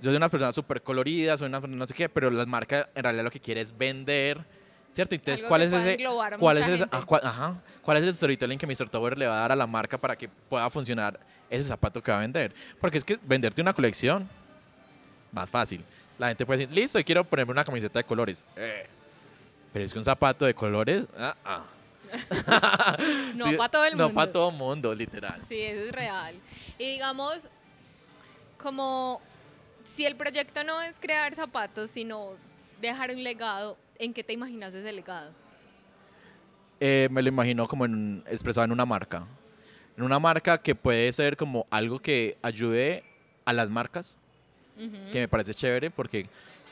yo 0.00 0.10
soy 0.10 0.16
una 0.16 0.28
persona 0.28 0.52
súper 0.52 0.82
colorida, 0.82 1.36
soy 1.36 1.46
una 1.48 1.60
persona 1.60 1.78
no 1.78 1.86
sé 1.86 1.94
qué, 1.94 2.08
pero 2.08 2.30
la 2.30 2.44
marca 2.46 2.88
en 2.94 3.02
realidad 3.02 3.24
lo 3.24 3.30
que 3.30 3.40
quiere 3.40 3.60
es 3.60 3.76
vender. 3.76 4.44
¿Cierto? 4.92 5.14
Entonces, 5.14 5.40
Algo 5.42 5.48
¿cuál 5.50 5.62
es 5.62 5.72
ese, 5.74 5.96
cuál 6.38 6.58
es 6.58 6.68
ese, 6.68 6.86
ah, 6.90 7.02
cuál- 7.04 7.20
ajá, 7.22 7.60
cuál 7.82 7.98
es 7.98 8.04
el 8.04 8.14
storytelling 8.14 8.58
que 8.58 8.66
Mr. 8.66 8.88
Tower 8.88 9.18
le 9.18 9.26
va 9.26 9.36
a 9.36 9.40
dar 9.40 9.52
a 9.52 9.56
la 9.56 9.66
marca 9.66 9.98
para 9.98 10.16
que 10.16 10.26
pueda 10.26 10.70
funcionar 10.70 11.20
ese 11.50 11.64
zapato 11.64 12.02
que 12.02 12.10
va 12.10 12.16
a 12.16 12.20
vender? 12.22 12.54
Porque 12.80 12.96
es 12.96 13.04
que 13.04 13.18
venderte 13.22 13.60
una 13.60 13.74
colección, 13.74 14.26
más 15.32 15.50
fácil. 15.50 15.84
La 16.18 16.28
gente 16.28 16.46
puede 16.46 16.60
decir, 16.60 16.74
listo, 16.74 16.98
quiero 17.04 17.24
ponerme 17.24 17.52
una 17.52 17.62
camiseta 17.64 17.98
de 17.98 18.04
colores. 18.04 18.42
Eh, 18.56 18.86
Pero 19.74 19.84
es 19.84 19.92
que 19.92 19.98
un 19.98 20.04
zapato 20.04 20.46
de 20.46 20.54
colores, 20.54 21.06
ah, 21.18 21.36
ah. 21.44 21.64
No 23.36 23.50
Sí, 23.50 23.56
para 23.56 23.70
todo 23.70 23.84
el 23.84 23.92
mundo. 23.92 24.08
No 24.08 24.14
para 24.14 24.32
todo 24.32 24.50
el 24.50 24.56
mundo, 24.56 24.94
literal. 24.94 25.40
Sí, 25.48 25.60
eso 25.60 25.84
es 25.86 25.92
real. 25.92 26.36
Y 26.78 26.92
digamos, 26.92 27.48
como 28.58 29.20
si 29.84 30.04
el 30.06 30.16
proyecto 30.16 30.64
no 30.64 30.80
es 30.82 30.96
crear 31.00 31.34
zapatos, 31.34 31.90
sino 31.90 32.32
dejar 32.80 33.10
un 33.10 33.22
legado, 33.22 33.76
¿en 33.98 34.12
qué 34.12 34.24
te 34.24 34.32
imaginas 34.32 34.74
ese 34.74 34.92
legado? 34.92 35.32
Eh, 36.80 37.08
me 37.10 37.22
lo 37.22 37.28
imagino 37.28 37.66
como 37.66 37.84
en, 37.84 38.22
expresado 38.26 38.64
en 38.64 38.72
una 38.72 38.84
marca. 38.84 39.26
En 39.96 40.02
una 40.02 40.18
marca 40.18 40.58
que 40.58 40.74
puede 40.74 41.10
ser 41.12 41.36
como 41.36 41.66
algo 41.70 41.98
que 42.00 42.36
ayude 42.42 43.02
a 43.44 43.52
las 43.52 43.70
marcas, 43.70 44.18
que 45.10 45.20
me 45.20 45.28
parece 45.28 45.54
chévere 45.54 45.90
porque 45.90 46.28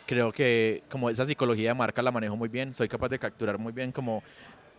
creo 0.07 0.31
que 0.31 0.83
como 0.91 1.09
esa 1.09 1.25
psicología 1.25 1.71
de 1.71 1.75
marca 1.75 2.03
la 2.03 2.11
manejo 2.11 2.37
muy 2.37 2.51
bien, 2.51 2.75
soy 2.75 2.87
capaz 2.87 3.09
de 3.09 3.19
capturar 3.19 3.57
muy 3.57 3.73
bien 3.73 3.93
como, 3.93 4.23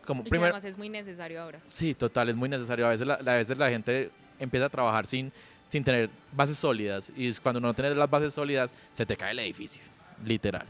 como 0.06 0.22
Y 0.24 0.30
primero, 0.30 0.54
además 0.54 0.66
es 0.66 0.78
muy 0.78 0.90
necesario 0.90 1.42
ahora. 1.42 1.60
sí, 1.68 1.94
total, 1.94 2.30
es 2.30 2.36
muy 2.36 2.48
necesario. 2.50 2.86
A 2.86 2.90
veces 2.90 3.08
la, 3.08 3.16
a 3.16 3.36
veces 3.36 3.58
la 3.58 3.70
gente 3.70 4.12
empieza 4.40 4.68
a 4.68 4.70
trabajar 4.70 5.06
sin, 5.06 5.32
sin 5.68 5.84
tener 5.84 6.10
bases 6.32 6.58
sólidas 6.58 7.12
y 7.16 7.34
cuando 7.36 7.60
no 7.60 7.74
tienes 7.74 7.96
las 7.98 8.10
bases 8.10 8.34
sólidas 8.34 8.74
se 8.92 9.06
te 9.06 9.18
cae 9.18 9.32
el 9.32 9.40
edificio, 9.40 9.82
literal. 10.24 10.66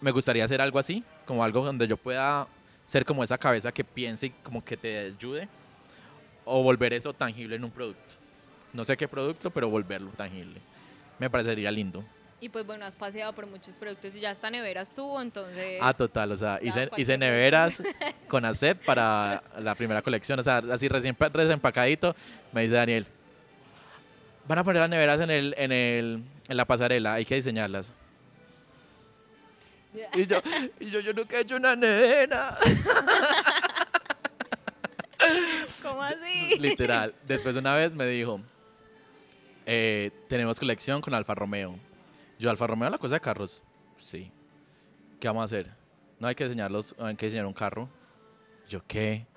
Me 0.00 0.10
gustaría 0.10 0.44
hacer 0.44 0.60
algo 0.60 0.78
así, 0.78 1.04
como 1.26 1.44
algo 1.44 1.64
donde 1.64 1.86
yo 1.86 1.96
pueda 1.96 2.46
ser 2.84 3.04
como 3.04 3.22
esa 3.22 3.38
cabeza 3.38 3.70
que 3.72 3.84
piense 3.84 4.26
y 4.26 4.30
como 4.30 4.64
que 4.64 4.76
te 4.76 4.98
ayude 4.98 5.48
o 6.44 6.62
volver 6.62 6.92
eso 6.92 7.12
tangible 7.12 7.56
en 7.56 7.64
un 7.64 7.70
producto. 7.70 8.14
No 8.72 8.84
sé 8.84 8.96
qué 8.96 9.06
producto, 9.06 9.50
pero 9.50 9.68
volverlo 9.68 10.10
tangible. 10.10 10.60
Me 11.18 11.30
parecería 11.30 11.70
lindo. 11.70 12.04
Y 12.42 12.48
pues 12.48 12.66
bueno, 12.66 12.84
has 12.84 12.96
paseado 12.96 13.32
por 13.32 13.46
muchos 13.46 13.76
productos 13.76 14.16
y 14.16 14.20
ya 14.20 14.30
hasta 14.30 14.50
neveras 14.50 14.92
tuvo, 14.96 15.22
entonces... 15.22 15.78
Ah, 15.80 15.94
total, 15.94 16.32
o 16.32 16.36
sea, 16.36 16.58
hice, 16.60 16.90
hice 16.96 17.16
neveras 17.16 17.80
con 18.26 18.44
ACEP 18.44 18.84
para 18.84 19.44
la 19.60 19.76
primera 19.76 20.02
colección, 20.02 20.40
o 20.40 20.42
sea, 20.42 20.56
así 20.72 20.88
recién, 20.88 21.14
pa- 21.14 21.28
recién 21.28 21.52
empacadito, 21.52 22.16
me 22.50 22.62
dice 22.62 22.74
Daniel, 22.74 23.06
van 24.48 24.58
a 24.58 24.64
poner 24.64 24.80
las 24.80 24.90
neveras 24.90 25.20
en, 25.20 25.30
el, 25.30 25.54
en, 25.56 25.70
el, 25.70 26.24
en 26.48 26.56
la 26.56 26.64
pasarela, 26.64 27.14
hay 27.14 27.24
que 27.24 27.36
diseñarlas. 27.36 27.94
Y 30.14 30.26
yo, 30.26 30.38
y 30.80 30.90
yo, 30.90 30.98
yo 31.00 31.12
nunca 31.12 31.36
he 31.36 31.42
hecho 31.42 31.54
una 31.56 31.76
nevera. 31.76 32.56
¿Cómo 35.82 36.02
así? 36.02 36.58
Literal. 36.58 37.14
Después 37.26 37.54
una 37.56 37.74
vez 37.74 37.94
me 37.94 38.06
dijo, 38.06 38.40
eh, 39.66 40.10
tenemos 40.28 40.58
colección 40.58 41.00
con 41.02 41.14
Alfa 41.14 41.34
Romeo. 41.34 41.78
Yo, 42.42 42.50
Alfa 42.50 42.66
Romeo, 42.66 42.90
la 42.90 42.98
cosa 42.98 43.14
de 43.14 43.20
carros. 43.20 43.62
Sí. 43.98 44.32
¿Qué 45.20 45.28
vamos 45.28 45.42
a 45.42 45.44
hacer? 45.44 45.70
No 46.18 46.26
hay 46.26 46.34
que 46.34 46.42
diseñarlos, 46.42 46.92
hay 46.98 47.14
que 47.14 47.26
diseñar 47.26 47.46
un 47.46 47.52
carro. 47.52 47.88
Yo, 48.68 48.84
¿qué? 48.84 49.28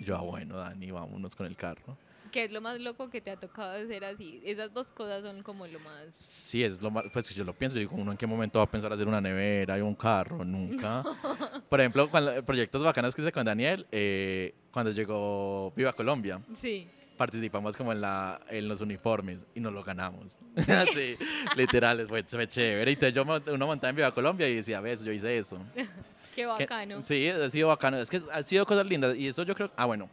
Yo, 0.00 0.16
ah, 0.16 0.22
bueno, 0.22 0.56
Dani, 0.56 0.90
vámonos 0.90 1.36
con 1.36 1.46
el 1.46 1.54
carro. 1.54 1.96
¿Qué 2.32 2.46
es 2.46 2.50
lo 2.50 2.60
más 2.60 2.80
loco 2.80 3.08
que 3.08 3.20
te 3.20 3.30
ha 3.30 3.36
tocado 3.36 3.80
hacer 3.80 4.04
así? 4.04 4.42
Esas 4.44 4.74
dos 4.74 4.90
cosas 4.90 5.22
son 5.22 5.44
como 5.44 5.64
lo 5.68 5.78
más... 5.78 6.12
Sí, 6.12 6.64
es 6.64 6.82
lo 6.82 6.90
más, 6.90 7.04
pues 7.12 7.32
yo 7.32 7.44
lo 7.44 7.54
pienso, 7.54 7.76
yo 7.76 7.82
digo, 7.82 7.94
uno 7.94 8.10
en 8.10 8.18
qué 8.18 8.26
momento 8.26 8.58
va 8.58 8.64
a 8.64 8.68
pensar 8.68 8.92
hacer 8.92 9.06
una 9.06 9.20
nevera 9.20 9.78
y 9.78 9.82
un 9.82 9.94
carro, 9.94 10.44
nunca. 10.44 11.04
Por 11.70 11.80
ejemplo, 11.80 12.10
cuando, 12.10 12.44
proyectos 12.44 12.82
bacanos 12.82 13.14
que 13.14 13.22
hice 13.22 13.30
con 13.30 13.46
Daniel, 13.46 13.86
eh, 13.92 14.56
cuando 14.72 14.90
llegó 14.90 15.72
Viva 15.76 15.92
Colombia, 15.92 16.42
Sí. 16.56 16.88
Participamos 17.16 17.76
como 17.76 17.92
en, 17.92 18.00
la, 18.00 18.40
en 18.50 18.66
los 18.68 18.80
uniformes 18.80 19.46
y 19.54 19.60
nos 19.60 19.72
lo 19.72 19.82
ganamos. 19.84 20.38
sí, 20.94 21.16
literal, 21.56 22.06
fue, 22.08 22.22
fue 22.24 22.46
chévere. 22.48 22.90
Y 22.90 22.94
entonces 22.94 23.14
yo 23.14 23.52
uno 23.54 23.66
montaba 23.66 23.90
en 23.90 23.96
Viva 23.96 24.12
Colombia 24.12 24.48
y 24.48 24.56
decía, 24.56 24.80
ves, 24.80 25.02
yo 25.04 25.12
hice 25.12 25.38
eso. 25.38 25.58
Qué 25.74 25.86
Que- 26.34 26.46
bacano. 26.46 27.02
sí, 27.04 27.28
ha 27.28 27.48
sido 27.50 27.68
bacano. 27.68 27.96
Es 27.98 28.10
que 28.10 28.20
ha 28.32 28.42
sido 28.42 28.66
cosas 28.66 28.86
lindas. 28.86 29.14
Y 29.16 29.28
eso 29.28 29.42
yo 29.44 29.54
creo, 29.54 29.70
ah, 29.76 29.84
bueno, 29.86 30.08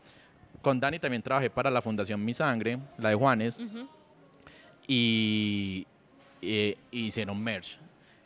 con 0.61 0.79
Dani 0.79 0.99
también 0.99 1.23
trabajé 1.23 1.49
para 1.49 1.71
la 1.71 1.81
Fundación 1.81 2.23
Mi 2.23 2.33
Sangre, 2.35 2.77
la 2.99 3.09
de 3.09 3.15
Juanes, 3.15 3.57
Ujú. 3.57 3.87
y, 4.87 5.87
y- 6.41 6.77
y 6.91 6.99
hicieron 7.07 7.41
merch. 7.41 7.77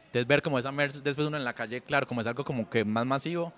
Entonces 0.07 0.27
ver 0.27 0.41
como 0.41 0.57
esa 0.59 0.71
merch 0.71 0.95
después 0.95 1.27
uno 1.27 1.37
en 1.37 1.43
la 1.43 1.53
calle, 1.53 1.81
claro, 1.81 2.07
como 2.07 2.21
es 2.21 2.27
algo 2.27 2.43
como 2.43 2.69
que 2.69 2.83
más 2.85 3.05
masivo, 3.05 3.53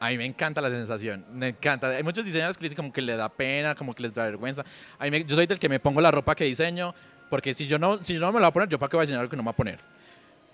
a 0.00 0.08
mí 0.08 0.16
me 0.16 0.24
encanta 0.24 0.60
la 0.62 0.70
sensación, 0.70 1.24
me 1.32 1.48
encanta. 1.48 1.88
Hay 1.88 2.02
muchos 2.02 2.24
diseñadores 2.24 2.56
que 2.56 2.64
dicen 2.64 2.76
como 2.76 2.92
que 2.92 3.02
le 3.02 3.16
da 3.16 3.28
pena, 3.28 3.74
como 3.74 3.94
que 3.94 4.02
les 4.02 4.14
da 4.14 4.24
vergüenza. 4.24 4.64
A 4.98 5.04
mí 5.04 5.10
me- 5.10 5.24
yo 5.24 5.36
soy 5.36 5.46
del 5.46 5.58
que 5.58 5.68
me 5.68 5.78
pongo 5.78 6.00
la 6.00 6.10
ropa 6.10 6.34
que 6.34 6.44
diseño, 6.44 6.94
porque 7.28 7.52
si 7.54 7.66
yo 7.66 7.78
no, 7.78 8.02
si 8.02 8.14
yo 8.14 8.20
no 8.20 8.32
me 8.32 8.40
la 8.40 8.46
voy 8.46 8.48
a 8.48 8.52
poner, 8.52 8.68
yo 8.70 8.78
para 8.78 8.88
qué 8.90 8.96
voy 8.96 9.02
a 9.02 9.04
diseñar 9.04 9.20
algo 9.20 9.30
que 9.30 9.36
no 9.36 9.42
me 9.42 9.48
voy 9.48 9.52
a 9.52 9.56
poner. 9.56 9.78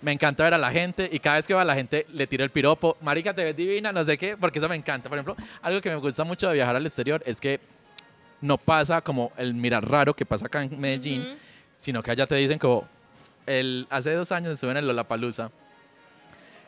Me 0.01 0.11
encanta 0.11 0.43
ver 0.43 0.53
a 0.53 0.57
la 0.57 0.69
gente 0.71 1.09
y 1.11 1.17
cada 1.19 1.37
vez 1.37 1.47
que 1.47 1.53
va 1.53 1.63
la 1.65 1.73
gente 1.75 2.05
le 2.13 2.27
tiro 2.27 2.43
el 2.43 2.51
piropo, 2.51 2.97
marica, 3.01 3.33
te 3.33 3.43
ves 3.43 3.55
divina, 3.55 3.91
no 3.91 4.03
sé 4.03 4.17
qué, 4.17 4.35
porque 4.37 4.59
eso 4.59 4.67
me 4.69 4.75
encanta. 4.75 5.09
Por 5.09 5.17
ejemplo, 5.17 5.35
algo 5.61 5.81
que 5.81 5.89
me 5.89 5.95
gusta 5.95 6.23
mucho 6.25 6.49
de 6.49 6.53
viajar 6.55 6.75
al 6.75 6.85
exterior 6.85 7.23
es 7.25 7.39
que 7.41 7.59
no 8.41 8.57
pasa 8.57 9.01
como 9.01 9.31
el 9.37 9.53
mirar 9.55 9.89
raro 9.89 10.13
que 10.13 10.25
pasa 10.25 10.45
acá 10.47 10.61
en 10.61 10.79
Medellín, 10.79 11.21
Ujú. 11.21 11.29
sino 11.77 12.03
que 12.03 12.11
allá 12.11 12.27
te 12.27 12.35
dicen 12.35 12.59
como, 12.59 12.87
el, 13.47 13.87
hace 13.89 14.11
dos 14.13 14.31
años 14.33 14.51
estuve 14.53 14.71
en 14.71 14.77
el 14.77 14.87
Lollapalooza 14.87 15.49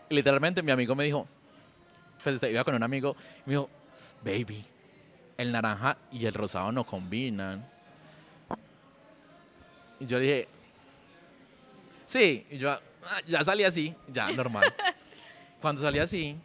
y 0.09 0.15
literalmente 0.15 0.63
mi 0.63 0.71
amigo 0.71 0.95
me 0.95 1.03
dijo, 1.03 1.27
pues 2.23 2.41
iba 2.43 2.63
con 2.63 2.75
un 2.75 2.83
amigo, 2.83 3.15
y 3.45 3.49
me 3.49 3.53
dijo, 3.53 3.69
baby, 4.23 4.65
el 5.37 5.51
naranja 5.51 5.97
y 6.11 6.25
el 6.25 6.33
rosado 6.33 6.71
no 6.71 6.85
combinan. 6.85 7.65
Y 9.99 10.05
yo 10.05 10.19
dije, 10.19 10.47
sí, 12.05 12.45
y 12.49 12.57
yo 12.57 12.71
ah, 12.71 12.81
ya 13.27 13.43
salí 13.43 13.63
así, 13.63 13.95
ya, 14.07 14.31
normal. 14.31 14.73
Cuando 15.61 15.81
salí 15.81 15.99
así, 15.99 16.37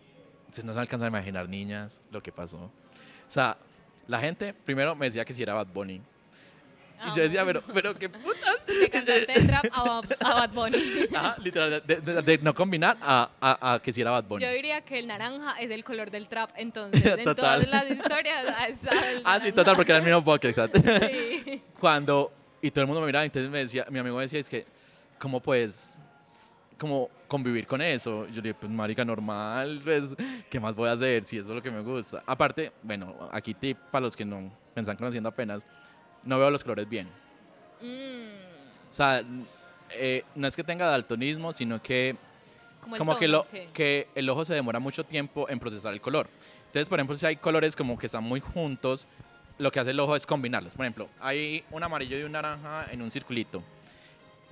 se 0.51 0.63
no 0.63 0.73
se 0.73 0.81
alcanza 0.81 1.07
a 1.07 1.09
imaginar, 1.09 1.49
niñas, 1.49 2.01
lo 2.11 2.23
que 2.23 2.33
pasó. 2.33 2.59
O 2.59 2.71
sea, 3.29 3.57
la 4.07 4.21
gente 4.21 4.53
primero 4.53 4.95
me 4.95 5.07
decía 5.07 5.25
que 5.25 5.33
si 5.33 5.43
era 5.43 5.55
Bad 5.55 5.69
Bunny. 5.69 6.01
Y 7.07 7.17
yo 7.17 7.23
decía, 7.23 7.45
pero, 7.45 7.63
pero 7.73 7.95
qué 7.95 8.09
putas. 8.09 8.57
De 8.67 8.89
cantante 8.91 9.33
de 9.41 9.47
trap 9.47 9.65
a, 9.73 9.83
Bad- 9.83 10.17
a 10.21 10.35
Bad 10.35 10.51
Bunny. 10.51 10.79
Ajá, 11.15 11.37
literal, 11.43 11.83
de, 11.87 11.97
de- 11.97 12.23
de 12.23 12.39
no 12.39 12.55
combinar 12.55 12.97
a, 13.01 13.31
a, 13.41 13.75
a 13.75 13.79
que 13.83 13.93
si 13.93 14.01
era 14.01 14.11
Bad 14.11 14.25
Bunny. 14.25 14.43
Yo 14.45 14.51
diría 14.53 14.81
que 14.81 14.99
el 14.99 15.07
naranja 15.07 15.61
es 15.61 15.71
el 15.71 15.85
color 15.85 16.11
del 16.11 16.29
trap, 16.29 16.51
entonces 16.57 17.05
en 17.05 17.25
Total. 17.25 17.63
todas 17.67 17.69
las 17.69 17.91
historias 17.91 18.47
ah, 18.57 18.67
el 18.69 19.23
Ah, 19.25 19.41
sí, 19.41 19.53
total, 19.53 19.77
porque 19.77 19.93
era 19.93 19.99
el 19.99 20.05
mismo 20.05 20.23
bucket, 20.23 20.51
exacto. 20.51 20.81
Sí. 20.81 21.63
Cuando, 21.79 22.33
y 22.63 22.71
todo 22.71 22.81
el 22.83 22.87
mundo 22.87 23.01
me 23.03 23.07
miraba, 23.09 23.25
entonces 23.25 23.51
me 23.51 23.59
decía, 23.59 23.85
mi 23.91 23.99
amigo 23.99 24.17
me 24.17 24.23
decía, 24.23 24.41
es 24.41 24.49
que, 24.49 24.67
¿cómo 25.19 25.41
puedes, 25.41 25.99
como 26.79 27.11
convivir 27.29 27.67
con 27.67 27.83
eso? 27.83 28.27
Yo 28.29 28.37
le 28.37 28.43
dije, 28.43 28.55
pues, 28.55 28.73
marica, 28.73 29.05
normal, 29.05 29.81
pues, 29.85 30.15
¿qué 30.49 30.59
más 30.61 30.75
voy 30.75 30.89
a 30.89 30.93
hacer 30.93 31.25
si 31.25 31.37
eso 31.39 31.51
es 31.51 31.55
lo 31.57 31.63
que 31.63 31.71
me 31.71 31.81
gusta? 31.83 32.23
Aparte, 32.27 32.73
bueno, 32.83 33.29
aquí 33.33 33.53
tip 33.55 33.77
para 33.91 34.05
los 34.05 34.17
que 34.17 34.25
no 34.25 34.41
me 34.75 34.81
están 34.83 34.97
conociendo 34.97 35.29
apenas, 35.29 35.67
no 36.25 36.39
veo 36.39 36.51
los 36.51 36.63
colores 36.63 36.89
bien. 36.89 37.09
Mm, 37.81 38.89
O 38.89 38.93
sea, 38.93 39.23
eh, 39.91 40.25
no 40.35 40.47
es 40.49 40.57
que 40.57 40.65
tenga 40.65 40.87
daltonismo, 40.87 41.53
sino 41.53 41.83
que 41.83 42.17
como 42.81 42.97
como 42.97 43.19
que, 43.19 43.27
tono, 43.27 43.39
lo, 43.39 43.45
¿qué? 43.49 43.69
que 43.73 44.09
el 44.15 44.29
ojo 44.29 44.45
se 44.45 44.55
demora 44.55 44.79
mucho 44.79 45.05
tiempo 45.05 45.49
en 45.49 45.59
procesar 45.59 45.93
el 45.93 46.01
color. 46.01 46.29
Entonces, 46.67 46.89
por 46.89 46.99
ejemplo, 46.99 47.17
si 47.17 47.25
hay 47.27 47.37
colores 47.37 47.77
como 47.77 47.97
que 47.99 48.07
están 48.07 48.25
muy 48.25 48.41
juntos, 48.41 49.07
lo 49.59 49.71
que 49.71 49.81
hace 49.81 49.93
el 49.93 50.01
ojo 50.01 50.17
es 50.17 50.27
combinarlos. 50.27 50.75
Por 50.75 50.85
ejemplo, 50.85 51.09
hay 51.21 51.65
un 51.71 51.83
amarillo 51.83 52.19
y 52.19 52.23
un 52.25 52.33
naranja 52.33 52.87
en 52.91 53.01
un 53.01 53.11
circulito. 53.11 53.63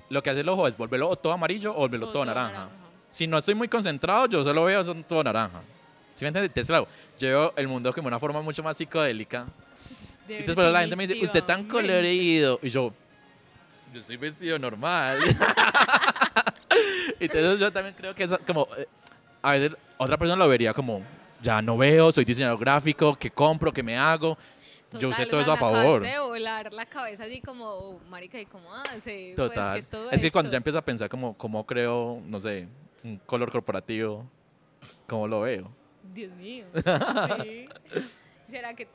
Lo 0.09 0.23
que 0.23 0.31
hace 0.31 0.41
el 0.41 0.49
ojo 0.49 0.69
es 0.69 0.77
volverlo 0.77 1.09
o 1.09 1.17
todo 1.17 1.33
amarillo 1.33 1.73
o 1.73 1.79
volverlo 1.79 2.13
todo, 2.13 2.25
naranja. 2.25 2.69
Si 3.09 3.27
no 3.27 3.39
estoy 3.39 3.55
muy 3.55 3.69
concentrado, 3.69 4.27
yo 4.27 4.45
solo 4.45 4.65
veo 4.65 4.83
son 4.85 5.03
todo 5.05 5.25
naranja. 5.25 5.61
¿Sí 6.15 6.25
me 6.25 6.29
entiendes? 6.29 6.51
Entonces, 6.51 6.67
claro, 6.69 6.87
yo 7.19 7.29
veo 7.29 7.53
el 7.57 7.67
mundo 7.69 7.93
como 7.93 8.09
una 8.09 8.19
forma 8.21 8.41
mucho 8.43 8.63
más 8.63 8.77
psicodélica. 8.77 9.47
Entonces, 10.29 10.55
pero 10.55 10.71
la 10.71 10.81
gente 10.81 10.97
me 10.97 11.07
dice, 11.07 11.23
usted 11.25 11.43
tan 11.45 11.65
colorido. 11.65 12.59
Y 12.63 12.71
yo, 12.71 12.93
yo 13.93 14.01
estoy 14.01 14.17
vestido 14.17 14.59
normal. 14.59 15.19
Entonces 17.21 17.61
yo 17.61 17.73
también 17.73 17.95
creo 17.97 18.15
que 18.15 18.25
es 18.25 18.39
como, 18.47 18.69
eh, 18.77 18.87
a 19.43 19.53
veces 19.53 19.77
otra 19.97 20.17
persona 20.17 20.43
lo 20.43 20.49
vería 20.49 20.73
como, 20.73 21.03
ya 21.43 21.61
no 21.63 21.77
veo, 21.77 22.11
soy 22.13 22.25
diseñador 22.25 22.59
gráfico, 22.59 23.17
¿qué 23.17 23.31
compro, 23.31 23.73
qué 23.73 23.83
me 23.83 23.97
hago? 23.97 24.37
yo 24.99 25.09
usé 25.09 25.25
Total, 25.25 25.31
todo 25.31 25.41
o 25.41 25.43
eso 25.43 25.53
a 25.53 25.57
favor. 25.57 26.03
de 26.03 26.19
volar 26.19 26.73
la 26.73 26.87
cabeza 26.87 27.25
así 27.25 27.41
como, 27.41 27.65
oh, 27.65 28.01
marica, 28.11 28.39
¿y 28.41 28.47
cómo 28.47 28.75
hace? 28.75 29.33
Pues, 29.35 29.49
Total. 29.49 29.75
¿qué 29.75 29.81
es, 29.81 30.13
es 30.13 30.23
que 30.23 30.31
cuando 30.31 30.51
ya 30.51 30.59
empiezo 30.59 30.79
a 30.79 30.83
pensar 30.83 31.09
como, 31.09 31.37
cómo 31.37 31.65
creo, 31.65 32.21
no 32.27 32.41
sé, 32.41 32.69
un 33.03 33.19
color 33.19 33.51
corporativo, 33.51 34.27
¿cómo 35.07 35.27
lo 35.27 35.41
veo? 35.43 35.71
Dios 36.13 36.33
mío. 36.35 36.67
Sí. 37.43 37.69
¿Será 38.51 38.75
que 38.75 38.87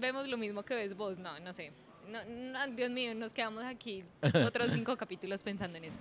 vemos 0.00 0.28
lo 0.28 0.36
mismo 0.36 0.62
que 0.62 0.74
ves 0.74 0.96
vos? 0.96 1.18
No, 1.18 1.38
no 1.40 1.52
sé. 1.52 1.72
No, 2.08 2.18
no, 2.24 2.66
Dios 2.74 2.90
mío, 2.90 3.14
nos 3.14 3.32
quedamos 3.32 3.62
aquí 3.64 4.04
otros 4.44 4.68
cinco 4.72 4.96
capítulos 4.96 5.42
pensando 5.42 5.78
en 5.78 5.84
eso. 5.84 5.98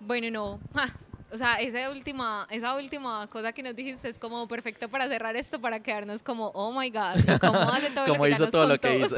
Bueno, 0.00 0.30
no. 0.30 0.60
ja, 0.74 0.88
O 1.32 1.36
sea, 1.36 1.56
esa 1.56 1.90
última, 1.90 2.46
esa 2.50 2.74
última 2.74 3.26
cosa 3.28 3.52
que 3.52 3.62
nos 3.62 3.76
dijiste 3.76 4.08
es 4.08 4.18
como 4.18 4.48
perfecto 4.48 4.88
para 4.88 5.08
cerrar 5.08 5.36
esto, 5.36 5.60
para 5.60 5.80
quedarnos 5.80 6.22
como, 6.22 6.48
oh 6.54 6.72
my 6.72 6.90
God, 6.90 7.18
¿y 7.18 7.38
¿cómo 7.38 7.58
hace 7.58 7.90
todo 7.90 8.06
Cómo 8.06 8.26
lo 8.26 8.30
que 8.36 8.42
hizo 8.42 8.50
todo 8.50 8.66
lo 8.66 8.80
que 8.80 8.96
hizo. 8.96 9.16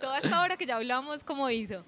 Toda 0.00 0.18
esta 0.18 0.42
hora 0.42 0.56
que 0.56 0.66
ya 0.66 0.76
hablamos, 0.76 1.24
¿cómo 1.24 1.48
hizo? 1.48 1.84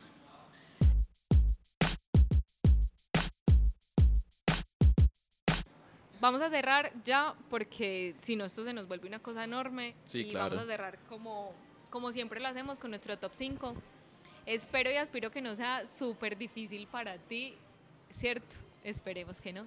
Vamos 6.21 6.41
a 6.43 6.49
cerrar 6.51 6.93
ya 7.05 7.35
porque 7.51 8.15
si 8.23 8.37
no 8.37 8.45
esto 8.45 8.65
se 8.65 8.73
nos 8.73 8.87
vuelve 8.89 9.07
una 9.09 9.19
cosa 9.19 9.45
enorme 9.45 9.95
Sí, 10.05 10.21
y 10.21 10.31
claro. 10.31 10.51
vamos 10.57 10.65
a 10.65 10.71
cerrar 10.71 10.99
como, 11.09 11.53
como 11.91 12.13
siempre 12.13 12.41
lo 12.41 12.49
hacemos 12.49 12.79
con 12.79 12.91
nuestro 12.91 13.19
top 13.19 13.33
5. 13.35 13.75
Espero 14.47 14.91
y 14.91 14.97
aspiro 14.97 15.31
que 15.31 15.41
no 15.43 15.55
sea 15.57 15.87
súper 15.87 16.39
difícil 16.39 16.87
para 16.87 17.19
ti, 17.19 17.55
¿cierto? 18.11 18.57
Esperemos 18.85 19.41
que 19.41 19.53
no. 19.53 19.67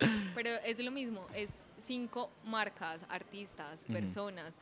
Pero 0.34 0.50
es 0.64 0.78
lo 0.80 0.90
mismo, 0.90 1.26
es 1.34 1.50
cinco 1.78 2.30
marcas, 2.44 3.04
artistas, 3.08 3.80
personas. 3.84 4.58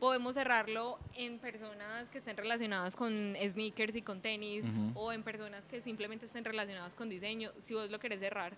Podemos 0.00 0.34
cerrarlo 0.34 0.98
en 1.14 1.38
personas 1.38 2.10
que 2.10 2.18
estén 2.18 2.36
relacionadas 2.36 2.96
con 2.96 3.34
sneakers 3.40 3.94
y 3.96 4.02
con 4.02 4.20
tenis 4.20 4.64
Ujú. 4.66 4.92
o 5.00 5.12
en 5.12 5.22
personas 5.22 5.64
que 5.66 5.80
simplemente 5.80 6.26
estén 6.26 6.44
relacionadas 6.44 6.94
con 6.94 7.08
diseño. 7.08 7.50
Si 7.58 7.74
vos 7.74 7.90
lo 7.90 7.98
querés 7.98 8.18
cerrar, 8.20 8.56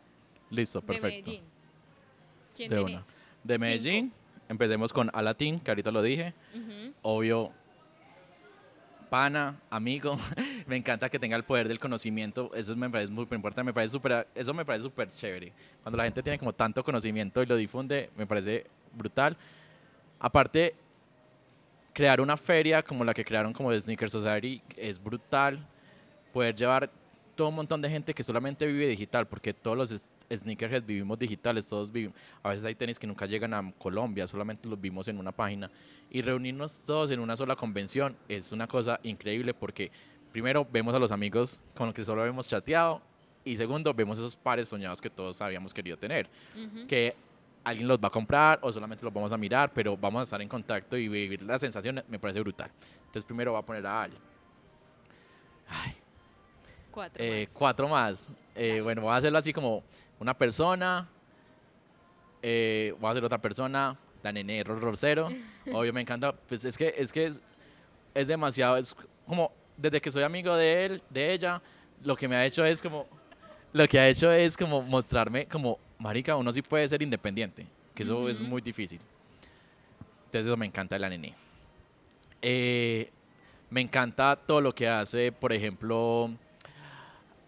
Listo, 0.51 0.81
de 0.81 0.87
perfecto. 0.87 1.09
Medellín. 1.31 1.45
¿Quién 2.57 2.71
De 2.71 2.81
una. 2.81 3.03
De 3.45 3.59
Medellín, 3.59 4.13
empecemos 4.49 4.93
con 4.93 5.11
Alatin, 5.13 5.61
que 5.61 5.71
ahorita 5.71 5.91
lo 5.91 6.03
dije. 6.03 6.35
Obvio, 7.03 7.53
pana, 9.09 9.61
amigo. 9.71 10.17
me 10.67 10.77
encanta 10.77 11.09
que 11.09 11.19
tenga 11.19 11.37
el 11.37 11.45
poder 11.45 11.69
del 11.69 11.79
conocimiento. 11.79 12.51
Eso 12.55 12.75
me 12.77 12.91
parece 12.91 13.13
muy 13.13 13.27
importante. 13.31 13.63
Me 13.63 13.73
parece 13.73 13.93
súper, 13.93 14.27
eso 14.35 14.55
me 14.55 14.65
parece 14.65 14.85
súper 14.85 15.11
chévere. 15.11 15.53
Cuando 15.83 15.97
la 15.99 16.05
gente 16.05 16.23
tiene 16.23 16.39
como 16.39 16.53
tanto 16.53 16.83
conocimiento 16.83 17.43
y 17.43 17.47
lo 17.47 17.57
difunde, 17.57 18.11
me 18.17 18.27
parece 18.27 18.67
brutal. 18.93 19.37
Aparte, 20.19 20.75
crear 21.93 22.21
una 22.21 22.37
feria 22.37 22.83
como 22.83 23.05
la 23.05 23.15
que 23.15 23.25
crearon 23.25 23.53
como 23.53 23.71
de 23.71 23.81
Sneaker 23.81 24.11
Society 24.11 24.63
es 24.77 25.03
brutal. 25.03 25.65
Poder 26.33 26.55
llevar 26.55 26.91
todo 27.37 27.49
un 27.51 27.55
montón 27.55 27.81
de 27.83 27.89
gente 27.91 28.15
que 28.15 28.23
solamente 28.25 28.67
vive 28.67 28.89
digital, 28.89 29.29
porque 29.29 29.53
todos 29.55 29.77
los 29.77 30.11
sneakerheads 30.35 30.87
vivimos 30.87 31.19
digitales, 31.19 31.69
todos 31.69 31.93
vivimos. 31.93 32.17
A 32.43 32.49
veces 32.49 32.65
hay 32.65 32.75
tenis 32.75 32.99
que 32.99 33.07
nunca 33.07 33.27
llegan 33.27 33.55
a 33.55 33.73
Colombia, 33.79 34.27
solamente 34.27 34.69
los 34.69 34.81
vimos 34.81 35.07
en 35.09 35.19
una 35.19 35.31
página. 35.33 35.71
Y 36.11 36.23
reunirnos 36.23 36.83
todos 36.85 37.11
en 37.11 37.21
una 37.21 37.37
sola 37.37 37.55
convención 37.55 38.17
es 38.29 38.51
una 38.53 38.67
cosa 38.67 38.99
increíble 39.03 39.53
porque 39.55 39.93
primero 40.33 40.67
vemos 40.71 40.95
a 40.95 40.99
los 40.99 41.13
amigos 41.13 41.61
con 41.77 41.87
los 41.87 41.95
que 41.95 42.05
solo 42.05 42.25
hemos 42.27 42.49
chateado 42.49 43.01
y 43.45 43.57
segundo 43.57 43.95
vemos 43.95 44.19
esos 44.19 44.35
pares 44.35 44.69
soñados 44.69 45.01
que 45.01 45.09
todos 45.11 45.41
habíamos 45.41 45.73
querido 45.73 45.97
tener 45.97 46.29
Ujú. 46.57 46.87
que 46.87 47.15
alguien 47.65 47.87
los 47.87 47.99
va 47.99 48.09
a 48.09 48.11
comprar 48.11 48.59
o 48.63 48.73
solamente 48.73 49.05
los 49.05 49.13
vamos 49.13 49.33
a 49.33 49.37
mirar, 49.37 49.73
pero 49.73 49.97
vamos 49.97 50.21
a 50.21 50.23
estar 50.25 50.41
en 50.43 50.49
contacto 50.49 50.97
y 50.97 51.09
vivir 51.09 51.43
la 51.43 51.59
sensación 51.59 52.03
me 52.09 52.19
parece 52.19 52.41
brutal. 52.41 52.71
Entonces 52.99 53.25
primero 53.25 53.53
voy 53.53 53.61
a 53.61 53.63
poner 53.67 53.87
a 53.87 54.03
Ali. 54.03 54.17
Ay, 55.69 55.93
Cuatro 56.97 57.23
eh, 57.23 57.45
más. 57.47 57.55
cuatro 57.59 57.89
más. 57.89 58.29
Eh, 58.55 58.81
bueno, 58.83 59.03
voy 59.03 59.11
a 59.13 59.17
hacerlo 59.17 59.37
así 59.39 59.53
como 59.53 59.85
una 60.19 60.33
persona, 60.33 61.07
eh, 62.43 62.95
voy 62.99 63.09
a 63.09 63.11
hacer 63.11 63.23
otra 63.23 63.37
persona, 63.37 63.99
la 64.23 64.33
nene 64.33 64.65
Ro- 64.65 64.81
Rosero. 64.81 65.29
Obvio, 65.75 65.93
me 65.93 66.01
encanta. 66.01 66.33
Pues 66.33 66.65
es 66.65 66.79
que 66.79 66.95
es, 66.97 67.13
que 67.13 67.27
es, 67.27 67.43
es 68.15 68.29
demasiado, 68.29 68.79
es 68.79 68.97
como 69.27 69.53
desde 69.77 70.01
que 70.01 70.11
soy 70.11 70.23
amigo 70.23 70.57
de 70.57 70.87
él, 70.87 71.03
de 71.11 71.35
ella, 71.35 71.61
lo 72.03 72.17
que 72.17 72.29
me 72.29 72.37
ha 72.37 72.47
hecho 72.47 72.65
es 72.65 72.81
como, 72.81 73.07
lo 73.75 73.87
que 73.87 73.99
ha 74.01 74.09
hecho 74.09 74.33
es 74.33 74.57
como 74.57 74.81
mostrarme 74.81 75.45
como, 75.45 75.79
marica, 75.99 76.35
uno 76.35 76.51
sí 76.51 76.63
puede 76.63 76.89
ser 76.89 77.03
independiente, 77.03 77.67
que 77.95 78.05
eso 78.05 78.27
es 78.27 78.37
Ujú. 78.37 78.45
muy 78.47 78.63
difícil. 78.63 79.01
Entonces 80.25 80.47
eso 80.47 80.57
me 80.57 80.65
encanta 80.65 80.95
de 80.95 81.01
la 81.01 81.11
nene. 81.11 81.35
Eh, 82.41 83.11
me 83.69 83.83
encanta 83.83 84.35
todo 84.35 84.63
lo 84.63 84.75
que 84.75 84.89
hace, 84.89 85.31
por 85.31 85.53
ejemplo, 85.53 86.31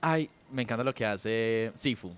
ay, 0.01 0.30
me 0.51 0.62
encanta 0.62 0.84
lo 0.84 0.94
que 0.94 1.05
hace 1.05 1.72
Sifu. 1.74 2.12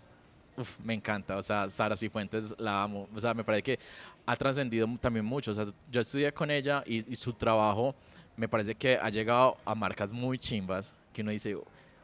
Uf, 0.57 0.79
me 0.81 0.95
encanta, 0.95 1.37
o 1.37 1.43
sea, 1.43 1.71
Sara 1.71 1.97
Cifuentes 1.97 2.55
la 2.59 2.83
amo, 2.83 3.09
o 3.15 3.21
sea, 3.21 3.33
me 3.33 3.45
parece 3.45 3.63
que 3.63 3.79
ha 4.27 4.37
trascendido 4.37 4.87
también 5.01 5.25
mucho, 5.25 5.53
o 5.53 5.55
sea, 5.55 5.65
yo 5.91 6.01
estudié 6.01 6.33
con 6.33 6.51
ella 6.51 6.83
y, 6.87 7.11
y 7.11 7.17
su 7.17 7.33
trabajo 7.33 7.95
me 8.37 8.49
parece 8.49 8.75
que 8.75 8.97
ha 8.97 9.09
llegado 9.11 9.57
a 9.65 9.75
marcas 9.75 10.13
muy 10.13 10.39
chimbas, 10.39 10.95
que 11.13 11.23
uno 11.23 11.31
dice, 11.31 11.57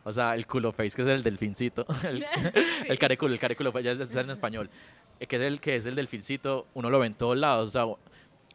o 0.05 0.13
sea, 0.13 0.35
el 0.35 0.47
culo 0.47 0.73
face, 0.73 0.95
que 0.95 1.03
es 1.03 1.09
el 1.09 1.23
delfincito, 1.23 1.85
el, 2.05 2.25
el 2.89 2.99
careculo, 2.99 3.35
el 3.35 3.41
careculo, 3.41 3.79
ya 3.81 3.93
es 3.93 4.01
es 4.01 4.15
en 4.15 4.31
español, 4.31 4.71
eh, 5.19 5.27
que 5.27 5.37
es 5.37 5.43
el 5.43 5.61
que 5.61 5.77
es 5.77 5.87
el 5.87 5.95
delfincito, 5.95 6.67
uno 6.75 6.89
lo 6.89 6.99
ve 6.99 7.09
en 7.09 7.15
todos 7.15 7.37
lados, 7.37 7.69
o 7.69 7.71
sea, 7.71 7.97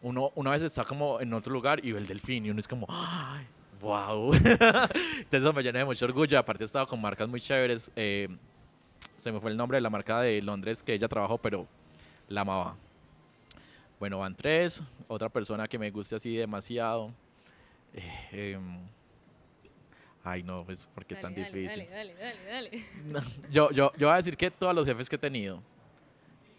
uno 0.02 0.32
una 0.36 0.52
vez 0.52 0.64
está 0.64 0.84
como 0.84 1.20
en 1.20 1.34
otro 1.34 1.54
lugar 1.54 1.86
y 1.86 1.92
ve 1.92 2.00
el 2.00 2.08
delfín 2.08 2.46
y 2.46 2.50
uno 2.50 2.60
es 2.60 2.68
como, 2.68 2.88
¡ay! 2.90 3.46
¡Wow! 3.82 4.34
Entonces 4.36 5.28
eso 5.32 5.54
me 5.54 5.64
llena 5.64 5.80
de 5.80 5.86
mucho 5.86 6.06
orgullo. 6.06 6.38
Aparte 6.38 6.64
he 6.64 6.66
estado 6.66 6.88
con 6.88 7.02
marcas 7.02 7.28
muy 7.28 7.42
chéveres. 7.42 7.92
eh, 7.96 8.28
se 9.18 9.32
me 9.32 9.40
fue 9.40 9.52
el 9.52 9.58
nombre 9.58 9.78
de 9.78 9.82
la 9.82 9.90
marca 9.90 10.20
de 10.22 10.42
Londres 10.42 10.82
que 10.82 10.94
ella 10.94 11.08
trabajó, 11.08 11.38
pero 11.38 11.68
la 12.28 12.42
amaba. 12.42 12.76
Bueno, 14.00 14.18
van 14.20 14.36
tres. 14.36 14.82
Otra 15.08 15.30
persona 15.30 15.68
que 15.68 15.78
me 15.78 15.92
guste 15.92 16.16
así 16.16 16.36
demasiado. 16.36 17.12
Eh, 17.94 18.54
em, 18.54 18.80
ay, 20.24 20.42
no, 20.44 20.64
pues, 20.66 20.86
¿por 20.96 21.06
qué 21.06 21.16
Dale, 21.16 21.22
tan 21.24 21.36
dale, 21.36 21.52
difícil? 21.52 21.88
Dale, 21.90 22.14
dale, 22.16 22.40
dale, 22.46 22.70
dale. 22.72 22.86
No, 23.06 23.20
yo, 23.52 23.70
yo, 23.72 23.92
yo 23.98 24.08
voy 24.08 24.14
a 24.14 24.18
decir 24.18 24.38
que 24.38 24.50
todos 24.50 24.74
los 24.74 24.86
jefes 24.88 25.08
que 25.10 25.18
he 25.18 25.20
tenido, 25.20 25.62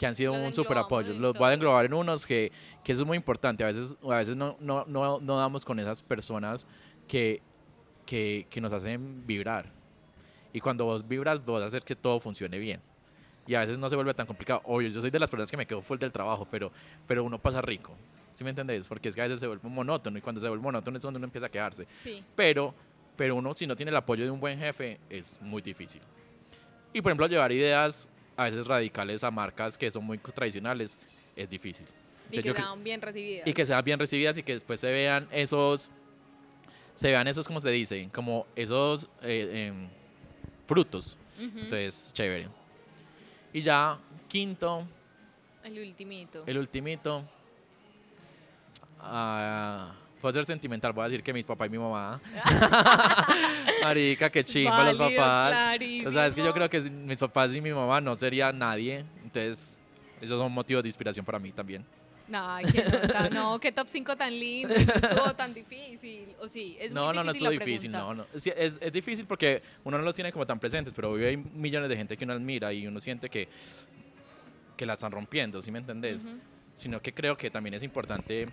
que 0.03 0.07
han 0.09 0.17
sido 0.17 0.33
un 0.33 0.53
super 0.53 0.77
apoyo, 0.79 1.15
los 1.15 1.33
voy 1.39 1.49
a 1.49 1.55
englobar 1.55 1.85
en 1.85 1.95
unos 1.95 2.27
que, 2.27 2.51
que 2.83 2.91
eso 2.91 3.03
es 3.03 3.07
muy 3.07 3.17
importante. 3.17 3.63
A 3.63 3.69
veces, 3.69 3.95
a 4.03 4.17
veces 4.17 4.35
no, 4.35 4.57
no, 4.59 4.85
no, 4.89 5.21
no 5.21 5.37
damos 5.39 5.65
con 5.65 5.79
esas 5.79 6.03
personas 6.03 6.67
que, 7.07 7.41
que, 8.05 8.49
que 8.51 8.61
nos 8.61 8.73
hacen 8.73 9.25
vibrar. 9.25 9.71
Y 10.53 10.59
cuando 10.59 10.87
vos 10.87 11.07
vibras, 11.07 11.45
vos 11.45 11.63
hacer 11.63 11.85
que 11.85 11.95
todo 11.95 12.19
funcione 12.19 12.59
bien. 12.59 12.81
Y 13.47 13.55
a 13.55 13.61
veces 13.61 13.79
no 13.79 13.89
se 13.89 13.95
vuelve 13.95 14.13
tan 14.13 14.27
complicado. 14.27 14.61
Obvio, 14.65 14.89
yo 14.89 15.01
soy 15.01 15.13
de 15.13 15.21
las 15.21 15.31
personas 15.31 15.53
que 15.53 15.57
me 15.57 15.67
quedo 15.67 15.83
full 15.83 15.99
del 15.99 16.11
trabajo, 16.11 16.49
pero, 16.51 16.73
pero 17.07 17.23
uno 17.23 17.39
pasa 17.39 17.63
rico. 17.63 17.95
¿Sí 18.35 18.43
me 18.43 18.51
entendés? 18.51 18.89
Porque 18.89 19.09
es 19.09 19.15
que 19.15 19.21
a 19.21 19.27
veces 19.27 19.39
se 19.39 19.47
vuelve 19.47 19.69
monótono 19.69 20.19
y 20.19 20.21
cuando 20.21 20.41
se 20.41 20.49
vuelve 20.49 20.65
monótono 20.65 20.97
es 20.97 21.05
cuando 21.05 21.19
uno 21.19 21.27
empieza 21.27 21.47
a 21.47 21.51
quedarse. 21.51 21.87
Sí. 22.03 22.25
Pero, 22.35 22.75
pero 23.15 23.37
uno 23.37 23.55
si 23.55 23.69
no 23.69 23.77
tiene 23.77 23.91
el 23.91 23.97
apoyo 23.97 24.25
de 24.25 24.33
un 24.33 24.41
buen 24.41 24.59
jefe 24.59 24.99
es 25.09 25.39
muy 25.41 25.63
difícil. 25.63 26.01
Y 26.93 27.01
por 27.01 27.13
ejemplo, 27.13 27.29
llevar 27.29 27.53
ideas 27.53 28.09
a 28.37 28.45
veces 28.45 28.67
radicales 28.67 29.23
a 29.25 29.31
marcas 29.31 29.77
que 29.79 29.91
son 29.91 30.05
muy 30.05 30.19
tradicionales 30.19 30.97
es 31.37 31.49
difícil. 31.49 31.87
Y 32.31 32.37
Entonces, 32.37 32.43
que 32.43 32.49
yo 32.49 32.55
sean 32.67 32.85
bien 32.85 33.01
recibidas. 33.03 33.47
y 33.47 33.53
que 33.53 33.67
sean 33.67 33.85
bien 33.85 33.99
recibidas 33.99 34.39
y 34.39 34.43
que 34.43 34.55
después 34.55 34.81
se 34.81 34.91
vean 34.91 35.29
esos, 35.31 35.91
se 36.95 37.11
vean 37.11 37.27
esos, 37.29 37.47
como 37.47 37.61
se 37.61 37.71
dice, 37.71 38.09
como 38.13 38.47
esos 38.57 39.09
eh, 39.23 39.69
em, 39.69 39.89
frutos. 40.67 41.17
Entonces, 41.39 42.13
chévere. 42.15 42.49
Y 43.53 43.61
ya, 43.63 43.99
quinto, 44.29 44.87
El 45.65 45.79
ultimito. 45.79 46.45
el 46.47 46.59
ultimito. 46.59 47.25
ah, 49.01 49.95
puedo 50.23 50.33
ser 50.33 50.47
sentimental, 50.47 50.93
voy 50.93 51.05
a 51.05 51.09
decir 51.09 51.23
que 51.23 51.33
mis 51.33 51.45
papás 51.45 51.67
y 51.67 51.71
mi 51.71 51.79
mamá. 51.79 52.21
Marica, 53.83 54.31
qué 54.31 54.45
chimba 54.45 54.85
los 54.85 54.97
papás. 54.97 55.77
O 56.07 56.11
sea, 56.11 56.27
es 56.29 56.35
que 56.35 56.43
yo 56.43 56.53
clarísimo. 56.53 56.53
creo 56.55 56.71
que 56.71 56.81
mis 56.91 57.19
papás 57.19 57.55
y 57.55 57.61
mi 57.61 57.73
mamá 57.73 58.01
no 58.01 58.15
sería 58.17 58.53
nadie. 58.53 59.05
Entonces, 59.25 59.81
esos 60.21 60.39
son 60.41 60.53
motivos 60.53 60.83
de 60.85 60.89
inspiración 60.89 61.27
para 61.27 61.39
mí 61.41 61.51
también. 61.51 61.85
Ay, 62.33 62.65
qué 62.73 62.85
nota, 62.85 63.29
no, 63.35 63.59
qué 63.59 63.73
top 63.73 63.89
5 63.89 64.17
tan 64.17 64.31
lindo, 64.31 64.73
no 64.73 64.81
estuvo 65.09 65.35
tan 65.35 65.53
difícil. 65.53 66.29
O 66.39 66.49
sí, 66.49 66.77
es 66.81 66.93
no, 66.93 67.07
muy 67.07 67.17
no, 67.17 67.25
no 67.25 67.33
difícil 67.33 67.47
es 67.49 67.59
la 67.59 67.65
difícil, 67.65 67.91
no, 67.91 68.15
no. 68.15 68.27
Sí, 68.37 68.53
Es, 68.57 68.79
es 68.81 68.93
difícil 68.93 69.27
porque 69.27 69.61
uno 69.85 69.99
no 69.99 70.05
los 70.05 70.15
tiene 70.15 70.33
como 70.33 70.47
tan 70.47 70.59
presentes, 70.59 70.95
pero 70.95 71.11
hoy 71.11 71.25
hay 71.25 71.37
millones 71.37 71.91
de 71.91 71.97
gente 71.97 72.17
que 72.17 72.25
uno 72.25 72.33
admira 72.33 72.73
y 72.73 72.87
uno 72.87 73.01
siente 73.01 73.29
que, 73.29 73.49
que 74.77 74.87
la 74.87 74.95
están 74.95 75.13
rompiendo, 75.13 75.61
¿sí 75.61 75.71
me 75.71 75.81
entendés? 75.81 76.23
Ujú. 76.23 76.39
Sino 76.75 77.03
que 77.03 77.13
creo 77.13 77.37
que 77.37 77.51
también 77.51 77.75
es 77.75 77.83
importante 77.83 78.49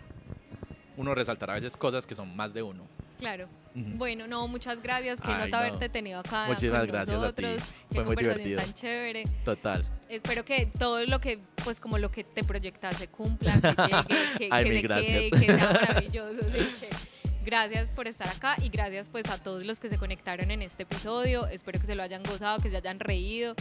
uno 0.99 1.15
resaltar 1.15 1.49
a 1.49 1.53
veces 1.53 1.77
cosas 1.77 2.05
que 2.05 2.13
son 2.13 2.35
más 2.35 2.53
de 2.53 2.61
uno. 2.61 2.85
Claro. 3.17 3.47
Bueno, 3.73 4.27
no, 4.27 4.47
muchas 4.47 4.81
gracias. 4.81 5.19
Qué 5.21 5.27
Ay, 5.31 5.45
nota 5.45 5.49
no. 5.49 5.57
haberte 5.57 5.87
tenido 5.89 6.19
acá. 6.19 6.45
Muchísimas 6.47 6.79
con 6.81 6.87
gracias 6.87 7.21
a 7.23 7.31
ti. 7.33 7.41
nosotros. 7.43 7.69
Qué 7.89 7.95
Fue 7.95 8.03
muy 8.03 8.15
divertido. 8.17 8.61
tan 8.61 8.73
chévere. 8.73 9.23
Total. 9.45 9.85
Espero 10.09 10.43
que 10.43 10.65
todo 10.65 11.05
lo 11.05 11.19
que, 11.21 11.39
pues 11.63 11.79
como 11.79 11.97
lo 11.97 12.09
que 12.09 12.23
te 12.25 12.43
proyectas 12.43 12.97
se 12.97 13.07
cumpla, 13.07 13.53
que 13.61 13.67
llegue, 13.69 14.37
que, 14.37 14.49
Ay, 14.51 14.65
que 14.65 14.75
se 14.75 14.81
gracias. 14.81 15.07
quede, 15.07 15.29
que 15.31 15.45
sea 15.45 15.71
maravilloso. 15.73 16.41
sí, 16.43 16.87
Gracias 17.49 17.89
por 17.89 18.07
estar 18.07 18.29
acá 18.29 18.55
y 18.61 18.69
gracias 18.69 19.09
pues 19.09 19.27
a 19.27 19.39
todos 19.39 19.65
los 19.65 19.79
que 19.79 19.89
se 19.89 19.97
conectaron 19.97 20.51
en 20.51 20.61
este 20.61 20.83
episodio. 20.83 21.47
Espero 21.47 21.79
que 21.79 21.87
se 21.87 21.95
lo 21.95 22.03
hayan 22.03 22.21
gozado, 22.21 22.61
que 22.61 22.69
se 22.69 22.77
hayan 22.77 22.99
reído 22.99 23.55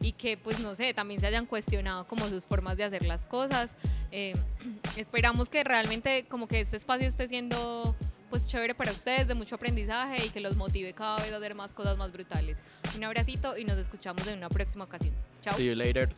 y 0.00 0.12
que 0.12 0.36
pues 0.36 0.60
no 0.60 0.76
sé, 0.76 0.94
también 0.94 1.20
se 1.20 1.26
hayan 1.26 1.46
cuestionado 1.46 2.06
como 2.06 2.28
sus 2.28 2.46
formas 2.46 2.76
de 2.76 2.84
hacer 2.84 3.04
las 3.04 3.24
cosas. 3.24 3.74
Eh, 4.12 4.34
esperamos 4.96 5.50
que 5.50 5.64
realmente 5.64 6.24
como 6.28 6.46
que 6.46 6.60
este 6.60 6.76
espacio 6.76 7.08
esté 7.08 7.26
siendo 7.26 7.96
pues 8.30 8.46
chévere 8.46 8.76
para 8.76 8.92
ustedes, 8.92 9.26
de 9.26 9.34
mucho 9.34 9.56
aprendizaje 9.56 10.24
y 10.24 10.30
que 10.30 10.38
los 10.38 10.54
motive 10.54 10.92
cada 10.92 11.16
vez 11.16 11.32
a 11.32 11.38
hacer 11.38 11.56
más 11.56 11.74
cosas 11.74 11.98
más 11.98 12.12
brutales. 12.12 12.58
Un 12.94 13.02
abracito 13.02 13.58
y 13.58 13.64
nos 13.64 13.76
escuchamos 13.76 14.24
en 14.28 14.38
una 14.38 14.50
próxima 14.50 14.84
ocasión. 14.84 15.16
Chao. 15.40 15.56
See 15.56 15.66
you 15.66 15.74
later. 15.74 16.08